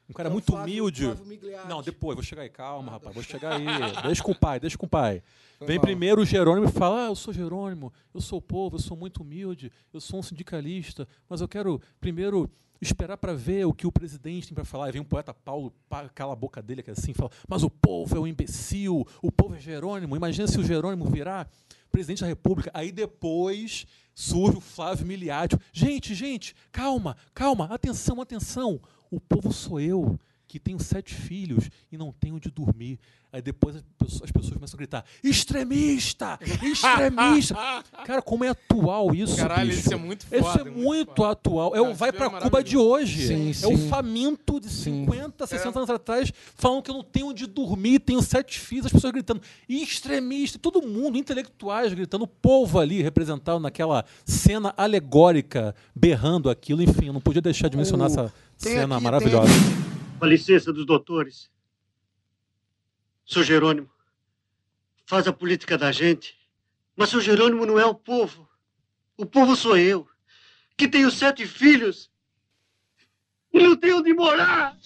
um 0.09 0.13
cara 0.13 0.27
É 0.27 0.31
o 0.31 0.33
muito 0.33 0.45
Flávio- 0.51 0.63
humilde. 0.83 1.03
Flávio. 1.05 1.67
Não, 1.67 1.81
depois, 1.81 2.15
vou 2.15 2.23
chegar 2.23 2.43
aí, 2.43 2.49
calma, 2.49 2.91
rapaz, 2.93 3.13
vou 3.13 3.23
chegar 3.23 3.53
aí. 3.53 3.65
Deixa 4.03 4.23
com 4.23 4.31
o 4.31 4.35
pai, 4.35 4.59
deixa 4.59 4.77
com 4.77 4.85
o 4.85 4.89
pai. 4.89 5.21
Foi 5.57 5.67
Vem 5.67 5.77
mal. 5.77 5.85
primeiro 5.85 6.21
o 6.21 6.25
Jerônimo 6.25 6.67
e 6.67 6.71
fala: 6.71 7.05
Ah, 7.05 7.07
eu 7.07 7.15
sou 7.15 7.33
Jerônimo, 7.33 7.91
eu 8.13 8.21
sou 8.21 8.39
o 8.39 8.41
povo, 8.41 8.75
eu 8.75 8.79
sou 8.79 8.95
muito 8.95 9.21
humilde, 9.23 9.71
eu 9.93 9.99
sou 9.99 10.19
um 10.19 10.23
sindicalista, 10.23 11.07
mas 11.27 11.41
eu 11.41 11.47
quero 11.47 11.81
primeiro 11.99 12.49
esperar 12.79 13.17
para 13.17 13.33
ver 13.33 13.65
o 13.65 13.73
que 13.73 13.87
o 13.87 13.91
presidente 13.91 14.47
tem 14.47 14.53
para 14.55 14.63
falar. 14.63 14.85
Aí 14.85 14.91
vem 14.91 15.01
um 15.01 15.05
poeta 15.05 15.33
Paulo, 15.33 15.73
cala 16.13 16.33
a 16.33 16.35
boca 16.35 16.61
dele, 16.61 16.83
que 16.83 16.89
é 16.91 16.93
assim, 16.93 17.13
fala: 17.13 17.31
Mas 17.47 17.63
o 17.63 17.69
povo 17.69 18.15
é 18.15 18.19
um 18.19 18.27
imbecil, 18.27 19.05
o 19.21 19.31
povo 19.31 19.55
é 19.55 19.59
Jerônimo. 19.59 20.15
Imagina 20.15 20.47
se 20.47 20.59
o 20.59 20.63
Jerônimo 20.63 21.05
virar 21.05 21.49
presidente 21.91 22.21
da 22.21 22.27
República. 22.27 22.69
Aí 22.73 22.91
depois 22.91 23.85
surge 24.13 24.57
o 24.57 24.61
Flávio 24.61 25.05
Miliádio. 25.07 25.59
Gente, 25.73 26.13
gente, 26.13 26.55
calma, 26.71 27.17
calma, 27.33 27.65
atenção, 27.65 28.21
atenção. 28.21 28.79
O 29.09 29.19
povo 29.21 29.53
sou 29.53 29.79
eu, 29.79 30.19
que 30.47 30.59
tenho 30.59 30.79
sete 30.79 31.13
filhos 31.13 31.69
e 31.91 31.97
não 31.97 32.11
tenho 32.11 32.39
de 32.39 32.49
dormir. 32.49 32.99
Aí 33.33 33.41
depois 33.41 33.75
as 33.75 33.83
pessoas, 33.99 34.21
as 34.23 34.31
pessoas 34.31 34.53
começam 34.53 34.77
a 34.77 34.79
gritar: 34.79 35.05
extremista! 35.23 36.39
Extremista! 36.63 37.55
Cara, 38.05 38.21
como 38.21 38.45
é 38.45 38.49
atual 38.49 39.13
isso? 39.13 39.35
Caralho, 39.35 39.67
bicho? 39.69 39.79
isso 39.81 39.93
é 39.93 39.97
muito 39.97 40.25
Isso 40.31 40.43
foda. 40.43 40.61
é 40.61 40.71
muito 40.71 41.23
atual. 41.25 41.75
É 41.75 41.81
o 41.81 41.93
vai 41.93 42.09
isso 42.09 42.23
é 42.23 42.29
pra 42.29 42.39
Cuba 42.41 42.63
de 42.63 42.77
hoje. 42.77 43.27
Sim, 43.27 43.65
é 43.65 43.67
o 43.73 43.77
sim. 43.77 43.89
faminto 43.89 44.59
de 44.61 44.69
Sim. 44.69 45.05
50, 45.05 45.45
60 45.45 45.79
anos 45.79 45.89
atrás, 45.89 46.31
falando 46.55 46.81
que 46.81 46.89
eu 46.89 46.95
não 46.95 47.03
tenho 47.03 47.27
onde 47.27 47.45
dormir, 47.45 47.99
tenho 47.99 48.21
sete 48.21 48.59
filhos, 48.59 48.85
as 48.85 48.93
pessoas 48.93 49.11
gritando. 49.11 49.41
Extremista, 49.67 50.57
todo 50.57 50.81
mundo, 50.81 51.17
intelectuais 51.17 51.93
gritando, 51.93 52.23
o 52.23 52.27
povo 52.27 52.79
ali 52.79 53.01
representado 53.01 53.59
naquela 53.59 54.05
cena 54.25 54.73
alegórica, 54.77 55.75
berrando 55.93 56.49
aquilo. 56.49 56.81
Enfim, 56.81 57.07
eu 57.07 57.13
não 57.13 57.21
podia 57.21 57.41
deixar 57.41 57.67
de 57.67 57.75
mencionar 57.75 58.07
O- 58.07 58.11
essa 58.11 58.33
tem 58.57 58.71
cena 58.73 58.95
aqui- 58.95 59.03
maravilhosa. 59.03 59.51
Com 60.17 60.25
a 60.25 60.27
licença 60.27 60.73
dos 60.73 60.85
doutores. 60.85 61.49
Sou 63.23 63.43
Jerônimo. 63.43 63.89
Faz 65.05 65.27
a 65.27 65.33
política 65.33 65.77
da 65.77 65.91
gente. 65.91 66.37
Mas 66.95 67.09
seu 67.09 67.21
Jerônimo 67.21 67.65
não 67.65 67.79
é 67.79 67.85
o 67.85 67.93
povo. 67.93 68.49
O 69.15 69.25
povo 69.25 69.55
sou 69.55 69.77
eu, 69.77 70.07
que 70.75 70.87
tenho 70.87 71.11
sete 71.11 71.45
filhos 71.45 72.11
e 73.53 73.59
não 73.59 73.75
tenho 73.75 73.99
onde 73.99 74.13
morar. 74.13 74.77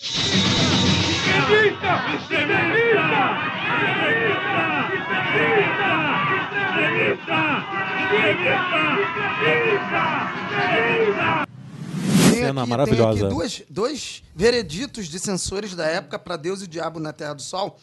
Cena 12.47 12.61
aqui- 12.61 12.69
maravilhosa. 12.69 13.17
Tem 13.19 13.25
aqui 13.27 13.35
duas, 13.35 13.61
dois 13.69 14.23
vereditos 14.35 15.07
de 15.07 15.19
censores 15.19 15.75
da 15.75 15.85
época 15.85 16.17
para 16.19 16.35
Deus 16.37 16.61
e 16.61 16.65
o 16.65 16.67
Diabo 16.67 16.99
na 16.99 17.13
Terra 17.13 17.33
do 17.33 17.41
Sol. 17.41 17.77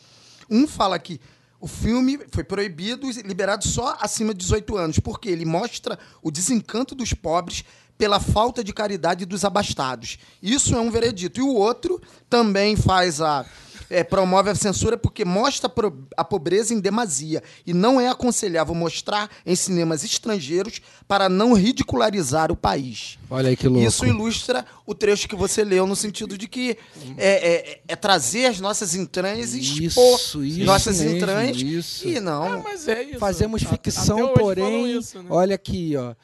Um 0.50 0.66
fala 0.66 0.98
que 0.98 1.20
o 1.60 1.66
filme 1.66 2.20
foi 2.30 2.44
proibido 2.44 3.10
e 3.10 3.12
liberado 3.22 3.66
só 3.66 3.96
acima 4.00 4.32
de 4.32 4.38
18 4.40 4.76
anos, 4.76 4.98
porque 5.00 5.28
ele 5.28 5.44
mostra 5.44 5.98
o 6.22 6.30
desencanto 6.30 6.94
dos 6.94 7.12
pobres 7.12 7.64
pela 7.98 8.20
falta 8.20 8.62
de 8.62 8.72
caridade 8.72 9.26
dos 9.26 9.44
abastados. 9.44 10.18
Isso 10.40 10.74
é 10.76 10.80
um 10.80 10.88
veredito. 10.90 11.40
E 11.40 11.42
o 11.42 11.52
outro 11.52 12.00
também 12.30 12.76
faz 12.76 13.20
a. 13.20 13.44
é, 13.90 14.04
promove 14.04 14.50
a 14.50 14.54
censura 14.54 14.96
porque 14.98 15.24
mostra 15.24 15.70
a 16.16 16.24
pobreza 16.24 16.74
em 16.74 16.80
demasia. 16.80 17.42
E 17.66 17.72
não 17.72 18.00
é 18.00 18.08
aconselhável 18.08 18.74
mostrar 18.74 19.30
em 19.46 19.54
cinemas 19.56 20.04
estrangeiros 20.04 20.80
para 21.06 21.28
não 21.28 21.52
ridicularizar 21.54 22.52
o 22.52 22.56
país. 22.56 23.18
Olha 23.30 23.48
aí 23.50 23.56
que 23.56 23.66
louco. 23.68 23.86
Isso 23.86 24.04
ilustra 24.06 24.64
o 24.86 24.94
trecho 24.94 25.28
que 25.28 25.36
você 25.36 25.62
leu, 25.64 25.86
no 25.86 25.96
sentido 25.96 26.36
de 26.36 26.46
que 26.48 26.76
é, 27.16 27.48
é- 27.76 27.80
é 27.88 27.96
trazer 27.96 28.46
as 28.46 28.60
nossas 28.60 28.94
entranhas 28.94 29.54
e 29.54 29.60
expor 29.86 30.16
Isso, 30.18 30.44
isso 30.44 30.64
nossas 30.64 31.00
mesmo, 31.00 31.16
entranhas. 31.16 31.56
isso. 31.60 32.06
E 32.08 32.20
não. 32.20 32.62
Mas 32.62 32.88
é 32.88 33.02
isso. 33.02 33.18
Fazemos 33.18 33.62
ficção, 33.62 34.16
até 34.16 34.24
hoje 34.24 34.32
falam 34.34 34.44
porém, 34.44 34.98
isso, 34.98 35.22
né? 35.22 35.26
olha 35.30 35.54
aqui, 35.54 35.94
ó. 35.96 36.14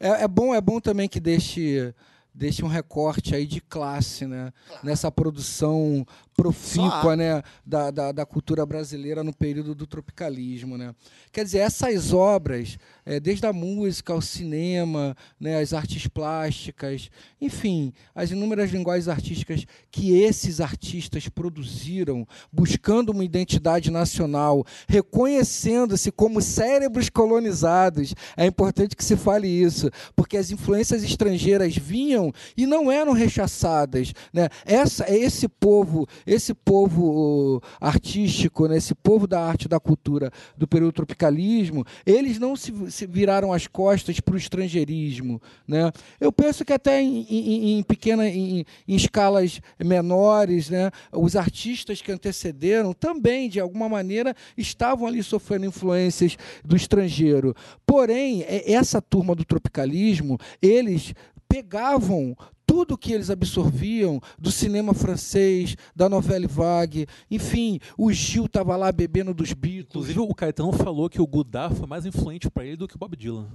É, 0.00 0.24
é 0.24 0.28
bom, 0.28 0.54
é 0.54 0.60
bom 0.60 0.80
também 0.80 1.08
que 1.08 1.20
deixe, 1.20 1.94
deixe 2.34 2.64
um 2.64 2.68
recorte 2.68 3.34
aí 3.34 3.46
de 3.46 3.60
classe, 3.60 4.26
né? 4.26 4.52
Nessa 4.82 5.10
produção 5.10 6.04
profícua, 6.36 7.16
né? 7.16 7.42
Da, 7.64 7.90
da, 7.90 8.12
da 8.12 8.26
cultura 8.26 8.66
brasileira 8.66 9.22
no 9.24 9.32
período 9.34 9.74
do 9.74 9.86
tropicalismo, 9.86 10.76
né? 10.76 10.94
Quer 11.32 11.44
dizer, 11.44 11.58
essas 11.58 12.12
obras, 12.12 12.78
é, 13.06 13.18
desde 13.18 13.46
a 13.46 13.52
música 13.52 14.12
ao 14.12 14.20
cinema, 14.20 15.16
né? 15.38 15.60
As 15.60 15.72
artes 15.72 16.06
plásticas, 16.06 17.10
enfim, 17.40 17.92
as 18.14 18.30
inúmeras 18.30 18.70
linguagens 18.70 19.08
artísticas 19.08 19.64
que 19.90 20.18
esses 20.18 20.60
artistas 20.60 21.28
produziram, 21.28 22.26
buscando 22.52 23.10
uma 23.10 23.24
identidade 23.24 23.90
nacional, 23.90 24.64
reconhecendo-se 24.88 26.10
como 26.10 26.42
cérebros 26.42 27.08
colonizados. 27.08 28.14
É 28.36 28.46
importante 28.46 28.96
que 28.96 29.04
se 29.04 29.16
fale 29.16 29.48
isso, 29.48 29.90
porque 30.16 30.36
as 30.36 30.50
influências 30.50 31.02
estrangeiras 31.02 31.76
vinham 31.76 32.32
e 32.56 32.66
não 32.66 32.90
eram 32.90 33.12
rechaçadas, 33.12 34.12
né? 34.32 34.48
Essa 34.64 35.04
esse 35.08 35.48
povo, 35.48 36.06
esse 36.26 36.54
povo 36.54 37.62
artístico, 37.80 38.66
né? 38.66 38.76
esse 38.76 38.94
povo 38.94 39.26
da 39.26 39.40
arte 39.40 39.68
da 39.68 39.78
cultura 39.78 40.30
do 40.56 40.66
período 40.66 40.92
tropicalismo, 40.92 41.84
eles 42.04 42.38
não 42.38 42.56
se, 42.56 42.72
se 42.90 43.06
viraram 43.06 43.52
as 43.52 43.66
costas 43.66 44.20
para 44.20 44.34
o 44.34 44.38
estrangeirismo, 44.38 45.40
né? 45.66 45.90
Eu 46.20 46.32
penso 46.32 46.64
que 46.64 46.72
até 46.72 47.00
em, 47.00 47.26
em, 47.28 47.78
em 47.78 47.82
pequena 47.82 48.28
em, 48.28 48.64
em 48.86 48.94
escalas 48.94 49.60
menores, 49.78 50.70
né? 50.70 50.90
Os 51.12 51.36
artistas 51.36 52.00
que 52.00 52.12
antecederam 52.12 52.92
também 52.92 53.48
de 53.48 53.60
alguma 53.60 53.88
maneira 53.88 54.34
estavam 54.56 55.06
ali 55.06 55.22
sofrendo 55.22 55.66
influências 55.66 56.36
do 56.64 56.76
estrangeiro. 56.76 57.54
Porém, 57.86 58.42
é- 58.42 58.72
essa 58.72 59.00
turma 59.00 59.34
do 59.34 59.44
tropicalismo, 59.44 60.38
eles 60.60 61.14
pegavam 61.48 62.36
tudo 62.74 62.98
que 62.98 63.12
eles 63.12 63.30
absorviam 63.30 64.20
do 64.36 64.50
cinema 64.50 64.92
francês, 64.92 65.76
da 65.94 66.08
novela 66.08 66.48
vague, 66.48 67.06
enfim, 67.30 67.78
o 67.96 68.12
Gil 68.12 68.46
estava 68.46 68.74
lá 68.74 68.90
bebendo 68.90 69.32
dos 69.32 69.52
Beatles. 69.52 69.90
Inclusive, 69.90 70.18
o 70.18 70.34
Caetano 70.34 70.72
falou 70.72 71.08
que 71.08 71.22
o 71.22 71.26
Godard 71.26 71.76
foi 71.76 71.86
mais 71.86 72.04
influente 72.04 72.50
para 72.50 72.64
ele 72.64 72.78
do 72.78 72.88
que 72.88 72.96
o 72.96 72.98
Bob 72.98 73.16
Dylan. 73.16 73.46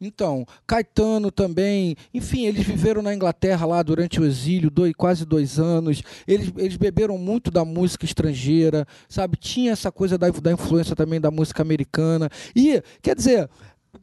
Então, 0.00 0.46
Caetano 0.64 1.32
também, 1.32 1.96
enfim, 2.14 2.46
eles 2.46 2.64
viveram 2.64 3.02
na 3.02 3.12
Inglaterra 3.12 3.66
lá 3.66 3.82
durante 3.82 4.20
o 4.20 4.24
exílio, 4.24 4.70
dois, 4.70 4.92
quase 4.96 5.26
dois 5.26 5.58
anos. 5.58 6.00
Eles, 6.24 6.52
eles 6.56 6.76
beberam 6.76 7.18
muito 7.18 7.50
da 7.50 7.64
música 7.64 8.04
estrangeira, 8.04 8.86
sabe? 9.08 9.36
Tinha 9.38 9.72
essa 9.72 9.90
coisa 9.90 10.16
da, 10.16 10.30
da 10.30 10.52
influência 10.52 10.94
também 10.94 11.20
da 11.20 11.32
música 11.32 11.62
americana. 11.62 12.30
E, 12.54 12.80
quer 13.02 13.16
dizer, 13.16 13.50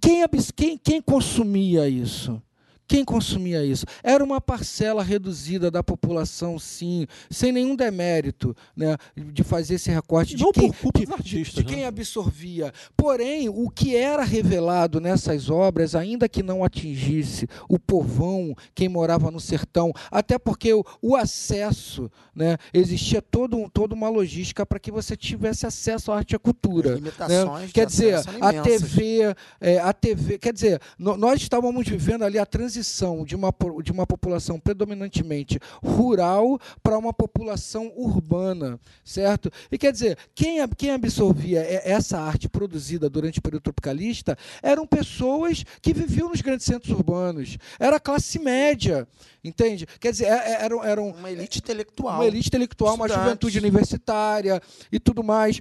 quem, 0.01 0.27
quem, 0.53 0.77
quem 0.77 1.01
consumia 1.01 1.87
isso? 1.87 2.41
Quem 2.89 3.05
consumia 3.05 3.63
isso? 3.63 3.85
Era 4.03 4.23
uma 4.23 4.41
parcela 4.41 5.03
reduzida 5.03 5.69
da 5.69 5.83
população, 5.83 6.57
sim, 6.57 7.05
sem 7.29 7.51
nenhum 7.51 7.75
demérito 7.75 8.55
né, 8.75 8.97
de 9.15 9.43
fazer 9.43 9.75
esse 9.75 9.91
recorte 9.91 10.35
de 10.35 10.43
Não 10.43 10.51
quem, 10.51 10.71
por 10.71 10.91
culpa 10.91 10.99
de- 10.99 11.05
de- 11.05 11.13
artistas, 11.13 11.53
de 11.53 11.63
quem 11.63 11.81
né? 11.81 11.85
absorvia. 11.85 12.73
Porém, 12.97 13.47
o 13.47 13.69
que 13.69 13.95
era 13.95 14.23
revelado 14.23 14.99
nessas 14.99 15.51
obras, 15.51 15.93
ainda 15.93 16.27
que 16.27 16.41
não 16.41 16.63
atingisse 16.63 17.47
o 17.69 17.77
povão, 17.77 18.55
quem 18.73 18.89
morava 18.89 19.29
no 19.29 19.39
sertão, 19.39 19.93
até 20.09 20.39
porque 20.39 20.73
o, 20.73 20.83
o 20.99 21.15
acesso, 21.15 22.09
né, 22.35 22.57
existia 22.73 23.21
todo 23.21 23.55
um, 23.55 23.69
toda 23.69 23.93
uma 23.93 24.09
logística 24.09 24.65
para 24.65 24.79
que 24.79 24.89
você 24.91 25.15
tivesse 25.15 25.67
acesso 25.67 26.11
à 26.11 26.17
arte 26.17 26.31
e 26.31 26.35
à 26.35 26.39
cultura. 26.39 26.89
As 26.93 26.95
limitações 26.95 27.61
né? 27.61 27.67
de 27.67 27.73
Quer 27.73 27.85
dizer, 27.85 28.15
a. 28.41 28.53
TV, 28.63 29.35
é, 29.61 29.77
a 29.77 29.93
TV, 29.93 30.39
quer 30.39 30.51
dizer, 30.53 30.81
no- 30.97 31.15
nós 31.15 31.39
estávamos 31.39 31.87
vivendo 31.87 32.23
ali 32.23 32.39
a 32.39 32.45
transição 32.47 32.78
de 33.25 33.35
uma, 33.35 33.53
de 33.83 33.91
uma 33.91 34.05
população 34.07 34.59
predominantemente 34.59 35.59
rural 35.83 36.59
para 36.81 36.97
uma 36.97 37.13
população 37.13 37.91
urbana, 37.95 38.79
certo? 39.03 39.51
E 39.71 39.77
quer 39.77 39.91
dizer, 39.91 40.17
quem, 40.33 40.57
quem 40.77 40.91
absorvia 40.91 41.61
essa 41.83 42.19
arte 42.19 42.47
produzida 42.49 43.09
durante 43.09 43.39
o 43.39 43.41
período 43.41 43.63
tropicalista 43.63 44.37
eram 44.61 44.85
pessoas 44.87 45.63
que 45.81 45.93
viviam 45.93 46.29
nos 46.29 46.41
grandes 46.41 46.65
centros 46.65 46.91
urbanos, 46.91 47.57
era 47.79 47.97
a 47.97 47.99
classe 47.99 48.39
média, 48.39 49.07
entende? 49.43 49.85
Quer 49.99 50.11
dizer, 50.11 50.25
é- 50.25 50.29
é- 50.53 50.63
eram, 50.65 50.83
eram 50.83 51.09
Uma 51.09 51.31
elite 51.31 51.59
intelectual. 51.59 52.15
uma 52.15 52.25
elite 52.25 52.47
intelectual, 52.47 52.95
uma 52.95 53.07
juventude 53.07 53.57
universitária 53.59 54.61
e 54.91 54.99
tudo 54.99 55.23
mais. 55.23 55.59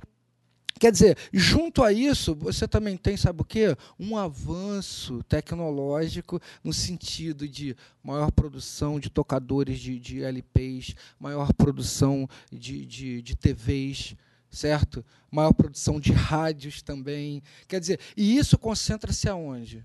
Quer 0.79 0.93
dizer, 0.93 1.19
junto 1.33 1.83
a 1.83 1.93
isso, 1.93 2.35
você 2.35 2.69
também 2.69 2.97
tem, 2.97 3.17
sabe 3.17 3.43
o 3.43 3.45
quê? 3.45 3.77
Um 3.99 4.17
avanço 4.17 5.23
tecnológico 5.25 6.41
no 6.63 6.73
sentido 6.73 7.49
de 7.49 7.77
maior 8.03 8.31
produção 8.31 9.01
de 9.01 9.11
tocadores 9.11 9.79
de, 9.81 9.99
de 9.99 10.23
LPs, 10.23 10.95
maior 11.19 11.53
produção 11.53 12.29
de, 12.53 12.87
de, 12.87 13.23
de 13.23 13.37
TVs, 13.37 14.15
certo? 14.51 15.05
Maior 15.31 15.53
produção 15.53 16.01
de 16.01 16.13
rádios 16.13 16.83
também. 16.83 17.43
Quer 17.67 17.81
dizer, 17.81 18.01
e 18.17 18.37
isso 18.37 18.59
concentra-se 18.59 19.29
aonde? 19.29 19.85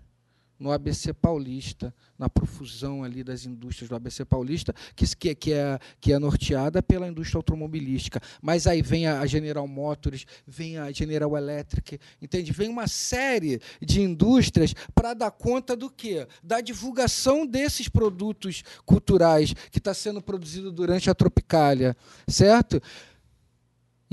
No 0.63 0.71
ABC 0.71 1.13
Paulista, 1.13 1.93
na 2.17 2.29
profusão 2.29 3.03
ali 3.03 3.21
das 3.21 3.45
indústrias 3.45 3.89
do 3.89 3.95
ABC 3.97 4.23
Paulista, 4.23 4.73
que, 4.95 5.05
que, 5.13 5.35
que, 5.35 5.51
é, 5.51 5.77
que 5.99 6.13
é 6.13 6.17
norteada 6.17 6.81
pela 6.81 7.05
indústria 7.05 7.37
automobilística. 7.37 8.21
Mas 8.41 8.65
aí 8.65 8.81
vem 8.81 9.05
a, 9.05 9.19
a 9.19 9.25
General 9.25 9.67
Motors, 9.67 10.25
vem 10.47 10.77
a 10.77 10.89
General 10.89 11.35
Electric, 11.35 11.99
entende? 12.21 12.53
Vem 12.53 12.69
uma 12.69 12.87
série 12.87 13.59
de 13.81 14.01
indústrias 14.01 14.73
para 14.95 15.13
dar 15.13 15.31
conta 15.31 15.75
do 15.75 15.89
quê? 15.89 16.25
Da 16.41 16.61
divulgação 16.61 17.45
desses 17.45 17.89
produtos 17.89 18.63
culturais 18.85 19.53
que 19.69 19.79
está 19.79 19.93
sendo 19.93 20.21
produzido 20.21 20.71
durante 20.71 21.09
a 21.09 21.13
Tropicália, 21.13 21.93
certo? 22.25 22.81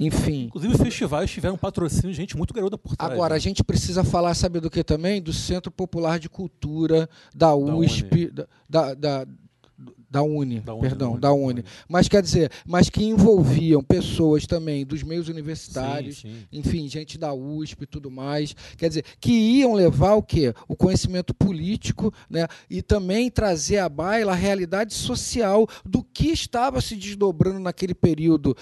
Enfim. 0.00 0.44
Inclusive, 0.44 0.74
os 0.74 0.80
festivais 0.80 1.30
tiveram 1.30 1.58
patrocínio 1.58 2.10
de 2.10 2.16
gente 2.16 2.36
muito 2.36 2.54
garota 2.54 2.78
por 2.78 2.96
trás. 2.96 3.12
Agora, 3.12 3.34
a 3.34 3.36
né? 3.36 3.40
gente 3.40 3.62
precisa 3.62 4.02
falar, 4.02 4.34
sabe 4.34 4.58
do 4.58 4.70
que 4.70 4.82
também? 4.82 5.20
Do 5.20 5.32
Centro 5.32 5.70
Popular 5.70 6.18
de 6.18 6.28
Cultura, 6.28 7.08
da 7.34 7.54
USP, 7.54 8.30
da, 8.30 8.46
da, 8.68 8.94
da, 8.94 9.26
da 10.10 10.22
Uni, 10.22 10.60
Da 10.60 10.74
Uni, 10.74 10.80
perdão, 10.80 11.18
da 11.18 11.32
Uni, 11.32 11.54
da. 11.54 11.60
Uni. 11.60 11.64
Mas 11.88 12.08
quer 12.08 12.20
dizer, 12.20 12.50
mas 12.66 12.90
que 12.90 13.04
envolviam 13.04 13.82
pessoas 13.82 14.44
também 14.46 14.84
dos 14.84 15.04
meios 15.04 15.28
universitários, 15.28 16.18
Sim, 16.18 16.30
sim. 16.30 16.46
enfim, 16.50 16.88
gente 16.88 17.16
da 17.16 17.32
USP 17.32 17.82
e 17.82 17.86
tudo 17.86 18.10
mais. 18.10 18.56
Quer 18.76 18.88
dizer, 18.88 19.04
que 19.20 19.30
iam 19.30 19.72
levar 19.74 20.14
o 20.14 20.22
quê? 20.22 20.52
O 20.66 20.74
conhecimento 20.74 21.32
político, 21.32 22.12
né? 22.28 22.48
E 22.68 22.82
também 22.82 23.30
trazer 23.30 23.78
à 23.78 23.88
baila 23.88 24.32
a 24.32 24.34
realidade 24.34 24.94
social 24.94 25.68
do 25.84 26.02
que 26.02 26.28
estava 26.28 26.80
se 26.80 26.96
desdobrando 26.96 27.60
naquele 27.60 27.94
período 27.94 28.56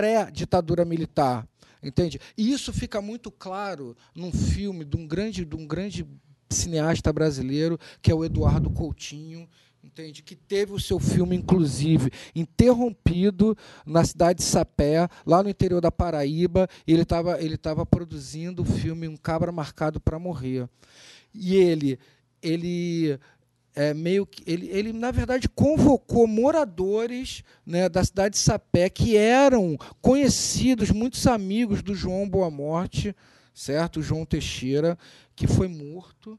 pré-ditadura 0.00 0.82
militar. 0.82 1.46
Entende? 1.82 2.18
E 2.36 2.50
isso 2.50 2.72
fica 2.72 3.02
muito 3.02 3.30
claro 3.30 3.94
num 4.14 4.32
filme 4.32 4.82
de 4.82 4.96
um 4.96 5.06
grande, 5.06 5.44
de 5.44 5.54
um 5.54 5.66
grande 5.66 6.06
cineasta 6.48 7.12
brasileiro, 7.12 7.78
que 8.00 8.10
é 8.10 8.14
o 8.14 8.24
Eduardo 8.24 8.70
Coutinho, 8.70 9.46
entende? 9.84 10.22
Que 10.22 10.34
teve 10.34 10.72
o 10.72 10.80
seu 10.80 10.98
filme, 10.98 11.36
inclusive, 11.36 12.10
interrompido 12.34 13.56
na 13.84 14.04
cidade 14.04 14.38
de 14.38 14.44
Sapé, 14.44 15.06
lá 15.26 15.42
no 15.42 15.50
interior 15.50 15.82
da 15.82 15.92
Paraíba. 15.92 16.66
Ele 16.86 17.02
estava 17.02 17.42
ele 17.42 17.58
tava 17.58 17.84
produzindo 17.84 18.62
o 18.62 18.66
filme 18.66 19.06
Um 19.06 19.16
Cabra 19.16 19.52
Marcado 19.52 20.00
para 20.00 20.18
Morrer. 20.18 20.66
E 21.32 21.56
ele, 21.56 21.98
ele 22.42 23.18
é, 23.74 23.94
meio 23.94 24.26
que 24.26 24.42
ele, 24.50 24.68
ele, 24.68 24.92
na 24.92 25.10
verdade, 25.10 25.48
convocou 25.48 26.26
moradores 26.26 27.44
né, 27.64 27.88
da 27.88 28.04
cidade 28.04 28.34
de 28.34 28.40
Sapé, 28.40 28.88
que 28.90 29.16
eram 29.16 29.76
conhecidos, 30.00 30.90
muitos 30.90 31.26
amigos 31.26 31.82
do 31.82 31.94
João 31.94 32.28
Boa 32.28 32.50
Morte, 32.50 33.14
certo? 33.54 34.02
João 34.02 34.24
Teixeira, 34.24 34.98
que 35.36 35.46
foi 35.46 35.68
morto 35.68 36.38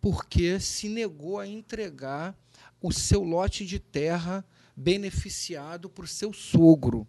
porque 0.00 0.60
se 0.60 0.88
negou 0.88 1.38
a 1.38 1.46
entregar 1.46 2.36
o 2.80 2.92
seu 2.92 3.22
lote 3.22 3.64
de 3.64 3.78
terra 3.78 4.44
beneficiado 4.76 5.88
por 5.88 6.06
seu 6.06 6.32
sogro. 6.32 7.06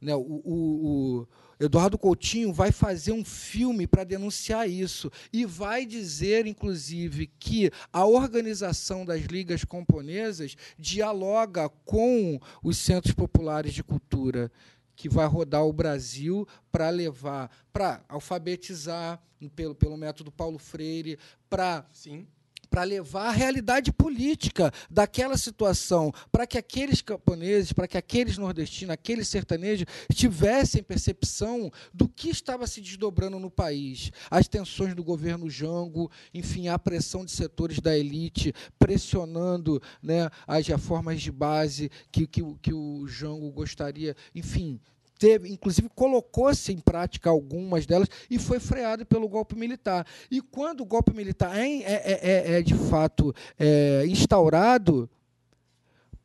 Né, 0.00 0.14
o, 0.14 0.20
o, 0.20 1.20
o 1.20 1.28
Eduardo 1.60 1.98
Coutinho 1.98 2.54
vai 2.54 2.72
fazer 2.72 3.12
um 3.12 3.22
filme 3.22 3.86
para 3.86 4.02
denunciar 4.02 4.68
isso 4.68 5.12
e 5.30 5.44
vai 5.44 5.84
dizer, 5.84 6.46
inclusive, 6.46 7.26
que 7.38 7.70
a 7.92 8.06
organização 8.06 9.04
das 9.04 9.20
ligas 9.24 9.62
camponesas 9.62 10.56
dialoga 10.78 11.68
com 11.84 12.40
os 12.62 12.78
centros 12.78 13.12
populares 13.12 13.74
de 13.74 13.84
cultura 13.84 14.50
que 14.96 15.06
vai 15.06 15.26
rodar 15.26 15.64
o 15.66 15.72
Brasil 15.72 16.48
para 16.72 16.88
levar, 16.88 17.50
para 17.70 18.02
alfabetizar 18.08 19.20
pelo, 19.54 19.74
pelo 19.74 19.98
método 19.98 20.32
Paulo 20.32 20.58
Freire, 20.58 21.18
para 21.48 21.86
Sim. 21.92 22.26
Para 22.70 22.84
levar 22.84 23.26
a 23.26 23.32
realidade 23.32 23.92
política 23.92 24.72
daquela 24.88 25.36
situação, 25.36 26.12
para 26.30 26.46
que 26.46 26.56
aqueles 26.56 27.02
camponeses, 27.02 27.72
para 27.72 27.88
que 27.88 27.98
aqueles 27.98 28.38
nordestinos, 28.38 28.94
aqueles 28.94 29.28
sertanejos 29.28 29.86
tivessem 30.14 30.82
percepção 30.82 31.70
do 31.92 32.08
que 32.08 32.30
estava 32.30 32.66
se 32.66 32.80
desdobrando 32.80 33.38
no 33.38 33.50
país. 33.50 34.12
As 34.30 34.46
tensões 34.46 34.94
do 34.94 35.02
governo 35.02 35.50
Jango, 35.50 36.10
enfim, 36.32 36.68
a 36.68 36.78
pressão 36.78 37.24
de 37.24 37.32
setores 37.32 37.80
da 37.80 37.98
elite 37.98 38.54
pressionando 38.78 39.82
né, 40.00 40.30
as 40.46 40.66
reformas 40.66 41.20
de 41.20 41.32
base 41.32 41.90
que, 42.12 42.26
que, 42.26 42.42
que 42.62 42.72
o 42.72 43.06
Jango 43.08 43.50
gostaria, 43.50 44.16
enfim. 44.34 44.80
Teve, 45.20 45.50
inclusive 45.50 45.86
colocou-se 45.94 46.72
em 46.72 46.78
prática 46.78 47.28
algumas 47.28 47.84
delas 47.84 48.08
e 48.30 48.38
foi 48.38 48.58
freado 48.58 49.04
pelo 49.04 49.28
golpe 49.28 49.54
militar. 49.54 50.06
E 50.30 50.40
quando 50.40 50.80
o 50.80 50.86
golpe 50.86 51.12
militar 51.12 51.54
é, 51.54 51.68
é- 51.68 51.82
é- 51.82 52.20
é- 52.22 52.52
é, 52.58 52.62
de 52.62 52.72
fato 52.74 53.34
é, 53.58 54.06
instaurado, 54.06 55.10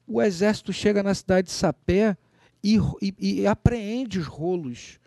o 0.08 0.22
exército 0.22 0.72
chega 0.72 1.04
na 1.04 1.14
cidade 1.14 1.48
de 1.48 1.52
Sapé 1.54 2.16
e, 2.64 2.78
e- 3.02 3.42
e 3.42 3.46
apreende 3.48 4.18
os 4.18 4.28
rolos 4.28 4.98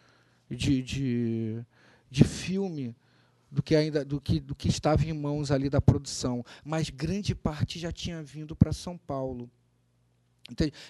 de, 0.51 0.82
de, 0.82 1.65
de 2.10 2.24
filme 2.24 2.94
do 3.51 3.62
que 3.62 3.74
ainda 3.74 4.05
do 4.05 4.20
que, 4.20 4.39
do 4.39 4.55
que 4.55 4.69
estava 4.69 5.02
em 5.02 5.15
mãos 5.15 5.51
ali 5.51 5.70
da 5.70 5.81
produção, 5.81 6.44
mas 6.62 6.90
grande 6.90 7.35
parte 7.35 7.78
já 7.78 7.90
tinha 7.90 8.23
vindo 8.23 8.55
para 8.55 8.70
São 8.70 8.98
Paulo. 8.98 9.51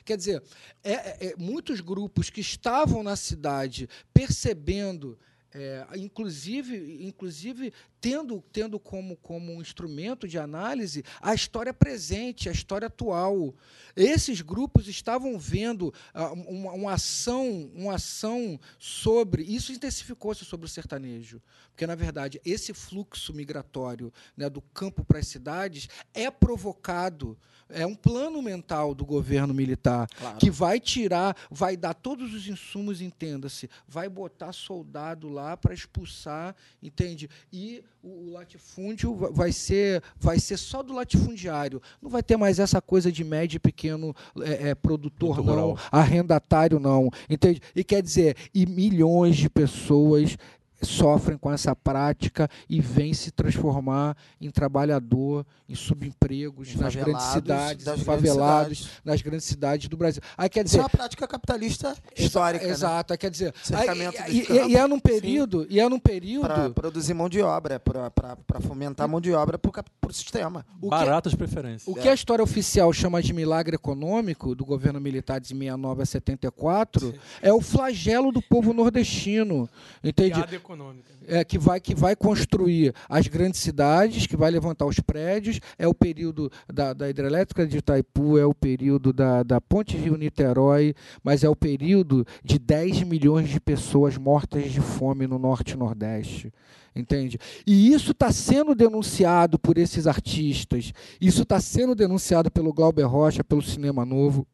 Quer 0.05 0.16
dizer, 0.16 0.43
é- 0.82 0.93
é- 0.93 1.26
é, 1.28 1.36
muitos 1.36 1.80
grupos 1.80 2.30
que 2.30 2.40
estavam 2.40 3.02
na 3.02 3.16
cidade 3.16 3.89
percebendo, 4.12 5.18
é, 5.52 5.86
inclusive, 5.97 7.05
inclusive 7.05 7.72
tendo, 8.00 8.42
tendo 8.52 8.78
como, 8.78 9.16
como 9.16 9.52
um 9.52 9.60
instrumento 9.60 10.26
de 10.26 10.38
análise 10.38 11.04
a 11.20 11.34
história 11.34 11.72
presente, 11.74 12.48
a 12.48 12.52
história 12.52 12.86
atual. 12.86 13.54
Esses 13.96 14.40
grupos 14.40 14.88
estavam 14.88 15.38
vendo 15.38 15.92
ah, 16.14 16.32
uma, 16.32 16.72
uma 16.72 16.92
ação, 16.92 17.70
uma 17.74 17.94
ação 17.94 18.58
sobre. 18.78 19.42
Isso 19.42 19.72
intensificou-se 19.72 20.44
sobre 20.44 20.66
o 20.66 20.68
sertanejo. 20.68 21.40
Porque, 21.70 21.86
na 21.86 21.94
verdade, 21.94 22.40
esse 22.44 22.74
fluxo 22.74 23.32
migratório 23.32 24.12
né, 24.36 24.48
do 24.48 24.60
campo 24.60 25.04
para 25.04 25.18
as 25.18 25.28
cidades 25.28 25.88
é 26.12 26.30
provocado. 26.30 27.38
É 27.68 27.86
um 27.86 27.94
plano 27.94 28.40
mental 28.40 28.94
do 28.94 29.04
governo 29.04 29.52
militar 29.52 30.08
Claro. 30.18 30.38
que 30.38 30.50
vai 30.50 30.80
tirar, 30.80 31.36
vai 31.50 31.76
dar 31.76 31.92
todos 31.92 32.32
os 32.32 32.46
insumos, 32.48 33.00
entenda-se, 33.02 33.68
vai 33.86 34.08
botar 34.08 34.52
soldado 34.52 35.28
lá 35.28 35.56
para 35.56 35.74
expulsar, 35.74 36.56
entende? 36.82 37.28
E 37.52 37.84
o, 38.02 38.28
o 38.28 38.32
latifúndio 38.32 39.14
va- 39.14 39.30
vai 39.30 39.52
ser, 39.52 40.02
vai 40.18 40.38
ser 40.38 40.56
só 40.56 40.82
do 40.82 40.92
latifundiário. 40.92 41.80
Não 42.00 42.10
vai 42.10 42.22
ter 42.22 42.36
mais 42.36 42.58
essa 42.58 42.80
coisa 42.80 43.10
de 43.10 43.24
médio 43.24 43.56
e 43.56 43.60
pequeno 43.60 44.14
é, 44.40 44.70
é, 44.70 44.74
produtor, 44.74 45.34
Produtor 45.34 45.56
não, 45.56 45.70
rural. 45.72 45.78
arrendatário, 45.90 46.78
não. 46.78 47.10
Entende? 47.28 47.60
E 47.74 47.82
quer 47.82 48.02
dizer, 48.02 48.36
e 48.54 48.66
milhões 48.66 49.36
de 49.36 49.48
pessoas 49.50 50.36
sofrem 50.82 51.36
com 51.36 51.50
essa 51.52 51.74
prática 51.74 52.48
e 52.68 52.80
vêm 52.80 53.12
se 53.12 53.30
transformar 53.30 54.16
em 54.40 54.50
trabalhador, 54.50 55.44
em 55.68 55.74
subempregos 55.74 56.74
Em 56.74 56.78
nas 56.78 56.94
grandes 56.94 57.24
cidades, 57.24 57.84
grandes 57.84 58.05
favelados, 58.05 58.78
cidades. 58.78 59.00
nas 59.05 59.22
grandes 59.22 59.44
cidades 59.46 59.88
do 59.88 59.96
Brasil. 59.96 60.22
Aí 60.36 60.48
quer 60.48 60.60
Isso 60.60 60.66
dizer, 60.66 60.78
é 60.78 60.82
uma 60.82 60.88
prática 60.88 61.26
capitalista 61.26 61.96
histórica, 62.16 62.64
né? 62.66 62.72
Exato, 62.72 63.12
aí 63.12 63.18
quer 63.18 63.30
dizer, 63.30 63.55
aí- 63.74 63.88
e, 64.30 64.52
e- 64.52 64.68
e 64.72 64.76
é 64.76 64.86
num 64.86 65.00
período, 65.00 65.66
e 65.68 65.80
é 65.80 65.88
num 65.88 65.98
período 65.98 66.46
Para 66.48 66.70
produzir 66.70 67.14
mão 67.14 67.28
de 67.28 67.40
obra, 67.42 67.78
para 67.80 68.60
fomentar 68.60 69.09
mão 69.09 69.20
de 69.20 69.32
obra 69.32 69.59
para 69.59 69.70
o 70.09 70.12
sistema. 70.12 70.64
o 70.80 70.84
que, 70.84 70.90
Baratas 70.90 71.34
preferências. 71.34 71.86
o 71.86 71.94
que 72.00 72.09
a 72.09 72.14
história 72.14 72.42
oficial 72.42 72.92
chama 72.92 73.22
de 73.22 73.32
milagre 73.32 73.74
econômico 73.74 74.55
do 74.55 74.64
governo 74.64 75.00
militar 75.00 75.40
de 75.40 75.48
69 75.48 76.02
a 76.02 76.06
74 76.06 77.14
é 77.42 77.52
o 77.52 77.60
flagelo 77.60 78.32
do 78.32 78.40
povo 78.40 78.72
nordestino, 78.72 79.68
entende? 80.02 80.40
Econômica. 80.69 81.11
é, 81.27 81.43
que, 81.43 81.59
vai, 81.59 81.81
que 81.81 81.95
vai 81.95 82.15
construir 82.15 82.95
as 83.09 83.27
grandes 83.27 83.61
cidades, 83.61 84.27
que 84.27 84.36
vai 84.36 84.51
levantar 84.51 84.85
os 84.85 85.01
prédios, 85.01 85.61
é 85.78 85.89
o 85.89 85.95
período 85.95 86.53
da, 86.70 86.93
da 86.93 87.09
hidrelétrica 87.09 87.66
de 87.66 87.78
Itaipu, 87.78 88.36
é 88.36 88.45
o 88.45 88.55
período 88.55 89.11
da, 89.11 89.43
da 89.43 89.62
Ponte 89.62 89.97
Rio-Niterói, 89.97 90.95
mas 91.23 91.43
é 91.43 91.49
o 91.49 91.57
período 91.57 92.27
de 92.45 92.59
10 92.59 93.05
milhões 93.05 93.49
de 93.49 93.59
pessoas 93.59 94.19
mortas 94.19 94.70
de 94.70 94.82
fome 94.82 95.27
no 95.27 95.39
Norte 95.39 95.73
e 95.73 95.77
Nordeste. 95.77 96.53
Entende? 96.95 97.39
E 97.66 97.93
isso 97.93 98.12
está 98.12 98.31
sendo 98.31 98.74
denunciado 98.74 99.59
por 99.59 99.78
esses 99.78 100.07
artistas, 100.07 100.93
isso 101.19 101.43
está 101.43 101.61
sendo 101.61 101.95
denunciado 101.95 102.51
pelo 102.51 102.74
Glauber 102.74 103.05
Rocha, 103.05 103.43
pelo 103.43 103.62
Cinema 103.62 104.05
Novo, 104.05 104.47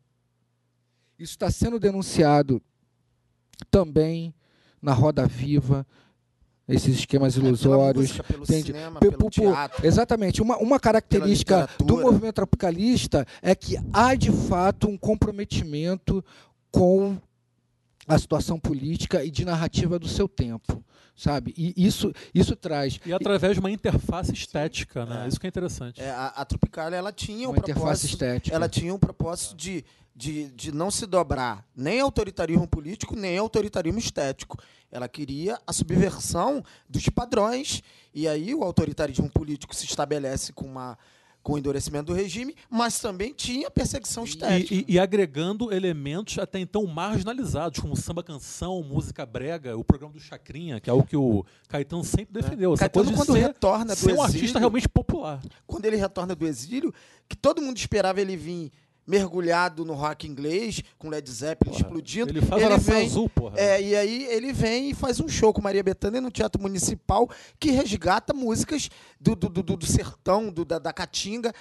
isso 1.19 1.33
está 1.33 1.51
sendo 1.51 1.81
denunciado 1.81 2.63
também 3.71 4.35
na 4.85 4.93
Roda 4.93 5.27
Viva, 5.27 5.87
esses 6.69 6.95
esquemas 7.01 7.35
É, 7.35 7.37
pela 7.37 7.49
ilusórios. 7.49 8.11
música, 8.13 8.25
entende? 8.37 8.67
cinema, 8.67 9.01
Pe- 9.01 9.11
pelo 9.11 9.31
teatro. 9.31 9.87
Exatamente. 9.87 10.41
Uma, 10.41 10.57
uma 10.59 10.81
característica 10.81 11.69
do 11.79 11.99
movimento 11.99 12.35
tropicalista 12.37 13.27
é 13.43 13.55
que 13.55 13.77
há, 13.93 14.15
de 14.15 14.31
fato, 14.33 14.89
um 14.89 14.97
comprometimento 14.97 16.25
com 16.71 17.17
a 18.07 18.19
situação 18.19 18.59
política 18.59 19.25
e 19.25 19.31
de 19.31 19.45
narrativa 19.45 19.99
do 19.99 20.09
seu 20.09 20.29
tempo. 20.29 20.83
Sabe? 21.17 21.55
E 21.57 21.73
isso, 21.77 22.13
isso 22.35 22.57
traz 22.57 22.99
E 23.07 23.13
através 23.13 23.55
de 23.55 23.61
uma 23.61 23.71
interface 23.71 24.33
estética, 24.33 25.07
né? 25.07 25.25
É. 25.25 25.29
Isso 25.29 25.39
que 25.39 25.47
é 25.47 25.49
interessante. 25.49 26.01
É, 26.03 26.11
a, 26.11 26.27
a 26.27 26.45
Tropicália, 26.45 26.97
ela 26.97 27.13
tinha 27.13 27.47
uma 27.49 27.55
um 27.55 27.59
interface 27.59 27.81
propósito, 27.81 28.11
estética. 28.11 28.57
ela 28.57 28.69
tinha 28.69 28.93
um 28.93 28.99
propósito 28.99 29.55
de, 29.55 29.85
de, 30.15 30.51
de 30.51 30.73
não 30.73 30.91
se 30.91 31.07
dobrar 31.07 31.67
nem 31.77 32.01
autoritarismo 32.01 32.67
político, 32.69 33.17
nem 33.17 33.37
autoritarismo 33.39 33.99
estético. 33.99 34.59
Ela 34.91 35.09
queria 35.09 35.59
a 35.67 35.73
subversão 35.73 36.63
dos 36.89 37.09
padrões, 37.09 37.83
e 38.15 38.29
aí 38.29 38.55
o 38.55 38.63
autoritarismo 38.63 39.29
político 39.29 39.75
se 39.75 39.85
estabelece 39.87 40.53
com, 40.53 40.67
uma, 40.67 40.97
com 41.43 41.55
o 41.55 41.59
endurecimento 41.59 42.07
do 42.07 42.13
regime, 42.13 42.55
mas 42.71 43.01
também 43.01 43.33
tinha 43.35 43.69
perseguição 43.69 44.23
estética. 44.23 44.73
E, 44.73 44.85
e- 44.89 44.95
e 44.95 44.99
agregando 45.01 45.75
elementos 45.75 46.39
até 46.39 46.61
então 46.61 46.87
marginalizados, 46.87 47.81
como 47.81 47.97
samba 47.97 48.23
canção, 48.23 48.81
música 48.85 49.27
brega, 49.27 49.77
o 49.77 49.83
programa 49.83 50.15
do 50.15 50.21
Chacrinha, 50.21 50.79
que 50.81 50.89
é 50.89 50.93
algo 50.93 51.05
que 51.05 51.17
o 51.17 51.45
Caetano 51.69 52.05
sempre 52.05 52.33
defendeu. 52.41 52.73
Essa 52.75 52.89
Caetano, 52.89 53.07
coisa 53.07 53.11
de 53.21 53.27
quando 53.27 53.37
ser, 53.37 53.47
retorna 53.49 53.95
do 53.97 53.99
ser 53.99 54.07
um 54.07 54.11
exílio- 54.11 54.23
artista 54.23 54.59
realmente 54.61 54.89
popular. 54.89 55.43
quando 55.67 55.85
ele 55.87 55.97
retorna 55.97 56.37
do 56.37 56.47
exílio, 56.47 56.95
que 57.29 57.35
todo 57.37 57.61
mundo 57.61 57.77
esperava 57.79 58.21
ele 58.21 58.37
vir 58.37 58.71
mergulhado 59.07 59.85
no 59.85 59.93
rock 59.93 60.27
inglês, 60.27 60.83
com 60.99 61.09
Led 61.09 61.31
Zeppelin 61.31 61.73
Porra, 61.73 61.85
explodindo. 61.85 62.31
Ele 62.31 62.43
faz 62.43 62.63
oração 62.63 62.95
vem, 62.95 63.07
azul, 63.07 63.29
porra. 63.29 63.59
É, 63.59 63.83
e 63.83 63.97
aí 63.97 64.25
ele 64.25 64.53
vem 64.53 64.91
e 64.91 64.95
faz 64.95 65.21
um 65.21 65.29
show 65.29 65.53
com 65.53 65.61
Maria 65.63 65.83
Bethânia 65.83 66.21
no 66.21 66.31
Teatro 66.31 66.61
Municipal 66.61 67.29
que 67.59 67.71
resgata 67.71 68.33
músicas 68.33 68.89
do, 69.21 69.35
do, 69.35 69.49
do, 69.49 69.63
do 69.63 69.87
sertão, 69.87 70.51
do, 70.51 70.65
da, 70.65 70.79
da 70.79 70.93
Caatinga, 70.93 71.53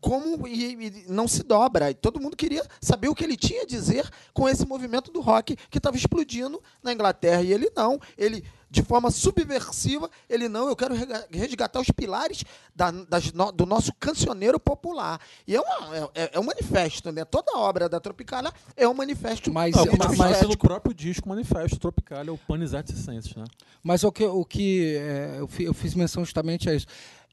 como 0.00 0.46
e, 0.46 0.86
e 0.86 1.04
não 1.08 1.26
se 1.26 1.42
dobra. 1.42 1.90
E 1.90 1.94
todo 1.94 2.20
mundo 2.20 2.36
queria 2.36 2.62
saber 2.80 3.08
o 3.08 3.14
que 3.14 3.24
ele 3.24 3.36
tinha 3.36 3.62
a 3.62 3.66
dizer 3.66 4.08
com 4.32 4.48
esse 4.48 4.66
movimento 4.66 5.10
do 5.10 5.20
rock 5.20 5.56
que 5.70 5.78
estava 5.78 5.96
explodindo 5.96 6.62
na 6.82 6.92
Inglaterra. 6.92 7.42
E 7.42 7.52
ele 7.52 7.70
não. 7.74 7.98
Ele 8.16 8.44
de 8.70 8.82
forma 8.82 9.10
subversiva, 9.10 10.08
ele 10.28 10.48
não, 10.48 10.68
eu 10.68 10.76
quero 10.76 10.94
resgatar 11.30 11.80
os 11.80 11.90
pilares 11.90 12.44
da- 12.74 12.90
das 12.92 13.32
no- 13.32 13.50
do 13.50 13.66
nosso 13.66 13.92
cancioneiro 13.98 14.60
popular. 14.60 15.20
E 15.46 15.56
é, 15.56 15.60
uma, 15.60 16.10
é, 16.14 16.30
é 16.34 16.38
um 16.40 16.44
manifesto, 16.44 17.10
né? 17.10 17.24
Toda 17.24 17.56
obra 17.58 17.88
da 17.88 17.98
Tropicália 17.98 18.52
é 18.76 18.86
um 18.88 18.94
manifesto 18.94 19.52
Mas- 19.52 19.74
político 19.74 19.98
mas, 19.98 20.16
mas 20.16 20.38
pelo 20.38 20.56
próprio 20.56 20.94
disco 20.94 21.28
Manifesto 21.28 21.78
Tropical, 21.80 22.22
é 22.24 22.30
o 22.30 22.38
Panis 22.38 22.72
et 22.72 22.86
Circenses, 22.86 23.34
né? 23.34 23.44
Mas 23.82 24.04
o 24.04 24.12
que, 24.12 24.24
o 24.24 24.44
que 24.44 24.94
é, 24.96 25.36
eu, 25.40 25.48
fi- 25.48 25.64
eu 25.64 25.74
fiz 25.74 25.94
menção 25.94 26.24
justamente 26.24 26.70
a 26.70 26.74
isso. 26.74 26.86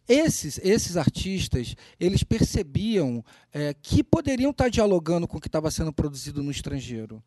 Esses, 0.10 0.58
esses 0.64 0.96
artistas, 0.96 1.76
eles 2.00 2.24
percebiam 2.24 3.24
é, 3.54 3.74
que 3.74 4.02
poderiam 4.02 4.52
estar 4.52 4.70
dialogando 4.70 5.28
com 5.28 5.38
o 5.38 5.42
que 5.42 5.48
estava 5.50 5.70
sendo 5.70 5.92
produzido 5.92 6.42
no 6.42 6.50
estrangeiro. 6.50 7.22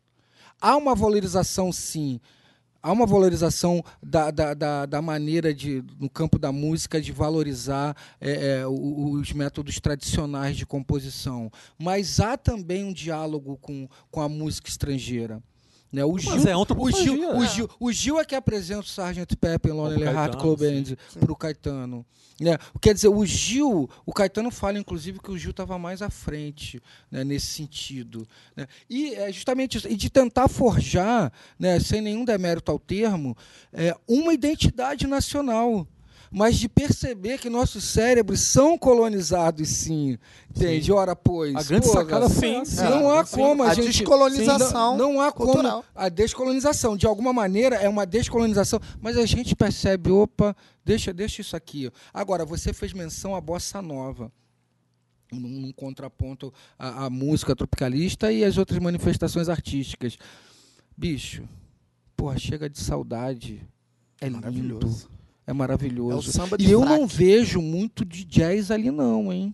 Há 0.59 0.75
uma 0.75 0.95
valorização, 0.95 1.71
sim. 1.71 2.19
Há 2.83 2.91
uma 2.91 3.05
valorização 3.05 3.83
da, 4.01 4.31
da, 4.31 4.53
da, 4.53 4.85
da 4.85 5.01
maneira 5.01 5.53
de, 5.53 5.83
no 5.99 6.09
campo 6.09 6.39
da 6.39 6.51
música 6.51 6.99
de 6.99 7.11
valorizar 7.11 7.95
é, 8.19 8.61
é, 8.61 8.67
os 8.67 9.31
métodos 9.33 9.79
tradicionais 9.79 10.57
de 10.57 10.65
composição. 10.65 11.51
Mas 11.77 12.19
há 12.19 12.35
também 12.35 12.83
um 12.85 12.93
diálogo 12.93 13.57
com, 13.57 13.87
com 14.09 14.21
a 14.21 14.27
música 14.27 14.67
estrangeira. 14.67 15.41
Né? 15.91 16.05
O, 16.05 16.17
Gil, 16.17 16.31
é 16.47 16.55
o. 16.55 16.91
Gil, 16.91 17.35
o, 17.35 17.45
Gil, 17.45 17.69
o 17.79 17.91
Gil 17.91 18.19
é 18.19 18.23
que 18.25 18.33
apresenta 18.33 18.81
o 18.81 18.83
Sgt. 18.83 19.35
Pepper 19.35 19.75
Lonely 19.75 20.03
Heart 20.03 20.37
Club. 20.37 20.59
Band 20.59 20.95
para 21.19 21.31
o 21.31 21.35
Caetano. 21.35 22.05
Né? 22.39 22.57
Quer 22.81 22.95
dizer, 22.95 23.09
o 23.09 23.23
Gil, 23.25 23.89
o 24.05 24.11
Caetano 24.11 24.49
fala, 24.49 24.79
inclusive, 24.79 25.19
que 25.19 25.29
o 25.29 25.37
Gil 25.37 25.51
estava 25.51 25.77
mais 25.77 26.01
à 26.01 26.09
frente 26.09 26.81
né, 27.11 27.23
nesse 27.23 27.47
sentido. 27.47 28.27
né? 28.55 28.67
E 28.89 29.13
é 29.13 29.31
justamente 29.31 29.77
isso. 29.77 29.87
E 29.87 29.95
de 29.95 30.09
tentar 30.09 30.47
forjar, 30.47 31.31
né, 31.59 31.79
sem 31.79 32.01
nenhum 32.01 32.25
demérito 32.25 32.71
ao 32.71 32.79
termo, 32.79 33.37
é, 33.71 33.95
uma 34.07 34.33
identidade 34.33 35.05
nacional. 35.05 35.85
Mas 36.33 36.57
de 36.57 36.69
perceber 36.69 37.39
que 37.39 37.49
nossos 37.49 37.83
cérebros 37.83 38.39
são 38.39 38.77
colonizados, 38.77 39.67
sim. 39.67 40.17
Entende? 40.49 40.89
Ora, 40.89 41.13
pois. 41.13 41.53
A 41.53 41.63
grande 41.63 41.87
sacada 41.87 42.29
sim, 42.29 42.61
essa. 42.61 42.89
não 42.89 43.11
há 43.11 43.25
sim. 43.25 43.35
como 43.35 43.63
a, 43.63 43.69
A 43.71 43.73
gente 43.73 43.97
descolonização 43.97 44.93
Sim, 44.93 44.97
não, 44.97 45.13
não 45.13 45.21
há 45.21 45.29
cultural. 45.29 45.83
como 45.83 45.85
a 45.93 46.07
descolonização 46.07 46.95
de 46.95 47.05
alguma 47.05 47.33
maneira 47.33 47.75
é 47.75 47.89
uma 47.89 48.05
descolonização 48.05 48.79
mas 49.01 49.17
a 49.17 49.25
gente 49.25 49.55
percebe 49.55 50.09
opa 50.09 50.55
deixa 50.85 51.13
deixa 51.13 51.41
isso 51.41 51.55
aqui 51.55 51.91
agora 52.13 52.45
você 52.45 52.73
fez 52.73 52.93
menção 52.93 53.35
à 53.35 53.41
bossa 53.41 53.81
nova 53.81 54.31
num, 55.31 55.71
contraponto 55.73 56.53
à, 56.77 57.05
à 57.05 57.09
música 57.09 57.55
tropicalista 57.55 58.31
e 58.31 58.43
às 58.43 58.57
outras 58.57 58.79
manifestações 58.79 59.49
artísticas 59.49 60.17
bicho 60.95 61.43
porra 62.15 62.37
chega 62.37 62.69
de 62.69 62.79
saudade 62.79 63.67
é 64.19 64.29
lindo. 64.29 64.79
É 65.51 65.53
maravilhoso 65.53 66.27
É 66.27 66.29
o 66.29 66.33
samba 66.33 66.57
de 66.57 66.65
e 66.67 66.71
eu 66.71 66.83
não 66.83 67.05
vejo 67.05 67.61
muito 67.61 68.03
de 68.03 68.23
jazz 68.23 68.71
ali 68.71 68.89
não 68.89 69.31
hein 69.31 69.53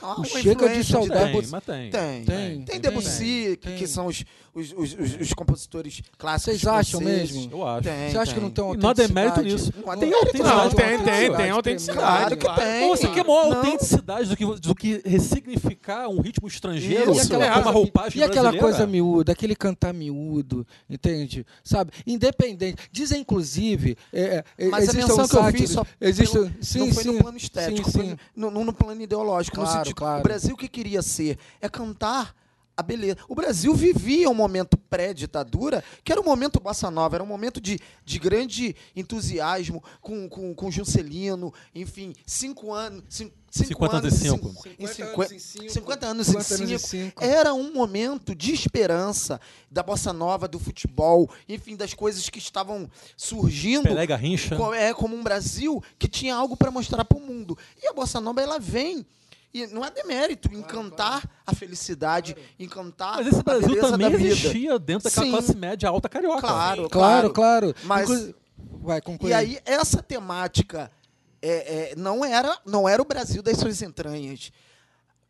uma 0.00 0.24
Chega 0.24 0.68
de 0.68 0.84
Saudade- 0.84 1.32
Tem, 1.32 1.46
mas 1.50 1.64
tem. 1.64 1.90
Tem. 1.90 2.24
Tem, 2.24 2.24
Tem 2.24 2.64
tem, 2.64 2.80
Debussy, 2.80 3.58
que, 3.60 3.68
tem. 3.68 3.76
que 3.78 3.86
são 3.88 4.06
os, 4.06 4.24
os, 4.58 4.72
os, 4.72 4.94
os- 4.94 5.20
os 5.20 5.32
compositores 5.34 6.02
clássicos. 6.18 6.60
Vocês 6.60 6.66
acham 6.66 7.00
mesmo? 7.00 7.48
Eu 7.50 7.66
acho. 7.66 7.82
Tem, 7.82 8.10
você 8.10 8.18
acha 8.18 8.34
que 8.34 8.40
não 8.40 8.50
tem 8.50 8.64
uma 8.64 8.74
E 8.74 8.78
nada 8.78 9.02
é 9.04 9.08
mérito 9.08 9.38
autenticidade? 9.38 9.76
nisso. 9.76 9.86
Não, 9.86 9.98
Tem 9.98 10.12
autenticidade. 10.14 10.56
Não, 10.56 10.70
tem, 10.70 10.98
tem, 11.04 11.36
tem 11.36 11.50
autenticidade. 11.50 12.36
Claro 12.36 12.36
que 12.36 12.62
tem. 12.62 12.88
Você 12.88 13.08
quer 13.08 13.24
maior 13.24 13.48
Não. 13.48 13.56
autenticidade 13.58 14.28
do 14.28 14.36
que, 14.36 14.44
do 14.60 14.74
que 14.74 15.02
ressignificar 15.04 16.08
um 16.08 16.20
ritmo 16.20 16.48
estrangeiro 16.48 17.12
Isso. 17.12 17.28
com 17.30 17.36
uma 17.36 17.70
roupagem 17.70 18.20
E 18.20 18.24
aquela 18.24 18.56
coisa 18.56 18.86
miúda, 18.86 19.32
aquele 19.32 19.54
cantar 19.54 19.92
miúdo, 19.94 20.66
entende? 20.88 21.46
Sabe? 21.62 21.92
Independente. 22.06 22.76
Dizem, 22.90 23.20
inclusive, 23.20 23.96
é, 24.12 24.44
é, 24.58 24.68
Mas 24.68 24.88
a 24.88 24.92
menção 24.92 25.18
uns 25.20 25.30
que 25.30 25.36
eu 25.36 25.44
fiz 25.52 25.70
só 25.70 25.84
existem- 26.00 26.42
pelo- 26.50 26.62
sim, 26.62 26.78
não 26.80 26.92
foi 26.92 27.02
sim, 27.02 27.12
no 27.12 27.18
plano 27.22 27.36
estético, 27.38 27.90
sim, 27.90 27.98
foi 27.98 28.06
sim. 28.10 28.16
no, 28.34 28.50
no- 28.50 28.64
no 28.64 28.72
plano 28.72 29.00
ideológico. 29.02 29.56
no 29.58 29.62
Claro, 29.64 29.78
sentido, 29.78 29.94
claro. 29.96 30.20
O 30.20 30.22
Brasil 30.22 30.54
o 30.54 30.58
que 30.58 30.68
queria 30.68 31.02
ser 31.02 31.38
é 31.60 31.68
cantar 31.68 32.34
a 32.78 32.82
beleza. 32.82 33.16
O 33.28 33.34
Brasil 33.34 33.74
vivia 33.74 34.30
um 34.30 34.34
momento 34.34 34.78
pré-ditadura, 34.78 35.82
que 36.04 36.12
era 36.12 36.20
um 36.20 36.24
momento 36.24 36.60
bossa 36.60 36.88
nova, 36.92 37.16
era 37.16 37.24
um 37.24 37.26
momento 37.26 37.60
de, 37.60 37.76
de 38.04 38.18
grande 38.20 38.76
entusiasmo 38.94 39.82
com, 40.00 40.28
com, 40.28 40.54
com 40.54 40.70
Juscelino, 40.70 41.52
enfim, 41.74 42.14
cinco 42.24 42.72
anos. 42.72 43.02
Cinco, 43.08 43.34
cinco 43.50 43.68
50 43.68 43.96
anos, 43.96 44.14
e 44.14 44.16
cinco. 44.28 44.48
cinco- 44.48 44.64
em 44.78 44.86
50 44.86 44.94
cinquen- 44.94 45.14
anos 45.18 45.32
em 45.32 45.38
cinco. 45.40 45.70
50 45.72 46.06
anos 46.06 46.26
50 46.28 46.54
em 46.54 46.56
anos 46.56 46.70
em 46.70 46.78
cinco. 46.78 46.88
cinco. 46.88 47.24
Era 47.24 47.52
um 47.52 47.72
momento 47.74 48.32
de 48.32 48.52
esperança 48.52 49.40
da 49.68 49.82
bossa 49.82 50.12
nova, 50.12 50.46
do 50.46 50.60
futebol, 50.60 51.28
enfim, 51.48 51.74
das 51.74 51.92
coisas 51.94 52.28
que 52.28 52.38
estavam 52.38 52.88
surgindo 53.16 53.82
Pelé 53.88 54.06
Garrincha. 54.06 54.56
é 54.76 54.94
como 54.94 55.16
um 55.16 55.22
Brasil 55.24 55.82
que 55.98 56.06
tinha 56.06 56.36
algo 56.36 56.56
para 56.56 56.70
mostrar 56.70 57.04
para 57.04 57.18
o 57.18 57.20
mundo. 57.20 57.58
E 57.82 57.88
a 57.88 57.92
bossa 57.92 58.20
nova 58.20 58.40
ela 58.40 58.60
vem 58.60 59.04
e 59.52 59.66
não 59.68 59.84
é 59.84 59.90
demérito 59.90 60.52
em 60.52 60.62
cantar 60.62 61.22
a 61.46 61.54
felicidade, 61.54 62.36
em 62.58 62.68
cantar 62.68 63.16
Mas 63.16 63.28
esse 63.28 63.40
a 63.40 63.42
Brasil 63.42 63.68
beleza 63.68 63.90
também 63.90 64.10
da 64.10 64.16
vida. 64.16 64.28
existia 64.30 64.78
dentro 64.78 65.04
daquela 65.08 65.26
Sim. 65.26 65.32
classe 65.32 65.56
média 65.56 65.88
alta 65.88 66.08
carioca. 66.08 66.40
Claro, 66.40 66.88
Claro, 66.90 67.30
claro. 67.32 67.74
Mas 67.84 68.08
Inclu- 68.10 68.34
Vai, 68.80 69.00
concluir. 69.00 69.30
e 69.30 69.34
aí 69.34 69.58
essa 69.64 70.02
temática 70.02 70.90
é, 71.40 71.92
é, 71.92 71.96
não 71.96 72.24
era 72.24 72.58
não 72.66 72.88
era 72.88 73.00
o 73.00 73.04
Brasil 73.04 73.42
das 73.42 73.56
suas 73.58 73.80
entranhas. 73.82 74.50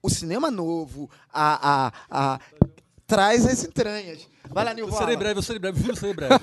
O 0.03 0.09
cinema 0.09 0.51
novo, 0.51 1.11
a, 1.33 1.87
a, 1.87 2.35
a 2.35 2.41
traz 3.07 3.45
as 3.47 3.65
entranhas. 3.65 4.27
Vai 4.51 4.65
lá, 4.65 4.71
Eu 4.73 4.77
Nilval. 4.77 4.99
serei 4.99 5.17
breve, 5.17 5.39
eu 5.39 5.43
serei 5.43 5.59
breve, 5.59 5.79
juro, 5.81 5.93
eu 5.93 5.97
serei 5.97 6.15
breve. 6.15 6.35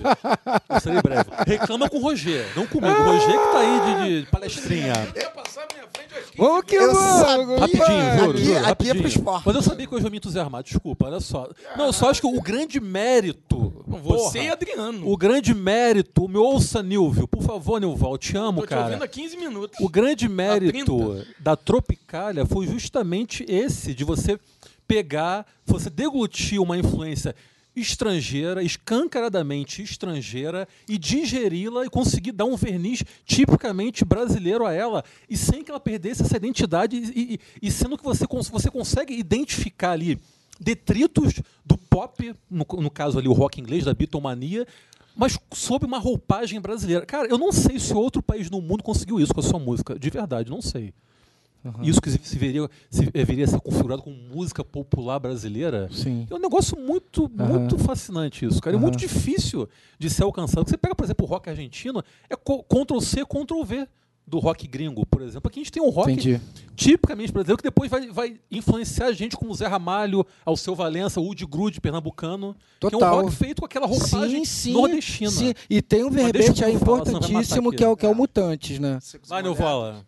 Eu 0.69 0.79
serei 0.79 1.01
breve. 1.01 1.29
Reclama 1.47 1.89
com 1.89 1.97
o 1.97 2.01
Roger, 2.01 2.45
não 2.55 2.65
comigo. 2.67 2.93
O 2.93 3.03
Roger 3.03 3.31
que 3.39 3.51
tá 3.51 3.59
aí 3.59 3.79
de, 4.09 4.21
de 4.21 4.31
palestrinha. 4.31 4.93
Ia 5.15 5.29
passar 5.31 5.67
minha 5.73 5.85
frente 5.93 6.13
às 6.13 6.25
15 6.25 6.37
Vamos 6.37 6.63
que 6.65 6.75
Eu 6.75 6.93
vamos! 6.93 7.27
sabia. 7.27 7.59
Rapidinho, 7.59 8.17
juro, 8.19 8.31
Aqui- 8.31 8.43
juro, 8.45 8.65
aqui 8.67 8.89
é 8.89 8.93
pro 8.93 9.07
esporte. 9.07 9.43
Mas 9.45 9.55
eu 9.55 9.61
sabia 9.61 9.87
que 9.87 9.93
eu 9.95 9.99
ia 9.99 10.09
me 10.09 10.17
entusiasmar, 10.17 10.63
desculpa, 10.63 11.07
olha 11.07 11.19
só. 11.19 11.49
Não, 11.77 11.85
eu 11.87 11.93
só 11.93 12.09
acho 12.09 12.21
que 12.21 12.27
o 12.27 12.41
grande 12.41 12.79
mérito. 12.79 13.83
Você 13.87 14.43
e 14.43 14.49
Adriano. 14.49 15.09
O 15.09 15.17
grande 15.17 15.53
mérito, 15.53 16.27
me 16.27 16.37
ouça, 16.37 16.81
Nilvio, 16.83 17.27
por 17.27 17.41
favor, 17.43 17.79
Nilval, 17.79 18.13
eu 18.13 18.17
te 18.17 18.37
amo, 18.37 18.61
Tô 18.61 18.67
te 18.67 18.73
ouvindo 18.75 18.91
cara. 18.93 19.05
há 19.05 19.07
15 19.07 19.37
minutos. 19.37 19.79
O 19.79 19.89
grande 19.89 20.27
mérito 20.29 20.71
30. 21.13 21.27
da 21.39 21.55
Tropicália 21.55 22.45
foi 22.45 22.67
justamente 22.67 23.45
esse, 23.47 23.93
de 23.93 24.03
você 24.03 24.39
pegar, 24.87 25.45
você 25.65 25.89
deglutir 25.89 26.61
uma 26.61 26.77
influência 26.77 27.35
estrangeira, 27.75 28.63
escancaradamente 28.63 29.81
estrangeira, 29.81 30.67
e 30.87 30.97
digeri-la 30.97 31.85
e 31.85 31.89
conseguir 31.89 32.31
dar 32.31 32.45
um 32.45 32.55
verniz 32.55 33.03
tipicamente 33.25 34.03
brasileiro 34.05 34.65
a 34.65 34.73
ela, 34.73 35.03
e 35.29 35.35
sem 35.37 35.63
que 35.63 35.69
ela 35.71 35.79
perdesse 35.79 36.21
essa 36.21 36.37
identidade, 36.37 36.95
e, 36.95 37.33
e- 37.35 37.39
e 37.67 37.71
sendo 37.71 37.97
que 37.97 38.03
você, 38.03 38.25
você 38.51 38.69
consegue 38.71 39.13
identificar 39.13 39.91
ali 39.91 40.19
detritos 40.59 41.33
do 41.65 41.77
pop, 41.77 42.33
no, 42.49 42.65
no 42.81 42.89
caso 42.89 43.19
ali 43.19 43.27
o 43.27 43.33
rock 43.33 43.59
inglês, 43.59 43.83
da 43.83 43.93
Beatlemania, 43.93 44.65
mas 45.15 45.37
sob 45.53 45.85
uma 45.85 45.97
roupagem 45.99 46.59
brasileira. 46.59 47.05
Cara, 47.05 47.27
eu 47.27 47.37
não 47.37 47.51
sei 47.51 47.79
se 47.79 47.93
outro 47.93 48.21
país 48.21 48.49
no 48.49 48.61
mundo 48.61 48.83
conseguiu 48.83 49.19
isso 49.19 49.33
com 49.33 49.39
a 49.39 49.43
sua 49.43 49.59
música. 49.59 49.97
De 49.97 50.09
verdade, 50.09 50.49
não 50.49 50.61
sei. 50.61 50.93
Isso 51.81 52.01
que 52.01 52.09
se, 52.09 52.37
veria, 52.37 52.69
se 52.89 53.05
deveria 53.11 53.47
ser 53.47 53.59
configurado 53.59 54.01
como 54.01 54.15
música 54.15 54.63
popular 54.63 55.19
brasileira. 55.19 55.89
Sim. 55.91 56.27
É 56.29 56.35
um 56.35 56.39
negócio 56.39 56.77
muito, 56.77 57.29
muito 57.29 57.77
fascinante 57.77 58.45
isso, 58.45 58.61
cara. 58.61 58.75
É 58.75 58.79
muito 58.79 58.97
difícil 58.97 59.67
de 59.97 60.09
ser 60.09 60.23
alcançado. 60.23 60.69
Você 60.69 60.77
pega, 60.77 60.95
por 60.95 61.03
exemplo, 61.03 61.25
o 61.25 61.29
rock 61.29 61.49
argentino, 61.49 62.03
é 62.29 62.35
Ctrl-C, 62.35 63.25
Ctrl-V 63.25 63.87
do 64.27 64.39
rock 64.39 64.67
gringo, 64.67 65.05
por 65.05 65.21
exemplo. 65.21 65.47
Aqui 65.47 65.59
a 65.59 65.63
gente 65.63 65.71
tem 65.71 65.83
um 65.83 65.89
rock 65.89 66.11
Entendi. 66.11 66.41
tipicamente 66.75 67.31
brasileiro 67.31 67.57
que 67.57 67.63
depois 67.63 67.89
vai, 67.89 68.09
vai 68.09 68.39
influenciar 68.51 69.07
a 69.07 69.13
gente 69.13 69.37
como 69.37 69.53
Zé 69.53 69.67
Ramalho, 69.67 70.25
Alceu 70.43 70.73
Valença, 70.73 71.21
Woody 71.21 71.45
Grude, 71.45 71.79
pernambucano. 71.79 72.55
Que 72.79 72.87
é 72.87 72.87
um 72.87 72.91
Total. 72.91 73.21
rock 73.21 73.31
feito 73.35 73.59
com 73.61 73.65
aquela 73.65 73.85
roupagem 73.85 74.43
Sim, 74.43 74.71
sim, 74.71 74.73
nordestina. 74.73 75.31
sim. 75.31 75.53
E 75.69 75.81
tem 75.81 76.03
um 76.03 76.09
verbete 76.09 76.63
aí 76.63 76.73
importantíssimo 76.73 77.71
que 77.71 77.83
é 77.83 77.87
o 77.87 77.95
que 77.95 78.05
é 78.05 78.09
o 78.09 78.15
Mutantes, 78.15 78.79
né? 78.79 78.97
Vai, 79.27 79.43
Neuvala. 79.43 80.05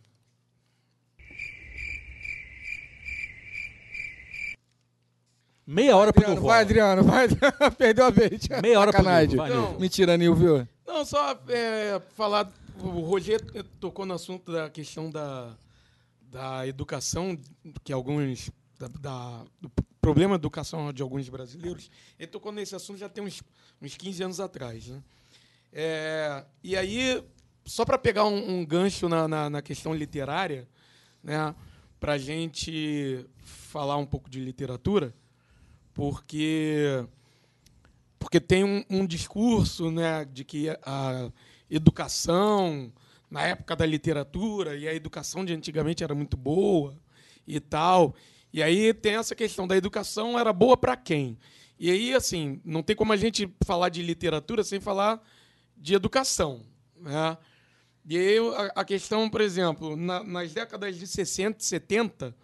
Meia 5.67 5.97
hora 5.97 6.13
pro 6.13 6.21
Adriano, 6.23 6.41
Neuvala. 6.41 6.53
vai, 6.53 6.61
Adriano, 6.63 7.03
vai, 7.03 7.23
Adriano. 7.25 7.75
Perdeu 7.77 8.05
a 8.05 8.09
vez. 8.09 8.47
Meia 8.61 8.79
hora 8.79 8.91
pro 8.91 9.03
Sacanagem. 9.03 9.35
Nilvio, 9.35 9.53
Não. 9.53 9.61
Nilvio. 9.63 9.79
Mentira, 9.81 10.17
Nilvio. 10.17 10.69
Não, 10.87 11.03
só 11.05 11.37
é, 11.49 12.01
falar. 12.15 12.49
O 12.79 13.01
Roger 13.01 13.41
tocou 13.79 14.05
no 14.05 14.13
assunto 14.13 14.51
da 14.51 14.69
questão 14.69 15.09
da, 15.09 15.57
da 16.21 16.65
educação, 16.65 17.37
que 17.83 17.91
alguns. 17.91 18.49
Da, 18.79 18.87
da- 18.87 19.43
do 19.59 19.69
problema 19.99 20.35
educacional 20.35 20.93
de 20.93 21.01
alguns 21.01 21.27
brasileiros. 21.27 21.91
Ele 22.17 22.27
tocou 22.27 22.51
nesse 22.53 22.73
assunto 22.73 22.97
já 22.97 23.09
tem 23.09 23.21
uns, 23.21 23.43
uns 23.81 23.97
15 23.97 24.23
anos 24.23 24.39
atrás. 24.39 24.87
Né? 24.87 25.03
É, 25.73 26.45
e 26.63 26.77
aí, 26.77 27.21
só 27.65 27.83
para 27.83 27.97
pegar 27.97 28.23
um, 28.23 28.59
um 28.59 28.65
gancho 28.65 29.09
na, 29.09 29.27
na, 29.27 29.49
na 29.49 29.61
questão 29.61 29.93
literária, 29.93 30.65
né, 31.21 31.53
para 31.99 32.13
a 32.13 32.17
gente 32.17 33.25
falar 33.43 33.97
um 33.97 34.05
pouco 34.05 34.29
de 34.29 34.39
literatura, 34.39 35.13
porque 35.97 37.03
porque 38.19 38.39
tem 38.39 38.63
um, 38.63 38.83
um 38.87 39.05
discurso 39.05 39.89
né, 39.89 40.25
de 40.25 40.43
que 40.43 40.69
a 40.83 41.31
educação 41.69 42.93
na 43.29 43.43
época 43.43 43.75
da 43.75 43.85
literatura, 43.85 44.77
e 44.77 44.87
a 44.87 44.93
educação 44.93 45.43
de 45.43 45.53
antigamente 45.53 46.03
era 46.03 46.15
muito 46.15 46.37
boa 46.37 46.95
e 47.45 47.59
tal. 47.59 48.15
E 48.53 48.63
aí 48.63 48.93
tem 48.93 49.15
essa 49.15 49.35
questão 49.35 49.67
da 49.67 49.75
educação 49.75 50.39
era 50.39 50.53
boa 50.53 50.77
para 50.77 50.95
quem? 50.95 51.37
E 51.79 51.91
aí, 51.91 52.13
assim, 52.13 52.61
não 52.63 52.81
tem 52.81 52.95
como 52.95 53.11
a 53.11 53.17
gente 53.17 53.53
falar 53.65 53.89
de 53.89 54.01
literatura 54.01 54.63
sem 54.63 54.79
falar 54.79 55.21
de 55.75 55.93
educação. 55.93 56.61
Né? 56.95 57.37
E 58.05 58.17
aí 58.17 58.37
a, 58.75 58.85
questão, 58.85 59.29
por 59.29 59.41
exemplo, 59.41 59.97
na, 59.97 60.23
nas 60.23 60.53
décadas 60.53 60.95
de 60.97 61.05
60 61.05 61.59
e 61.59 61.65
70, 61.65 62.35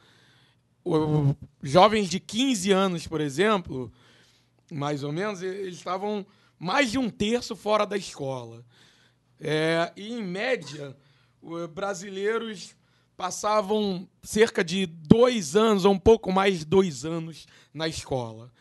jovens 1.61 2.09
de 2.09 2.19
15 2.19 2.71
anos, 2.71 3.07
por 3.07 3.21
exemplo, 3.21 3.91
mais 4.71 5.03
ou 5.03 5.11
menos, 5.11 5.41
eles 5.41 5.75
estavam 5.75 6.25
mais 6.59 6.91
de 6.91 6.97
um 6.97 7.09
terço 7.09 7.55
fora 7.55 7.85
da 7.85 7.97
escola. 7.97 8.65
É, 9.39 9.91
e, 9.95 10.13
em 10.13 10.23
média, 10.23 10.95
brasileiros 11.73 12.75
passavam 13.15 14.07
cerca 14.21 14.63
de 14.63 14.85
dois 14.85 15.55
anos, 15.55 15.85
ou 15.85 15.93
um 15.93 15.99
pouco 15.99 16.31
mais 16.31 16.59
de 16.59 16.65
dois 16.65 17.05
anos, 17.05 17.45
na 17.73 17.87
escola. 17.87 18.51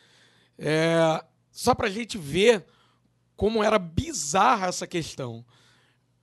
É, 0.59 1.25
só 1.51 1.75
para 1.75 1.89
a 1.89 1.91
gente 1.91 2.19
ver 2.19 2.65
como 3.37 3.63
era 3.63 3.79
bizarra 3.79 4.69
essa 4.69 4.87
questão. 4.87 5.45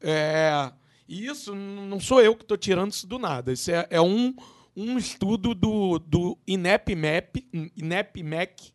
É, 0.02 0.72
e 1.08 1.26
isso 1.26 1.56
não 1.56 2.00
sou 2.00 2.22
eu 2.22 2.36
que 2.36 2.44
estou 2.44 2.58
tirando 2.58 2.92
isso 2.92 3.08
do 3.08 3.18
nada. 3.18 3.52
Isso 3.52 3.72
é, 3.72 3.88
é 3.90 4.02
um, 4.02 4.36
um 4.76 4.98
estudo 4.98 5.54
do, 5.54 6.00
do 6.00 6.38
INEP-MEP, 6.48 7.48
INEP-MEC, 7.76 8.72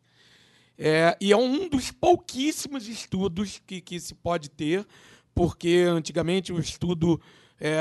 é, 0.77 1.17
e 1.21 1.31
é 1.31 1.37
um 1.37 1.69
dos 1.69 1.91
pouquíssimos 1.91 2.87
estudos 2.87 3.61
que, 3.65 3.79
que 3.79 3.99
se 3.99 4.13
pode 4.13 4.49
ter, 4.49 4.85
porque 5.33 5.85
antigamente 5.87 6.51
o 6.51 6.59
estudo, 6.59 7.19
é, 7.59 7.77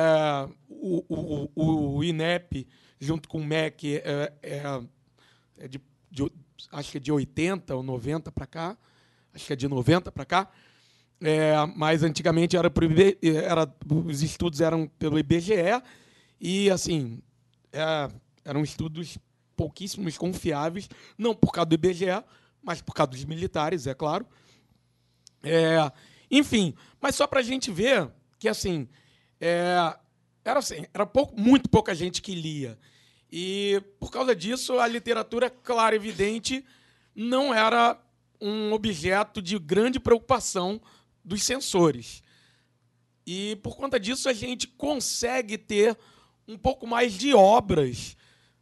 o, 0.68 1.04
o, 1.54 1.96
o, 1.96 2.04
INEP, 2.04 2.66
junto 3.00 3.28
com 3.28 3.40
o 3.40 3.44
MEC, 3.44 3.96
é, 3.96 4.32
é, 4.42 4.82
é 5.58 5.68
de, 5.68 5.80
de, 6.10 6.30
acho 6.70 6.90
que 6.92 6.98
é 6.98 7.00
de 7.00 7.12
80 7.12 7.74
ou 7.74 7.82
90 7.82 8.30
para 8.30 8.46
cá, 8.46 8.76
acho 9.32 9.46
que 9.46 9.52
é 9.52 9.56
de 9.56 9.68
90 9.68 10.12
para 10.12 10.24
cá, 10.24 10.50
é, 11.20 11.54
mas 11.76 12.02
antigamente 12.02 12.56
era, 12.56 12.70
pro, 12.70 12.86
era 13.22 13.72
os 13.88 14.22
estudos 14.22 14.60
eram 14.60 14.86
pelo 14.98 15.18
IBGE 15.18 15.82
e 16.40 16.70
assim 16.70 17.22
é, 17.74 18.08
eram 18.44 18.62
estudos 18.62 19.18
pouquíssimos 19.56 20.16
confiáveis, 20.16 20.88
não 21.18 21.34
por 21.34 21.52
causa 21.52 21.66
do 21.66 21.74
IBGE, 21.74 22.24
mas 22.62 22.80
por 22.80 22.94
causa 22.94 23.10
dos 23.12 23.24
militares, 23.24 23.86
é 23.86 23.94
claro. 23.94 24.26
É, 25.42 25.90
enfim, 26.30 26.74
mas 27.00 27.14
só 27.14 27.26
para 27.26 27.40
a 27.40 27.42
gente 27.42 27.70
ver 27.70 28.10
que 28.38 28.48
assim 28.48 28.88
é, 29.40 29.94
era 30.44 30.58
assim, 30.58 30.86
era 30.92 31.06
pouco, 31.06 31.38
muito 31.38 31.68
pouca 31.68 31.94
gente 31.94 32.22
que 32.22 32.34
lia. 32.34 32.78
E 33.30 33.82
por 33.98 34.10
causa 34.10 34.34
disso, 34.34 34.78
a 34.78 34.86
literatura, 34.86 35.50
claro, 35.50 35.96
evidente, 35.96 36.64
não 37.14 37.52
era 37.52 37.98
um 38.40 38.72
objeto 38.72 39.40
de 39.40 39.58
grande 39.58 39.98
preocupação 39.98 40.80
dos 41.24 41.42
censores. 41.42 42.22
E 43.26 43.56
por 43.56 43.76
conta 43.76 43.98
disso, 43.98 44.28
a 44.28 44.32
gente 44.32 44.66
consegue 44.68 45.56
ter 45.56 45.96
um 46.46 46.56
pouco 46.58 46.86
mais 46.86 47.12
de 47.14 47.34
obras 47.34 48.16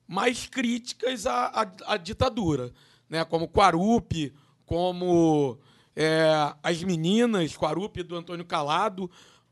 mais 0.06 0.46
críticas 0.46 1.26
à, 1.26 1.46
à, 1.46 1.94
à 1.94 1.96
ditadura, 1.96 2.72
né? 3.08 3.24
como 3.24 3.48
Quarupi, 3.48 4.32
como 4.66 5.58
é, 5.96 6.54
As 6.62 6.82
Meninas, 6.82 7.56
Quarupi 7.56 8.02
do 8.02 8.16
Antônio 8.16 8.44
Calado, 8.44 9.10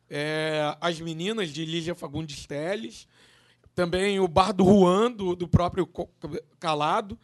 é, 0.09 0.77
As 0.81 1.01
Meninas 1.01 1.51
de 1.51 1.65
Lígia 1.65 1.95
Fagundes 1.95 2.47
Teles, 2.47 3.07
também 3.75 4.21
o 4.21 4.29
Bar 4.29 4.53
do 4.53 4.65
Juan, 4.65 5.11
do, 5.13 5.35
do 5.35 5.49
próprio 5.49 5.89
Calado. 6.59 7.19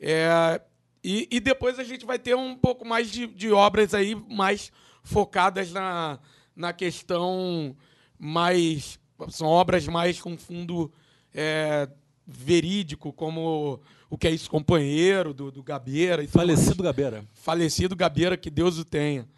É, 0.00 0.60
e, 1.02 1.28
e, 1.30 1.40
depois 1.40 1.78
a 1.78 1.84
gente 1.84 2.06
vai 2.06 2.18
ter 2.18 2.34
um 2.34 2.56
pouco 2.56 2.86
mais 2.86 3.10
de, 3.10 3.26
de 3.26 3.52
obras 3.52 3.92
aí 3.92 4.14
mais 4.14 4.72
focadas 5.02 5.70
na, 5.70 6.18
na 6.56 6.72
questão 6.72 7.76
mais. 8.18 8.98
São 9.28 9.46
obras 9.46 9.86
mais 9.86 10.20
com 10.20 10.36
fundo 10.36 10.92
é, 11.32 11.88
verídico, 12.26 13.12
como 13.12 13.80
O 14.10 14.18
Que 14.18 14.28
É 14.28 14.30
Isso 14.30 14.50
Companheiro, 14.50 15.32
do, 15.34 15.50
do 15.50 15.62
Gabeira. 15.62 16.26
Falecido 16.28 16.82
Gabeira. 16.82 17.24
Falecido 17.32 17.96
Gabeira, 17.96 18.36
que 18.36 18.50
Deus 18.50 18.78
o 18.78 18.84
tenha. 18.84 19.28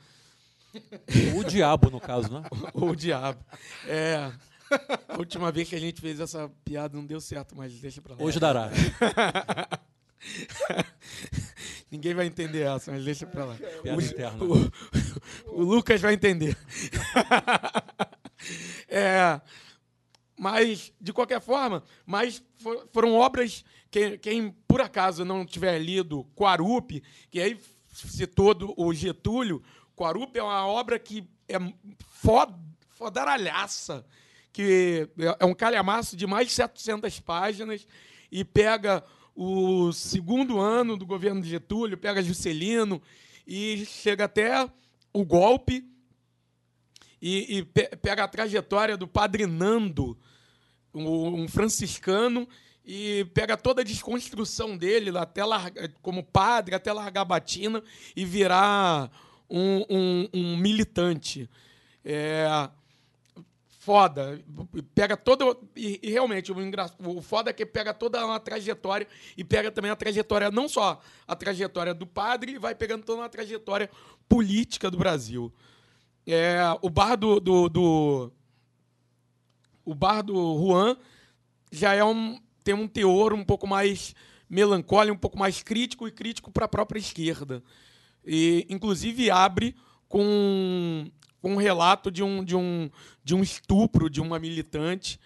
O 1.36 1.44
diabo, 1.44 1.90
no 1.90 2.00
caso, 2.00 2.32
né? 2.32 2.42
o, 2.74 2.86
o 2.90 2.96
diabo. 2.96 3.44
É. 3.86 4.30
A 5.08 5.18
última 5.18 5.52
vez 5.52 5.68
que 5.68 5.76
a 5.76 5.80
gente 5.80 6.00
fez 6.00 6.20
essa 6.20 6.50
piada 6.64 6.96
não 6.96 7.06
deu 7.06 7.20
certo, 7.20 7.54
mas 7.56 7.72
deixa 7.74 8.02
pra 8.02 8.14
lá. 8.14 8.22
Hoje 8.22 8.40
dará. 8.40 8.70
Ninguém 11.90 12.14
vai 12.14 12.26
entender 12.26 12.62
essa, 12.62 12.90
mas 12.90 13.04
deixa 13.04 13.26
pra 13.26 13.44
lá. 13.44 13.56
O. 14.40 14.54
O, 15.54 15.60
o, 15.60 15.62
Lucas 15.62 16.00
vai 16.00 16.14
entender. 16.14 16.56
é, 18.88 19.40
mas, 20.38 20.92
de 21.00 21.12
qualquer 21.12 21.40
forma, 21.40 21.82
mas 22.04 22.42
for, 22.58 22.88
foram 22.92 23.14
obras 23.14 23.64
que 23.90 24.18
quem 24.18 24.54
por 24.68 24.80
acaso 24.80 25.24
não 25.24 25.46
tiver 25.46 25.78
lido 25.78 26.26
Quarupi, 26.36 27.02
que 27.30 27.40
aí 27.40 27.58
citou 27.92 28.74
o 28.76 28.92
Getúlio, 28.92 29.62
Quarupi 29.96 30.38
é 30.38 30.42
uma 30.42 30.66
obra 30.66 30.98
que 30.98 31.26
é 31.48 31.56
fod, 32.06 32.52
fodaralhaça, 32.90 34.04
que 34.52 35.08
é 35.40 35.44
um 35.44 35.54
calhamaço 35.54 36.16
de 36.16 36.26
mais 36.26 36.48
de 36.48 36.54
700 36.54 37.20
páginas 37.20 37.86
e 38.30 38.44
pega 38.44 39.02
o 39.34 39.92
segundo 39.92 40.58
ano 40.58 40.96
do 40.96 41.06
governo 41.06 41.40
de 41.40 41.48
Getúlio, 41.48 41.96
pega 41.96 42.22
Juscelino 42.22 43.00
e 43.46 43.84
chega 43.86 44.24
até 44.24 44.68
o 45.12 45.24
golpe 45.24 45.84
e, 47.26 47.58
e 47.58 47.64
pega 47.64 48.22
a 48.22 48.28
trajetória 48.28 48.96
do 48.96 49.08
padre 49.08 49.46
Nando, 49.46 50.16
um 50.94 51.48
franciscano, 51.48 52.48
e 52.84 53.24
pega 53.34 53.56
toda 53.56 53.80
a 53.80 53.84
desconstrução 53.84 54.76
dele 54.76 55.16
até 55.18 55.44
larga, 55.44 55.92
como 56.00 56.22
padre, 56.22 56.76
até 56.76 56.92
largar 56.92 57.22
a 57.22 57.24
batina 57.24 57.82
e 58.14 58.24
virar 58.24 59.10
um, 59.50 59.84
um, 59.90 60.28
um 60.32 60.56
militante. 60.56 61.50
É, 62.04 62.46
foda. 63.80 64.40
Pega 64.94 65.16
toda. 65.16 65.44
E, 65.74 65.98
e 66.00 66.10
realmente, 66.12 66.52
o, 66.52 66.56
o 67.18 67.20
foda 67.20 67.50
é 67.50 67.52
que 67.52 67.66
pega 67.66 67.92
toda 67.92 68.24
uma 68.24 68.38
trajetória 68.38 69.08
e 69.36 69.42
pega 69.42 69.72
também 69.72 69.90
a 69.90 69.96
trajetória, 69.96 70.48
não 70.52 70.68
só 70.68 71.00
a 71.26 71.34
trajetória 71.34 71.92
do 71.92 72.06
padre, 72.06 72.56
vai 72.56 72.76
pegando 72.76 73.04
toda 73.04 73.22
uma 73.22 73.28
trajetória 73.28 73.90
política 74.28 74.88
do 74.88 74.96
Brasil. 74.96 75.52
É, 76.26 76.58
o 76.82 76.90
bar 76.90 77.16
do, 77.16 77.38
do, 77.38 77.68
do, 77.68 78.32
O 79.84 79.94
bar 79.94 80.22
do 80.22 80.34
Juan 80.58 80.96
já 81.70 81.94
é 81.94 82.04
um, 82.04 82.40
tem 82.64 82.74
um 82.74 82.88
teor 82.88 83.32
um 83.32 83.44
pouco 83.44 83.66
mais 83.66 84.14
melancólico, 84.48 85.16
um 85.16 85.20
pouco 85.20 85.38
mais 85.38 85.62
crítico 85.62 86.08
e 86.08 86.12
crítico 86.12 86.50
para 86.50 86.64
a 86.64 86.68
própria 86.68 86.98
esquerda. 86.98 87.62
E, 88.24 88.66
inclusive, 88.68 89.30
abre 89.30 89.76
com 90.08 91.08
um 91.42 91.56
relato 91.56 92.10
de 92.10 92.22
um, 92.24 92.42
de, 92.42 92.56
um, 92.56 92.90
de 93.22 93.34
um 93.34 93.42
estupro 93.42 94.10
de 94.10 94.20
uma 94.20 94.38
militante, 94.38 95.20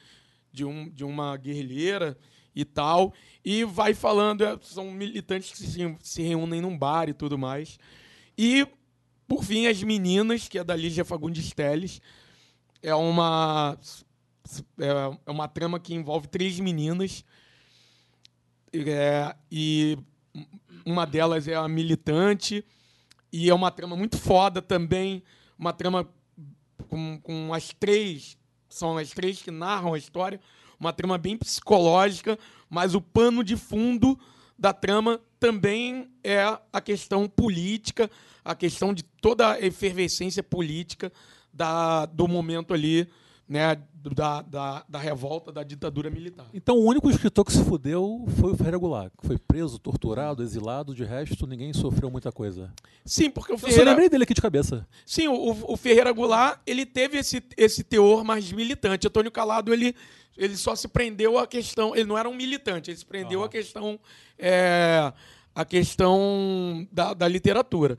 de, 0.53 0.65
um, 0.65 0.91
de 0.91 1.05
uma 1.05 1.35
guerrilheira 1.37 2.19
e 2.55 2.65
tal. 2.65 3.15
E 3.43 3.65
vai 3.65 3.95
falando, 3.95 4.45
é, 4.45 4.59
são 4.61 4.91
militantes 4.91 5.51
que 5.51 5.59
se, 5.59 5.97
se 6.03 6.23
reúnem 6.23 6.61
num 6.61 6.77
bar 6.77 7.09
e 7.09 7.15
tudo 7.15 7.39
mais. 7.39 7.79
E, 8.37 8.67
por 9.31 9.44
fim, 9.44 9.66
as 9.66 9.82
meninas, 9.82 10.47
que 10.48 10.59
é 10.59 10.65
da 10.65 10.77
Lígia 10.77 11.05
Fagundes 11.05 11.52
Teles. 11.52 12.02
É 12.82 12.94
uma, 12.94 13.78
é, 14.78 15.19
é 15.24 15.31
uma 15.31 15.48
trama 15.48 15.81
que 15.81 15.94
envolve 15.94 16.27
três 16.27 16.61
meninas. 16.61 17.24
É, 18.74 19.35
e 19.51 19.97
uma 20.85 21.07
delas 21.07 21.48
é 21.48 21.55
a 21.55 21.66
militante. 21.66 22.62
E 23.32 23.48
é 23.48 23.55
uma 23.55 23.70
trama 23.70 23.97
muito 23.97 24.19
foda 24.19 24.61
também 24.61 25.23
uma 25.61 25.74
trama 25.74 26.09
com, 26.89 27.20
com 27.23 27.52
as 27.52 27.70
três, 27.78 28.39
são 28.66 28.97
as 28.97 29.11
três 29.11 29.43
que 29.43 29.51
narram 29.51 29.93
a 29.93 29.98
história, 29.98 30.40
uma 30.78 30.90
trama 30.90 31.19
bem 31.19 31.36
psicológica, 31.36 32.39
mas 32.70 32.94
o 32.94 33.01
pano 33.01 33.44
de 33.44 33.59
fundo 33.59 34.19
da 34.59 34.73
trama 34.73 35.20
também 35.39 36.11
é 36.24 36.43
a 36.73 36.81
questão 36.81 37.28
política, 37.28 38.11
a 38.51 38.55
questão 38.55 38.93
de 38.93 39.03
toda 39.03 39.53
a 39.53 39.61
efervescência 39.61 40.43
política 40.43 41.13
da, 41.53 42.07
do 42.07 42.27
momento 42.27 42.75
ali 42.75 43.09
né, 43.51 43.77
da, 44.15 44.43
da, 44.43 44.85
da 44.89 44.99
revolta 45.01 45.51
da 45.51 45.65
ditadura 45.65 46.09
militar. 46.09 46.47
Então 46.55 46.77
o 46.77 46.85
único 46.85 47.11
escritor 47.11 47.45
que 47.45 47.53
se 47.53 47.65
fudeu 47.65 48.25
foi 48.39 48.53
o 48.53 48.57
Ferreira 48.57 48.79
Goulart, 48.79 49.13
que 49.21 49.27
foi 49.27 49.37
preso, 49.37 49.77
torturado, 49.77 50.41
exilado, 50.43 50.95
de 50.95 51.03
resto 51.03 51.49
ninguém 51.49 51.73
sofreu 51.73 52.09
muita 52.11 52.31
coisa. 52.31 52.73
Sim, 53.05 53.29
porque 53.29 53.53
o 53.53 53.55
Eu 53.55 53.59
só 53.59 53.67
Ferreira, 53.67 53.91
lembrei 53.91 54.09
dele 54.09 54.23
aqui 54.23 54.35
de 54.35 54.41
cabeça. 54.41 54.87
sim, 55.05 55.27
o, 55.27 55.73
o 55.73 55.77
Ferreira 55.77 56.13
Goulart, 56.13 56.61
ele 56.65 56.87
teve 56.87 57.19
esse, 57.19 57.43
esse 57.57 57.83
teor 57.83 58.23
mais 58.23 58.53
militante. 58.53 59.09
Antônio 59.09 59.33
Calado, 59.33 59.73
ele, 59.73 59.97
ele 60.37 60.57
só 60.57 60.77
se 60.77 60.87
prendeu 60.87 61.37
à 61.37 61.45
questão, 61.45 61.95
ele 61.95 62.05
não 62.05 62.17
era 62.17 62.29
um 62.29 62.35
militante, 62.35 62.93
ele 62.93 62.99
se 62.99 63.05
prendeu 63.07 63.43
à 63.43 63.49
questão 63.49 63.99
é, 64.39 65.13
a 65.53 65.65
questão 65.65 66.87
da, 66.93 67.15
da 67.15 67.27
literatura. 67.27 67.99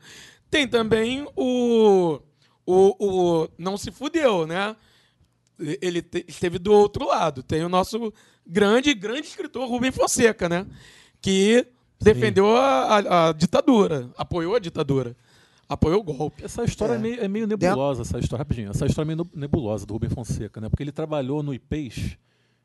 Tem 0.52 0.68
também 0.68 1.26
o, 1.34 2.20
o, 2.66 2.94
o 3.00 3.48
não 3.56 3.78
se 3.78 3.90
fudeu, 3.90 4.46
né? 4.46 4.76
Ele 5.58 6.02
te- 6.02 6.26
esteve 6.28 6.58
do 6.58 6.74
outro 6.74 7.06
lado. 7.06 7.42
Tem 7.42 7.64
o 7.64 7.70
nosso 7.70 8.12
grande, 8.46 8.92
grande 8.92 9.26
escritor 9.28 9.66
Rubem 9.66 9.90
Fonseca, 9.90 10.50
né? 10.50 10.66
Que 11.22 11.66
defendeu 11.98 12.54
a, 12.54 12.98
a- 12.98 13.28
a 13.28 13.32
ditadura, 13.32 14.10
apoiou 14.14 14.54
a 14.54 14.58
ditadura, 14.58 15.16
apoiou 15.66 16.00
o 16.00 16.04
golpe. 16.04 16.44
Essa 16.44 16.64
história 16.64 16.92
é, 16.92 16.96
É. 16.96 16.98
meio, 16.98 17.20
é 17.24 17.28
meio 17.28 17.46
nebulosa, 17.46 18.02
essa 18.02 18.18
história, 18.18 18.42
rapidinho. 18.42 18.68
Essa 18.68 18.84
história 18.84 19.10
é 19.10 19.14
meio 19.14 19.26
nebulosa 19.34 19.86
do 19.86 19.94
Rubem 19.94 20.10
Fonseca, 20.10 20.60
né? 20.60 20.68
Porque 20.68 20.82
ele 20.82 20.92
trabalhou 20.92 21.42
no 21.42 21.54
IPES, 21.54 22.18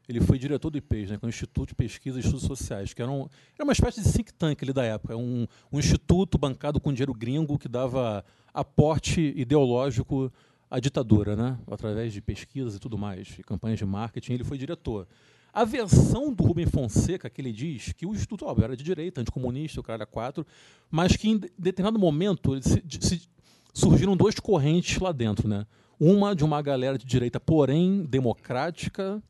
ele 0.07 0.21
foi 0.21 0.37
diretor 0.39 0.69
do 0.69 0.77
IPES, 0.77 1.11
né? 1.11 1.17
Que 1.17 1.25
é 1.25 1.27
o 1.27 1.29
Instituto 1.29 1.69
de 1.69 1.75
Pesquisa 1.75 2.17
e 2.17 2.21
Estudos 2.21 2.45
Sociais, 2.45 2.93
que 2.93 3.01
era, 3.01 3.11
um, 3.11 3.27
era 3.55 3.63
uma 3.63 3.73
espécie 3.73 4.01
de 4.01 4.11
think 4.11 4.33
tank 4.33 4.63
ali 4.63 4.71
da 4.73 4.83
época. 4.83 5.15
Um, 5.17 5.45
um 5.71 5.79
instituto 5.79 6.37
bancado 6.37 6.79
com 6.79 6.93
dinheiro 6.93 7.13
gringo 7.13 7.57
que 7.59 7.67
dava 7.67 8.23
aporte 8.53 9.33
ideológico 9.35 10.31
à 10.71 10.79
ditadura, 10.79 11.35
né? 11.35 11.57
Através 11.69 12.13
de 12.13 12.21
pesquisas 12.21 12.75
e 12.75 12.79
tudo 12.79 12.97
mais, 12.97 13.27
e 13.37 13.43
campanhas 13.43 13.79
de 13.79 13.85
marketing, 13.85 14.33
ele 14.33 14.43
foi 14.43 14.57
diretor. 14.57 15.07
A 15.53 15.65
versão 15.65 16.31
do 16.33 16.43
Rubem 16.43 16.65
Fonseca, 16.67 17.29
que 17.29 17.41
ele 17.41 17.51
diz 17.51 17.91
que 17.93 18.05
o 18.05 18.13
Instituto 18.13 18.45
óbvio, 18.45 18.65
era 18.65 18.77
de 18.77 18.83
direita, 18.83 19.21
anticomunista, 19.21 19.79
o 19.79 19.83
cara 19.83 19.97
era 19.97 20.05
quatro, 20.05 20.45
mas 20.89 21.15
que 21.15 21.29
em 21.29 21.37
de- 21.37 21.51
determinado 21.57 21.97
momento 21.97 22.61
se- 22.61 22.83
se- 22.99 23.27
surgiram 23.73 24.15
duas 24.15 24.35
correntes 24.39 24.99
lá 24.99 25.11
dentro. 25.11 25.47
Né? 25.47 25.65
Uma 25.99 26.35
de 26.35 26.43
uma 26.43 26.61
galera 26.61 26.97
de 26.97 27.05
direita, 27.05 27.39
porém 27.39 28.05
democrática, 28.05 29.21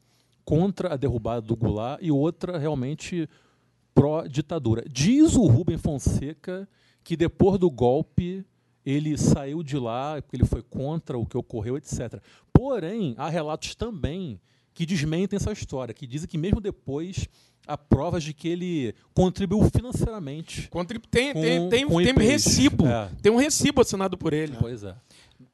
contra 0.48 0.94
a 0.94 0.96
derrubada 0.96 1.42
do 1.42 1.58
Goulart, 1.58 2.00
e 2.02 2.10
outra 2.10 2.58
realmente 2.58 3.28
pró-ditadura. 3.94 4.86
Diz 4.90 5.36
o 5.36 5.46
Rubem 5.46 5.78
Fonseca 5.78 6.68
que 7.04 7.18
depois 7.18 7.60
do 7.60 7.70
golpe 7.70 8.46
ele 8.86 9.18
saiu 9.18 9.62
de 9.62 9.78
lá 9.78 10.22
porque 10.22 10.38
ele 10.38 10.46
foi 10.46 10.62
contra 10.62 11.18
o 11.18 11.26
que 11.26 11.38
ocorreu, 11.38 11.76
etc. 11.76 12.22
Porém, 12.54 13.14
há 13.18 13.28
relatos 13.30 13.76
também 13.76 14.40
que 14.74 14.86
desmentem 14.86 15.36
essa 15.36 15.52
história, 15.52 15.94
que 15.94 16.08
dizem 16.08 16.30
que 16.30 16.38
mesmo 16.38 16.62
depois 16.62 17.28
há 17.68 17.78
provas 17.78 18.24
de 18.24 18.34
que 18.34 18.48
ele 18.48 18.94
contribuiu 19.14 19.70
financeiramente. 19.70 20.70
Contrib- 20.70 21.04
Tem, 21.12 21.34
Com- 21.34 21.42
tem, 21.42 21.70
tem, 21.70 21.88
com 21.88 22.02
tem 22.02 22.14
recibo. 22.14 22.88
É. 22.88 23.10
Tem 23.22 23.32
um 23.32 23.38
recibo 23.38 23.82
assinado 23.82 24.18
por 24.18 24.32
ele. 24.32 24.56
Pois 24.58 24.84
é. 24.84 24.96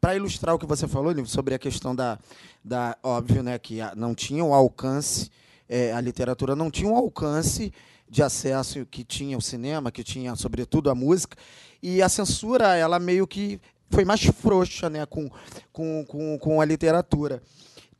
Para 0.03 0.17
ilustrar 0.17 0.53
o 0.53 0.59
que 0.59 0.65
você 0.65 0.85
falou, 0.85 1.13
sobre 1.25 1.55
a 1.55 1.57
questão 1.57 1.95
da, 1.95 2.19
da 2.61 2.97
óbvio, 3.01 3.41
né, 3.41 3.57
que 3.57 3.77
não 3.95 4.13
tinha 4.13 4.43
o 4.43 4.53
alcance, 4.53 5.31
é, 5.69 5.93
a 5.93 6.01
literatura 6.01 6.57
não 6.57 6.69
tinha 6.69 6.91
o 6.91 6.95
alcance 6.97 7.71
de 8.09 8.21
acesso 8.21 8.85
que 8.85 9.01
tinha 9.05 9.37
o 9.37 9.41
cinema, 9.41 9.93
que 9.93 10.03
tinha, 10.03 10.35
sobretudo, 10.35 10.89
a 10.89 10.93
música, 10.93 11.37
e 11.81 12.01
a 12.01 12.09
censura, 12.09 12.75
ela 12.75 12.99
meio 12.99 13.25
que 13.25 13.61
foi 13.89 14.03
mais 14.03 14.25
frouxa, 14.25 14.89
né, 14.89 15.05
com, 15.05 15.31
com, 15.71 16.03
com, 16.05 16.37
com 16.37 16.59
a 16.59 16.65
literatura. 16.65 17.41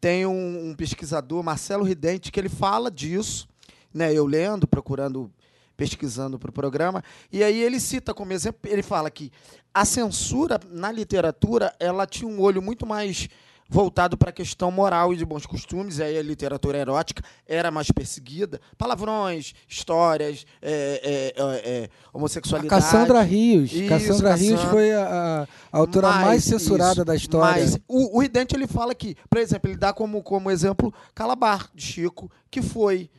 Tem 0.02 0.26
um, 0.26 0.72
um 0.72 0.76
pesquisador, 0.76 1.42
Marcelo 1.42 1.86
Ridente, 1.86 2.34
que 2.34 2.40
ele 2.42 2.50
fala 2.50 2.92
disso, 2.92 3.48
né, 3.94 4.14
eu 4.14 4.26
lendo, 4.26 4.68
procurando, 4.68 5.32
pesquisando 5.76 6.38
para 6.38 6.50
o 6.50 6.54
programa, 6.54 7.04
e 7.32 7.44
aí 7.44 7.62
ele 7.62 7.80
cita 7.80 8.14
como 8.14 8.32
exemplo, 8.34 8.60
ele 8.70 8.84
fala 8.84 9.10
que 9.10 9.32
a 9.74 9.86
censura 9.86 10.60
na 10.72 10.91
literatura 10.91 11.74
ela 11.80 12.06
tinha 12.06 12.30
um 12.30 12.40
olho 12.40 12.62
muito 12.62 12.86
mais 12.86 13.28
voltado 13.74 14.16
para 14.16 14.30
a 14.30 14.34
questão 14.34 14.70
moral 14.70 15.14
e 15.14 15.18
de 15.18 15.26
bons 15.26 15.45
costumes, 15.45 15.98
e 15.98 16.04
aí 16.04 16.18
a 16.18 16.22
literatura 16.22 16.78
erótica 16.78 17.24
era 17.48 17.72
mais 17.72 17.90
perseguida. 17.90 18.62
Palavrões, 18.78 19.54
histórias, 19.68 20.45
é, 20.62 21.34
é, 21.36 21.44
é, 21.44 21.84
é, 21.84 21.90
A 22.14 22.18
homossexualidade. 22.18 22.82
Cassandra 22.82 23.22
Rios. 23.22 23.72
Isso, 23.72 23.90
Cassandra 23.90 24.36
Rios 24.36 24.60
Cassandra. 24.60 24.72
foi 24.72 24.94
a, 24.94 25.48
a 25.72 25.78
autora 25.78 26.08
Mas, 26.10 26.26
mais 26.26 26.44
censurada 26.44 26.94
isso, 26.94 27.06
da 27.06 27.16
história. 27.16 27.64
Mas 27.64 27.80
o, 27.88 28.18
o 28.18 28.22
Ridente 28.22 28.56
ele 28.56 28.68
fala 28.68 28.94
que, 28.94 29.16
por 29.28 29.40
exemplo, 29.40 29.72
ele 29.72 29.78
dá 29.78 29.91
como, 29.91 30.22
como 30.22 30.52
exemplo 30.52 30.94
Calabar, 31.16 31.70
de 31.74 31.84
Chico, 31.84 32.30
que 32.52 32.62
foi 32.62 33.10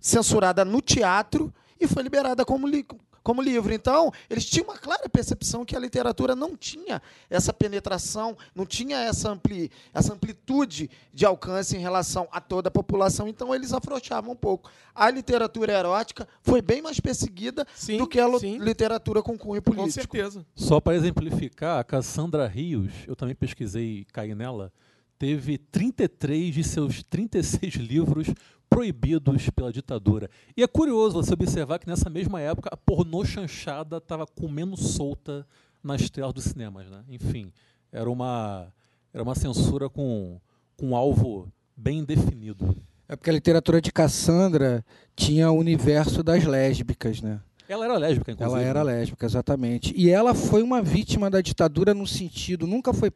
censurada 0.00 0.64
no 0.64 0.82
teatro 0.82 1.52
e 1.80 1.86
foi 1.86 2.02
liberada 2.02 2.44
como, 2.44 2.66
li, 2.66 2.86
como 3.22 3.42
livro. 3.42 3.72
Então, 3.72 4.12
eles 4.30 4.44
tinham 4.44 4.64
uma 4.66 4.78
clara 4.78 5.08
percepção 5.08 5.64
que 5.64 5.76
a 5.76 5.78
literatura 5.78 6.34
não 6.36 6.56
tinha 6.56 7.02
essa 7.28 7.52
penetração, 7.52 8.36
não 8.54 8.64
tinha 8.64 8.98
essa, 8.98 9.30
ampli, 9.30 9.70
essa 9.92 10.12
amplitude 10.14 10.90
de 11.12 11.26
alcance 11.26 11.76
em 11.76 11.80
relação 11.80 12.28
a 12.30 12.40
toda 12.40 12.68
a 12.68 12.70
população. 12.70 13.28
Então, 13.28 13.54
eles 13.54 13.72
afrouxavam 13.72 14.32
um 14.32 14.36
pouco. 14.36 14.70
A 14.94 15.10
literatura 15.10 15.72
erótica 15.72 16.28
foi 16.42 16.62
bem 16.62 16.80
mais 16.80 17.00
perseguida 17.00 17.66
Sim, 17.74 17.98
do 17.98 18.06
que 18.06 18.20
a 18.20 18.38
sim. 18.38 18.58
literatura 18.58 19.22
com 19.22 19.36
cunho 19.36 19.62
Com 19.62 19.72
político. 19.72 19.92
certeza. 19.92 20.46
Só 20.54 20.80
para 20.80 20.96
exemplificar, 20.96 21.78
a 21.80 21.84
Cassandra 21.84 22.46
Rios, 22.46 22.92
eu 23.06 23.16
também 23.16 23.34
pesquisei 23.34 24.00
e 24.00 24.04
caí 24.06 24.34
nela, 24.34 24.72
teve 25.18 25.58
33 25.58 26.54
de 26.54 26.64
seus 26.64 27.02
36 27.02 27.74
livros 27.80 28.28
proibidos 28.68 29.48
pela 29.50 29.72
ditadura. 29.72 30.30
E 30.56 30.62
é 30.62 30.66
curioso 30.66 31.22
você 31.22 31.32
observar 31.34 31.78
que 31.78 31.86
nessa 31.86 32.10
mesma 32.10 32.40
época 32.40 32.70
a 32.72 32.76
pornô 32.76 33.24
chanchada 33.24 33.98
estava 33.98 34.26
comendo 34.26 34.76
solta 34.76 35.46
nas 35.82 36.10
telas 36.10 36.32
dos 36.32 36.44
cinemas. 36.44 36.88
Né? 36.88 37.04
Enfim, 37.08 37.52
era 37.92 38.10
uma, 38.10 38.72
era 39.12 39.22
uma 39.22 39.34
censura 39.34 39.88
com, 39.88 40.40
com 40.76 40.90
um 40.90 40.96
alvo 40.96 41.50
bem 41.76 42.04
definido. 42.04 42.76
É 43.08 43.14
porque 43.14 43.30
a 43.30 43.32
literatura 43.32 43.80
de 43.80 43.92
Cassandra 43.92 44.84
tinha 45.14 45.50
o 45.50 45.58
universo 45.58 46.22
das 46.22 46.44
lésbicas, 46.44 47.22
né? 47.22 47.40
Ela 47.68 47.84
era 47.84 47.98
lésbica, 47.98 48.32
inclusive. 48.32 48.60
Ela 48.60 48.68
era 48.68 48.84
né? 48.84 48.92
lésbica, 48.92 49.26
exatamente. 49.26 49.92
E 49.96 50.10
ela 50.10 50.34
foi 50.34 50.62
uma 50.62 50.80
vítima 50.80 51.28
da 51.30 51.40
ditadura 51.40 51.92
no 51.92 52.06
sentido, 52.06 52.66
nunca 52.66 52.92
foi 52.92 53.10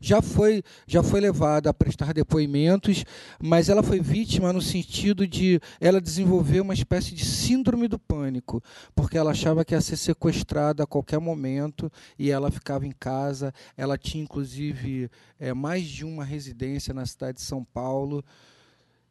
já 0.00 0.20
foi 0.20 0.62
já 0.86 1.02
foi 1.02 1.20
levada 1.20 1.70
a 1.70 1.74
prestar 1.74 2.12
depoimentos, 2.12 3.04
mas 3.40 3.68
ela 3.68 3.82
foi 3.82 4.00
vítima 4.00 4.52
no 4.52 4.60
sentido 4.60 5.26
de 5.26 5.60
ela 5.80 6.00
desenvolver 6.00 6.60
uma 6.60 6.74
espécie 6.74 7.14
de 7.14 7.24
síndrome 7.24 7.88
do 7.88 7.98
pânico, 7.98 8.62
porque 8.94 9.16
ela 9.16 9.30
achava 9.30 9.64
que 9.64 9.74
ia 9.74 9.80
ser 9.80 9.96
sequestrada 9.96 10.82
a 10.82 10.86
qualquer 10.86 11.18
momento 11.18 11.90
e 12.18 12.30
ela 12.30 12.50
ficava 12.50 12.86
em 12.86 12.92
casa. 12.92 13.52
Ela 13.76 13.96
tinha 13.96 14.22
inclusive 14.22 15.10
é, 15.38 15.52
mais 15.52 15.84
de 15.84 16.04
uma 16.04 16.24
residência 16.24 16.92
na 16.92 17.06
cidade 17.06 17.38
de 17.38 17.44
São 17.44 17.64
Paulo. 17.64 18.24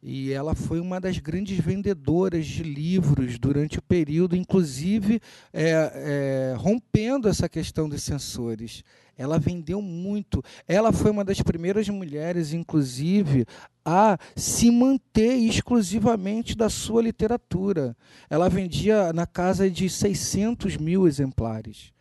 E 0.02 0.32
ela 0.32 0.52
foi 0.52 0.80
uma 0.80 1.00
das 1.00 1.18
grandes 1.18 1.56
vendedoras 1.60 2.44
de 2.44 2.64
livros 2.64 3.38
durante 3.38 3.78
o 3.78 3.82
período, 3.82 4.34
inclusive 4.34 5.20
é, 5.52 5.70
é, 5.94 6.54
rompendo 6.58 7.28
essa 7.28 7.48
questão 7.48 7.88
dos 7.88 8.02
censores. 8.02 8.82
Ela 9.16 9.38
vendeu 9.38 9.80
muito. 9.80 10.42
Ela 10.66 10.92
foi 10.92 11.12
uma 11.12 11.24
das 11.24 11.40
primeiras 11.40 11.88
mulheres, 11.88 12.52
inclusive, 12.52 13.46
a 13.84 14.18
se 14.34 14.72
manter 14.72 15.34
exclusivamente 15.36 16.56
da 16.56 16.68
sua 16.68 17.00
literatura. 17.00 17.96
Ela 18.28 18.48
vendia 18.48 19.12
na 19.12 19.26
casa 19.26 19.70
de 19.70 19.88
600 19.88 20.78
mil 20.78 21.06
exemplares. 21.06 21.92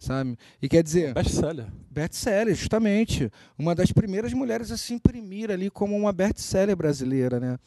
Sabe? 0.00 0.38
E 0.62 0.68
quer 0.68 0.82
dizer. 0.82 1.12
Best-seller. 1.12 1.66
Best-seller, 1.90 2.54
justamente. 2.54 3.30
Uma 3.58 3.74
das 3.74 3.92
primeiras 3.92 4.32
mulheres 4.32 4.70
a 4.70 4.78
se 4.78 4.94
imprimir 4.94 5.50
ali 5.50 5.68
como 5.68 5.94
uma 5.94 6.10
best-seller 6.10 6.74
brasileira, 6.74 7.38
né? 7.38 7.58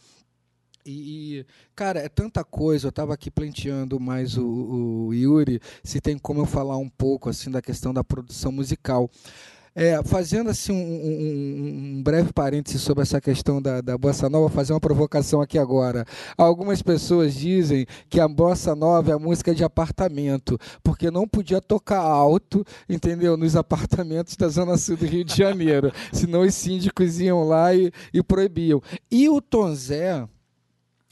E, 0.83 1.37
e, 1.39 1.45
cara, 1.75 1.99
é 1.99 2.09
tanta 2.09 2.43
coisa. 2.43 2.87
Eu 2.87 2.89
estava 2.89 3.13
aqui 3.13 3.29
planteando 3.29 3.99
mais 3.99 4.35
o, 4.35 4.45
o 4.45 5.13
Yuri, 5.13 5.61
se 5.83 6.01
tem 6.01 6.17
como 6.17 6.41
eu 6.41 6.45
falar 6.47 6.75
um 6.77 6.89
pouco 6.89 7.29
assim 7.29 7.51
da 7.51 7.61
questão 7.61 7.93
da 7.93 8.03
produção 8.03 8.51
musical. 8.51 9.09
É, 9.75 10.01
fazendo 10.03 10.51
assim 10.51 10.71
um, 10.71 10.75
um, 10.75 11.97
um, 11.97 12.03
breve 12.03 12.31
parêntese 12.31 12.77
sobre 12.77 13.01
essa 13.01 13.19
questão 13.19 13.59
da, 13.59 13.81
da 13.81 13.97
bossa 13.97 14.29
nova, 14.29 14.47
vou 14.47 14.55
fazer 14.55 14.71
uma 14.71 14.79
provocação 14.79 15.41
aqui 15.41 15.57
agora. 15.57 16.05
Algumas 16.37 16.83
pessoas 16.83 17.33
dizem 17.33 17.87
que 18.07 18.19
a 18.19 18.27
bossa 18.27 18.75
nova 18.75 19.09
é 19.09 19.13
a 19.15 19.19
música 19.19 19.53
de 19.55 19.63
apartamento, 19.63 20.59
porque 20.83 21.09
não 21.09 21.27
podia 21.27 21.59
tocar 21.59 22.01
alto, 22.01 22.63
entendeu, 22.87 23.35
nos 23.35 23.55
apartamentos 23.55 24.35
da 24.35 24.47
zona 24.47 24.77
sul 24.77 24.95
do 24.95 25.07
Rio 25.07 25.23
de 25.23 25.35
Janeiro, 25.35 25.91
senão 26.13 26.41
os 26.41 26.53
síndicos 26.53 27.19
iam 27.19 27.43
lá 27.43 27.73
e, 27.73 27.91
e 28.13 28.21
proibiam. 28.21 28.79
E 29.09 29.27
o 29.27 29.41
Tom 29.41 29.73
Zé, 29.73 30.27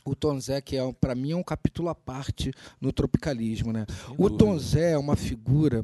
o 0.05 0.15
Tom 0.15 0.39
Zé, 0.39 0.61
que 0.61 0.77
é, 0.77 0.93
para 1.01 1.15
mim 1.15 1.31
é 1.31 1.35
um 1.35 1.43
capítulo 1.43 1.89
à 1.89 1.95
parte 1.95 2.51
no 2.79 2.93
tropicalismo, 2.93 3.73
né? 3.73 3.87
o 4.19 4.29
Tom 4.29 4.59
Zé 4.59 4.91
é 4.91 4.97
uma 4.99 5.15
figura 5.15 5.83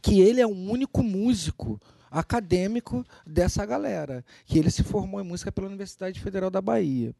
que 0.00 0.20
ele 0.20 0.40
é 0.40 0.46
o 0.46 0.50
único 0.50 1.02
músico 1.02 1.80
acadêmico 2.10 3.04
dessa 3.26 3.64
galera, 3.64 4.24
que 4.44 4.58
ele 4.58 4.70
se 4.70 4.82
formou 4.82 5.20
em 5.20 5.24
música 5.24 5.50
pela 5.50 5.66
Universidade 5.66 6.20
Federal 6.20 6.50
da 6.50 6.60
Bahia. 6.60 7.14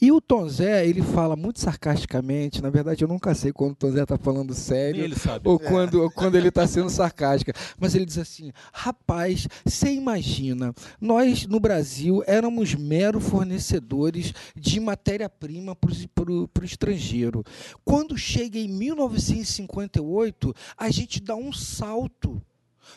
E 0.00 0.12
o 0.12 0.20
Tom 0.20 0.48
Zé, 0.48 0.86
ele 0.86 1.02
fala 1.02 1.34
muito 1.36 1.60
sarcasticamente, 1.60 2.62
na 2.62 2.70
verdade 2.70 3.02
eu 3.02 3.08
nunca 3.08 3.34
sei 3.34 3.52
quando 3.52 3.72
o 3.72 3.76
Tom 3.76 3.90
Zé 3.90 4.02
está 4.02 4.16
falando 4.16 4.54
sério 4.54 5.04
ou 5.44 5.58
quando, 5.58 6.02
ou 6.02 6.10
quando 6.10 6.36
ele 6.36 6.48
está 6.48 6.66
sendo 6.66 6.90
sarcástico, 6.90 7.52
mas 7.78 7.94
ele 7.94 8.04
diz 8.04 8.18
assim, 8.18 8.52
rapaz, 8.72 9.48
você 9.64 9.90
imagina, 9.92 10.74
nós 11.00 11.46
no 11.46 11.58
Brasil 11.58 12.22
éramos 12.26 12.74
mero 12.74 13.20
fornecedores 13.20 14.32
de 14.54 14.78
matéria-prima 14.80 15.74
para 15.74 15.90
o 16.30 16.64
estrangeiro. 16.64 17.42
Quando 17.84 18.16
chega 18.16 18.58
em 18.58 18.68
1958, 18.68 20.54
a 20.76 20.90
gente 20.90 21.20
dá 21.20 21.34
um 21.34 21.52
salto. 21.52 22.40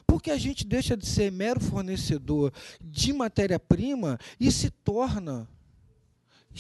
Porque 0.06 0.30
a 0.30 0.38
gente 0.38 0.68
deixa 0.68 0.96
de 0.96 1.08
ser 1.08 1.32
mero 1.32 1.60
fornecedor 1.60 2.54
de 2.80 3.12
matéria-prima 3.12 4.20
e 4.40 4.52
se 4.52 4.70
torna 4.70 5.48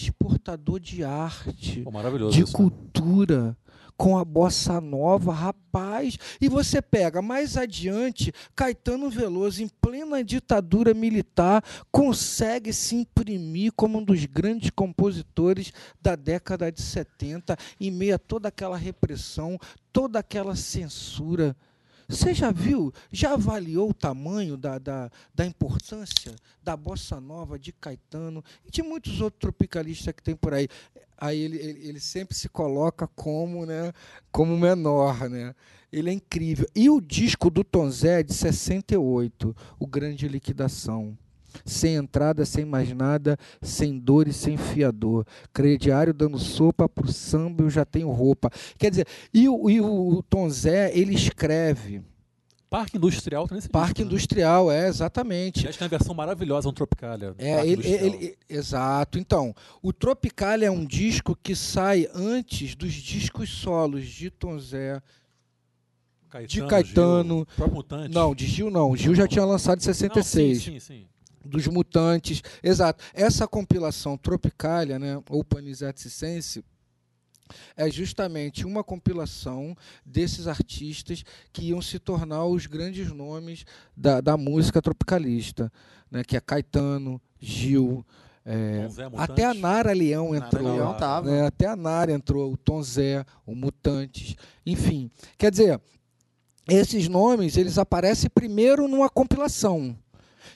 exportador 0.05 0.79
de 0.79 1.03
arte, 1.03 1.83
maravilhoso 1.91 2.35
de 2.35 2.43
isso, 2.43 2.51
né? 2.51 2.57
cultura, 2.57 3.57
com 3.99 4.17
a 4.17 4.23
bossa 4.23 4.79
nova, 4.79 5.33
rapaz. 5.33 6.17
E 6.39 6.47
você 6.47 6.81
pega 6.81 7.21
mais 7.21 7.57
adiante, 7.57 8.31
Caetano 8.55 9.09
Veloso, 9.09 9.61
em 9.61 9.67
plena 9.67 10.23
ditadura 10.23 10.93
militar, 10.93 11.61
consegue 11.91 12.71
se 12.71 12.95
imprimir 12.95 13.73
como 13.75 13.99
um 13.99 14.03
dos 14.03 14.25
grandes 14.25 14.69
compositores 14.69 15.73
da 16.01 16.15
década 16.15 16.71
de 16.71 16.81
70, 16.81 17.57
em 17.77 17.91
meio 17.91 18.15
a 18.15 18.17
toda 18.17 18.47
aquela 18.47 18.77
repressão, 18.77 19.59
toda 19.91 20.19
aquela 20.19 20.55
censura. 20.55 21.53
Você 22.09 22.33
já 22.33 22.51
viu, 22.51 22.91
já 23.11 23.33
avaliou 23.33 23.91
o 23.91 23.93
tamanho 23.93 24.57
da, 24.57 24.79
da, 24.79 25.11
da 25.33 25.45
importância 25.45 26.35
da 26.63 26.75
bossa 26.75 27.21
nova 27.21 27.59
de 27.59 27.71
Caetano 27.71 28.43
e 28.65 28.71
de 28.71 28.81
muitos 28.81 29.21
outros 29.21 29.39
tropicalistas 29.39 30.11
que 30.15 30.23
tem 30.23 30.35
por 30.35 30.55
aí? 30.55 30.67
Aí 31.15 31.39
ele, 31.39 31.57
ele, 31.57 31.87
ele 31.87 31.99
sempre 31.99 32.35
se 32.35 32.49
coloca 32.49 33.05
como, 33.05 33.63
né, 33.63 33.93
como 34.31 34.57
menor, 34.57 35.29
né? 35.29 35.53
Ele 35.93 36.09
é 36.09 36.13
incrível. 36.13 36.67
E 36.75 36.89
o 36.89 36.99
disco 36.99 37.47
do 37.51 37.63
Tom 37.63 37.91
Zé 37.91 38.21
é 38.21 38.23
de 38.23 38.33
68, 38.33 39.55
O 39.77 39.85
Grande 39.85 40.27
Liquidação. 40.27 41.15
Sem 41.65 41.95
entrada, 41.95 42.45
sem 42.45 42.65
mais 42.65 42.91
nada, 42.93 43.37
sem 43.61 43.97
dor 43.97 44.27
e 44.27 44.33
sem 44.33 44.57
fiador. 44.57 45.25
Crediário 45.53 46.13
dando 46.13 46.37
sopa 46.39 46.87
pro 46.87 47.11
samba, 47.11 47.63
eu 47.63 47.69
já 47.69 47.85
tenho 47.85 48.09
roupa. 48.11 48.49
Quer 48.77 48.89
dizer, 48.91 49.07
e 49.33 49.47
o, 49.49 49.69
e 49.69 49.81
o 49.81 50.23
Tom 50.29 50.49
Zé, 50.49 50.91
ele 50.97 51.13
escreve. 51.13 52.01
Parque 52.69 52.97
Industrial 52.97 53.47
tá 53.47 53.55
nesse 53.55 53.67
Parque 53.67 53.93
disco, 53.93 54.01
né? 54.03 54.13
Industrial, 54.13 54.71
é, 54.71 54.87
exatamente. 54.87 55.67
Acho 55.67 55.75
que 55.75 55.83
é 55.83 55.85
uma 55.85 55.89
versão 55.89 56.13
maravilhosa, 56.13 56.69
um 56.69 56.71
Tropicália. 56.71 57.33
É, 57.39 57.61
ele, 57.61 57.71
Industrial. 57.73 58.05
ele- 58.05 58.37
exato. 58.47 59.17
Então, 59.17 59.55
o 59.81 59.91
Tropicalia 59.91 60.67
é 60.67 60.71
um 60.71 60.85
disco 60.85 61.35
que 61.41 61.55
sai 61.55 62.07
antes 62.13 62.75
dos 62.75 62.93
discos 62.93 63.49
solos 63.49 64.05
de 64.07 64.29
Tom 64.29 64.59
Zé, 64.59 65.01
de 66.47 66.61
Caetano. 66.67 67.37
Gil, 67.37 67.45
próprio 67.55 67.75
Mutante. 67.75 68.13
Não, 68.13 68.35
de 68.35 68.45
Gil 68.45 68.69
não. 68.69 68.95
Gil 68.95 69.15
já 69.15 69.27
tinha 69.27 69.43
lançado 69.43 69.79
em 69.79 69.83
66. 69.83 70.47
Não, 70.57 70.63
sim, 70.63 70.71
sim, 70.71 70.79
sim. 70.79 71.07
Dos 71.43 71.67
mutantes. 71.67 72.41
Exato. 72.61 73.03
Essa 73.13 73.47
compilação 73.47 74.17
Tropicalia, 74.17 74.99
né, 74.99 75.21
ou 75.29 75.43
Panisette 75.43 76.09
Sense, 76.09 76.63
é 77.75 77.89
justamente 77.89 78.65
uma 78.65 78.83
compilação 78.83 79.75
desses 80.05 80.47
artistas 80.47 81.23
que 81.51 81.69
iam 81.69 81.81
se 81.81 81.99
tornar 81.99 82.45
os 82.45 82.65
grandes 82.65 83.11
nomes 83.11 83.65
da, 83.95 84.21
da 84.21 84.37
música 84.37 84.81
tropicalista, 84.81 85.71
né, 86.11 86.23
que 86.23 86.37
é 86.37 86.39
Caetano, 86.39 87.21
Gil, 87.39 88.05
é, 88.45 88.83
Mutante. 88.83 89.15
até 89.17 89.45
a 89.45 89.53
Nara 89.53 89.93
Leão 89.93 90.31
Nara 90.31 90.45
entrou. 90.45 90.73
Leão 90.73 90.97
tava. 90.97 91.29
né, 91.29 91.45
até 91.45 91.65
a 91.67 91.75
Nara 91.75 92.11
entrou, 92.11 92.53
o 92.53 92.57
Tom 92.57 92.81
Zé, 92.81 93.25
o 93.45 93.55
Mutantes, 93.55 94.35
enfim. 94.65 95.09
Quer 95.37 95.51
dizer, 95.51 95.81
esses 96.67 97.07
nomes 97.07 97.57
eles 97.57 97.77
aparecem 97.77 98.29
primeiro 98.29 98.87
numa 98.87 99.09
compilação 99.09 99.97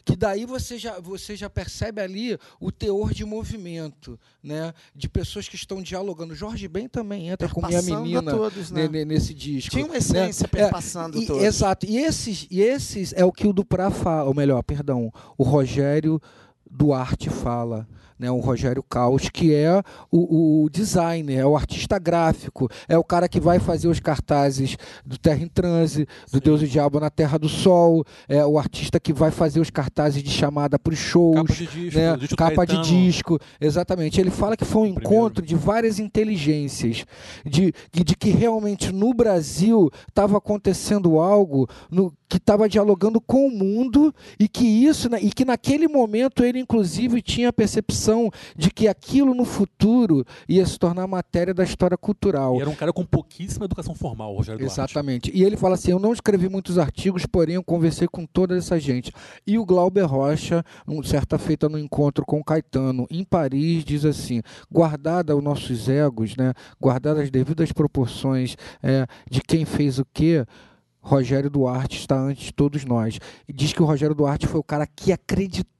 que 0.05 0.15
daí 0.15 0.45
você 0.45 0.77
já, 0.77 0.99
você 0.99 1.35
já 1.35 1.49
percebe 1.49 2.01
ali 2.01 2.37
o 2.59 2.71
teor 2.71 3.13
de 3.13 3.23
movimento, 3.23 4.19
né? 4.43 4.73
De 4.95 5.07
pessoas 5.07 5.47
que 5.47 5.55
estão 5.55 5.81
dialogando. 5.81 6.35
Jorge 6.35 6.67
Ben 6.67 6.87
também 6.89 7.29
entra 7.29 7.47
com 7.47 7.65
minha 7.65 7.81
menina 7.81 8.31
todos, 8.31 8.69
né? 8.69 8.83
ne- 8.83 8.89
ne- 8.89 9.05
nesse 9.05 9.33
disco. 9.33 9.71
Tinha 9.71 9.85
uma 9.85 9.93
né? 9.93 9.99
essência 9.99 10.45
É, 10.45 10.47
perpassando 10.47 11.17
e- 11.21 11.25
todos. 11.25 11.43
Exato. 11.43 11.85
E 11.85 11.97
esses, 11.97 12.47
e 12.51 12.61
esses 12.61 13.13
é 13.13 13.23
o 13.23 13.31
que 13.31 13.47
o 13.47 13.53
Duprá 13.53 13.89
fala, 13.89 14.27
ou 14.27 14.33
melhor, 14.35 14.61
perdão, 14.63 15.11
o 15.37 15.43
Rogério 15.43 16.21
Duarte 16.69 17.29
fala. 17.29 17.87
Né, 18.17 18.29
o 18.29 18.39
Rogério 18.39 18.83
Caos, 18.83 19.29
que 19.29 19.53
é 19.53 19.81
o, 20.11 20.63
o 20.63 20.69
designer, 20.69 21.39
é 21.39 21.45
o 21.45 21.55
artista 21.55 21.97
gráfico, 21.97 22.69
é 22.87 22.97
o 22.97 23.03
cara 23.03 23.27
que 23.27 23.39
vai 23.39 23.59
fazer 23.59 23.87
os 23.87 23.99
cartazes 23.99 24.77
do 25.05 25.17
Terra 25.17 25.43
em 25.43 25.47
Transe, 25.47 26.07
do 26.31 26.39
Deus 26.39 26.61
e 26.61 26.65
o 26.65 26.67
Diabo 26.67 26.99
na 26.99 27.09
Terra 27.09 27.37
do 27.37 27.49
Sol, 27.49 28.05
é 28.27 28.45
o 28.45 28.57
artista 28.57 28.99
que 28.99 29.11
vai 29.11 29.31
fazer 29.31 29.59
os 29.59 29.69
cartazes 29.69 30.21
de 30.21 30.29
chamada 30.29 30.77
para 30.77 30.93
os 30.93 30.99
shows, 30.99 31.35
Capa 31.35 31.53
de 31.53 31.67
disco, 31.67 31.99
né, 31.99 32.17
disco 32.17 32.35
capa 32.35 32.65
de 32.65 32.81
disco, 32.81 33.39
exatamente. 33.59 34.19
Ele 34.19 34.31
fala 34.31 34.55
que 34.55 34.65
foi 34.65 34.89
um 34.89 34.93
primeiro. 34.93 35.15
encontro 35.15 35.45
de 35.45 35.55
várias 35.55 35.99
inteligências, 35.99 37.05
de, 37.45 37.73
de, 37.91 38.03
de 38.03 38.15
que 38.15 38.29
realmente 38.29 38.91
no 38.91 39.13
Brasil 39.13 39.89
estava 40.07 40.37
acontecendo 40.37 41.19
algo 41.19 41.67
no, 41.89 42.13
que 42.27 42.37
estava 42.37 42.67
dialogando 42.67 43.21
com 43.21 43.47
o 43.47 43.51
mundo 43.51 44.13
e 44.39 44.47
que 44.47 44.65
isso, 44.65 45.09
né, 45.09 45.19
e 45.21 45.31
que 45.31 45.45
naquele 45.45 45.87
momento 45.87 46.43
ele 46.43 46.59
inclusive 46.59 47.21
tinha 47.21 47.49
a 47.49 47.53
percepção 47.53 48.02
de 48.55 48.71
que 48.71 48.87
aquilo 48.87 49.33
no 49.33 49.45
futuro 49.45 50.25
ia 50.47 50.65
se 50.65 50.77
tornar 50.77 51.07
matéria 51.07 51.53
da 51.53 51.63
história 51.63 51.97
cultural. 51.97 52.57
E 52.57 52.61
era 52.61 52.69
um 52.69 52.75
cara 52.75 52.91
com 52.91 53.05
pouquíssima 53.05 53.65
educação 53.65 53.93
formal, 53.93 54.35
Rogério 54.35 54.59
Duarte. 54.59 54.73
Exatamente. 54.73 55.31
E 55.33 55.43
ele 55.43 55.57
fala 55.57 55.75
assim: 55.75 55.91
eu 55.91 55.99
não 55.99 56.13
escrevi 56.13 56.49
muitos 56.49 56.77
artigos, 56.77 57.25
porém 57.25 57.55
eu 57.55 57.63
conversei 57.63 58.07
com 58.07 58.25
toda 58.25 58.57
essa 58.57 58.79
gente. 58.79 59.11
E 59.45 59.57
o 59.57 59.65
Glauber 59.65 60.05
Rocha, 60.05 60.63
um, 60.87 61.01
certa 61.03 61.37
feita 61.37 61.69
no 61.69 61.77
encontro 61.79 62.25
com 62.25 62.39
o 62.39 62.43
Caetano 62.43 63.07
em 63.09 63.23
Paris, 63.23 63.83
diz 63.83 64.05
assim: 64.05 64.41
guardada 64.71 65.35
os 65.35 65.43
nossos 65.43 65.87
egos, 65.87 66.35
né, 66.35 66.53
guardadas 66.81 67.23
as 67.23 67.31
devidas 67.31 67.71
proporções 67.71 68.55
é, 68.81 69.05
de 69.29 69.41
quem 69.41 69.65
fez 69.65 69.99
o 69.99 70.05
quê. 70.13 70.45
Rogério 71.05 71.49
Duarte 71.49 71.99
está 71.99 72.17
antes 72.17 72.45
de 72.45 72.53
todos 72.53 72.85
nós. 72.85 73.19
E 73.45 73.51
diz 73.51 73.73
que 73.73 73.83
o 73.83 73.85
Rogério 73.85 74.15
Duarte 74.15 74.47
foi 74.47 74.61
o 74.61 74.63
cara 74.63 74.87
que 74.87 75.11
acreditou 75.11 75.72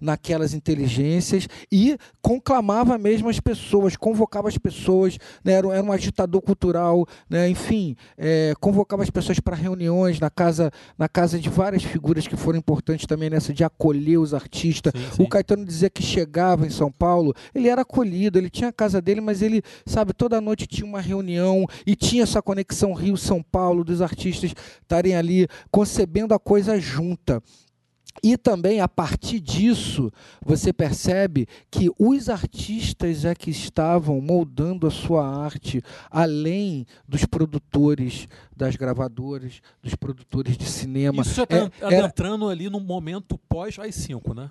naquelas 0.00 0.54
inteligências 0.54 1.46
e 1.70 1.96
conclamava 2.22 2.98
mesmo 2.98 3.28
as 3.28 3.40
pessoas, 3.40 3.96
convocava 3.96 4.48
as 4.48 4.58
pessoas, 4.58 5.18
né, 5.44 5.52
era, 5.52 5.66
um- 5.66 5.72
era 5.72 5.82
um 5.82 5.92
agitador 5.92 6.40
cultural, 6.42 7.06
né, 7.28 7.48
enfim, 7.48 7.96
é, 8.16 8.52
convocava 8.60 9.02
as 9.02 9.10
pessoas 9.10 9.40
para 9.40 9.56
reuniões 9.56 10.18
na 10.20 10.30
casa, 10.30 10.70
na 10.98 11.08
casa 11.08 11.38
de 11.38 11.48
várias 11.48 11.82
figuras 11.82 12.26
que 12.26 12.36
foram 12.36 12.58
importantes 12.58 13.06
também 13.06 13.30
nessa 13.30 13.52
de 13.52 13.64
acolher 13.64 14.18
os 14.18 14.34
artistas. 14.34 14.92
Sim, 14.94 15.10
sim. 15.16 15.22
O 15.22 15.28
Caetano 15.28 15.64
dizia 15.64 15.90
que 15.90 16.02
chegava 16.02 16.66
em 16.66 16.70
São 16.70 16.90
Paulo, 16.90 17.34
ele 17.54 17.68
era 17.68 17.82
acolhido, 17.82 18.38
ele 18.38 18.50
tinha 18.50 18.68
a 18.68 18.72
casa 18.72 19.00
dele, 19.00 19.20
mas 19.20 19.42
ele, 19.42 19.62
sabe, 19.86 20.12
toda 20.12 20.40
noite 20.40 20.66
tinha 20.66 20.86
uma 20.86 21.00
reunião 21.00 21.66
e 21.86 21.94
tinha 21.96 22.22
essa 22.22 22.42
conexão 22.42 22.92
Rio-São 22.92 23.42
Paulo, 23.42 23.84
dos 23.84 24.02
artistas 24.02 24.54
estarem 24.82 25.14
ali 25.16 25.46
concebendo 25.70 26.34
a 26.34 26.38
coisa 26.38 26.78
junta. 26.78 27.42
E 28.22 28.36
também, 28.36 28.80
a 28.80 28.88
partir 28.88 29.38
disso, 29.40 30.12
você 30.44 30.72
percebe 30.72 31.46
que 31.70 31.88
os 31.98 32.28
artistas 32.28 33.24
é 33.24 33.34
que 33.34 33.50
estavam 33.50 34.20
moldando 34.20 34.86
a 34.86 34.90
sua 34.90 35.26
arte, 35.26 35.80
além 36.10 36.86
dos 37.08 37.24
produtores 37.24 38.26
das 38.54 38.76
gravadoras, 38.76 39.60
dos 39.82 39.94
produtores 39.94 40.56
de 40.58 40.66
cinema. 40.66 41.22
Isso 41.22 41.34
já 41.34 41.42
É- 41.48 41.64
está 41.66 41.86
era- 41.86 41.98
adentrando 42.04 42.48
ali 42.48 42.68
no 42.68 42.80
momento 42.80 43.38
pós-AI-5, 43.48 44.34
né? 44.34 44.50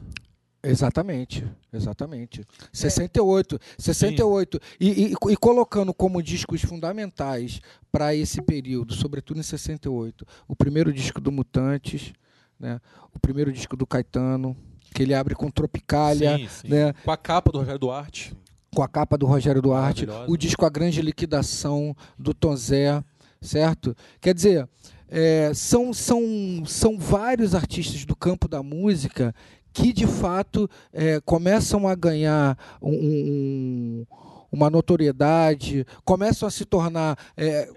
Exatamente, 0.61 1.45
exatamente. 1.71 2.43
68, 2.71 3.57
68. 3.77 4.59
E, 4.79 4.89
e, 4.89 5.13
e 5.31 5.37
colocando 5.37 5.93
como 5.93 6.21
discos 6.21 6.61
fundamentais 6.61 7.61
para 7.91 8.13
esse 8.13 8.41
período, 8.41 8.93
sobretudo 8.93 9.39
em 9.39 9.43
68, 9.43 10.25
o 10.47 10.55
primeiro 10.55 10.91
disco 10.91 11.21
do 11.21 11.31
Mutantes, 11.31 12.11
né? 12.59 12.79
o 13.13 13.19
primeiro 13.19 13.51
disco 13.51 13.75
do 13.77 13.85
Caetano, 13.87 14.55
que 14.93 15.03
ele 15.03 15.13
abre 15.13 15.35
com 15.35 15.49
Tropicália, 15.51 16.37
Sim, 16.37 16.47
sim. 16.47 16.67
né? 16.69 16.93
Com 17.05 17.11
a 17.11 17.17
capa 17.17 17.51
do 17.51 17.59
Rogério 17.59 17.79
Duarte. 17.79 18.33
com 18.73 18.81
a 18.83 18.87
capa 18.87 19.17
do 19.17 19.25
Rogério 19.25 19.61
Duarte, 19.61 20.05
o 20.27 20.35
disco 20.37 20.65
A 20.65 20.69
Grande 20.69 21.01
Liquidação 21.01 21.95
do 22.17 22.33
Tom 22.33 22.55
Zé, 22.55 23.03
certo? 23.41 23.95
Quer 24.21 24.33
dizer, 24.33 24.67
é, 25.07 25.51
são, 25.53 25.91
são, 25.93 26.21
são 26.65 26.97
vários 26.97 27.55
artistas 27.55 28.05
do 28.05 28.15
campo 28.15 28.47
da 28.47 28.61
música 28.61 29.33
que 29.73 29.93
de 29.93 30.05
fato 30.07 30.67
é, 30.91 31.19
começam 31.21 31.87
a 31.87 31.93
ganhar 31.95 32.57
um, 32.81 32.91
um- 32.93 34.05
uma 34.51 34.69
notoriedade, 34.69 35.85
começam 36.03 36.47
a 36.47 36.51
se 36.51 36.65
tornar. 36.65 37.17
É, 37.37 37.69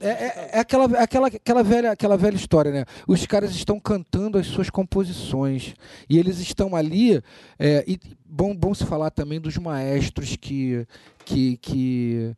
é, 0.00 0.08
é- 0.08 0.50
é 0.54 0.58
aquela, 0.60 0.84
aquela, 0.98 1.26
aquela, 1.28 1.62
velha, 1.62 1.90
aquela 1.92 2.16
velha 2.16 2.36
história, 2.36 2.70
né? 2.72 2.84
Os 3.06 3.24
caras 3.26 3.50
estão 3.54 3.78
cantando 3.78 4.38
as 4.38 4.46
suas 4.46 4.70
composições. 4.70 5.74
E 6.08 6.18
eles 6.18 6.38
estão 6.38 6.74
ali. 6.74 7.22
é, 7.58 7.84
e 7.86 7.98
bom, 8.24 8.54
bom 8.54 8.74
se 8.74 8.84
falar 8.84 9.10
também 9.10 9.40
dos 9.40 9.56
maestros 9.56 10.36
que. 10.36 10.86
que, 11.24 11.56
que 11.58 12.34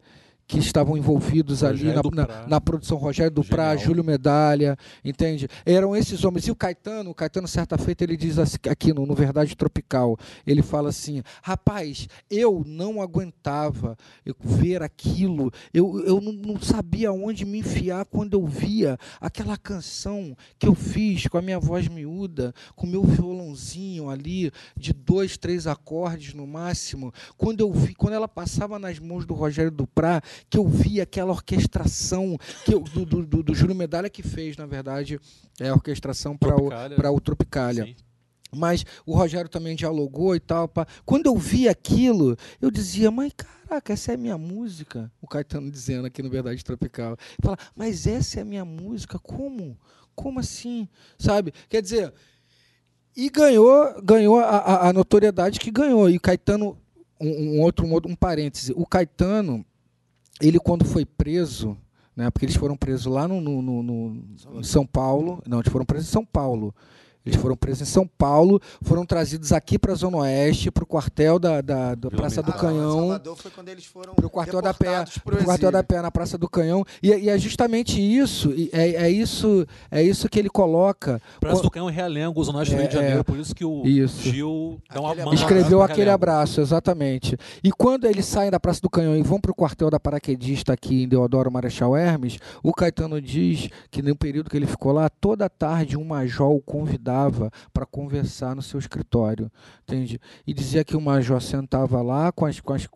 que 0.47 0.59
estavam 0.59 0.97
envolvidos 0.97 1.65
ali 1.65 1.85
na, 1.93 2.03
na, 2.13 2.47
na 2.47 2.61
produção 2.61 2.97
Rogério 2.97 3.31
Duprá. 3.33 3.77
Júlio 3.77 4.05
Medalha, 4.05 4.77
entende? 5.05 5.49
Eram 5.65 5.95
esses 5.97 6.25
homens. 6.25 6.47
E 6.47 6.51
o 6.51 6.57
Caetano, 6.57 7.11
o 7.11 7.15
Caetano, 7.15 7.49
certa 7.49 7.77
feita, 7.77 8.05
ele 8.05 8.17
diz 8.17 8.39
assim, 8.39 8.57
aqui 8.71 8.93
no, 8.93 9.05
no 9.05 9.15
Verdade 9.15 9.57
Tropical, 9.57 10.17
ele 10.47 10.63
fala 10.63 10.91
assim, 10.91 11.23
rapaz, 11.43 12.09
eu 12.31 12.63
não 12.67 13.03
aguentava 13.03 13.97
ver 14.41 14.83
aquilo, 14.83 15.51
eu, 15.75 16.01
eu 16.05 16.21
não, 16.21 16.33
não 16.33 16.61
sabia 16.61 17.13
onde 17.13 17.45
me 17.45 17.59
enfiar 17.59 18.05
quando 18.05 18.35
eu 18.35 18.47
via 18.47 18.99
aquela 19.21 19.57
canção 19.57 20.37
que 20.59 20.67
eu 20.67 20.75
fiz 20.75 21.27
com 21.27 21.39
a 21.39 21.43
minha 21.43 21.59
voz 21.59 21.89
miúda, 21.89 22.55
com 22.75 22.87
o 22.87 22.91
meu 22.91 23.03
violãozinho 23.03 24.09
ali, 24.09 24.53
de 24.77 24.93
dois, 24.93 25.37
três 25.37 25.67
acordes 25.67 26.35
no 26.35 26.47
máximo, 26.47 27.13
quando 27.37 27.61
eu 27.61 27.73
vi, 27.73 27.95
quando 27.95 28.15
ela 28.15 28.29
passava 28.29 28.79
nas 28.79 28.99
mãos 28.99 29.27
do 29.27 29.35
Rogério 29.35 29.71
Duprá, 29.71 30.23
que 30.49 30.59
eu 30.59 30.67
vi 30.67 31.01
aquela 31.01 31.33
orquestração 31.33 32.37
que 32.65 32.75
eu- 32.75 32.81
do, 32.81 33.05
do, 33.05 33.27
do, 33.27 33.43
do 33.43 33.55
Júlio 33.55 33.75
Medalha 33.75 34.09
que 34.11 34.23
fez, 34.23 34.57
na 34.57 34.67
verdade, 34.67 35.19
é 35.61 35.69
a 35.69 35.75
orquestração 35.75 36.37
para 36.37 36.55
o, 36.55 36.59
Tropicália. 36.69 36.97
para 36.97 37.11
o 37.13 37.21
Tropicália. 37.21 37.85
Sim. 37.85 37.97
Mas 38.55 38.87
o 39.05 39.15
Rogério 39.15 39.51
também 39.51 39.75
dialogou 39.75 40.35
e 40.35 40.41
tal. 40.41 40.69
pá. 40.69 40.87
Quando 41.05 41.27
eu 41.27 41.37
vi 41.37 41.69
aquilo, 41.69 42.37
eu 42.63 42.71
dizia, 42.71 43.11
mas 43.11 43.33
caraca, 43.37 43.93
essa 43.93 44.13
é 44.13 44.15
a 44.15 44.19
minha 44.19 44.39
música. 44.39 45.11
O 45.21 45.27
Caetano 45.27 45.71
dizendo 45.71 46.07
aqui 46.07 46.23
no 46.23 46.31
Verdade 46.31 46.65
Tropical. 46.65 47.17
Fala, 47.43 47.59
mas 47.75 48.07
essa 48.07 48.39
é 48.39 48.43
a 48.43 48.45
minha 48.47 48.65
música? 48.65 49.19
Como? 49.19 49.77
Como 50.15 50.39
assim? 50.39 50.89
Sabe? 51.19 51.53
Quer 51.69 51.83
dizer, 51.83 52.15
e 53.17 53.29
ganhou, 53.29 54.01
ganhou 54.03 54.39
a, 54.39 54.45
a- 54.59 54.89
a 54.89 54.93
notoriedade 54.93 55.59
que 55.59 55.71
ganhou. 55.71 56.09
E 56.09 56.17
o 56.17 56.21
Caetano, 56.21 56.79
um, 57.21 57.57
um 57.57 57.61
outro, 57.61 57.85
um 57.85 57.95
um 58.13 58.15
parêntese, 58.15 58.73
o 58.77 58.87
Caetano, 58.87 59.67
ele 60.41 60.59
quando 60.59 60.85
foi 60.85 61.05
preso, 61.05 61.77
né, 62.15 62.31
porque 62.31 62.45
eles 62.47 62.57
foram 62.57 62.77
presos 62.77 63.07
lá 63.07 63.27
no, 63.29 63.41
no- 63.41 63.63
no- 63.63 63.83
no- 63.83 64.65
São 64.65 64.87
Paulo, 64.87 65.43
não, 65.47 65.61
eles 65.61 65.71
foram 65.73 65.85
presos 65.85 66.09
em 66.09 66.13
São 66.13 66.25
Paulo. 66.25 66.75
Eles 67.27 67.41
foram 67.41 67.57
presos 67.57 67.83
em 67.83 67.91
São 67.91 68.07
Paulo, 68.07 68.61
foram 68.83 69.05
trazidos 69.05 69.53
aqui 69.53 69.79
para 69.79 69.93
a 69.93 69.97
Zona 69.97 70.19
Oeste, 70.19 70.71
para 70.71 70.85
o 70.85 70.87
quartel 70.87 71.41
da, 71.41 71.61
da, 71.61 71.95
da 71.97 72.09
Praça 72.09 72.41
do 72.41 72.47
Militar. 72.47 72.71
Canhão 72.71 72.99
Salvador 72.99 73.37
foi 73.37 73.51
quando 73.51 73.69
eles 73.69 73.85
foram 73.85 74.15
pro 74.15 74.31
quartel 74.31 74.63
da 74.63 74.73
Pé, 74.73 75.05
pro 75.25 75.37
pro 75.37 75.45
quartel 75.45 75.73
da. 75.73 75.83
Pé 75.83 76.01
na 76.01 76.11
Praça 76.11 76.39
do 76.39 76.49
Canhão. 76.49 76.85
E, 77.03 77.09
e 77.09 77.29
é 77.29 77.37
justamente 77.37 78.01
isso, 78.01 78.55
é, 78.73 79.07
é 79.07 79.11
isso, 79.11 79.67
é 79.91 80.03
isso 80.03 80.29
que 80.29 80.39
ele 80.39 80.49
coloca. 80.49 81.21
Praça 81.41 81.63
do 81.63 81.71
Canhão 81.71 81.89
Realengo, 81.89 82.43
Zona 82.45 82.59
Oeste 82.59 82.75
do 82.75 82.79
É, 82.79 82.81
Rio 82.83 82.89
de 82.89 82.95
Janeiro, 82.95 83.21
é. 83.21 83.23
por 83.25 83.37
isso 83.37 83.55
que 83.55 83.65
o 83.65 83.85
Isso. 83.85 84.23
Gil 84.31 84.81
dá 84.93 85.01
uma 85.01 85.13
Aquele 85.13 85.35
Escreveu 85.35 85.83
aquele 85.83 86.11
abraço, 86.11 86.61
exatamente. 86.61 87.37
E 87.63 87.73
quando 87.73 88.05
eles 88.05 88.25
saem 88.25 88.51
da 88.53 88.61
Praça 88.61 88.81
do 88.81 88.89
Canhão 88.89 89.17
e 89.17 89.23
vão 89.23 89.41
para 89.41 89.51
o 89.51 89.55
quartel 89.55 89.91
da 89.91 89.99
paraquedista 89.99 90.73
aqui 90.75 91.03
em 91.03 91.09
Deodoro 91.09 91.51
Marechal 91.51 91.97
Hermes, 91.97 92.39
o 92.63 92.73
Caetano 92.73 93.21
diz 93.21 93.69
que 93.91 94.01
no 94.01 94.15
período 94.15 94.49
que 94.49 94.57
ele 94.57 94.67
ficou 94.67 94.93
lá, 94.93 95.09
toda 95.09 95.49
tarde 95.49 95.97
um 95.97 96.05
major 96.05 96.53
o 96.53 96.61
convidava 96.61 97.16
para 97.73 97.87
conversar 97.87 98.55
no 98.55 98.63
seu 98.63 98.79
escritório, 98.79 99.51
entende? 99.83 100.21
E 100.47 100.53
dizia 100.53 100.85
que 100.85 100.97
o 100.97 101.01
major 101.01 101.41
sentava 101.41 102.01
lá 102.03 102.31
com, 102.33 102.47
as, 102.47 102.61
com, 102.61 102.73
as, 102.73 102.87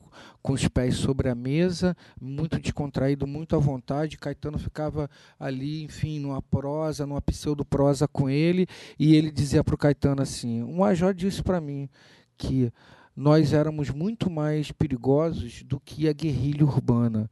com 0.42 0.52
os 0.52 0.66
pés 0.68 0.96
sobre 0.96 1.28
a 1.28 1.34
mesa, 1.34 1.96
muito 2.20 2.58
descontraído, 2.58 3.26
muito 3.26 3.56
à 3.56 3.58
vontade. 3.58 4.18
Caetano 4.18 4.58
ficava 4.58 5.08
ali, 5.38 5.84
enfim, 5.84 6.18
numa 6.18 6.42
prosa, 6.42 7.06
numa 7.06 7.20
pseudo-prosa 7.20 8.08
com 8.08 8.28
ele, 8.28 8.66
e 8.98 9.14
ele 9.14 9.30
dizia 9.30 9.64
para 9.64 9.74
o 9.74 9.78
Caetano 9.78 10.22
assim: 10.22 10.62
o 10.62 10.78
major 10.78 11.14
disse 11.14 11.42
para 11.42 11.60
mim 11.60 11.88
que 12.36 12.72
nós 13.14 13.52
éramos 13.52 13.90
muito 13.90 14.30
mais 14.30 14.72
perigosos 14.72 15.62
do 15.62 15.78
que 15.78 16.08
a 16.08 16.12
guerrilha 16.12 16.64
urbana. 16.64 17.30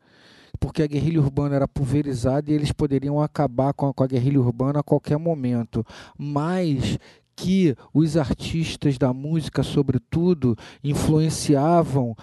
Porque 0.58 0.82
a 0.82 0.86
guerrilha 0.86 1.20
urbana 1.20 1.56
era 1.56 1.68
pulverizada 1.68 2.50
e 2.50 2.54
eles 2.54 2.72
poderiam 2.72 3.20
acabar 3.20 3.72
com 3.72 3.88
a, 3.88 3.94
com 3.94 4.02
a 4.02 4.06
guerrilha 4.06 4.40
urbana 4.40 4.80
a 4.80 4.82
qualquer 4.82 5.18
momento. 5.18 5.84
Mas 6.16 6.98
que 7.36 7.76
os 7.94 8.16
artistas 8.16 8.98
da 8.98 9.12
música, 9.12 9.62
sobretudo, 9.62 10.56
influenciavam 10.82 12.16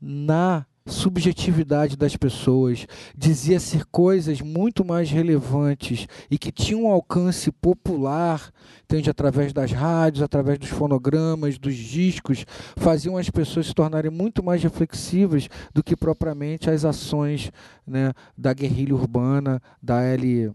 na 0.00 0.64
subjetividade 0.86 1.96
das 1.96 2.16
pessoas, 2.16 2.86
dizia 3.16 3.60
ser 3.60 3.84
coisas 3.86 4.40
muito 4.40 4.84
mais 4.84 5.10
relevantes 5.10 6.06
e 6.30 6.38
que 6.38 6.50
tinham 6.50 6.84
um 6.84 6.90
alcance 6.90 7.50
popular, 7.52 8.50
entende, 8.84 9.08
através 9.08 9.52
das 9.52 9.72
rádios, 9.72 10.22
através 10.22 10.58
dos 10.58 10.68
fonogramas, 10.68 11.58
dos 11.58 11.76
discos, 11.76 12.44
faziam 12.76 13.16
as 13.16 13.30
pessoas 13.30 13.66
se 13.66 13.74
tornarem 13.74 14.10
muito 14.10 14.42
mais 14.42 14.62
reflexivas 14.62 15.48
do 15.72 15.82
que 15.82 15.96
propriamente 15.96 16.68
as 16.68 16.84
ações 16.84 17.50
né, 17.86 18.12
da 18.36 18.52
guerrilha 18.52 18.94
urbana, 18.94 19.62
da 19.80 20.02
L 20.02 20.52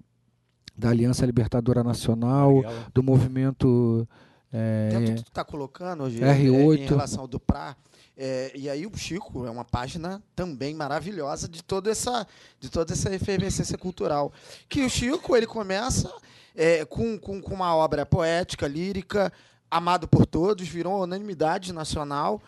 da 0.78 0.90
Aliança 0.90 1.26
Libertadora 1.26 1.84
Nacional, 1.84 2.54
Marighella. 2.54 2.86
do 2.94 3.02
movimento 3.02 4.08
é, 4.54 4.90
Dentro 4.92 5.06
do 5.06 5.18
que 5.18 5.24
tu 5.24 5.32
tá 5.32 5.44
colocando 5.44 6.04
hoje 6.04 6.20
R8. 6.20 6.80
em 6.80 6.86
relação 6.86 7.22
ao 7.22 7.28
Duprá, 7.28 7.76
é, 8.18 8.52
e 8.56 8.68
aí 8.68 8.88
o 8.88 8.98
Chico 8.98 9.46
é 9.46 9.52
uma 9.52 9.64
página 9.64 10.24
também 10.36 10.74
maravilhosa 10.74 11.48
de 11.48 11.64
toda 11.64 11.92
essa 11.92 12.26
de 12.60 12.68
toda 12.68 12.92
essa 12.92 13.14
efervescência 13.14 13.78
cultural. 13.78 14.34
Que 14.68 14.84
o 14.84 14.90
Chico 14.90 15.36
ele 15.36 15.46
começa 15.46 16.12
é, 16.56 16.84
com, 16.84 17.20
com, 17.20 17.40
com 17.40 17.54
uma 17.54 17.76
obra 17.76 18.08
poética, 18.08 18.68
lírica, 18.68 19.32
amado 19.70 20.08
por 20.08 20.26
todos, 20.26 20.68
virou 20.68 21.04
unanimidade 21.04 21.72
nacional 21.72 22.42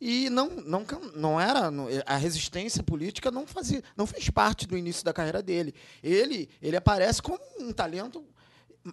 e 0.00 0.30
não 0.30 0.48
não 0.48 0.86
não 1.14 1.38
era 1.38 1.70
a 2.06 2.16
resistência 2.16 2.82
política 2.82 3.30
não 3.30 3.46
fazia 3.46 3.84
não 3.94 4.06
fez 4.06 4.30
parte 4.30 4.66
do 4.66 4.74
início 4.74 5.04
da 5.04 5.12
carreira 5.12 5.42
dele. 5.42 5.74
Ele 6.02 6.48
ele 6.62 6.76
aparece 6.76 7.20
como 7.20 7.38
um 7.58 7.72
talento 7.74 8.24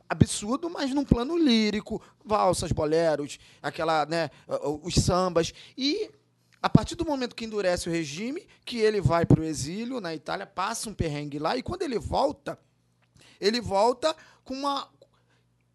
absurdo, 0.09 0.69
mas 0.69 0.93
num 0.93 1.05
plano 1.05 1.37
lírico, 1.37 2.01
valsas, 2.25 2.71
boleros, 2.71 3.39
aquela, 3.61 4.05
né, 4.05 4.29
os 4.83 4.95
sambas 4.95 5.53
e 5.77 6.09
a 6.61 6.69
partir 6.69 6.95
do 6.95 7.05
momento 7.05 7.35
que 7.35 7.45
endurece 7.45 7.87
o 7.87 7.91
regime, 7.91 8.47
que 8.65 8.77
ele 8.77 8.99
vai 8.99 9.25
para 9.25 9.41
o 9.41 9.43
exílio 9.43 10.01
na 10.01 10.13
Itália, 10.13 10.45
passa 10.45 10.89
um 10.89 10.93
perrengue 10.93 11.39
lá 11.39 11.55
e 11.55 11.63
quando 11.63 11.83
ele 11.83 11.99
volta, 11.99 12.57
ele 13.39 13.61
volta 13.61 14.15
com 14.43 14.53
uma 14.53 14.89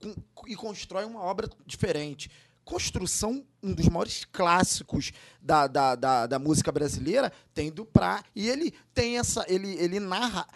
com- 0.01 0.49
e 0.49 0.57
constrói 0.57 1.05
uma 1.05 1.21
obra 1.21 1.49
diferente. 1.65 2.31
Construção, 2.65 3.45
um 3.63 3.73
dos 3.73 3.89
maiores 3.89 4.25
clássicos 4.25 5.13
da, 5.41 5.67
da, 5.67 5.95
da, 5.95 6.27
da 6.27 6.39
música 6.39 6.71
brasileira, 6.71 7.33
tem 7.55 7.71
Duprá. 7.71 8.25
E 8.35 8.49
ele 8.49 8.73
tem 8.95 9.19
essa. 9.19 9.45
Ele, 9.49 9.75
ele 9.75 9.99
narra 9.99 10.47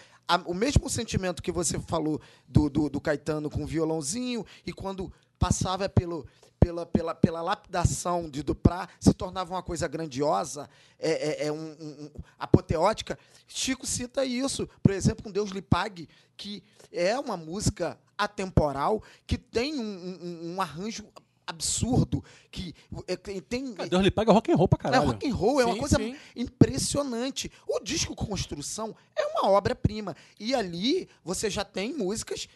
o 0.44 0.54
mesmo 0.54 0.88
sentimento 0.90 1.42
que 1.42 1.52
você 1.52 1.78
falou 1.80 2.20
do, 2.46 2.68
do, 2.68 2.88
do 2.88 3.00
Caetano 3.00 3.48
com 3.50 3.62
o 3.62 3.66
violãozinho, 3.66 4.44
e 4.64 4.72
quando 4.72 5.12
passava 5.38 5.88
pelo, 5.88 6.26
pela, 6.58 6.86
pela, 6.86 7.14
pela 7.14 7.42
lapidação 7.42 8.28
de 8.28 8.42
Duprá, 8.42 8.88
se 8.98 9.12
tornava 9.12 9.54
uma 9.54 9.62
coisa 9.62 9.86
grandiosa, 9.86 10.68
é, 10.98 11.44
é, 11.44 11.46
é 11.46 11.52
um, 11.52 11.72
um- 11.72 12.10
apoteótica. 12.38 13.18
Chico 13.46 13.86
cita 13.86 14.24
isso, 14.24 14.68
por 14.82 14.92
exemplo, 14.92 15.22
com 15.24 15.30
Deus 15.30 15.50
lhe 15.50 15.62
pague, 15.62 16.08
que 16.36 16.62
é 16.90 17.18
uma 17.18 17.36
música 17.36 17.98
atemporal, 18.16 19.02
que 19.26 19.36
tem 19.38 19.78
um, 19.78 19.82
um- 19.84 20.54
um 20.54 20.60
arranjo 20.62 21.04
absurdo, 21.46 22.24
que 22.50 22.74
é, 23.06 23.16
tem- 23.40 23.72
Ah, 23.78 23.86
Deus 23.86 24.02
lhe 24.02 24.10
paga 24.10 24.32
rock 24.32 24.50
and 24.50 24.56
roll 24.56 24.66
pra 24.66 24.78
é 24.80 24.82
caralho. 24.82 25.06
rock 25.06 25.28
and 25.30 25.34
roll, 25.34 25.60
é 25.60 25.64
uma 25.64 25.76
coisa 25.76 25.96
sim. 25.96 26.16
impressionante. 26.34 27.50
O 27.68 27.78
disco 27.78 28.16
Construção 28.16 28.96
é 29.14 29.24
uma 29.26 29.50
obra-prima. 29.50 30.16
E 30.40 30.54
ali 30.54 31.08
você 31.24 31.48
já 31.48 31.64
tem 31.64 31.94
músicas 31.94 32.48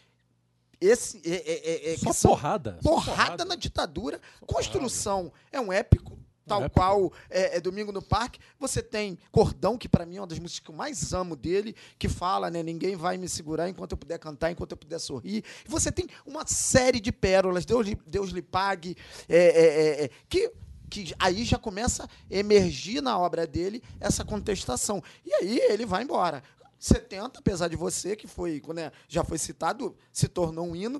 esse, 0.81 1.21
é, 1.23 1.29
é, 1.29 1.91
é, 1.91 1.93
é, 1.93 1.97
Só 1.97 2.11
que 2.11 2.21
porrada. 2.21 2.79
só 2.81 2.89
porrada 2.89 3.45
na 3.45 3.53
ditadura. 3.53 4.19
Construção 4.47 5.31
é 5.51 5.61
um 5.61 5.71
épico, 5.71 6.17
tal 6.47 6.63
épico. 6.63 6.73
qual 6.73 7.13
é, 7.29 7.57
é 7.57 7.61
Domingo 7.61 7.91
no 7.91 8.01
Parque. 8.01 8.39
Você 8.59 8.81
tem 8.81 9.19
Cordão, 9.31 9.77
que 9.77 9.87
para 9.87 10.07
mim 10.07 10.17
é 10.17 10.21
uma 10.21 10.27
das 10.27 10.39
músicas 10.39 10.65
que 10.65 10.71
eu 10.71 10.75
mais 10.75 11.13
amo 11.13 11.35
dele, 11.35 11.75
que 11.99 12.09
fala, 12.09 12.49
né? 12.49 12.63
Ninguém 12.63 12.95
vai 12.95 13.15
me 13.15 13.29
segurar 13.29 13.69
enquanto 13.69 13.91
eu 13.91 13.97
puder 13.97 14.17
cantar, 14.17 14.49
enquanto 14.49 14.71
eu 14.71 14.77
puder 14.77 14.99
sorrir. 14.99 15.43
E 15.65 15.69
você 15.69 15.91
tem 15.91 16.07
uma 16.25 16.47
série 16.47 16.99
de 16.99 17.11
pérolas, 17.11 17.63
Deus 17.63 17.85
lhe, 17.85 17.95
Deus 18.07 18.31
lhe 18.31 18.41
pague, 18.41 18.97
é, 19.29 19.37
é, 19.37 19.65
é, 19.65 20.03
é, 20.05 20.09
que. 20.27 20.51
Que 20.89 21.15
aí 21.17 21.45
já 21.45 21.57
começa 21.57 22.03
a 22.03 22.09
emergir 22.29 23.01
na 23.01 23.17
obra 23.17 23.47
dele 23.47 23.81
essa 23.97 24.25
contestação. 24.25 25.01
E 25.25 25.33
aí 25.35 25.57
ele 25.69 25.85
vai 25.85 26.03
embora. 26.03 26.43
70, 26.81 27.39
apesar 27.39 27.67
de 27.67 27.75
você, 27.75 28.15
que 28.15 28.25
foi, 28.25 28.59
é- 28.75 28.91
já 29.07 29.23
foi 29.23 29.37
citado, 29.37 29.95
se 30.11 30.27
tornou 30.27 30.67
um 30.67 30.75
hino. 30.75 30.99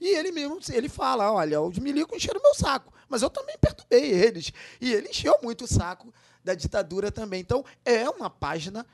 E 0.00 0.16
ele 0.16 0.32
mesmo, 0.32 0.58
ele 0.72 0.88
fala, 0.88 1.30
olha, 1.30 1.60
os 1.60 1.78
milicos 1.78 2.16
encheram 2.16 2.40
meu 2.42 2.54
saco, 2.54 2.90
mas 3.08 3.20
eu 3.20 3.28
também 3.28 3.58
perturbei 3.58 4.10
eles. 4.10 4.50
E 4.80 4.90
ele 4.90 5.10
encheu 5.10 5.38
muito 5.42 5.64
o 5.64 5.68
saco 5.68 6.12
da 6.42 6.54
ditadura 6.54 7.12
também. 7.12 7.40
Então, 7.40 7.62
é 7.84 8.08
uma 8.08 8.30
página 8.30 8.86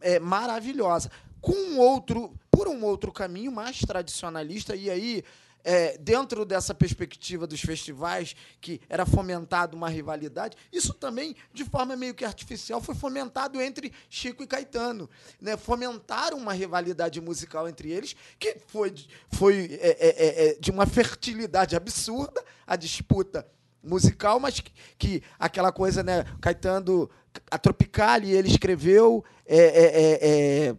é, 0.00 0.20
maravilhosa. 0.20 1.10
Com 1.40 1.52
um 1.52 1.78
outro, 1.80 2.32
por 2.52 2.68
um 2.68 2.84
outro 2.84 3.10
caminho 3.10 3.50
mais 3.50 3.80
tradicionalista, 3.80 4.76
e 4.76 4.88
aí 4.88 5.24
é, 5.64 5.96
dentro 5.98 6.44
dessa 6.44 6.74
perspectiva 6.74 7.46
dos 7.46 7.60
festivais, 7.60 8.34
que 8.60 8.80
era 8.88 9.04
fomentado 9.06 9.76
uma 9.76 9.88
rivalidade, 9.88 10.56
isso 10.72 10.94
também, 10.94 11.34
de 11.52 11.64
forma 11.64 11.96
meio 11.96 12.14
que 12.14 12.24
artificial, 12.24 12.80
foi 12.80 12.94
fomentado 12.94 13.60
entre 13.60 13.92
Chico 14.08 14.42
e 14.42 14.46
Caetano. 14.46 15.08
Né? 15.40 15.56
Fomentaram 15.56 16.38
uma 16.38 16.52
rivalidade 16.52 17.20
musical 17.20 17.68
entre 17.68 17.90
eles, 17.90 18.14
que 18.38 18.56
foi, 18.66 18.94
foi 19.30 19.78
é, 19.80 19.96
é, 20.00 20.48
é, 20.48 20.54
de 20.58 20.70
uma 20.70 20.86
fertilidade 20.86 21.76
absurda, 21.76 22.44
a 22.66 22.76
disputa 22.76 23.46
musical, 23.82 24.38
mas 24.38 24.60
que, 24.60 24.72
que 24.98 25.22
aquela 25.38 25.72
coisa, 25.72 26.02
né? 26.02 26.24
Caetano, 26.40 27.08
a 27.50 27.58
Tropicali, 27.58 28.30
ele 28.30 28.48
escreveu 28.48 29.24
é, 29.46 29.58
é, 29.58 30.68
é, 30.68 30.76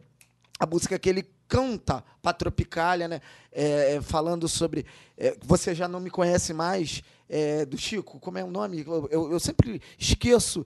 a 0.60 0.66
música 0.66 0.98
que 1.00 1.10
ele 1.10 1.24
canta 1.52 2.02
para 2.22 2.32
Tropicália, 2.32 3.10
né? 3.10 3.20
É, 3.52 4.00
falando 4.02 4.48
sobre. 4.48 4.86
É, 5.18 5.36
você 5.44 5.76
já 5.76 5.86
não 5.86 6.00
me 6.00 6.10
conhece 6.10 6.54
mais, 6.54 7.04
é, 7.28 7.66
do 7.66 7.78
Chico, 7.78 8.22
como 8.22 8.38
é 8.38 8.44
o 8.44 8.50
nome? 8.50 8.86
Eu, 8.88 9.10
eu, 9.12 9.32
eu 9.34 9.40
sempre 9.40 9.82
esqueço 10.00 10.66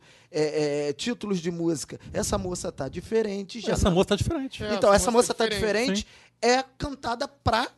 títulos 0.97 1.39
de 1.39 1.49
música. 1.49 1.97
Essa 2.13 2.37
moça 2.37 2.69
tá 2.71 2.89
diferente. 2.89 3.61
Já 3.61 3.71
essa 3.73 3.89
não... 3.89 3.95
moça 3.95 4.09
tá 4.09 4.15
diferente. 4.17 4.63
então, 4.63 4.93
essa 4.93 5.09
moça, 5.09 5.33
tá 5.33 5.47
diferente, 5.47 6.03
diferente 6.03 6.07
é 6.41 6.63
cantada 6.77 7.27
para 7.27 7.69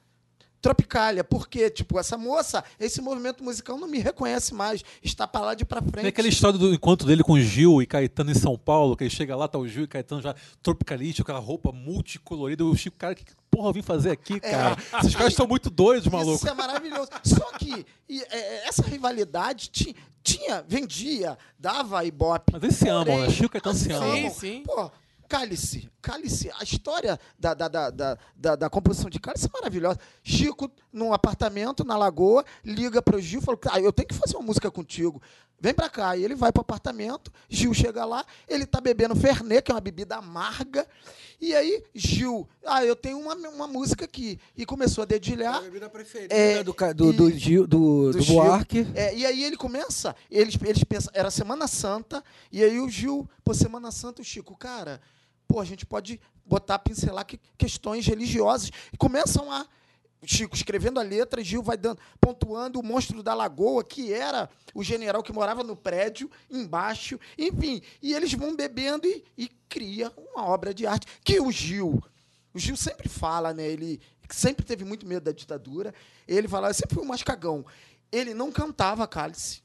Tropicália, 0.67 1.23
porque, 1.23 1.69
tipo, 1.69 1.97
essa 1.97 2.17
moça, 2.17 2.61
esse 2.77 3.01
movimento 3.01 3.41
musical 3.41 3.77
não 3.77 3.87
me 3.87 3.99
reconhece 3.99 4.53
mais, 4.53 4.83
está 5.01 5.25
para 5.25 5.45
lá 5.45 5.53
de 5.53 5.63
para 5.63 5.81
frente. 5.81 6.01
Tem 6.01 6.07
aquela 6.07 6.27
história 6.27 6.59
do 6.59 6.73
encontro 6.73 7.07
dele 7.07 7.23
com 7.23 7.39
Gil 7.39 7.81
e 7.81 7.85
Caetano 7.85 8.31
em 8.31 8.35
São 8.35 8.57
Paulo, 8.57 8.97
que 8.97 9.05
ele 9.05 9.09
chega 9.09 9.33
lá, 9.33 9.47
tá 9.47 9.57
o 9.57 9.65
Gil 9.65 9.85
e 9.85 9.87
Caetano 9.87 10.21
já 10.21 10.35
tropicalista, 10.61 11.23
com 11.23 11.31
aquela 11.31 11.39
roupa 11.39 11.71
multicolorida, 11.71 12.65
o 12.65 12.75
Chico, 12.75 12.97
cara, 12.97 13.15
que 13.15 13.23
porra 13.49 13.69
eu 13.69 13.73
vim 13.73 13.81
fazer 13.81 14.11
aqui, 14.11 14.33
é. 14.33 14.39
cara? 14.39 14.77
É, 14.91 14.99
Esses 14.99 15.15
caras 15.15 15.31
estão 15.31 15.47
muito 15.47 15.69
doidos, 15.69 16.11
maluco. 16.11 16.35
Isso 16.35 16.49
é 16.49 16.53
maravilhoso. 16.53 17.11
Só 17.23 17.49
que 17.57 17.85
e, 18.09 18.21
é, 18.23 18.67
essa 18.67 18.83
rivalidade 18.83 19.69
tinha, 19.69 19.95
tinha, 20.21 20.65
vendia, 20.67 21.37
dava 21.57 22.03
ibope. 22.03 22.51
Mas 22.51 22.63
eles 22.63 22.75
se 22.75 22.89
amam, 22.89 23.21
né? 23.21 23.29
Chico 23.29 23.45
e 23.45 23.61
Caetano 23.61 23.75
se 23.77 23.89
amam. 23.89 24.11
Sim, 24.11 24.29
sim. 24.31 24.63
Pô, 24.65 24.91
Cálice, 25.29 25.89
Cálice, 26.07 26.49
a 26.57 26.63
história 26.63 27.19
da, 27.37 27.53
da, 27.53 27.67
da, 27.67 28.17
da, 28.33 28.55
da, 28.55 28.69
composição 28.69 29.09
de 29.09 29.19
Cálice 29.19 29.47
é 29.47 29.49
maravilhosa. 29.53 29.99
Chico, 30.23 30.71
num 30.93 31.11
apartamento 31.11 31.83
na 31.83 31.97
Lagoa, 31.97 32.45
liga 32.63 33.01
para 33.01 33.17
o 33.17 33.19
Gil 33.19 33.41
e 33.41 33.43
fala: 33.43 33.57
ah, 33.71 33.81
Eu 33.81 33.91
tenho 33.91 34.07
que 34.07 34.15
fazer 34.15 34.37
uma 34.37 34.45
música 34.45 34.71
contigo. 34.71 35.21
Vem 35.59 35.73
para 35.73 35.89
cá. 35.89 36.15
E 36.15 36.23
ele 36.23 36.33
vai 36.33 36.49
para 36.49 36.61
o 36.61 36.61
apartamento, 36.61 37.29
Gil 37.49 37.73
chega 37.73 38.05
lá, 38.05 38.23
ele 38.47 38.63
está 38.63 38.79
bebendo 38.79 39.17
Fernet, 39.17 39.63
que 39.63 39.71
é 39.71 39.75
uma 39.75 39.81
bebida 39.81 40.15
amarga. 40.15 40.87
E 41.41 41.53
aí, 41.53 41.83
Gil, 41.93 42.47
ah, 42.65 42.85
eu 42.85 42.95
tenho 42.95 43.19
uma, 43.19 43.35
uma 43.35 43.67
música 43.67 44.05
aqui. 44.05 44.39
E 44.55 44.65
começou 44.65 45.01
a 45.01 45.05
dedilhar. 45.05 45.55
É 45.55 45.57
a 45.57 45.61
bebida 45.61 45.89
preferida 45.89 46.33
é, 46.33 46.63
do, 46.63 46.73
do, 46.95 47.13
do, 47.13 47.31
Gil, 47.31 47.67
do, 47.67 48.13
do, 48.13 48.19
do 48.19 48.25
Buarque. 48.25 48.87
É, 48.95 49.13
e 49.13 49.25
aí 49.25 49.43
ele 49.43 49.57
começa, 49.57 50.15
eles, 50.31 50.57
eles 50.63 50.83
pensam, 50.85 51.11
era 51.13 51.29
Semana 51.29 51.67
Santa, 51.67 52.23
e 52.49 52.63
aí 52.63 52.79
o 52.79 52.87
Gil, 52.87 53.29
pô, 53.43 53.53
Semana 53.53 53.91
Santa, 53.91 54.21
o 54.21 54.25
Chico, 54.25 54.55
cara 54.55 55.01
pô, 55.47 55.59
a 55.59 55.65
gente 55.65 55.85
pode 55.85 56.19
botar, 56.45 56.79
pincelar 56.79 57.25
que, 57.25 57.39
questões 57.57 58.05
religiosas. 58.05 58.71
E 58.91 58.97
começam 58.97 59.51
a. 59.51 59.65
Chico 60.25 60.55
escrevendo 60.55 60.99
a 60.99 61.03
letra, 61.03 61.43
Gil 61.43 61.61
vai 61.61 61.77
dando, 61.77 61.99
pontuando 62.19 62.79
o 62.79 62.83
monstro 62.83 63.21
da 63.21 63.35
lagoa, 63.35 63.83
que 63.83 64.11
era 64.11 64.49
o 64.73 64.83
general 64.83 65.21
que 65.21 65.31
morava 65.31 65.63
no 65.63 65.75
prédio, 65.75 66.29
embaixo, 66.49 67.19
enfim. 67.37 67.83
E 68.01 68.15
eles 68.15 68.33
vão 68.33 68.55
bebendo 68.55 69.07
e, 69.07 69.23
e 69.37 69.47
cria 69.69 70.11
uma 70.17 70.47
obra 70.47 70.73
de 70.73 70.87
arte. 70.87 71.05
Que 71.23 71.39
o 71.39 71.51
Gil, 71.51 72.03
o 72.51 72.57
Gil 72.57 72.75
sempre 72.75 73.07
fala, 73.07 73.53
né? 73.53 73.67
Ele 73.67 74.01
sempre 74.27 74.65
teve 74.65 74.83
muito 74.83 75.05
medo 75.05 75.23
da 75.23 75.31
ditadura. 75.31 75.93
Ele 76.27 76.47
fala, 76.47 76.73
sempre 76.73 76.95
foi 76.95 77.03
um 77.03 77.07
mascagão. 77.07 77.63
Ele 78.11 78.33
não 78.33 78.51
cantava 78.51 79.07
cálice 79.07 79.61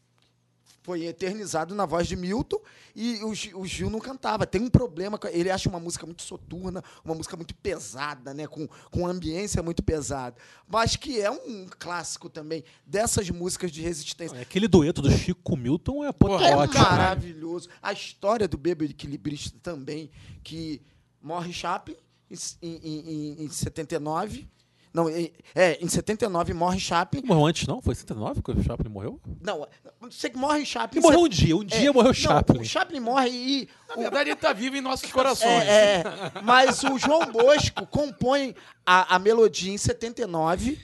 foi 0.82 1.06
eternizado 1.06 1.74
na 1.74 1.86
voz 1.86 2.06
de 2.06 2.16
Milton 2.16 2.60
e 2.94 3.20
o, 3.22 3.60
o, 3.60 3.66
Gil 3.66 3.88
não 3.88 4.00
cantava. 4.00 4.46
Tem 4.46 4.60
um 4.60 4.68
problema, 4.68 5.18
ele 5.30 5.50
acha 5.50 5.68
uma 5.68 5.78
música 5.78 6.04
muito 6.04 6.22
soturna, 6.22 6.82
uma 7.04 7.14
música 7.14 7.36
muito 7.36 7.54
pesada, 7.54 8.34
né, 8.34 8.46
com, 8.46 8.68
com 8.90 9.06
ambiência 9.06 9.62
muito 9.62 9.82
pesada, 9.82 10.36
mas 10.66 10.96
que 10.96 11.20
é 11.20 11.30
um 11.30 11.66
clássico 11.78 12.28
também 12.28 12.64
dessas 12.84 13.30
músicas 13.30 13.70
de 13.70 13.80
resistência. 13.80 14.36
É, 14.36 14.42
aquele 14.42 14.66
dueto 14.66 15.00
do 15.00 15.10
Chico 15.10 15.40
com 15.42 15.56
Milton 15.56 16.04
é 16.04 16.09
apoteótico. 16.09 16.76
É 16.76 16.80
maravilhoso. 16.80 17.68
A 17.80 17.92
história 17.92 18.48
do 18.48 18.59
Bêbado 18.59 18.90
Equilibrista 18.90 19.56
também, 19.62 20.10
que 20.42 20.82
morre 21.20 21.52
Chaplin 21.52 21.96
em, 22.30 22.36
em, 22.62 23.10
em, 23.40 23.44
em 23.44 23.48
79 23.48 24.48
não, 24.93 25.09
é, 25.09 25.78
em 25.81 25.89
79 25.89 26.52
morre 26.52 26.78
Chaplin. 26.78 27.23
Morreu 27.24 27.47
antes, 27.47 27.66
não? 27.66 27.81
Foi 27.81 27.93
em 27.93 27.97
79 27.97 28.43
que 28.43 28.51
o 28.51 28.62
Chaplin 28.62 28.90
morreu? 28.90 29.19
Não, 29.40 29.66
você 30.01 30.28
que 30.28 30.36
morre 30.36 30.66
Chaplin. 30.66 30.98
Ele 30.98 31.06
morreu 31.06 31.20
um 31.20 31.28
dia, 31.28 31.56
um 31.56 31.64
dia 31.64 31.89
é, 31.89 31.93
morreu 31.93 32.12
Chaplin. 32.12 32.56
Não, 32.56 32.62
o 32.62 32.66
Chaplin 32.66 33.01
morre 33.01 33.31
e. 33.31 33.69
Na 33.89 33.97
verdade, 33.97 34.31
ele 34.31 34.35
está 34.35 34.52
vivo 34.52 34.77
em 34.77 34.82
nossos 34.82 35.10
corações. 35.10 35.62
É, 35.62 36.01
é, 36.01 36.05
mas 36.43 36.82
o 36.82 36.98
João 36.98 37.24
Bosco 37.32 37.86
compõe 37.86 38.55
a, 38.85 39.16
a 39.16 39.19
melodia 39.19 39.73
em 39.73 39.78
79 39.78 40.78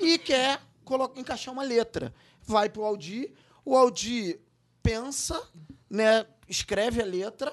e 0.00 0.18
quer 0.18 0.60
colocar, 0.82 1.20
encaixar 1.20 1.52
uma 1.52 1.62
letra. 1.62 2.14
Vai 2.42 2.70
para 2.70 2.80
o 2.80 2.84
Aldir, 2.84 3.32
o 3.64 3.76
Aldir 3.76 4.40
pensa, 4.82 5.42
né, 5.88 6.26
escreve 6.48 7.00
a 7.00 7.04
letra 7.04 7.52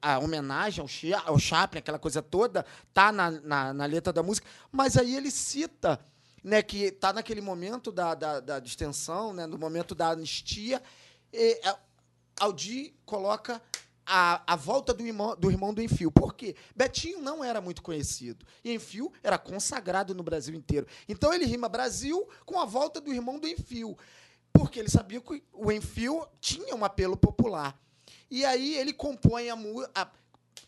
a 0.00 0.18
homenagem 0.18 0.84
ao, 1.24 1.38
Chaplin, 1.38 1.78
aquela 1.78 1.98
coisa 1.98 2.22
toda, 2.22 2.64
tá 2.92 3.10
na, 3.10 3.30
na, 3.30 3.74
na, 3.74 3.86
letra 3.86 4.12
da 4.12 4.22
música, 4.22 4.46
mas 4.70 4.96
aí 4.96 5.16
ele 5.16 5.30
cita 5.30 5.98
né, 6.42 6.62
que 6.62 6.90
tá 6.90 7.12
naquele 7.12 7.40
momento 7.40 7.92
da, 7.92 8.14
da, 8.14 8.40
da 8.40 8.58
distensão, 8.58 9.32
né, 9.32 9.46
no 9.46 9.58
momento 9.58 9.94
da 9.94 10.10
anistia, 10.10 10.82
e, 11.32 11.60
a, 11.64 11.78
Aldi 12.40 12.94
coloca 13.04 13.60
a, 14.06 14.42
a 14.46 14.56
volta 14.56 14.94
do 14.94 15.06
irmão, 15.06 15.36
do 15.36 15.50
irmão 15.50 15.72
do 15.72 15.82
Enfio. 15.82 16.10
Por 16.10 16.34
quê? 16.34 16.56
Betinho 16.74 17.20
não 17.20 17.44
era 17.44 17.60
muito 17.60 17.82
conhecido. 17.82 18.44
E 18.64 18.72
Enfio 18.72 19.12
era 19.22 19.38
consagrado 19.38 20.14
no 20.14 20.22
Brasil 20.22 20.54
inteiro. 20.54 20.86
Então 21.08 21.32
ele 21.32 21.44
rima 21.44 21.68
Brasil 21.68 22.28
com 22.44 22.58
a 22.58 22.64
volta 22.64 23.00
do 23.00 23.12
irmão 23.12 23.38
do 23.38 23.46
Enfio. 23.46 23.96
Porque 24.52 24.80
ele 24.80 24.88
sabia 24.88 25.20
que 25.20 25.42
o 25.52 25.70
Enfio 25.70 26.26
tinha 26.40 26.74
um 26.74 26.84
apelo 26.84 27.16
popular. 27.16 27.78
E 28.30 28.44
aí 28.44 28.76
ele 28.76 28.92
compõe 28.92 29.50
a, 29.50 29.58
a 29.94 30.08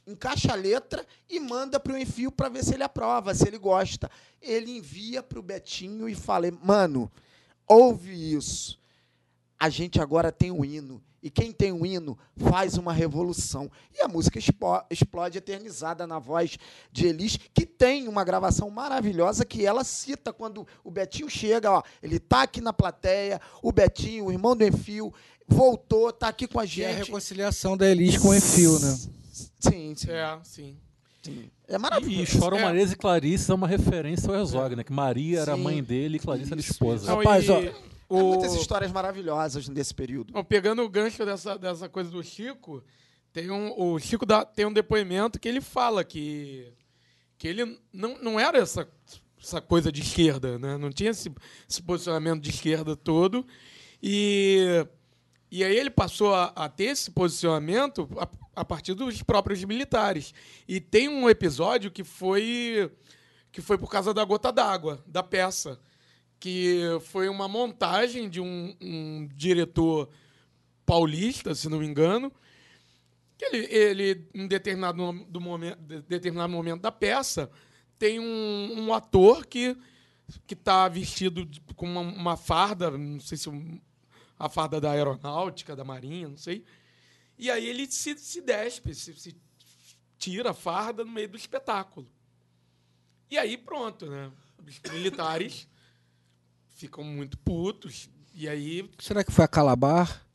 encaixa 0.07 0.53
a 0.53 0.57
letra 0.57 1.07
e 1.29 1.39
manda 1.39 1.79
para 1.79 1.93
o 1.93 1.99
Enfio 1.99 2.33
para 2.33 2.49
ver 2.49 2.65
se 2.65 2.75
ele 2.75 2.83
aprova, 2.83 3.35
se 3.35 3.47
ele 3.47 3.59
gosta. 3.59 4.11
Ele 4.41 4.77
envia 4.79 5.23
para 5.23 5.39
o 5.39 5.43
Betinho 5.43 6.09
e 6.09 6.15
fala: 6.15 6.51
Mano, 6.63 7.11
ouve 7.67 8.35
isso. 8.35 8.79
A 9.59 9.69
gente 9.69 10.01
agora 10.01 10.33
tem 10.33 10.51
um 10.51 10.65
hino. 10.65 11.03
E 11.23 11.31
quem 11.31 11.53
tem 11.53 11.71
um 11.71 11.87
hino 11.87 12.19
faz 12.37 12.77
uma 12.77 12.93
revolução. 12.93 13.71
E 13.97 14.03
a 14.03 14.09
música 14.09 14.41
explode 14.91 15.39
eternizada 15.39 16.05
na 16.05 16.19
voz 16.19 16.59
de 16.91 17.07
Elis, 17.07 17.39
que 17.55 17.65
tem 17.65 18.09
uma 18.09 18.25
gravação 18.25 18.69
maravilhosa 18.69 19.45
que 19.45 19.65
ela 19.65 19.85
cita 19.85 20.33
quando 20.33 20.67
o 20.83 20.91
Betinho 20.91 21.31
chega. 21.31 21.71
Ó, 21.71 21.83
ele 22.03 22.17
está 22.17 22.43
aqui 22.43 22.61
na 22.61 22.73
plateia, 22.73 23.41
o 23.63 23.71
Betinho, 23.71 24.25
o 24.25 24.33
irmão 24.33 24.57
do 24.57 24.67
Enfio, 24.67 25.15
voltou, 25.49 26.11
está 26.11 26.29
aqui 26.29 26.47
com 26.47 26.59
a 26.59 26.67
gente. 26.67 26.85
é 26.85 26.93
a 26.93 26.97
reconciliação 26.97 27.77
da 27.77 27.89
Elis 27.89 28.19
com 28.19 28.29
o 28.29 28.35
Enfio, 28.35 28.79
né? 28.79 28.99
Sim, 29.61 29.95
sim. 29.95 30.11
É, 30.11 30.39
sim. 30.43 30.77
sim. 31.23 31.51
É 31.69 31.79
maravilhoso. 31.79 32.23
E 32.23 32.27
Choram 32.27 32.59
é. 32.59 32.63
Maria 32.63 32.83
e 32.83 32.97
Clarice 32.97 33.51
é 33.51 33.55
uma 33.55 33.67
referência 33.67 34.29
ao 34.29 34.37
Herzog, 34.37 34.77
né? 34.77 34.85
Que 34.85 34.93
Maria 34.93 35.41
era 35.41 35.55
a 35.55 35.57
mãe 35.57 35.83
dele 35.83 36.17
e 36.17 36.21
Clarice 36.21 36.47
Isso. 36.47 36.55
era 36.55 36.61
esposa. 36.61 37.05
Então, 37.05 37.17
Rapaz, 37.19 37.49
ó, 37.49 37.61
o... 38.09 38.19
Há 38.19 38.23
muitas 38.25 38.55
histórias 38.55 38.93
maravilhosas 38.93 39.69
nesse 39.69 39.95
período. 39.95 40.35
Bom, 40.35 40.45
pegando 40.45 40.83
o 40.83 40.89
gancho 40.89 41.25
dessa, 41.25 41.57
dessa 41.57 41.89
coisa 41.89 42.11
do 42.11 42.23
Chico, 42.23 42.85
tem 43.33 43.51
um, 43.51 43.73
o 43.81 43.99
Chico 43.99 44.27
dá, 44.27 44.45
tem 44.45 44.67
um 44.67 44.73
depoimento 44.73 45.41
que 45.41 45.49
ele 45.49 45.63
fala 45.63 46.05
que, 46.05 46.71
que 47.39 47.49
ele 47.49 47.81
não, 47.91 48.19
não 48.23 48.39
era 48.39 48.59
essa, 48.59 48.87
essa 49.43 49.63
coisa 49.63 49.91
de 49.91 50.03
esquerda, 50.03 50.59
né? 50.59 50.77
não 50.77 50.91
tinha 50.91 51.11
esse, 51.11 51.33
esse 51.69 51.83
posicionamento 51.83 52.43
de 52.43 52.51
esquerda 52.51 52.95
todo. 52.95 53.47
E 54.03 54.87
e 55.53 55.63
aí 55.63 55.77
ele 55.77 55.91
passou 55.91 56.35
a, 56.35 56.47
a 56.57 56.67
ter 56.67 56.85
esse 56.85 57.11
posicionamento 57.11 58.09
a, 58.17 58.63
a, 58.63 58.65
partir 58.65 58.95
dos 58.95 59.23
próprios 59.23 59.63
militares. 59.63 60.33
E 60.67 60.81
tem 60.81 61.11
um 61.11 61.29
episódio 61.29 61.91
que 61.91 62.03
foi 62.03 62.91
que 63.53 63.61
foi 63.61 63.77
por 63.77 63.91
causa 63.91 64.15
da 64.15 64.25
gota 64.25 64.51
d'água 64.51 65.05
da 65.07 65.23
peça, 65.23 65.79
que 66.41 66.81
foi 67.03 67.29
uma 67.29 67.47
montagem 67.47 68.31
de 68.31 68.41
um, 68.41 68.75
um 68.81 69.29
diretor 69.35 70.09
paulista, 70.87 71.55
se 71.55 71.69
não 71.69 71.81
me 71.81 71.87
engano, 71.87 72.33
que 73.37 73.45
ele, 73.45 73.67
ele 73.71 74.27
em 74.33 74.49
determinado, 74.49 75.13
do 75.29 75.39
momento, 75.39 75.79
determinado 76.09 76.51
momento 76.51 76.81
da 76.81 76.91
peça 76.91 77.51
tem 77.99 78.19
um, 78.19 78.87
um 78.87 78.95
ator 78.95 79.45
que 79.47 79.77
que 80.47 80.55
está 80.55 80.89
vestido 80.89 81.47
com 81.77 81.85
uma, 81.85 82.01
uma 82.01 82.37
farda, 82.39 82.91
não 82.91 83.21
sei 83.21 83.37
se 83.37 83.51
a 84.45 84.49
farda 84.49 84.81
da 84.81 84.91
aeronáutica, 84.91 85.77
da 85.77 85.85
marinha, 85.85 86.29
não 86.29 86.37
sei. 86.37 86.65
E 87.39 87.49
aí 87.49 87.65
ele 87.65 87.87
se, 87.87 88.19
se 88.19 88.41
despe, 88.41 88.93
se, 88.93 89.15
se 89.15 89.37
tira 90.19 90.51
a 90.51 90.55
farda 90.55 91.05
no 91.05 91.13
meio 91.13 91.29
do 91.29 91.37
espetáculo. 91.37 92.11
E 93.31 93.39
aí 93.39 93.57
pronto, 93.57 94.07
né? 94.11 94.33
Os 94.67 94.81
militares 94.93 95.69
ficam 96.75 97.05
muito 97.05 97.39
putos. 97.39 98.11
E 98.35 98.49
aí. 98.49 98.91
Será 98.99 99.23
que 99.23 99.31
foi 99.31 99.45
a 99.45 99.49
Calabar? 99.49 100.27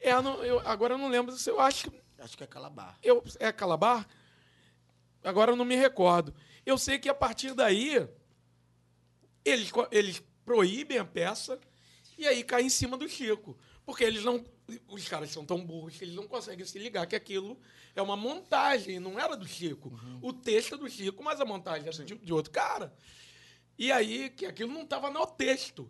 É, 0.00 0.12
eu 0.12 0.22
não- 0.22 0.42
eu- 0.42 0.60
agora 0.66 0.94
eu 0.94 0.98
não 0.98 1.08
lembro 1.08 1.36
se 1.36 1.50
eu 1.50 1.60
acho 1.60 1.90
que. 1.90 2.00
Acho 2.18 2.36
que 2.38 2.44
é 2.44 2.46
Calabar. 2.46 2.98
Eu, 3.02 3.22
é 3.38 3.52
Calabar? 3.52 4.08
Agora 5.22 5.52
eu 5.52 5.56
não 5.56 5.66
me 5.66 5.76
recordo. 5.76 6.34
Eu 6.64 6.78
sei 6.78 6.98
que 6.98 7.10
a 7.10 7.14
partir 7.14 7.52
daí 7.52 8.08
eles, 9.44 9.70
eles 9.90 10.22
proíbem 10.46 10.96
a 10.98 11.04
peça 11.04 11.60
e 12.20 12.28
aí 12.28 12.44
cai 12.44 12.62
em 12.62 12.68
cima 12.68 12.98
do 12.98 13.08
Chico. 13.08 13.56
Porque 13.84 14.04
eles 14.04 14.22
não. 14.22 14.44
Os 14.88 15.08
caras 15.08 15.30
são 15.30 15.44
tão 15.44 15.64
burros 15.64 15.96
que 15.96 16.04
eles 16.04 16.14
não 16.14 16.28
conseguem 16.28 16.66
se 16.66 16.78
ligar 16.78 17.06
que 17.06 17.16
aquilo 17.16 17.58
é 17.96 18.02
uma 18.02 18.14
montagem, 18.14 19.00
não 19.00 19.18
era 19.18 19.34
do 19.34 19.48
Chico. 19.48 19.98
O 20.20 20.30
texto 20.30 20.74
é 20.74 20.78
do 20.78 20.88
Chico, 20.88 21.24
mas 21.24 21.40
a 21.40 21.46
montagem 21.46 21.88
era 21.88 22.04
de, 22.04 22.14
de 22.14 22.32
outro 22.32 22.52
cara. 22.52 22.94
E 23.78 23.90
aí, 23.90 24.28
que 24.28 24.44
aquilo 24.44 24.70
não 24.70 24.82
estava 24.82 25.10
no 25.10 25.26
texto. 25.26 25.88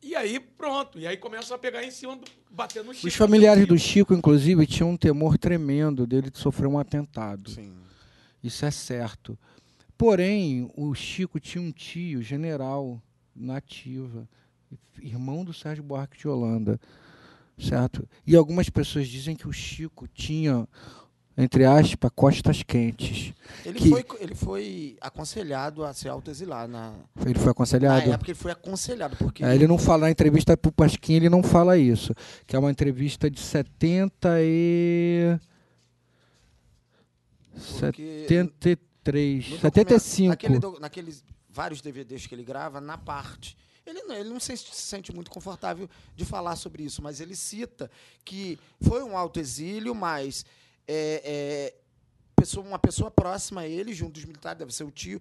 E 0.00 0.14
aí, 0.14 0.38
pronto. 0.38 0.98
E 1.00 1.08
aí 1.08 1.16
começa 1.16 1.52
a 1.56 1.58
pegar 1.58 1.82
em 1.82 1.90
cima 1.90 2.14
do. 2.14 2.24
bater 2.48 2.84
no 2.84 2.94
Chico. 2.94 3.08
Os 3.08 3.14
familiares 3.16 3.66
do 3.66 3.76
Chico, 3.76 4.14
inclusive, 4.14 4.64
tinham 4.64 4.90
um 4.90 4.96
temor 4.96 5.36
tremendo 5.36 6.06
dele 6.06 6.30
de 6.30 6.38
sofrer 6.38 6.68
um 6.68 6.78
atentado. 6.78 7.50
Sim. 7.50 7.74
Isso 8.44 8.64
é 8.64 8.70
certo. 8.70 9.36
Porém, 9.98 10.70
o 10.76 10.94
Chico 10.94 11.40
tinha 11.40 11.60
um 11.60 11.72
tio, 11.72 12.22
general, 12.22 13.02
nativa, 13.34 14.28
irmão 15.00 15.44
do 15.44 15.52
Sérgio 15.52 15.84
Buarque 15.84 16.18
de 16.18 16.26
Holanda, 16.28 16.80
certo? 17.58 18.08
E 18.26 18.34
algumas 18.36 18.68
pessoas 18.68 19.08
dizem 19.08 19.36
que 19.36 19.46
o 19.48 19.52
Chico 19.52 20.08
tinha, 20.08 20.66
entre 21.36 21.64
aspas, 21.64 22.10
costas 22.14 22.62
quentes. 22.62 23.32
Ele, 23.64 23.78
Que- 23.78 23.88
foi, 23.90 24.04
ele 24.20 24.34
foi 24.34 24.96
aconselhado 25.00 25.84
a 25.84 25.92
se 25.92 26.08
autoexilar. 26.08 26.66
Na, 26.66 26.94
Ele 27.24 27.34
foi 27.34 27.44
na 27.46 27.50
aconselhado. 27.52 28.10
época 28.12 28.30
ele 28.30 28.38
foi 28.38 28.52
aconselhado, 28.52 29.16
porque 29.16 29.44
É, 29.44 29.54
ele 29.54 29.66
não 29.66 29.78
fala 29.78 30.02
na 30.06 30.10
entrevista 30.10 30.56
pro 30.56 30.72
Pasquim, 30.72 31.14
ele 31.14 31.28
não 31.28 31.42
fala 31.42 31.76
isso. 31.78 32.14
Que 32.46 32.56
é 32.56 32.58
uma 32.58 32.70
entrevista 32.70 33.30
de 33.30 33.38
70 33.40 34.28
e. 34.40 35.38
Porque 37.80 38.26
73. 38.28 39.50
no 39.50 39.58
75. 39.58 40.30
documento- 40.36 40.62
Naquele, 40.66 40.80
naqueles 40.80 41.24
vários 41.48 41.80
DVDs 41.80 42.26
que 42.26 42.34
ele 42.34 42.44
grava, 42.44 42.80
na 42.80 42.98
parte. 42.98 43.56
Ele 43.86 44.02
não, 44.02 44.14
ele 44.14 44.30
não 44.30 44.40
se 44.40 44.56
se 44.56 44.74
sente 44.74 45.14
muito 45.14 45.30
confortável 45.30 45.88
de 46.16 46.24
falar 46.24 46.56
sobre 46.56 46.82
isso, 46.82 47.00
mas 47.00 47.20
ele 47.20 47.36
cita 47.36 47.90
que 48.24 48.58
foi 48.80 49.02
um 49.02 49.16
autoexílio, 49.16 49.94
mas 49.94 50.44
é, 50.88 51.22
é, 51.24 51.74
pessoa, 52.34 52.66
uma 52.66 52.78
pessoa 52.78 53.10
próxima 53.10 53.62
a 53.62 53.68
ele, 53.68 53.94
junto 53.94 54.14
dos 54.14 54.24
militares, 54.24 54.58
deve 54.58 54.74
ser 54.74 54.84
o 54.84 54.90
tio, 54.90 55.20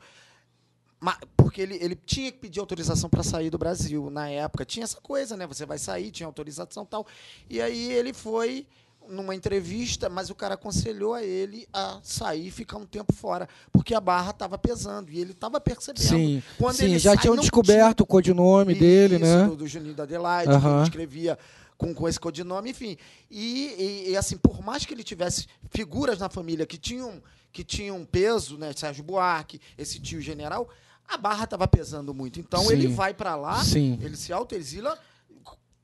porque 1.38 1.62
ele, 1.62 1.76
ele 1.76 1.96
tinha 1.96 2.32
que 2.32 2.40
pedir 2.40 2.60
autorização 2.60 3.10
para 3.10 3.22
sair 3.24 3.50
do 3.50 3.58
Brasil 3.58 4.10
na 4.10 4.30
época. 4.30 4.66
Tinha 4.66 4.84
essa 4.84 5.00
coisa, 5.00 5.38
né? 5.38 5.46
Você 5.46 5.66
vai 5.66 5.78
sair, 5.78 6.12
tinha 6.12 6.26
autorização 6.26 6.84
e 6.84 6.88
tal. 6.88 7.08
E 7.50 7.62
aí 7.62 7.92
ele 7.92 8.14
foi 8.14 8.66
numa 9.10 9.36
entrevista, 9.36 10.10
mas 10.10 10.30
o 10.30 10.36
cara 10.36 10.56
aconselhou 10.56 11.14
a 11.14 11.23
ele 11.23 11.68
a 11.73 11.99
sair 12.03 12.48
e 12.48 12.52
ficar 12.52 12.77
um 12.77 12.86
tempo 12.86 13.14
fora, 13.14 13.48
porque 13.72 13.94
a 13.94 13.99
barra 14.02 14.32
estava 14.32 14.57
pesando 14.57 15.11
e 15.11 15.19
ele 15.19 15.32
estava 15.32 15.60
percebendo. 15.60 16.03
Sim, 16.07 16.44
Quando 16.57 16.76
sim 16.77 16.86
ele 16.86 16.99
já 16.99 17.11
sai, 17.14 17.22
tinham 17.22 17.36
descoberto 17.36 18.02
o 18.02 18.06
codinome 18.06 18.73
Isso, 18.73 18.82
dele, 18.82 19.19
né? 19.19 19.45
Do, 19.45 19.56
do 19.56 19.68
Juninho 19.68 19.94
da 19.94 20.03
Adelaide, 20.03 20.60
que 20.60 20.68
ele 20.68 20.84
escrevia 20.84 21.40
com, 21.77 21.94
com 21.94 22.07
esse 22.07 22.19
codinome, 22.19 22.72
enfim. 22.72 22.98
E, 23.30 24.06
e- 24.07 24.11
e, 24.11 24.18
assim, 24.18 24.38
por 24.38 24.61
mais 24.64 24.86
que 24.86 24.94
ele 24.94 25.03
tivesse 25.03 25.48
figuras 25.72 26.19
na 26.19 26.30
família 26.30 26.65
que 26.65 26.77
tinham, 26.77 27.22
que 27.52 27.64
tinham 27.64 28.03
peso, 28.06 28.57
né? 28.57 28.72
Sérgio 28.76 29.03
Buarque, 29.03 29.60
esse 29.77 29.99
tio 29.99 30.22
general, 30.22 30.69
a 31.07 31.18
barra 31.18 31.44
estava 31.44 31.68
pesando 31.68 32.14
muito. 32.14 32.40
Então 32.40 32.64
Sim. 32.65 32.72
ele 32.73 32.88
vai 32.88 33.14
para 33.14 33.36
lá, 33.36 33.64
Sim. 33.64 33.99
ele 34.02 34.15
se 34.18 34.32
autoexila 34.34 34.98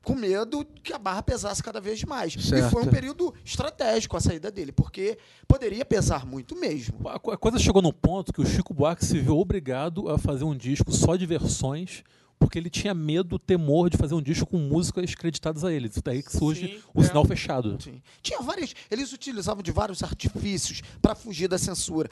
com 0.02 0.14
medo 0.14 0.64
que 0.82 0.92
a 0.92 0.98
barra 0.98 1.22
pesasse 1.22 1.62
cada 1.62 1.80
vez 1.80 2.02
mais. 2.04 2.34
E 2.34 2.42
Certo. 2.42 2.70
foi 2.70 2.82
um 2.82 2.86
período 2.90 3.32
estratégico 3.44 4.16
a 4.16 4.20
saída 4.20 4.50
dele, 4.50 4.72
porque 4.72 5.16
poderia 5.46 5.84
pesar 5.84 6.26
muito 6.26 6.56
mesmo. 6.56 7.08
A 7.08 7.18
coisa 7.38 7.58
chegou 7.58 7.80
num 7.80 7.92
ponto 7.92 8.32
que 8.32 8.40
o 8.40 8.46
Chico 8.46 8.74
Buarque 8.74 9.04
se 9.04 9.18
viu 9.20 9.38
obrigado 9.38 10.08
a 10.08 10.18
fazer 10.18 10.44
um 10.44 10.56
disco 10.56 10.90
só 10.92 11.16
de 11.16 11.24
versões, 11.26 12.02
porque 12.42 12.58
ele 12.58 12.68
tinha 12.68 12.92
medo, 12.92 13.38
temor 13.38 13.88
de 13.88 13.96
fazer 13.96 14.14
um 14.14 14.20
disco 14.22 14.46
com 14.46 14.58
músicas 14.58 15.14
creditadas 15.14 15.64
a 15.64 15.72
ele. 15.72 15.88
Isso 15.88 16.02
daí 16.02 16.22
que 16.22 16.36
surge 16.36 16.66
Sim, 16.68 16.80
o 16.92 17.00
é. 17.00 17.04
sinal 17.04 17.24
fechado. 17.24 17.78
Sim. 17.80 18.02
Tinha 18.22 18.40
várias. 18.40 18.74
Eles 18.90 19.12
utilizavam 19.12 19.62
de 19.62 19.70
vários 19.70 20.02
artifícios 20.02 20.82
para 21.00 21.14
fugir 21.14 21.48
da 21.48 21.58
censura. 21.58 22.10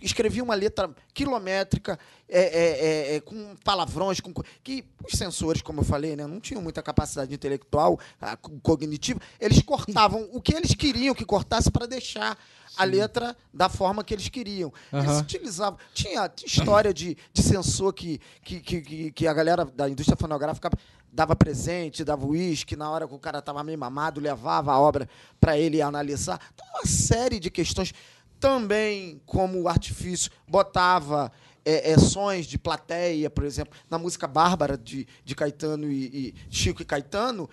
Escreviam 0.00 0.44
uma 0.44 0.54
letra 0.54 0.90
quilométrica, 1.14 1.98
é, 2.28 2.40
é, 2.40 2.86
é, 3.12 3.16
é, 3.16 3.20
com 3.20 3.56
palavrões, 3.64 4.20
com, 4.20 4.32
co- 4.32 4.44
que 4.62 4.84
os 5.04 5.18
censores, 5.18 5.62
como 5.62 5.80
eu 5.80 5.84
falei, 5.84 6.16
né, 6.16 6.26
não 6.26 6.40
tinham 6.40 6.62
muita 6.62 6.82
capacidade 6.82 7.34
intelectual, 7.34 7.98
ah, 8.20 8.36
co- 8.36 8.58
cognitiva. 8.62 9.20
Eles 9.40 9.60
cortavam 9.62 10.28
o 10.32 10.40
que 10.40 10.54
eles 10.54 10.74
queriam 10.74 11.14
que 11.14 11.24
cortasse 11.24 11.70
para 11.70 11.86
deixar 11.86 12.38
a 12.76 12.84
letra 12.84 13.36
da 13.52 13.68
forma 13.68 14.02
que 14.04 14.14
eles 14.14 14.28
queriam. 14.28 14.72
Eles 14.92 15.06
Aham. 15.06 15.20
utilizavam. 15.20 15.78
Tinha 15.94 16.30
história 16.44 16.92
de, 16.92 17.16
de 17.32 17.42
censor 17.42 17.92
que, 17.92 18.20
que, 18.42 18.60
que, 18.60 19.10
que- 19.12 19.26
a 19.26 19.32
galera 19.34 19.64
da 19.64 19.88
indústria 19.88 20.16
fonográfica 20.16 20.70
dava 21.12 21.36
presente, 21.36 22.04
dava 22.04 22.24
uísque, 22.26 22.74
na 22.74 22.90
hora 22.90 23.06
que 23.06 23.14
o 23.14 23.18
cara 23.18 23.38
estava 23.40 23.62
meio 23.62 23.78
mamado, 23.78 24.20
levava 24.20 24.72
a 24.72 24.78
obra 24.80 25.08
para 25.40 25.58
ele 25.58 25.82
analisar. 25.82 26.40
Então, 26.54 26.66
uma 26.74 26.86
série 26.86 27.38
de 27.38 27.50
questões. 27.50 27.92
Também, 28.40 29.20
como 29.24 29.68
artifício, 29.68 30.28
botava 30.48 31.30
é, 31.64 31.92
é, 31.92 31.98
sons 31.98 32.44
de 32.46 32.58
plateia, 32.58 33.30
por 33.30 33.44
exemplo, 33.44 33.72
na 33.88 33.98
música 33.98 34.26
Bárbara 34.26 34.76
de, 34.76 35.06
de 35.24 35.34
Caetano 35.36 35.88
e, 35.88 36.06
e 36.06 36.34
Chico 36.50 36.82
e 36.82 36.84
Caetano, 36.84 37.48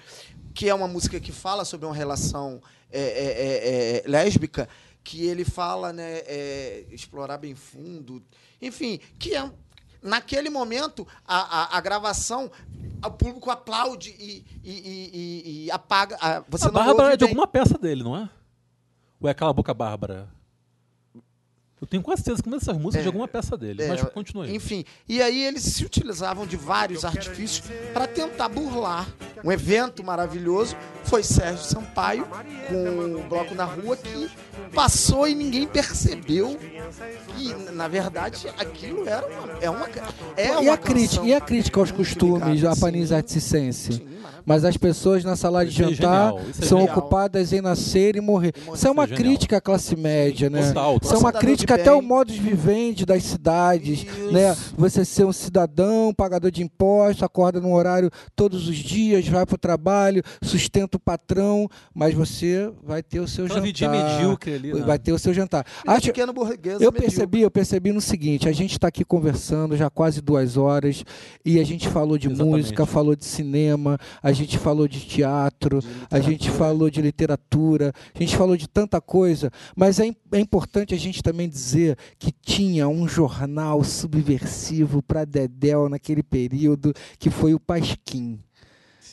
que 0.52 0.68
é 0.68 0.74
uma 0.74 0.88
música 0.88 1.20
que 1.20 1.32
fala 1.32 1.64
sobre 1.64 1.86
uma 1.86 1.94
relação 1.94 2.60
é, 2.92 3.02
é, 3.02 3.04
é, 3.04 3.98
é, 3.98 4.10
lésbica, 4.10 4.68
que 5.04 5.26
ele 5.26 5.44
fala, 5.46 5.92
né, 5.94 6.20
é, 6.26 6.86
explorar 6.92 7.38
bem 7.38 7.56
fundo, 7.56 8.22
enfim, 8.62 9.00
que 9.18 9.36
é 9.36 9.50
naquele 10.02 10.50
momento 10.50 11.08
a, 11.28 11.62
a, 11.76 11.78
a 11.78 11.82
gravação, 11.82 12.52
o 13.06 13.12
público 13.12 13.50
aplaude 13.50 14.16
e, 14.20 14.46
e, 14.64 14.72
e- 14.72 15.66
e- 15.66 15.72
apaga. 15.72 16.18
a- 16.22 16.44
você 16.48 16.68
a 16.68 16.72
não 16.72 16.74
Bárbara 16.86 17.14
é 17.14 17.18
de 17.18 17.24
alguma 17.26 17.48
peça 17.48 17.78
dele, 17.78 18.04
não 18.04 18.16
é? 18.16 18.30
Ou 19.20 19.28
é 19.28 19.32
aquela 19.32 19.52
boca 19.54 19.74
Bárbara? 19.74 20.30
Eu 21.82 21.88
tenho 21.88 22.04
quase 22.04 22.24
certeza 22.24 22.44
que 22.44 22.50
uma 22.50 22.58
dessas 22.58 22.78
músicas 22.78 22.98
é 22.98 23.02
de 23.02 23.08
alguma 23.08 23.28
peça 23.28 23.58
dele. 23.58 23.84
É, 23.84 23.88
mas 23.88 24.02
continua 24.04 24.46
aí. 24.46 24.56
Enfim, 24.56 24.84
e 25.08 25.22
aí 25.22 25.44
eles 25.44 25.64
se 25.64 25.86
utilizavam 25.86 26.46
de 26.46 26.58
vários 26.58 27.06
artifícios 27.06 27.64
para 27.94 28.06
tentar 28.06 28.50
burlar 28.50 29.08
um 29.44 29.52
evento 29.52 30.04
maravilhoso. 30.04 30.76
Foi 31.06 31.24
Sérgio 31.24 31.64
Sampaio 31.64 32.28
com 32.68 33.16
o 33.16 33.24
Bloco 33.30 33.56
na 33.56 33.64
Rua 33.64 33.96
que 33.96 34.30
passou 34.74 35.28
e 35.28 35.34
ninguém 35.34 35.66
percebeu 35.68 36.60
que, 37.36 37.54
na 37.72 37.88
verdade, 37.88 38.48
aquilo 38.58 39.08
era 39.08 39.26
uma, 39.26 39.54
é 39.62 39.70
uma, 39.70 39.90
é 40.36 40.48
e, 40.48 40.52
uma 40.52 40.74
a 40.74 40.78
crítica, 40.78 41.26
e 41.26 41.34
a 41.34 41.42
crítica 41.42 41.80
aos 41.80 41.92
costumes 41.92 42.56
ligada, 42.56 42.76
japoneses 42.76 43.34
sim. 43.74 44.02
Mas 44.50 44.66
as 44.66 44.76
pessoas 44.76 45.24
na 45.24 45.36
sala 45.36 45.64
de 45.64 45.72
Isso 45.72 45.84
é 45.84 45.94
jantar 45.94 46.34
é 46.34 46.66
são 46.66 46.80
genial. 46.80 46.98
ocupadas 46.98 47.54
em 47.54 47.62
nascer 47.62 48.16
e 48.16 48.20
morrer. 48.22 48.52
Isso 48.74 48.88
é 48.88 48.90
uma 48.90 49.04
Isso 49.06 49.14
é 49.14 49.18
genial. 49.18 49.32
crítica 49.36 49.58
à 49.58 49.62
classe 49.62 49.96
média, 49.96 50.50
né? 50.50 50.68
Total, 50.70 50.98
Isso 51.04 51.14
é 51.14 51.18
uma 51.20 51.32
crítica 51.32 51.76
até 51.76 51.90
ao 51.90 52.02
modo 52.02 52.32
de 52.34 52.40
vivende 52.40 53.06
das 53.06 53.22
cidades, 53.24 54.00
Isso. 54.04 54.32
né? 54.32 54.58
Você 54.76 55.06
ser 55.06 55.24
um 55.26 55.32
cidadão, 55.32 56.12
pagador 56.18 56.50
de 56.50 56.64
impostos, 56.64 57.22
acorda 57.22 57.62
num 57.62 57.74
horário 57.74 58.10
todos 58.36 58.68
os 58.68 58.76
dias, 58.78 59.28
vai 59.28 59.46
para 59.46 59.54
o 59.54 59.58
trabalho, 59.60 60.24
sustenta 60.42 60.98
o 60.98 61.00
patrão, 61.00 61.68
mas 61.94 62.16
você 62.16 62.72
vai 62.84 63.04
ter 63.04 63.20
o 63.20 63.28
seu 63.28 63.46
Aquela 63.46 63.62
vidinha 63.62 63.92
jantar. 63.94 64.14
medíocre 64.16 64.54
ali. 64.56 64.74
né? 64.74 64.82
Vai 64.82 64.98
ter 64.98 65.14
o 65.14 65.20
seu 65.20 65.32
jantar. 65.32 65.64
Vida 65.64 65.92
Acho, 65.96 66.08
pequena 66.08 66.34
burguesa 66.34 66.76
eu 66.84 66.92
medíocre. 66.92 67.02
percebi, 67.02 67.42
eu 67.42 67.52
percebi 67.52 67.92
no 67.92 68.02
seguinte, 68.02 68.50
a 68.50 68.52
gente 68.52 68.72
está 68.72 68.88
aqui 68.88 69.06
conversando 69.06 69.78
já 69.78 69.92
quase 69.92 70.22
duas 70.22 70.58
horas 70.58 71.04
e 71.46 71.60
a 71.60 71.64
gente 71.64 71.88
falou 71.88 72.18
de 72.18 72.28
Exatamente. 72.28 72.56
música, 72.58 72.86
falou 72.88 73.16
de 73.16 73.26
cinema, 73.26 74.00
a 74.24 74.32
gente 74.44 74.58
falou 74.58 74.88
de 74.88 75.02
teatro, 75.02 75.80
De 75.80 75.88
a 76.10 76.20
gente 76.20 76.50
falou 76.50 76.90
de 76.90 77.02
literatura, 77.02 77.94
a 78.14 78.20
gente 78.20 78.36
falou 78.36 78.56
de 78.56 78.68
tanta 78.68 79.00
coisa, 79.02 79.52
mas 79.76 80.00
é, 80.00 80.10
é 80.32 80.40
importante 80.40 80.94
a 80.94 80.98
gente 80.98 81.22
também 81.22 81.48
dizer 81.48 81.98
que 82.18 82.32
tinha 82.32 82.88
um 82.88 83.08
jornal 83.08 83.84
subversivo 83.84 85.02
para 85.02 85.26
Dedéu 85.26 85.90
naquele 85.90 86.24
período 86.24 86.94
que 87.18 87.30
foi 87.30 87.54
o 87.54 87.60
Pasquim. 87.60 88.40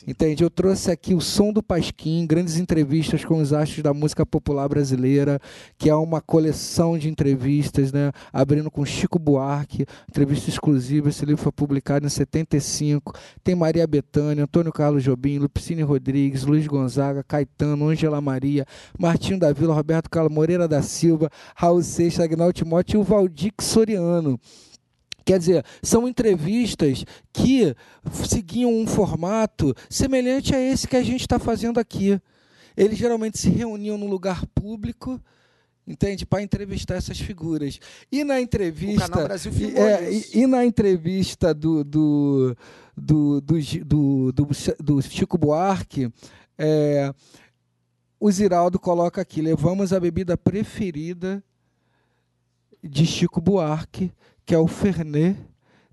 Entende? 0.07 0.41
Eu 0.41 0.49
trouxe 0.49 0.89
aqui 0.89 1.13
o 1.13 1.19
Som 1.19 1.51
do 1.51 1.61
Pasquim, 1.61 2.25
grandes 2.25 2.55
entrevistas 2.55 3.25
com 3.25 3.41
os 3.41 3.51
astros 3.51 3.83
da 3.83 3.93
música 3.93 4.25
popular 4.25 4.65
brasileira, 4.69 5.37
que 5.77 5.89
é 5.89 5.95
uma 5.95 6.21
coleção 6.21 6.97
de 6.97 7.09
entrevistas, 7.09 7.91
né? 7.91 8.13
Abrindo 8.31 8.71
com 8.71 8.85
Chico 8.85 9.19
Buarque, 9.19 9.85
entrevista 10.07 10.49
exclusiva. 10.49 11.09
Esse 11.09 11.25
livro 11.25 11.43
foi 11.43 11.51
publicado 11.51 12.05
em 12.05 12.09
75. 12.09 13.13
Tem 13.43 13.53
Maria 13.53 13.85
Bethânia, 13.85 14.45
Antônio 14.45 14.71
Carlos 14.71 15.03
Jobim, 15.03 15.39
Lupicine 15.39 15.81
Rodrigues, 15.81 16.45
Luiz 16.45 16.65
Gonzaga, 16.67 17.21
Caetano, 17.21 17.89
Ângela 17.89 18.21
Maria, 18.21 18.65
Martinho 18.97 19.37
da 19.37 19.51
Vila, 19.51 19.73
Roberto 19.73 20.09
Carlos 20.09 20.33
Moreira 20.33 20.69
da 20.69 20.81
Silva, 20.81 21.29
Raul 21.53 21.83
Seixas, 21.83 22.21
Agnaldo 22.21 22.53
Timóteo 22.53 22.97
e 22.97 23.01
o 23.01 23.03
Valdir 23.03 23.51
Soriano. 23.59 24.39
Quer 25.27 25.39
dizer, 25.39 25.65
são 25.83 26.07
entrevistas 26.07 27.03
que 27.33 27.75
seguiam 28.25 28.73
um 28.73 28.87
formato 28.87 29.75
semelhante 29.89 30.55
a 30.55 30.61
esse 30.61 30.87
que 30.87 30.95
a 30.95 31.03
gente 31.03 31.19
está 31.19 31.37
fazendo 31.37 31.81
aqui. 31.81 32.17
Eles 32.77 32.97
geralmente 32.97 33.37
se 33.37 33.49
reuniam 33.49 33.97
num 33.97 34.07
lugar 34.09 34.45
público, 34.55 35.19
entende, 35.85 36.25
para 36.25 36.41
entrevistar 36.41 36.95
essas 36.95 37.19
figuras. 37.19 37.77
E 38.09 38.23
na 38.23 38.39
entrevista, 38.39 39.03
O 39.05 39.09
Canal 39.09 39.27
Brasil 39.27 39.51
filmou 39.51 39.85
é, 39.85 40.13
e- 40.13 40.25
e 40.33 40.47
na 40.47 40.65
entrevista 40.65 41.53
do 41.53 41.83
do, 41.83 42.55
do, 42.95 43.41
do, 43.41 44.31
do, 44.31 44.47
do 44.79 45.01
Chico 45.01 45.37
Buarque, 45.37 46.09
é, 46.57 47.13
o 48.17 48.31
Ziraldo 48.31 48.79
coloca 48.79 49.19
aqui: 49.19 49.41
levamos 49.41 49.91
a 49.91 49.99
bebida 49.99 50.37
preferida 50.37 51.43
de 52.81 53.05
Chico 53.05 53.41
Buarque, 53.41 54.09
que 54.47 54.55
é 54.55 54.57
o 54.57 54.65
Fernet. 54.65 55.37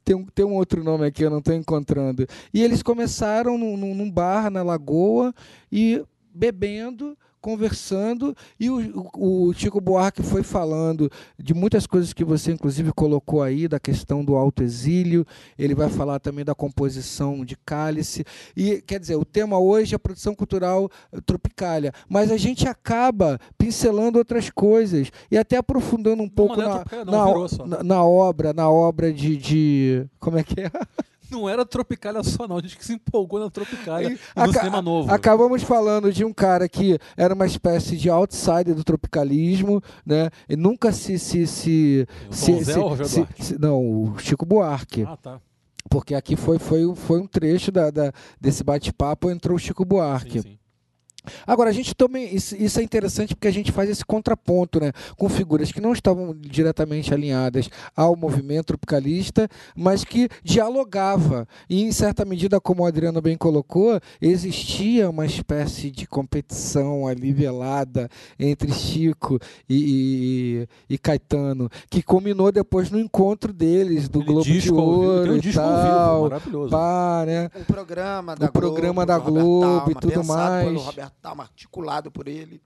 Tem 0.05 0.15
um, 0.15 0.25
tem 0.27 0.45
um 0.45 0.55
outro 0.55 0.85
nome 0.85 1.05
aqui, 1.07 1.23
eu 1.25 1.31
não 1.31 1.39
estou 1.39 1.55
encontrando. 1.55 2.25
E 2.53 2.63
eles 2.63 2.83
começaram 2.83 3.59
num, 3.59 3.77
num- 3.77 3.95
num 3.95 4.11
bar 4.11 4.49
na 4.51 4.63
Lagoa 4.63 5.35
e 5.73 6.05
bebendo, 6.33 7.19
conversando, 7.45 8.35
e 8.59 8.71
o, 8.71 9.11
o- 9.17 9.53
Chico 9.53 9.81
Buarque 9.81 10.23
foi 10.23 10.43
falando 10.43 11.11
de 11.39 11.53
muitas 11.53 11.87
coisas 11.87 12.15
que 12.15 12.25
você, 12.25 12.53
inclusive, 12.53 12.91
colocou 12.93 13.43
aí, 13.43 13.69
da 13.69 13.79
questão 13.79 14.25
do 14.25 14.35
autoexílio. 14.35 15.27
Ele 15.59 15.75
vai 15.75 15.91
falar 15.91 16.19
também 16.21 16.43
da 16.45 16.55
composição 16.55 17.45
de 17.45 17.55
cálice. 17.67 18.25
E, 18.57 18.81
quer 18.87 18.99
dizer, 18.99 19.17
o 19.17 19.25
tema 19.27 19.59
hoje 19.59 19.95
é 19.95 19.97
a 19.97 19.99
produção 19.99 20.35
cultural 20.35 20.89
tropicália, 21.27 21.93
mas 22.09 22.31
a 22.33 22.37
gente 22.39 22.67
acaba 22.67 23.39
pincelando 23.59 24.17
outras 24.19 24.49
coisas 24.49 25.11
e 25.31 25.37
até 25.37 25.57
aprofundando 25.59 26.23
um 26.23 26.29
pouco 26.29 26.57
não 26.57 26.63
é 26.63 26.69
na, 26.69 27.05
não, 27.05 27.25
na, 27.67 27.77
na- 27.77 27.83
na 27.85 28.05
obra, 28.05 28.53
na 28.53 28.71
obra 28.71 29.13
de, 29.13 29.37
de- 29.37 30.07
Como 30.19 30.39
é 30.39 30.43
que 30.43 30.61
é? 30.63 30.71
Não 31.35 31.49
era 31.49 31.65
Tropicália 31.67 32.23
só, 32.23 32.47
não. 32.47 32.57
A 32.59 32.61
gente 32.63 32.77
que 32.79 32.85
se 32.85 32.95
empolgou 32.95 33.41
na 33.41 33.51
Tropicália. 33.51 34.09
E 34.09 34.13
e 34.13 34.47
no 34.47 34.53
cinema 34.53 34.81
novo. 34.83 35.13
Acabamos 35.13 35.63
falando 35.63 36.13
de 36.13 36.25
um 36.25 36.33
cara 36.33 36.69
que 36.69 36.99
era 37.17 37.35
uma 37.35 37.47
espécie 37.47 37.97
de 37.97 38.09
outsider 38.09 38.75
do 38.75 38.85
tropicalismo, 38.85 39.83
né? 40.07 40.31
E 40.49 40.57
nunca 40.57 40.93
se. 40.93 41.19
se, 41.19 41.47
se, 41.47 42.07
se- 42.31 42.65
se- 42.65 42.79
ou 42.79 42.97
se- 43.05 43.27
se- 43.41 43.59
não, 43.59 43.81
o 43.83 44.19
Chico 44.19 44.47
Buarque. 44.47 45.05
Ah, 45.07 45.17
tá. 45.17 45.41
Porque 45.91 46.15
aqui 46.15 46.35
foi, 46.37 46.59
foi, 46.59 46.95
foi 46.95 47.21
um 47.21 47.27
trecho 47.27 47.71
da, 47.71 47.91
da- 47.91 48.13
desse 48.41 48.65
bate-papo, 48.65 49.31
entrou 49.31 49.57
o 49.57 49.61
Chico 49.61 49.85
Buarque. 49.85 50.41
Sim, 50.41 50.49
sim. 50.49 50.59
Agora, 51.47 51.71
a 51.71 51.73
gente 51.73 51.95
também. 51.95 52.35
Isso, 52.35 52.57
isso 52.57 52.81
é 52.81 52.83
interessante 52.83 53.35
porque 53.35 53.49
a 53.49 53.53
gente 53.53 53.73
faz 53.73 53.89
esse 53.89 54.05
contraponto, 54.05 54.81
né? 54.81 54.93
Com 55.17 55.29
figuras 55.29 55.73
que 55.73 55.81
não 55.81 55.93
estavam 55.93 56.35
diretamente 56.39 57.13
alinhadas 57.13 57.69
ao 57.97 58.17
movimento 58.17 58.67
tropicalista, 58.67 59.49
mas 59.77 60.05
que 60.05 60.29
dialogava. 60.43 61.47
E, 61.69 61.83
em 61.83 61.93
certa 61.93 62.25
medida, 62.25 62.61
como 62.61 62.83
o 62.83 62.87
Adriano 62.87 63.21
bem 63.21 63.37
colocou, 63.37 64.01
existia 64.21 65.09
uma 65.09 65.27
espécie 65.27 65.91
de 65.91 66.07
competição 66.07 67.07
ali 67.07 67.33
velada 67.33 68.09
entre 68.39 68.73
Chico 68.73 69.39
e, 69.69 70.67
e, 70.89 70.95
e 70.95 70.99
Caetano, 70.99 71.69
que 71.91 72.03
culminou 72.03 72.51
depois 72.51 72.91
no 72.91 72.99
encontro 72.99 73.53
deles, 73.53 74.09
do 74.09 74.21
Aquele 74.21 74.33
Globo 74.33 74.45
de 74.47 74.53
disco 74.53 74.77
tem 74.77 74.85
Ouro 74.85 75.33
um 75.33 75.35
e 75.35 75.37
ao 75.37 75.43
vivo, 75.43 75.55
tal. 75.55 76.23
maravilhoso. 76.23 76.71
Pá, 76.71 77.25
né? 77.27 77.51
O 77.55 77.65
programa 77.65 78.37
da 78.37 78.47
O 78.47 78.53
programa 78.53 79.07
da 79.07 79.17
Robert 79.17 79.33
Globo 79.33 79.91
e 79.91 79.95
tudo 79.95 80.25
mais. 80.25 81.14
Roberto 81.15 81.21
Talma, 81.21 81.45
articulado 81.45 82.11
por 82.11 82.29
ele. 82.29 82.61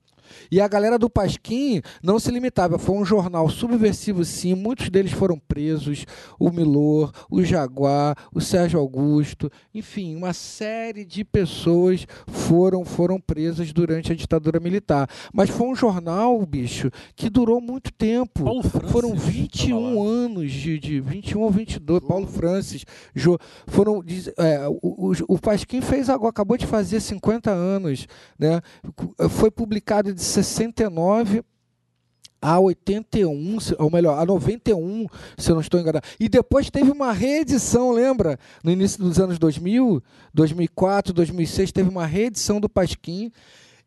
E 0.51 0.59
a 0.59 0.67
galera 0.67 0.97
do 0.97 1.09
Pasquim 1.09 1.81
não 2.01 2.19
se 2.19 2.31
limitava, 2.31 2.77
foi 2.77 2.95
um 2.95 3.05
jornal 3.05 3.49
subversivo 3.49 4.23
sim, 4.25 4.53
muitos 4.55 4.89
deles 4.89 5.11
foram 5.11 5.37
presos, 5.37 6.05
o 6.39 6.51
Milor, 6.51 7.11
o 7.29 7.43
Jaguar, 7.43 8.15
o 8.33 8.41
Sérgio 8.41 8.79
Augusto, 8.79 9.51
enfim, 9.73 10.15
uma 10.15 10.33
série 10.33 11.05
de 11.05 11.23
pessoas 11.23 12.05
foram 12.27 12.83
foram 12.85 13.19
presas 13.19 13.71
durante 13.71 14.11
a 14.11 14.15
ditadura 14.15 14.59
militar. 14.59 15.09
Mas 15.33 15.49
foi 15.49 15.67
um 15.67 15.75
jornal, 15.75 16.45
bicho, 16.45 16.89
que 17.15 17.29
durou 17.29 17.61
muito 17.61 17.91
tempo. 17.93 18.43
Paulo 18.43 18.63
Francis 18.63 18.91
foram 18.91 19.09
tava 19.09 19.21
21 19.21 19.95
lá. 19.95 20.09
anos 20.09 20.51
de, 20.51 20.79
de 20.79 20.99
21 20.99 21.41
ou 21.41 21.51
22, 21.51 22.03
Paulo 22.03 22.27
Francis, 22.27 22.85
Jô, 23.13 23.37
foram 23.67 24.03
é, 24.37 24.67
o, 24.67 24.79
o, 24.81 25.13
o 25.27 25.39
Pasquim 25.39 25.81
fez 25.81 26.09
agora, 26.09 26.29
acabou 26.29 26.57
de 26.57 26.65
fazer 26.65 26.99
50 26.99 27.51
anos, 27.51 28.07
né? 28.37 28.61
Foi 29.29 29.51
publicado 29.51 30.13
de 30.19 30.25
69 30.25 31.43
a 32.41 32.59
81, 32.59 33.59
se- 33.59 33.75
ou 33.79 33.89
melhor, 33.91 34.17
a 34.17 34.25
91, 34.25 35.07
se 35.37 35.49
eu 35.49 35.55
não 35.55 35.61
estou 35.61 35.79
enganado. 35.79 36.05
E 36.19 36.29
depois 36.29 36.69
teve 36.69 36.91
uma 36.91 37.11
reedição, 37.11 37.91
lembra? 37.91 38.37
No 38.63 38.71
início 38.71 38.99
dos 38.99 39.19
anos 39.19 39.37
2000, 39.39 40.01
2004, 40.33 41.13
2006, 41.13 41.71
teve 41.71 41.89
uma 41.89 42.05
reedição 42.05 42.59
do 42.59 42.69
Pasquim. 42.69 43.31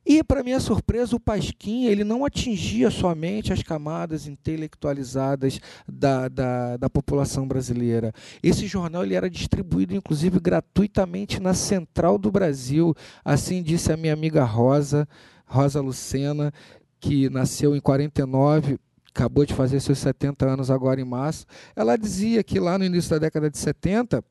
E, 0.05 0.23
para 0.25 0.43
minha 0.43 0.59
surpresa, 0.59 1.15
o 1.15 1.21
Pasquim 1.21 1.85
ele 1.85 2.03
não 2.03 2.25
atingia 2.25 2.91
somente 2.91 3.53
as 3.53 3.63
camadas 3.63 4.27
intelectualizadas 4.27 5.61
da, 5.89 6.29
da, 6.29 6.77
da 6.77 6.91
população 6.91 7.47
brasileira. 7.47 8.13
Esse 8.43 8.67
jornal 8.67 9.05
ele 9.05 9.15
era 9.15 9.31
distribuído, 9.31 9.95
inclusive, 9.95 10.41
gratuitamente 10.41 11.41
na 11.41 11.55
Central 11.55 12.19
do 12.19 12.33
Brasil. 12.33 12.95
Assim 13.25 13.63
disse 13.63 13.93
a 13.93 13.97
minha 13.97 14.13
amiga 14.13 14.43
Rosa, 14.45 15.09
Rosa 15.47 15.81
Lucena, 15.81 16.53
que 17.01 17.29
nasceu 17.29 17.75
em 17.77 17.81
49, 17.81 18.79
acabou 19.15 19.45
de 19.45 19.55
fazer 19.55 19.81
seus 19.81 19.99
70 19.99 20.47
anos 20.47 20.71
agora 20.71 21.01
em 21.01 21.05
março. 21.05 21.47
Ela 21.77 21.97
dizia 21.97 22.43
que 22.43 22.59
lá 22.59 22.79
no 22.79 22.85
início 22.85 23.11
da 23.11 23.19
década 23.19 23.51
de 23.51 23.59
70, 23.59 24.25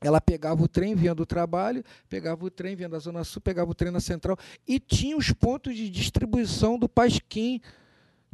ela 0.00 0.20
pegava 0.20 0.62
o 0.62 0.68
trem, 0.68 0.94
vinha 0.94 1.14
do 1.14 1.24
trabalho, 1.24 1.82
pegava 2.08 2.44
o 2.44 2.50
trem, 2.50 2.76
vinha 2.76 2.88
da 2.88 2.98
Zona 2.98 3.24
Sul, 3.24 3.40
pegava 3.40 3.70
o 3.70 3.74
trem 3.74 3.90
na 3.90 4.00
Central 4.00 4.36
e 4.68 4.78
tinha 4.78 5.16
os 5.16 5.32
pontos 5.32 5.74
de 5.74 5.88
distribuição 5.88 6.78
do 6.78 6.88
Pasquim. 6.88 7.60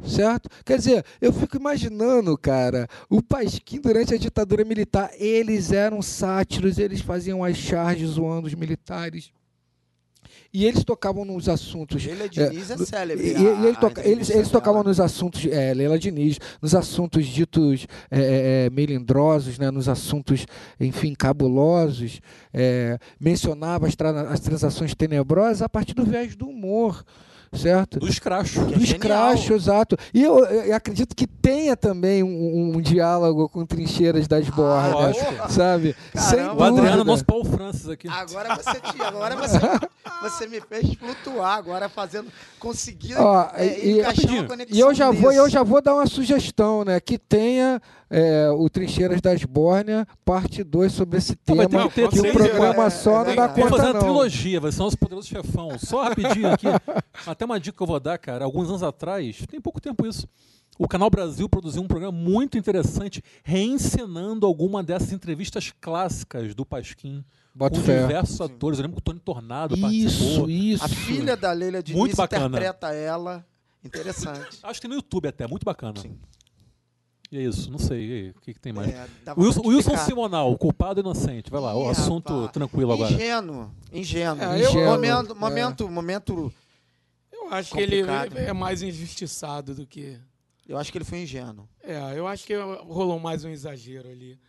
Certo? 0.03 0.49
Quer 0.65 0.79
dizer, 0.79 1.05
eu 1.21 1.31
fico 1.31 1.57
imaginando, 1.57 2.35
cara, 2.35 2.87
o 3.07 3.21
Pasquim 3.21 3.79
durante 3.79 4.15
a 4.15 4.17
ditadura 4.17 4.65
militar, 4.65 5.11
eles 5.13 5.71
eram 5.71 6.01
sátiros, 6.01 6.79
eles 6.79 7.01
faziam 7.01 7.43
as 7.43 7.55
charges 7.55 8.09
zoando 8.09 8.47
os 8.47 8.55
militares. 8.55 9.31
E 10.53 10.65
eles 10.65 10.83
tocavam 10.83 11.23
nos 11.23 11.47
assuntos. 11.47 12.03
Leila 12.03 12.27
Diniz 12.27 12.69
é, 12.71 12.75
no- 12.75 12.85
célebre. 12.85 13.25
E, 13.25 13.31
e- 13.31 13.35
a- 13.35 13.39
e 13.61 13.65
ele 13.67 13.77
toca- 13.77 14.01
eles, 14.01 14.11
entrevista 14.11 14.33
eles 14.37 14.49
tocavam 14.49 14.83
nos 14.83 14.99
assuntos, 14.99 15.45
é, 15.45 15.73
Leila 15.73 15.97
Diniz, 15.97 16.37
nos 16.61 16.75
assuntos 16.75 17.25
ditos 17.25 17.87
é, 18.09 18.19
é, 18.19 18.65
é, 18.65 18.69
melindrosos, 18.69 19.57
né, 19.57 19.71
nos 19.71 19.87
assuntos, 19.87 20.45
enfim, 20.79 21.13
cabulosos, 21.13 22.19
é, 22.53 22.99
mencionava 23.19 23.87
as, 23.87 23.95
tra- 23.95 24.29
as 24.29 24.39
transações 24.41 24.93
tenebrosas 24.93 25.61
a 25.61 25.69
partir 25.69 25.93
do 25.93 26.03
viés 26.03 26.35
do 26.35 26.47
humor, 26.49 27.03
certo? 27.53 27.99
Do 27.99 28.07
escracho. 28.07 28.65
Que 28.65 28.73
é 28.73 28.77
do 28.77 28.85
genial. 28.85 29.33
escracho, 29.33 29.53
exato. 29.53 29.97
E 30.13 30.23
eu, 30.23 30.39
eu 30.45 30.75
acredito 30.75 31.15
que 31.15 31.27
tenha 31.27 31.75
também 31.75 32.23
um, 32.23 32.75
um 32.77 32.81
diálogo 32.81 33.49
com 33.49 33.65
trincheiras 33.65 34.27
das 34.27 34.47
bordas, 34.49 34.93
lógico. 35.17 35.51
sabe? 35.51 35.95
Sem 36.15 36.37
Caramba. 36.39 36.61
O 36.61 36.63
Adriano, 36.63 36.81
dúvida. 36.89 37.03
nosso 37.03 37.25
Paulo 37.25 37.45
Francis 37.45 37.89
aqui. 37.89 38.07
Agora 38.07 38.55
você, 38.55 38.79
te- 38.79 39.01
agora 39.01 39.35
você, 39.35 39.59
você 40.21 40.47
me 40.47 40.61
fez 40.61 40.93
flutuar, 40.95 41.57
agora 41.57 41.89
fazendo, 41.89 42.31
conseguindo 42.59 43.19
Ó, 43.21 43.47
é, 43.55 43.79
e- 43.79 43.99
encaixar 43.99 44.31
uma 44.31 44.43
conexão 44.45 44.77
E 44.77 44.79
eu 44.79 44.93
já 44.93 45.11
vou, 45.11 45.31
eu 45.31 45.49
já 45.49 45.63
vou 45.63 45.81
dar 45.81 45.95
uma 45.95 46.07
sugestão, 46.07 46.83
né? 46.85 46.99
Que 46.99 47.17
tenha 47.17 47.81
é, 48.09 48.49
o 48.51 48.69
Trincheiras 48.69 49.21
das 49.21 49.43
Bórnia, 49.45 50.05
parte 50.25 50.63
2 50.63 50.91
sobre 50.91 51.17
esse 51.17 51.35
tema. 51.35 51.67
ter 51.67 51.77
que 51.83 51.89
ter 51.89 52.09
que 52.09 52.19
um 52.19 52.21
três, 52.23 52.33
programa 52.35 52.85
é, 52.85 52.89
só 52.89 53.21
é 53.23 53.27
não 53.29 53.35
dá 53.35 53.47
conta, 53.49 53.69
fazer 53.69 53.83
uma 53.83 53.93
não. 53.93 53.99
trilogia, 54.01 54.59
vai 54.59 54.71
ser 54.71 54.79
nosso 54.79 54.97
poderoso 54.97 55.27
chefão. 55.27 55.69
Só 55.79 56.03
rapidinho 56.03 56.51
aqui. 56.51 56.67
Até 57.41 57.45
uma 57.47 57.59
dica 57.59 57.75
que 57.75 57.81
eu 57.81 57.87
vou 57.87 57.99
dar, 57.99 58.19
cara. 58.19 58.45
Alguns 58.45 58.69
anos 58.69 58.83
atrás, 58.83 59.43
tem 59.49 59.59
pouco 59.59 59.81
tempo 59.81 60.05
isso. 60.05 60.27
O 60.77 60.87
Canal 60.87 61.09
Brasil 61.09 61.49
produziu 61.49 61.81
um 61.81 61.87
programa 61.87 62.15
muito 62.15 62.55
interessante, 62.55 63.23
reencenando 63.43 64.45
alguma 64.45 64.83
dessas 64.83 65.11
entrevistas 65.11 65.73
clássicas 65.81 66.53
do 66.53 66.63
Pasquim. 66.63 67.25
Bota 67.55 67.79
com 67.79 67.83
fé. 67.83 68.01
diversos 68.01 68.39
atores. 68.39 68.77
Eu 68.77 68.83
lembro 68.83 68.97
que 68.97 68.99
o 68.99 69.03
Tony 69.03 69.19
Tornado 69.19 69.73
Isso, 69.73 69.81
participou. 69.81 70.49
isso. 70.51 70.83
A 70.85 70.87
filha 70.87 71.35
da 71.35 71.51
Leila 71.51 71.81
Diniz 71.81 71.99
Muito 71.99 72.15
bacana. 72.15 72.45
interpreta 72.45 72.93
ela. 72.93 73.43
Interessante. 73.83 74.59
Acho 74.61 74.73
que 74.79 74.81
tem 74.81 74.89
no 74.89 74.95
YouTube 74.97 75.27
até, 75.27 75.47
muito 75.47 75.63
bacana. 75.63 75.99
Sim. 75.99 76.15
E 77.31 77.39
é 77.39 77.41
isso, 77.41 77.71
não 77.71 77.79
sei. 77.79 78.03
E 78.03 78.29
o 78.29 78.41
que, 78.41 78.53
que 78.53 78.59
tem 78.59 78.71
mais? 78.71 78.87
É, 78.93 79.07
Wilson, 79.35 79.61
Wilson 79.65 79.97
Simonal, 79.97 80.55
culpado 80.59 80.99
ou 80.99 81.03
inocente. 81.03 81.49
Vai 81.49 81.59
lá, 81.59 81.75
o 81.75 81.89
assunto 81.89 82.31
rapaz. 82.33 82.51
tranquilo 82.51 82.93
agora. 82.93 83.11
Ingênuo, 83.11 83.71
ingênuo. 83.91 84.43
É, 84.43 84.63
eu- 84.63 84.69
Ingênuo, 84.69 84.91
momento, 84.91 85.31
é. 85.31 85.89
momento, 85.89 86.53
acho 87.51 87.71
que 87.73 87.79
ele 87.79 88.01
Complicado. 88.01 88.37
é 88.37 88.53
mais 88.53 88.81
injustiçado 88.81 89.75
do 89.75 89.85
que. 89.85 90.19
Eu 90.67 90.77
acho 90.77 90.91
que 90.91 90.97
ele 90.97 91.05
foi 91.05 91.19
ingênuo. 91.19 91.67
É, 91.83 92.17
eu 92.17 92.27
acho 92.27 92.45
que 92.45 92.55
rolou 92.55 93.19
mais 93.19 93.43
um 93.43 93.49
exagero 93.49 94.09
ali. 94.09 94.39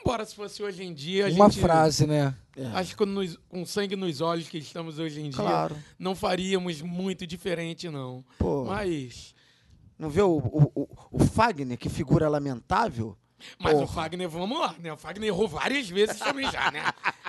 Embora 0.00 0.24
se 0.24 0.34
fosse 0.34 0.62
hoje 0.62 0.82
em 0.82 0.92
dia, 0.92 1.26
a 1.26 1.30
Uma 1.30 1.48
gente. 1.48 1.60
frase, 1.60 2.06
né? 2.06 2.34
É. 2.56 2.66
Acho 2.74 2.96
que 2.96 3.06
nos- 3.06 3.36
com 3.48 3.64
sangue 3.64 3.94
nos 3.96 4.20
olhos 4.20 4.48
que 4.48 4.58
estamos 4.58 4.98
hoje 4.98 5.20
em 5.20 5.30
dia, 5.30 5.40
Claro. 5.40 5.76
não 5.98 6.14
faríamos 6.14 6.82
muito 6.82 7.26
diferente, 7.26 7.88
não. 7.88 8.24
Pô, 8.38 8.64
Mas. 8.64 9.34
não 9.98 10.10
vê 10.10 10.20
o, 10.22 10.36
o, 10.36 10.72
o, 10.74 10.88
o 11.12 11.18
Fagner, 11.20 11.78
que 11.78 11.88
figura 11.88 12.28
lamentável? 12.28 13.16
Mas 13.58 13.74
o 13.74 13.80
Porra. 13.80 13.92
Fagner, 13.92 14.28
vamos 14.28 14.58
lá, 14.58 14.74
né? 14.78 14.92
O 14.92 14.96
Fagner 14.96 15.28
errou 15.28 15.46
várias 15.46 15.88
vezes 15.88 16.18
também 16.18 16.50
já, 16.50 16.70
né? 16.70 16.82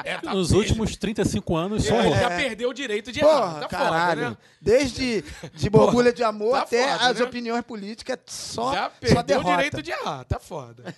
É, 0.03 0.17
tá 0.17 0.33
Nos 0.33 0.51
últimos 0.51 0.95
35 0.95 1.55
anos, 1.55 1.83
só 1.85 1.95
Ele 1.95 2.07
errou. 2.07 2.19
já 2.19 2.29
perdeu 2.29 2.69
o 2.69 2.73
direito 2.73 3.11
de 3.11 3.19
errar. 3.19 3.29
Porra, 3.53 3.59
Tá 3.61 3.67
caralho. 3.67 4.19
foda, 4.21 4.29
né? 4.31 4.37
Desde 4.61 5.23
de 5.53 5.69
borbulha 5.69 6.13
de 6.13 6.23
amor 6.23 6.51
tá 6.53 6.61
até 6.61 6.91
foda, 6.93 7.09
as 7.09 7.19
né? 7.19 7.25
opiniões 7.25 7.63
políticas, 7.65 8.19
só, 8.27 8.73
já 8.73 8.83
só 8.85 8.89
perdeu 8.99 9.19
o 9.19 9.23
derrota. 9.23 9.49
direito 9.57 9.81
de 9.81 9.91
errar. 9.91 10.23
Tá 10.23 10.39
foda. 10.39 10.95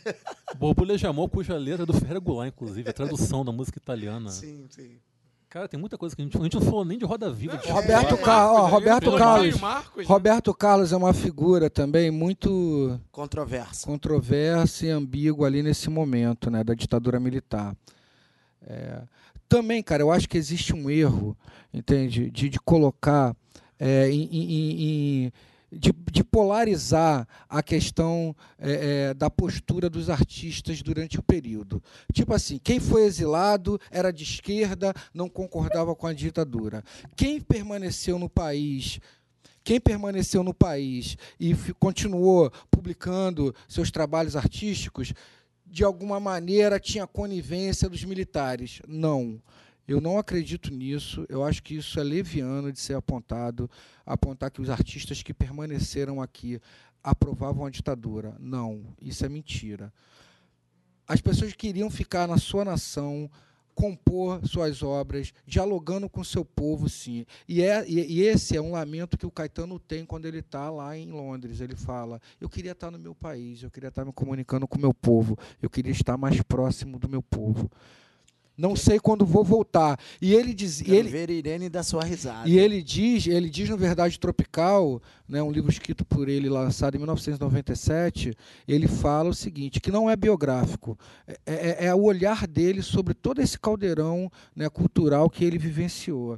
Borbulha 0.56 0.98
de 0.98 1.08
Amor, 1.08 1.30
cuja 1.30 1.56
letra 1.58 1.84
é 1.84 1.86
do 1.86 1.94
Ferreira 1.94 2.20
Goulart, 2.20 2.50
inclusive, 2.54 2.90
a 2.90 2.94
tradução 2.94 3.44
da 3.46 3.52
música 3.52 3.78
italiana. 3.78 4.30
Sim, 4.30 4.68
sim. 4.70 5.00
Cara, 5.50 5.68
tem 5.68 5.80
muita 5.80 5.98
coisa 5.98 6.16
que 6.16 6.22
a 6.22 6.26
gente, 6.26 6.38
a 6.38 6.44
gente 6.44 6.54
não 6.54 6.62
falou 6.62 6.86
nem 6.86 6.96
de 6.98 7.06
Roda 7.06 7.32
Viva. 7.32 7.58
de 7.58 7.72
Roberto 7.72 8.10
Chico. 8.12 8.24
Carlos, 8.24 8.60
ó, 8.60 8.66
Roberto? 8.68 9.18
Carlos. 9.18 9.60
Marcos? 9.60 10.06
Roberto 10.06 10.54
Carlos 10.54 10.92
é 10.94 10.96
uma 10.98 11.12
figura 11.14 11.70
também 11.72 12.12
muito 12.12 13.00
Controversa. 13.12 13.88
controversa 13.88 14.86
e 14.86 14.90
ambígua 14.92 15.48
ali 15.48 15.64
nesse 15.64 15.90
momento, 15.90 16.52
né, 16.52 16.64
da 16.64 16.76
ditadura 16.76 17.20
militar. 17.20 17.76
É, 18.68 19.02
também, 19.48 19.82
cara, 19.82 20.04
eu 20.04 20.12
acho 20.12 20.30
que 20.30 20.38
existe 20.38 20.72
um 20.76 20.88
erro, 20.88 21.36
entende, 21.74 22.30
de, 22.30 22.48
de 22.48 22.60
colocar, 22.60 23.36
é, 23.80 24.08
em- 24.12 24.30
em- 24.32 24.84
em- 25.26 25.32
de, 25.72 25.94
de 26.12 26.24
polarizar 26.24 27.28
a 27.48 27.62
questão 27.62 28.36
é, 28.58 29.10
é, 29.10 29.14
da 29.14 29.30
postura 29.30 29.90
dos 29.90 30.10
artistas 30.10 30.82
durante 30.82 31.20
o 31.20 31.24
período. 31.24 31.82
Tipo 32.14 32.34
assim, 32.34 32.60
quem 32.64 32.80
foi 32.80 33.04
exilado 33.04 33.80
era 33.92 34.12
de 34.12 34.24
esquerda, 34.24 34.94
não 35.14 35.30
concordava 35.30 35.96
com 35.96 36.08
a 36.08 36.14
ditadura. 36.14 36.84
Quem 37.16 37.40
permaneceu 37.40 38.18
no 38.18 38.30
país 38.30 39.00
quem 39.62 39.80
permaneceu 39.80 40.42
no 40.42 40.54
país 40.54 41.16
e 41.40 41.54
continuou 41.80 42.52
publicando 42.72 43.54
seus 43.68 43.92
trabalhos 43.92 44.36
artísticos, 44.36 45.14
de 45.64 45.84
alguma 45.84 46.20
maneira 46.20 46.80
tinha 46.80 47.06
conivência 47.06 47.88
dos 47.88 48.04
militares. 48.04 48.82
Não. 48.88 49.40
Eu 49.90 50.00
não 50.00 50.20
acredito 50.20 50.72
nisso. 50.72 51.26
Eu 51.28 51.44
acho 51.44 51.64
que 51.64 51.74
isso 51.74 52.00
é 52.00 52.04
leviano 52.04 52.72
de 52.72 52.80
ser 52.80 52.94
apontado, 52.94 53.68
apontar 54.06 54.52
que 54.52 54.62
os 54.62 54.70
artistas 54.70 55.24
que 55.24 55.34
permaneceram 55.34 56.22
aqui 56.22 56.62
aprovavam 57.04 57.66
a 57.66 57.72
ditadura. 57.72 58.36
Não, 58.40 58.86
isso 59.02 59.26
é 59.26 59.30
mentira. 59.30 59.92
As 61.08 61.22
pessoas 61.22 61.54
queriam 61.54 61.90
ficar 61.90 62.28
na 62.28 62.38
sua 62.38 62.64
nação, 62.64 63.28
compor 63.74 64.46
suas 64.46 64.84
obras, 64.84 65.34
dialogando 65.44 66.08
com 66.08 66.24
seu 66.24 66.46
povo, 66.46 66.88
sim. 66.88 67.26
E, 67.48 67.64
é, 67.64 67.84
e, 67.90 68.22
esse 68.22 68.56
é 68.56 68.62
um 68.62 68.74
lamento 68.74 69.18
que 69.18 69.26
o 69.26 69.32
Caetano 69.32 69.80
tem 69.80 70.06
quando 70.06 70.26
ele 70.26 70.38
está 70.38 70.70
lá 70.70 70.96
em 70.96 71.10
Londres. 71.10 71.62
Ele 71.62 71.76
fala: 71.76 72.22
Eu 72.40 72.48
queria 72.48 72.74
estar 72.74 72.92
no 72.92 73.00
meu 73.00 73.16
país, 73.16 73.64
eu 73.64 73.72
queria 73.72 73.90
estar 73.90 74.06
me 74.06 74.14
comunicando 74.14 74.68
com 74.68 74.78
o 74.78 74.82
meu 74.82 74.94
povo, 74.94 75.36
eu 75.60 75.70
queria 75.70 75.92
estar 75.92 76.16
mais 76.16 76.40
próximo 76.44 77.00
do 77.00 77.10
meu 77.10 77.24
povo. 77.24 77.72
Não 78.60 78.76
sei 78.76 79.00
quando 79.00 79.26
vou 79.26 79.42
voltar. 79.42 79.98
E 80.22 80.34
ele 80.36 80.54
diz, 80.54 80.82
e 80.82 80.92
ele, 80.92 81.08
ver 81.08 81.30
Irene 81.30 81.70
dar 81.70 81.82
sua 81.82 82.04
risada. 82.04 82.48
e 82.50 82.60
ele 82.60 82.82
diz, 82.84 83.26
ele 83.26 83.50
diz 83.50 83.70
no 83.70 83.78
Verdade 83.78 84.20
Tropical, 84.20 85.02
né, 85.30 85.42
um 85.42 85.50
livro 85.50 85.72
escrito 85.72 86.04
por 86.04 86.28
ele, 86.28 86.50
lançado 86.50 86.96
em 86.96 86.98
1997, 86.98 88.36
ele 88.68 88.86
fala 88.86 89.30
o 89.30 89.34
seguinte, 89.34 89.80
que 89.80 89.90
não 89.92 90.10
é 90.10 90.16
biográfico, 90.18 91.00
é, 91.26 91.38
é- 91.46 91.86
é 91.86 91.96
o 91.96 92.02
olhar 92.04 92.46
dele 92.46 92.82
sobre 92.82 93.14
todo 93.14 93.40
esse 93.42 93.58
caldeirão 93.58 94.30
né, 94.54 94.68
cultural 94.70 95.30
que 95.30 95.46
ele 95.46 95.58
vivenciou. 95.58 96.38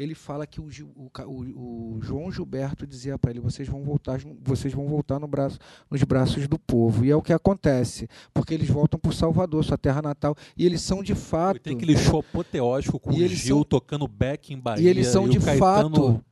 Ele 0.00 0.14
fala 0.14 0.46
que 0.46 0.60
o, 0.60 0.68
o 0.94 1.10
o- 1.26 1.98
João 2.00 2.30
Gilberto 2.30 2.86
dizia 2.86 3.18
para 3.18 3.32
ele, 3.32 3.40
vocês 3.40 3.66
vão 3.68 3.82
voltar, 3.82 4.20
vocês 4.40 4.72
vão 4.72 4.86
voltar 4.86 5.18
no 5.18 5.26
braço, 5.26 5.58
nos 5.90 6.02
braços 6.04 6.46
do 6.46 6.56
povo. 6.58 7.04
E 7.04 7.10
é 7.10 7.16
o 7.16 7.20
que 7.20 7.32
acontece, 7.32 8.08
porque 8.32 8.54
eles 8.54 8.68
voltam 8.68 8.98
por 9.00 9.12
Salvador, 9.12 9.64
sua 9.64 9.76
terra 9.76 10.00
natal, 10.00 10.36
e 10.56 10.64
eles 10.64 10.80
são 10.82 11.02
de 11.02 11.14
fato... 11.16 11.56
E 11.56 11.60
tem 11.60 11.76
aquele 11.76 11.96
show 11.96 12.20
apoteótico 12.20 13.00
com 13.00 13.12
E 13.12 13.24
o 13.24 13.28
Gil 13.28 13.56
são- 13.56 13.64
tocando 13.64 14.06
back 14.06 14.54
em 14.54 14.58
Bahia. 14.58 14.84
E 14.84 14.86
eles 14.88 15.08
são 15.08 15.24
o 15.24 15.28
de 15.28 15.40
Caetano 15.40 15.96
fato- 15.96 16.24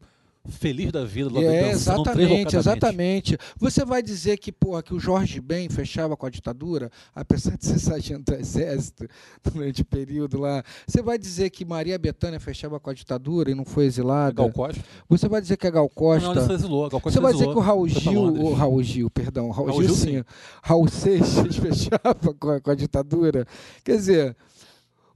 feliz 0.48 0.92
da 0.92 1.04
vida, 1.04 1.30
lá 1.32 1.40
É, 1.40 1.70
exatamente, 1.70 2.56
exatamente. 2.56 3.38
Você 3.58 3.84
vai 3.84 4.02
dizer 4.02 4.36
que, 4.38 4.52
porra, 4.52 4.82
que 4.82 4.94
o 4.94 5.00
Jorge 5.00 5.40
Ben 5.40 5.68
fechava 5.68 6.16
com 6.16 6.26
a 6.26 6.30
ditadura, 6.30 6.90
apesar 7.14 7.56
de 7.56 7.66
ser 7.66 7.78
sargento 7.78 8.32
do 8.32 8.38
exército 8.38 9.06
durante 9.42 9.82
o 9.82 9.84
período 9.84 10.40
lá. 10.40 10.62
Você 10.86 11.02
vai 11.02 11.18
dizer 11.18 11.50
que 11.50 11.64
Maria 11.64 11.98
Bethânia 11.98 12.40
fechava 12.40 12.78
com 12.78 12.90
a 12.90 12.94
ditadura 12.94 13.50
e 13.50 13.54
não 13.54 13.64
foi 13.64 13.84
exilada. 13.86 14.34
Gal 14.34 14.52
Costa. 14.52 14.84
Você 15.08 15.28
vai 15.28 15.40
dizer 15.40 15.56
que 15.56 15.66
a 15.66 15.70
Gal 15.70 15.88
Costa. 15.88 16.28
Não, 16.28 16.36
ele 16.36 16.46
se 16.46 16.52
exilou. 16.52 16.88
Gal 16.88 17.00
Costa 17.00 17.18
Você 17.18 17.22
vai 17.22 17.32
dizer 17.32 17.46
que 17.46 17.56
o 17.56 17.60
Raul 17.60 17.88
Gil, 17.88 18.22
o 18.22 18.52
Raul 18.54 18.82
Gil, 18.82 19.10
perdão, 19.10 19.50
Raul, 19.50 19.68
Raul 19.68 19.82
Gil, 19.82 19.94
Gil, 19.94 19.96
sim, 19.96 20.24
Raul 20.62 20.88
Seixas 20.88 21.56
fechava 21.56 22.34
com 22.38 22.50
a, 22.50 22.60
com 22.60 22.70
a 22.70 22.74
ditadura. 22.74 23.46
Quer 23.84 23.96
dizer, 23.96 24.36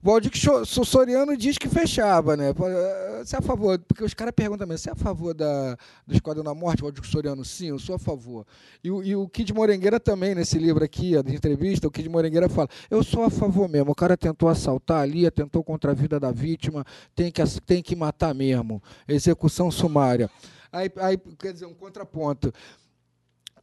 Valdir 0.02 0.32
Soriano 0.64 1.36
diz 1.36 1.58
que 1.58 1.68
fechava, 1.68 2.34
né? 2.34 2.54
Pô, 2.54 2.66
eh, 2.66 3.22
Você 3.22 3.36
é 3.36 3.38
a 3.38 3.42
favor, 3.42 3.78
porque 3.80 4.02
os 4.02 4.14
caras 4.14 4.32
perguntam 4.34 4.66
também, 4.66 4.78
você 4.78 4.88
é 4.88 4.92
a 4.92 4.96
favor 4.96 5.34
da, 5.34 5.76
do 6.06 6.14
Esquadrão 6.14 6.42
da 6.42 6.54
Morte, 6.54 6.80
Valdir 6.80 7.04
Soriano? 7.04 7.44
Sim, 7.44 7.68
eu 7.68 7.78
sou 7.78 7.96
a 7.96 7.98
favor. 7.98 8.46
E, 8.82 8.88
e 8.88 9.14
o 9.14 9.28
Kid 9.28 9.52
Morengueira 9.52 10.00
também, 10.00 10.34
nesse 10.34 10.58
livro 10.58 10.82
aqui, 10.82 11.22
de 11.22 11.34
entrevista, 11.34 11.86
o 11.86 11.90
Kid 11.90 12.08
Morengueira 12.08 12.48
fala, 12.48 12.68
eu 12.90 13.04
sou 13.04 13.24
a 13.24 13.30
favor 13.30 13.68
mesmo, 13.68 13.92
o 13.92 13.94
cara 13.94 14.16
tentou 14.16 14.48
assaltar 14.48 15.02
ali, 15.02 15.26
atentou 15.26 15.62
contra 15.62 15.90
a 15.90 15.94
vida 15.94 16.18
da 16.18 16.32
vítima, 16.32 16.82
tem 17.14 17.30
que, 17.30 17.42
tem 17.60 17.82
que 17.82 17.94
matar 17.94 18.34
mesmo. 18.34 18.82
Execução 19.06 19.70
sumária. 19.70 20.30
Aí, 20.72 20.90
aí, 20.96 21.18
quer 21.38 21.52
dizer, 21.52 21.66
um 21.66 21.74
contraponto. 21.74 22.52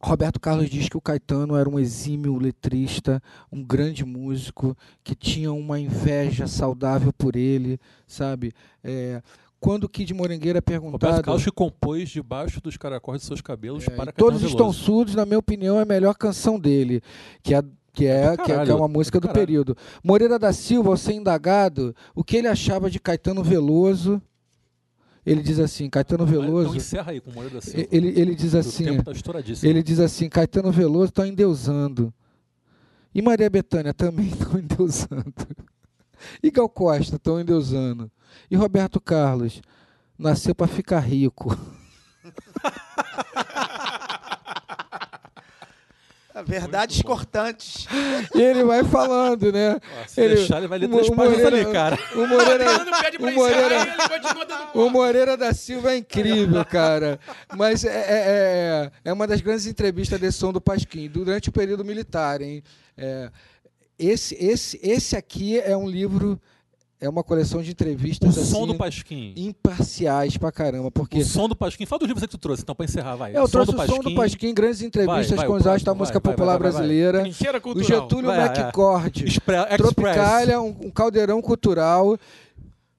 Roberto 0.00 0.38
Carlos 0.38 0.70
diz 0.70 0.88
que 0.88 0.96
o 0.96 1.00
Caetano 1.00 1.56
era 1.56 1.68
um 1.68 1.78
exímio 1.78 2.36
letrista, 2.38 3.22
um 3.50 3.64
grande 3.64 4.04
músico, 4.04 4.76
que 5.02 5.14
tinha 5.14 5.52
uma 5.52 5.80
inveja 5.80 6.46
saudável 6.46 7.12
por 7.12 7.34
ele, 7.34 7.80
sabe? 8.06 8.52
É, 8.82 9.20
quando 9.60 9.84
o 9.84 9.88
Kid 9.88 10.14
Morengueira 10.14 10.58
é 10.58 10.60
Roberto 10.60 10.82
perguntado... 10.82 11.22
Carlos 11.22 11.44
que 11.44 11.50
compôs 11.50 12.08
debaixo 12.10 12.60
dos 12.60 12.76
caracóis 12.76 13.22
de 13.22 13.26
seus 13.26 13.40
cabelos 13.40 13.86
É, 13.86 13.90
para 13.90 14.12
Todos 14.12 14.42
estão 14.42 14.72
surdos, 14.72 15.14
na 15.14 15.26
minha 15.26 15.38
opinião, 15.38 15.78
é 15.78 15.82
a 15.82 15.86
melhor 15.86 16.14
canção 16.14 16.58
dele, 16.58 17.02
que 17.42 17.54
é 17.54 17.62
que 17.92 18.06
é, 18.06 18.22
pra 18.22 18.36
que 18.36 18.42
é, 18.42 18.44
que 18.44 18.52
é 18.52 18.54
caralho, 18.54 18.76
uma 18.76 18.86
é 18.86 18.88
música 18.88 19.18
do 19.18 19.26
caralho. 19.26 19.46
período. 19.46 19.76
Moreira 20.04 20.38
da 20.38 20.52
Silva, 20.52 20.90
ao 20.90 20.96
ser 20.96 21.14
indagado, 21.14 21.92
o 22.14 22.22
que 22.22 22.36
ele 22.36 22.46
achava 22.46 22.88
de 22.88 23.00
Caetano 23.00 23.42
Veloso, 23.42 24.22
ele 25.30 25.42
diz 25.42 25.58
assim, 25.58 25.88
Caetano 25.90 26.24
Então 26.24 26.40
Veloso, 26.40 26.76
encerra 26.76 27.12
aí 27.12 27.20
com 27.20 27.30
o 27.30 27.34
Moreira 27.34 27.56
da 27.56 27.60
Silva. 27.60 27.86
ele, 27.90 28.08
ele 28.20 28.34
diz 28.34 28.54
O 28.54 28.58
assim, 28.58 28.84
tempo 28.84 29.04
tá 29.04 29.12
estouradíssimo. 29.12 29.70
ele 29.70 29.82
diz 29.82 30.00
assim, 30.00 30.28
Caetano 30.28 30.72
Veloso 30.72 31.10
está 31.10 31.26
endeusando. 31.26 32.12
E 33.14 33.20
Maria 33.22 33.48
Bethânia 33.50 33.92
também 33.94 34.28
estão 34.28 34.58
endeusando. 34.60 35.32
E 36.42 36.50
Gal 36.50 36.68
Costa 36.68 37.16
estão 37.16 37.40
endeusando. 37.40 38.10
E 38.50 38.56
Roberto 38.56 39.00
Carlos 39.00 39.60
nasceu 40.18 40.54
para 40.54 40.66
ficar 40.66 41.00
rico. 41.00 41.56
Verdades 46.48 47.02
cortantes. 47.02 47.86
E 48.34 48.40
ele 48.40 48.64
vai 48.64 48.82
falando, 48.82 49.52
né? 49.52 49.76
Ó, 49.76 50.06
se 50.08 50.20
ele- 50.22 50.36
deixar, 50.36 50.56
ele 50.58 50.66
vai 50.66 50.78
ler 50.78 50.86
o 50.86 50.88
três 50.88 51.10
páginas 51.10 51.42
Moreira- 51.42 51.56
ali, 51.66 51.72
cara. 51.72 51.98
O 52.14 52.26
Moreira, 52.26 52.64
pra 52.64 53.28
o 53.28 53.34
Moreira- 53.34 53.86
o. 54.74 54.88
Moreira 54.90 55.36
da 55.36 55.52
Silva 55.52 55.92
é 55.92 55.98
incrível, 55.98 56.64
cara. 56.64 57.20
Mas 57.54 57.84
é, 57.84 57.88
é, 57.90 58.00
é- 58.08 58.90
é 59.04 59.12
uma 59.12 59.26
das 59.26 59.40
grandes 59.42 59.66
entrevistas 59.66 60.18
desse 60.18 60.38
som 60.38 60.50
do 60.52 60.60
Pasquim, 60.60 61.06
durante 61.08 61.50
o 61.50 61.52
período 61.52 61.84
militar, 61.84 62.40
hein? 62.40 62.62
É, 62.96 63.30
esse, 63.98 64.34
esse, 64.36 64.80
esse 64.82 65.16
aqui 65.16 65.60
é 65.60 65.76
um 65.76 65.88
livro, 65.88 66.40
é 67.00 67.08
uma 67.08 67.22
coleção 67.22 67.62
de 67.62 67.70
O 67.70 67.72
entrevistas 67.72 68.34
som 68.34 68.40
assim, 68.40 68.66
do 68.66 68.74
Pasquim. 68.74 69.32
imparciais 69.36 70.36
pra 70.36 70.50
caramba, 70.50 70.90
porque 70.90 71.18
O 71.18 71.24
som 71.24 71.48
do 71.48 71.54
Pasquim. 71.54 71.86
Fala 71.86 72.00
dos 72.00 72.08
livros 72.08 72.24
que 72.24 72.30
tu 72.30 72.38
trouxe, 72.38 72.62
então, 72.62 72.74
pra 72.74 72.84
encerrar, 72.84 73.16
vai. 73.16 73.36
eu 73.36 73.42
o 73.42 73.46
som 73.46 73.52
trouxe 73.52 73.72
do 73.72 73.82
o 73.82 73.86
som 73.86 73.98
do 74.00 74.14
Pasquim, 74.14 74.52
grandes 74.52 74.82
entrevistas 74.82 75.36
vai, 75.36 75.46
com 75.46 75.52
o 75.52 75.56
os 75.56 75.66
astros 75.66 75.84
da 75.84 75.94
música 75.94 76.18
vai, 76.18 76.22
vai, 76.24 76.34
popular 76.34 76.58
vai, 76.58 76.70
vai, 76.70 76.72
vai. 76.72 76.80
brasileira. 76.88 77.22
O. 77.28 77.82
Getúlio 77.82 78.26
Vai, 78.26 78.40
é. 78.40 78.60
McCord. 78.60 79.24
Express. 79.24 79.76
Tropicália, 79.76 80.60
um, 80.60 80.74
um 80.86 80.90
caldeirão 80.90 81.40
cultural. 81.40 82.18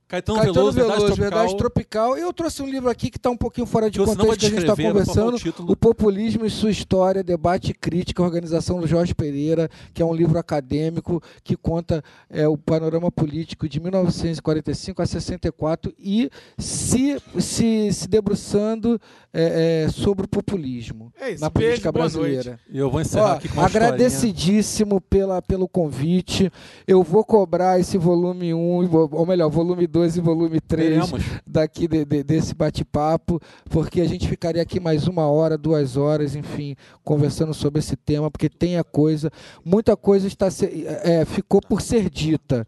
Caetano, 0.10 0.40
Caetano 0.40 0.72
Veloso, 0.72 0.72
Verdade 0.72 1.00
Veloso, 1.00 1.16
Tropical. 1.16 1.30
Verdade 1.30 1.58
Tropical. 1.58 2.18
Eu 2.18 2.34
trouxe 2.34 2.64
um 2.64 2.68
livro 2.68 2.90
aqui 2.90 3.12
que 3.12 3.18
está 3.18 3.30
um 3.30 3.38
pouquinho 3.38 3.68
fora 3.68 3.92
de 3.92 4.00
contexto 4.00 4.40
que 4.40 4.46
a 4.48 4.50
gente 4.50 4.60
está 4.62 4.74
o 4.74 4.76
conversando. 4.76 5.38
título. 5.38 5.72
O 5.72 5.76
Populismo 5.76 6.48
e 6.48 6.50
Sua 6.50 6.72
História, 6.72 7.24
Debate 7.24 7.70
e 7.70 7.74
Crítica, 7.76 8.24
organização 8.24 8.82
do 8.82 8.88
Jorge 8.88 9.14
Pereira, 9.14 9.70
que 9.94 10.02
é 10.02 10.06
um 10.06 10.14
livro 10.16 10.40
acadêmico 10.40 11.22
que 11.44 11.56
conta 11.56 12.04
é, 12.28 12.48
o 12.48 12.58
panorama 12.58 13.12
político 13.12 13.70
de 13.70 13.80
1945 13.80 15.00
a 15.00 15.06
64 15.06 15.94
e 16.00 16.32
se, 16.58 17.22
se, 17.38 17.94
se 17.94 18.08
debruçando 18.08 19.00
é, 19.34 19.84
é, 19.86 19.90
sobre 19.90 20.26
o 20.26 20.28
populismo 20.28 21.14
É 21.20 21.32
isso. 21.32 21.42
na 21.42 21.50
Beijo, 21.50 21.68
política 21.70 21.92
boa 21.92 22.04
brasileira. 22.06 22.60
E 22.70 22.78
eu 22.80 22.90
vou 22.90 23.00
encerrar 23.02 23.34
Ó, 23.34 23.36
aqui 23.36 23.48
com 23.48 23.56
uma 23.60 23.68
agradecidíssimo 23.68 25.00
pela, 25.02 25.42
pelo 25.42 25.68
convite. 25.68 26.52
Eu 26.88 27.04
vou 27.04 27.24
cobrar 27.24 27.80
esse 27.80 27.98
volume 27.98 28.54
1, 28.54 28.84
e 28.84 28.88
vo- 28.88 29.10
ou 29.12 29.26
melhor, 29.26 29.50
volume 29.50 29.86
2 29.88 30.18
e 30.18 30.22
volume 30.22 30.60
3 30.60 31.06
Teremos. 31.10 31.22
daqui 31.46 31.88
de- 31.88 32.06
de- 32.06 32.24
desse 32.24 32.54
bate-papo, 32.56 33.40
porque 33.70 34.02
a 34.02 34.08
gente 34.08 34.28
ficaria 34.28 34.62
aqui 34.62 34.80
mais 34.80 35.08
uma 35.08 35.28
hora, 35.28 35.58
duas 35.58 35.96
horas, 35.98 36.36
enfim, 36.36 36.76
conversando 37.04 37.54
sobre 37.54 37.80
esse 37.80 37.96
tema, 37.96 38.30
porque 38.32 38.50
tem 38.50 38.78
a 38.78 38.84
coisa, 38.84 39.32
muita 39.64 39.96
coisa 39.96 40.28
está 40.28 40.50
se- 40.50 40.86
é, 41.04 41.24
ficou 41.26 41.62
por 41.62 41.82
ser 41.82 42.10
dita. 42.10 42.68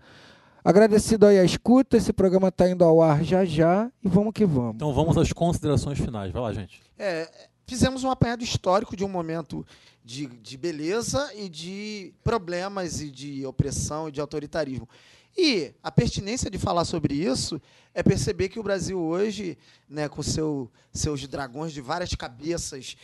Agradecido 0.64 1.26
aí 1.26 1.40
a 1.40 1.44
escuta, 1.44 1.98
esse 1.98 2.14
programa 2.14 2.50
está 2.50 2.70
indo 2.70 2.84
ao 2.84 3.02
ar 3.02 3.24
já 3.24 3.44
já 3.44 3.92
e 4.04 4.08
vamos 4.08 4.34
que 4.34 4.46
vamos. 4.46 4.76
Então 4.76 4.94
vamos 4.94 5.18
às 5.18 5.34
considerações 5.34 5.98
finais. 5.98 6.32
Vai 6.32 6.42
lá, 6.42 6.54
gente. 6.54 6.82
É, 6.98 7.30
fizemos 7.66 8.04
um 8.04 8.12
apanhado 8.12 8.44
histórico 8.44 8.96
de 8.96 9.04
um 9.04 9.10
momento 9.10 9.66
de, 10.04 10.28
de 10.28 10.58
beleza 10.58 11.32
e 11.36 11.50
de 11.50 12.14
problemas 12.24 13.02
e 13.02 13.10
de 13.10 13.46
opressão 13.46 14.10
e 14.10 14.12
de 14.12 14.22
autoritarismo. 14.22 14.88
E 15.38 15.74
a 15.82 15.90
pertinência 15.90 16.50
de 16.52 16.58
falar 16.58 16.84
sobre 16.84 17.14
isso 17.14 17.62
é 17.94 18.04
perceber 18.04 18.50
que 18.50 18.60
o 18.60 18.64
Brasil 18.64 19.00
hoje, 19.00 19.58
né, 19.90 20.08
com 20.10 20.22
seu, 20.22 20.70
seus 20.94 21.26
dragões 21.28 21.72
de 21.74 21.80
várias 21.82 22.14
cabeças, 22.16 22.96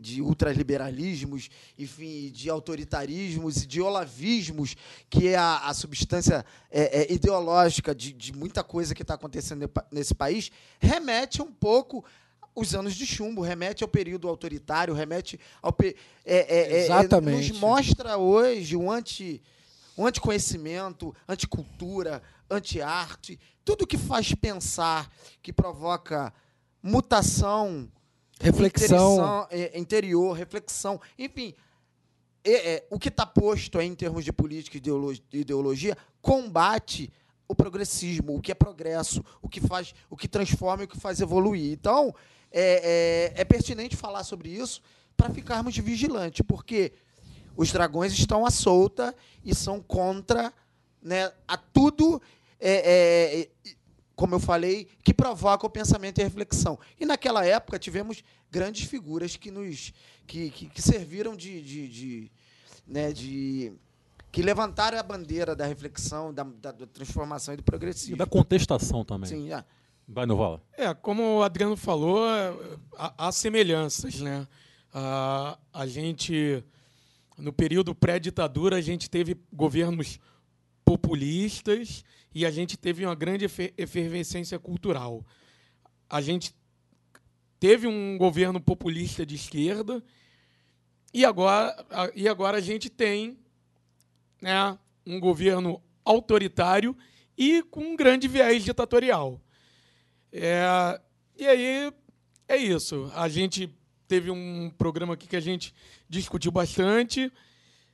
de 0.00 0.22
ultraliberalismos, 0.22 1.48
enfim, 1.78 2.30
de 2.30 2.48
autoritarismos 2.50 3.62
e 3.62 3.66
de 3.66 3.80
olavismos, 3.80 4.76
que 5.10 5.28
é 5.28 5.36
a, 5.36 5.58
a 5.68 5.74
substância 5.74 6.44
é, 6.70 7.02
é, 7.02 7.12
ideológica 7.12 7.94
de, 7.94 8.12
de 8.12 8.32
muita 8.32 8.62
coisa 8.64 8.94
que 8.94 9.02
está 9.02 9.14
acontecendo 9.14 9.60
ne- 9.62 9.82
nesse 9.92 10.14
país, 10.14 10.50
remete 10.80 11.42
um 11.42 11.52
pouco 11.52 12.04
os 12.56 12.72
anos 12.74 12.94
de 12.94 13.04
chumbo, 13.04 13.42
remete 13.42 13.82
ao 13.82 13.88
período 13.88 14.28
autoritário, 14.28 14.94
remete 14.94 15.38
ao. 15.60 15.72
pe- 15.72 15.96
é, 16.24 16.36
é, 16.36 16.72
é, 16.72 16.84
Exatamente. 16.84 17.50
nos 17.50 17.60
mostra 17.60 18.16
hoje 18.16 18.76
um 18.76 18.90
anti 18.90 19.42
um 19.96 20.06
anticonhecimento, 20.06 21.14
anticultura, 21.28 22.22
anti-arte, 22.50 23.38
tudo 23.64 23.86
que 23.86 23.96
faz 23.98 24.34
pensar, 24.34 25.10
que 25.42 25.52
provoca 25.52 26.32
mutação, 26.82 27.90
Reflexão. 28.40 29.46
é, 29.50 29.78
interior, 29.78 30.32
reflexão, 30.36 31.00
enfim, 31.18 31.54
é, 32.44 32.74
é, 32.74 32.86
o 32.90 32.98
que 32.98 33.08
está 33.08 33.24
posto 33.24 33.78
aí 33.78 33.86
em 33.86 33.94
termos 33.94 34.24
de 34.24 34.32
política 34.32 34.76
e 34.76 34.78
ideolo- 34.78 35.14
ideologia 35.32 35.96
combate 36.20 37.10
o 37.48 37.54
progressismo, 37.54 38.36
o 38.36 38.40
que 38.40 38.52
é 38.52 38.54
progresso, 38.54 39.24
o 39.40 39.48
que 39.48 39.60
faz, 39.60 39.94
o 40.10 40.16
que 40.16 40.28
transforma 40.28 40.82
e 40.82 40.86
o 40.86 40.88
que 40.88 40.98
faz 41.00 41.20
evoluir. 41.20 41.72
Então, 41.72 42.14
é, 42.52 43.32
é- 43.36 43.40
é 43.40 43.44
pertinente 43.44 43.96
falar 43.96 44.24
sobre 44.24 44.48
isso 44.50 44.82
para 45.16 45.30
ficarmos 45.30 45.76
vigilantes, 45.78 46.44
porque 46.46 46.92
os 47.56 47.72
dragões 47.72 48.12
estão 48.12 48.44
à 48.44 48.50
solta 48.50 49.14
e 49.44 49.54
são 49.54 49.80
contra 49.80 50.52
né, 51.02 51.32
a 51.46 51.56
tudo, 51.56 52.20
é, 52.58 52.72
é, 52.72 53.40
é, 53.40 53.48
como 54.16 54.34
eu 54.34 54.40
falei, 54.40 54.88
que 55.02 55.12
provoca 55.12 55.66
o 55.66 55.70
pensamento 55.70 56.18
e 56.18 56.22
a 56.22 56.24
reflexão. 56.24 56.78
E 56.98 57.04
naquela 57.04 57.44
época 57.44 57.78
tivemos 57.78 58.22
grandes 58.50 58.88
figuras 58.88 59.36
que 59.36 59.50
nos 59.50 59.92
que, 60.26 60.50
que, 60.50 60.68
que 60.68 60.80
serviram 60.82 61.36
de, 61.36 61.60
de, 61.60 61.88
de, 61.88 62.32
né, 62.86 63.12
de 63.12 63.72
que 64.32 64.42
levantaram 64.42 64.98
a 64.98 65.02
bandeira 65.02 65.54
da 65.54 65.64
reflexão, 65.66 66.32
da, 66.34 66.42
da, 66.42 66.72
da 66.72 66.86
transformação 66.86 67.54
e 67.54 67.56
do 67.56 67.60
E 67.60 67.64
progressismo. 67.64 68.16
da 68.16 68.26
contestação 68.26 69.04
também. 69.04 69.28
Sim, 69.28 69.52
é. 69.52 69.64
Vai, 70.08 70.26
Novala. 70.26 70.60
É, 70.76 70.92
como 70.92 71.38
o 71.38 71.42
Adriano 71.42 71.76
falou, 71.76 72.18
há, 72.96 73.28
há 73.28 73.32
semelhanças, 73.32 74.20
né? 74.20 74.46
A, 74.92 75.56
a 75.72 75.86
gente, 75.86 76.64
no 77.36 77.52
período 77.52 77.94
pré-ditadura, 77.94 78.76
a 78.76 78.80
gente 78.80 79.10
teve 79.10 79.36
governos 79.52 80.18
populistas 80.84 82.04
e 82.34 82.44
a 82.44 82.50
gente 82.50 82.76
teve 82.76 83.04
uma 83.04 83.14
grande 83.14 83.46
efe- 83.46 83.74
efervescência 83.76 84.58
cultural. 84.58 85.24
A 86.08 86.20
gente 86.20 86.54
teve 87.58 87.86
um 87.86 88.18
governo 88.18 88.60
populista 88.60 89.24
de 89.24 89.34
esquerda 89.34 90.02
e 91.12 91.24
agora, 91.24 92.12
e 92.14 92.28
agora 92.28 92.58
a 92.58 92.60
gente 92.60 92.90
tem 92.90 93.38
né, 94.40 94.78
um 95.06 95.18
governo 95.18 95.82
autoritário 96.04 96.96
e 97.36 97.62
com 97.62 97.80
um 97.80 97.96
grande 97.96 98.28
viés 98.28 98.64
ditatorial. 98.64 99.40
É, 100.32 101.00
e 101.36 101.46
aí 101.46 101.92
é 102.48 102.56
isso. 102.56 103.10
A 103.14 103.28
gente 103.28 103.74
teve 104.08 104.30
um 104.30 104.70
programa 104.76 105.14
aqui 105.14 105.26
que 105.26 105.36
a 105.36 105.40
gente 105.40 105.74
discutiu 106.08 106.50
bastante. 106.52 107.32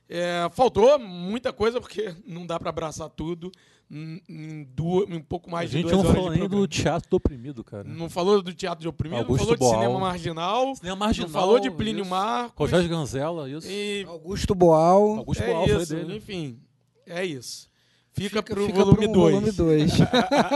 É, 0.09 0.49
faltou 0.51 0.99
muita 0.99 1.53
coisa, 1.53 1.79
porque 1.79 2.13
não 2.27 2.45
dá 2.45 2.59
para 2.59 2.69
abraçar 2.69 3.09
tudo 3.09 3.49
em, 3.89 4.63
duas, 4.73 5.09
em 5.09 5.15
um 5.15 5.21
pouco 5.21 5.49
A 5.49 5.53
mais 5.53 5.69
de 5.69 5.77
gente 5.77 5.83
duas 5.83 5.93
não 5.93 5.99
horas 6.01 6.11
falou 6.13 6.29
de 6.29 6.31
nem 6.31 6.39
programa. 6.47 6.61
do 6.61 6.67
teatro 6.67 7.09
do 7.09 7.15
oprimido, 7.17 7.63
cara. 7.63 7.83
Não 7.85 8.09
falou 8.09 8.41
do 8.41 8.53
teatro 8.53 8.81
de 8.81 8.87
oprimido, 8.89 9.17
não 9.19 9.23
Augusto 9.25 9.43
falou 9.43 9.55
de 9.55 9.59
Boal. 9.59 9.73
cinema 9.73 9.99
marginal, 9.99 10.75
Cinema 10.75 10.95
marginal. 10.97 11.29
não 11.29 11.33
falou 11.39 11.59
de 11.59 11.71
Plínio 11.71 12.01
isso. 12.01 12.09
Marcos. 12.09 12.55
Rogério 12.71 12.89
Ganzella, 12.89 13.49
isso. 13.49 13.67
E 13.69 14.05
Augusto 14.07 14.53
Boal. 14.55 15.17
Augusto 15.17 15.43
é 15.43 15.47
Boal 15.53 15.67
foi 15.67 15.81
isso, 15.81 15.95
dele. 15.95 16.15
enfim, 16.17 16.59
é 17.05 17.25
isso. 17.25 17.69
Fica, 18.13 18.41
Fica, 18.41 18.43
pro 18.43 18.65
fica 18.65 18.79
volume 18.79 18.97
pro 19.05 19.13
2. 19.13 19.33
volume 19.33 19.51
2. 19.53 19.91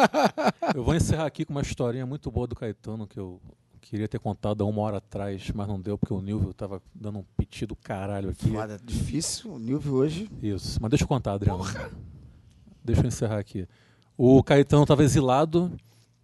Eu 0.76 0.84
vou 0.84 0.94
encerrar 0.96 1.26
aqui 1.26 1.46
com 1.46 1.54
uma 1.54 1.62
historinha 1.62 2.06
muito 2.06 2.30
boa 2.30 2.46
do 2.48 2.56
Caetano 2.56 3.08
que 3.08 3.18
eu 3.18 3.42
queria 3.90 4.08
ter 4.08 4.20
contado 4.20 4.64
há 4.64 4.68
uma 4.68 4.82
hora 4.82 4.98
atrás, 4.98 5.52
mas 5.54 5.68
não 5.68 5.80
deu 5.80 5.98
porque 5.98 6.14
o 6.14 6.20
Nilvio 6.20 6.54
tava 6.54 6.82
dando 6.94 7.20
um 7.20 7.24
piti 7.38 7.66
do 7.66 7.76
caralho 7.76 8.32
aqui. 8.32 8.50
Foda, 8.50 8.80
difícil. 8.84 9.54
O 9.54 9.60
Nilvio 9.60 9.94
hoje. 9.94 10.30
Isso, 10.42 10.80
mas 10.82 10.90
deixa 10.90 11.04
eu 11.04 11.08
contar, 11.08 11.34
Adriano. 11.34 11.64
Deixa 12.84 13.02
eu 13.02 13.08
encerrar 13.08 13.38
aqui. 13.38 13.68
O 14.18 14.42
Caetano 14.44 14.84
estava 14.84 15.04
exilado, 15.04 15.72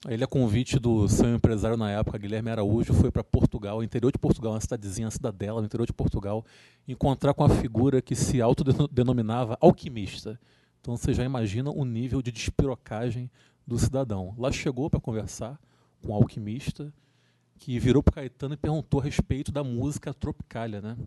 ele, 0.08 0.24
a 0.24 0.28
convite 0.28 0.80
do 0.80 1.08
seu 1.08 1.36
empresário 1.36 1.78
na 1.78 1.92
época, 1.92 2.18
Guilherme 2.18 2.50
Araújo, 2.50 2.94
foi 2.94 3.12
para 3.12 3.24
Portugal, 3.24 3.84
interior 3.84 4.12
de 4.12 4.18
Portugal, 4.18 4.54
uma 4.54 4.62
cidadezinha, 4.62 5.06
uma 5.06 5.12
cidadela, 5.12 5.60
no 5.62 5.66
interior 5.68 5.86
de 5.86 5.94
Portugal, 5.94 6.44
encontrar 6.88 7.34
com 7.36 7.44
a 7.44 7.50
figura 7.50 8.02
que 8.02 8.16
se 8.16 8.42
autodenominava 8.42 9.58
alquimista. 9.62 10.40
Então 10.80 10.98
você 10.98 11.14
já 11.14 11.24
imagina 11.24 11.70
o 11.70 11.86
nível 11.86 12.22
de 12.24 12.32
despirocagem 12.32 13.30
do 13.68 13.78
cidadão. 13.78 14.34
Lá 14.38 14.52
chegou 14.52 14.90
para 14.90 15.00
conversar 15.00 15.60
com 16.02 16.12
o 16.12 16.16
alquimista, 16.16 16.92
que 17.62 17.78
virou 17.78 18.02
para 18.02 18.16
Caetano 18.16 18.56
e 18.56 18.58
perguntou 18.58 19.00
a 19.00 19.04
respeito 19.04 19.52
da 19.52 19.64
música 19.64 20.12
Tropicália, 20.14 20.82
né? 20.82 20.98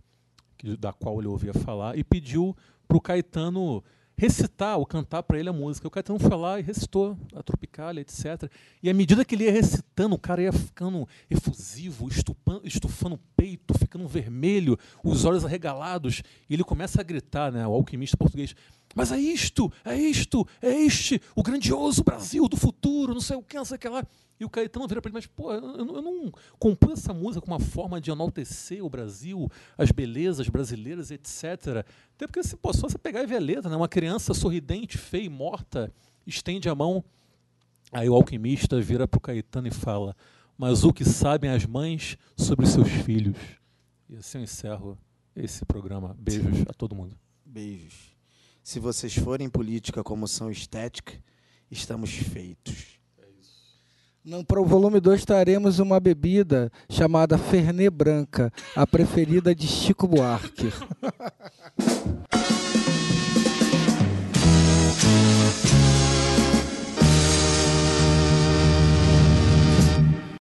da 0.79 0.93
qual 0.93 1.19
ele 1.19 1.27
ouvia 1.27 1.53
falar, 1.53 1.99
e 1.99 2.05
pediu 2.05 2.57
para 2.87 2.97
o 2.97 3.01
Caetano 3.01 3.83
recitar 4.17 4.79
ou 4.79 4.87
cantar 4.87 5.25
para 5.25 5.39
ele 5.39 5.49
a 5.49 5.53
música. 5.53 5.89
O 5.89 5.91
Caetano 5.91 6.19
foi 6.19 6.37
lá 6.37 6.61
e 6.61 6.63
recitou 6.63 7.19
a 7.35 7.43
Tropicália, 7.43 8.01
etc. 8.01 8.49
E 8.81 8.89
à 8.89 8.95
medida 8.95 9.25
que 9.25 9.35
ele 9.35 9.45
ia 9.45 9.53
recitando, 9.53 10.15
o 10.15 10.19
cara 10.19 10.43
ia 10.43 10.53
ficando 10.53 11.07
efusivo, 11.29 12.09
estupan- 12.09 12.61
estufando 12.63 13.17
o 13.17 13.21
peito, 13.37 13.77
ficando 13.77 14.07
vermelho, 14.07 14.79
os 15.03 15.25
olhos 15.25 15.45
arregalados, 15.45 16.23
e 16.49 16.55
ele 16.55 16.63
começa 16.63 17.01
a 17.01 17.05
gritar, 17.05 17.51
né, 17.51 17.67
o 17.67 17.73
alquimista 17.73 18.17
português, 18.17 18.55
mas 18.95 19.13
é 19.13 19.19
isto, 19.19 19.73
é 19.85 19.97
isto, 19.97 20.47
é 20.63 20.73
este, 20.73 21.21
o 21.35 21.43
grandioso 21.43 22.05
Brasil 22.05 22.49
do 22.49 22.57
futuro, 22.57 23.15
não 23.15 23.21
sei 23.21 23.37
o 23.37 23.43
que, 23.43 23.57
não 23.57 23.65
sei 23.65 23.77
o 23.77 23.81
que 23.81 23.89
lá. 23.89 24.07
E 24.39 24.45
o 24.45 24.51
Caetano 24.51 24.89
vira 24.89 25.01
para 25.01 25.11
ele, 25.11 25.15
mas 25.15 25.27
pô, 25.27 25.53
eu 25.53 25.61
não, 25.61 25.97
eu 25.97 26.03
não 26.03 26.33
compus 26.59 26.99
essa 26.99 27.15
música 27.15 27.41
com 27.41 27.53
uma 27.53 27.61
forma 27.61 28.01
de 28.01 28.11
enaltecer 28.11 28.85
o 28.85 28.91
Brasil, 28.91 29.51
as 29.79 29.91
belezas 29.91 30.49
brasileiras, 30.49 31.11
etc. 31.11 31.85
Até 32.15 32.27
porque 32.27 32.43
se 32.43 32.57
pô, 32.57 32.73
só 32.73 32.89
você 32.89 32.99
pegar 32.99 33.23
e 33.23 33.27
ver 33.27 33.37
a 33.37 33.41
letra, 33.41 33.71
né? 33.71 33.77
uma 33.77 33.89
criança 33.89 34.35
sorridente, 34.35 34.99
feia 34.99 35.25
e 35.25 35.29
morta, 35.29 35.93
estende 36.27 36.69
a 36.69 36.75
mão. 36.75 37.05
Aí 37.93 38.09
o 38.09 38.15
alquimista 38.15 38.81
vira 38.81 39.07
para 39.07 39.19
o 39.19 39.21
Caetano 39.21 39.69
e 39.69 39.71
fala, 39.71 40.17
mas 40.59 40.85
o 40.85 40.93
que 40.93 41.05
sabem 41.05 41.51
as 41.51 41.65
mães 41.65 42.19
sobre 42.37 42.67
seus 42.67 42.89
filhos? 42.89 43.37
E 44.09 44.17
assim 44.17 44.39
eu 44.39 44.45
encerro 44.45 44.99
esse 45.37 45.65
programa. 45.65 46.17
Beijos 46.19 46.63
a 46.69 46.73
todo 46.73 46.95
mundo. 46.95 47.17
Beijos 47.45 48.14
se 48.65 48.81
vocês 48.81 49.15
forem 49.15 49.51
política 49.51 50.03
como 50.03 50.27
são 50.27 50.51
estética, 50.51 51.13
estamos 51.71 52.11
feitos. 52.11 52.99
É 53.19 53.27
Não, 54.25 54.43
para 54.43 54.61
o 54.61 54.65
volume 54.65 54.99
2 55.01 55.23
traremos 55.27 55.79
uma 55.79 56.01
bebida 56.01 56.73
chamada 56.89 57.37
Fernet 57.37 57.91
Branca, 57.91 58.51
a 58.75 58.87
preferida 58.87 59.55
de 59.55 59.69
Chico 59.69 60.09
Buarque. 60.09 60.73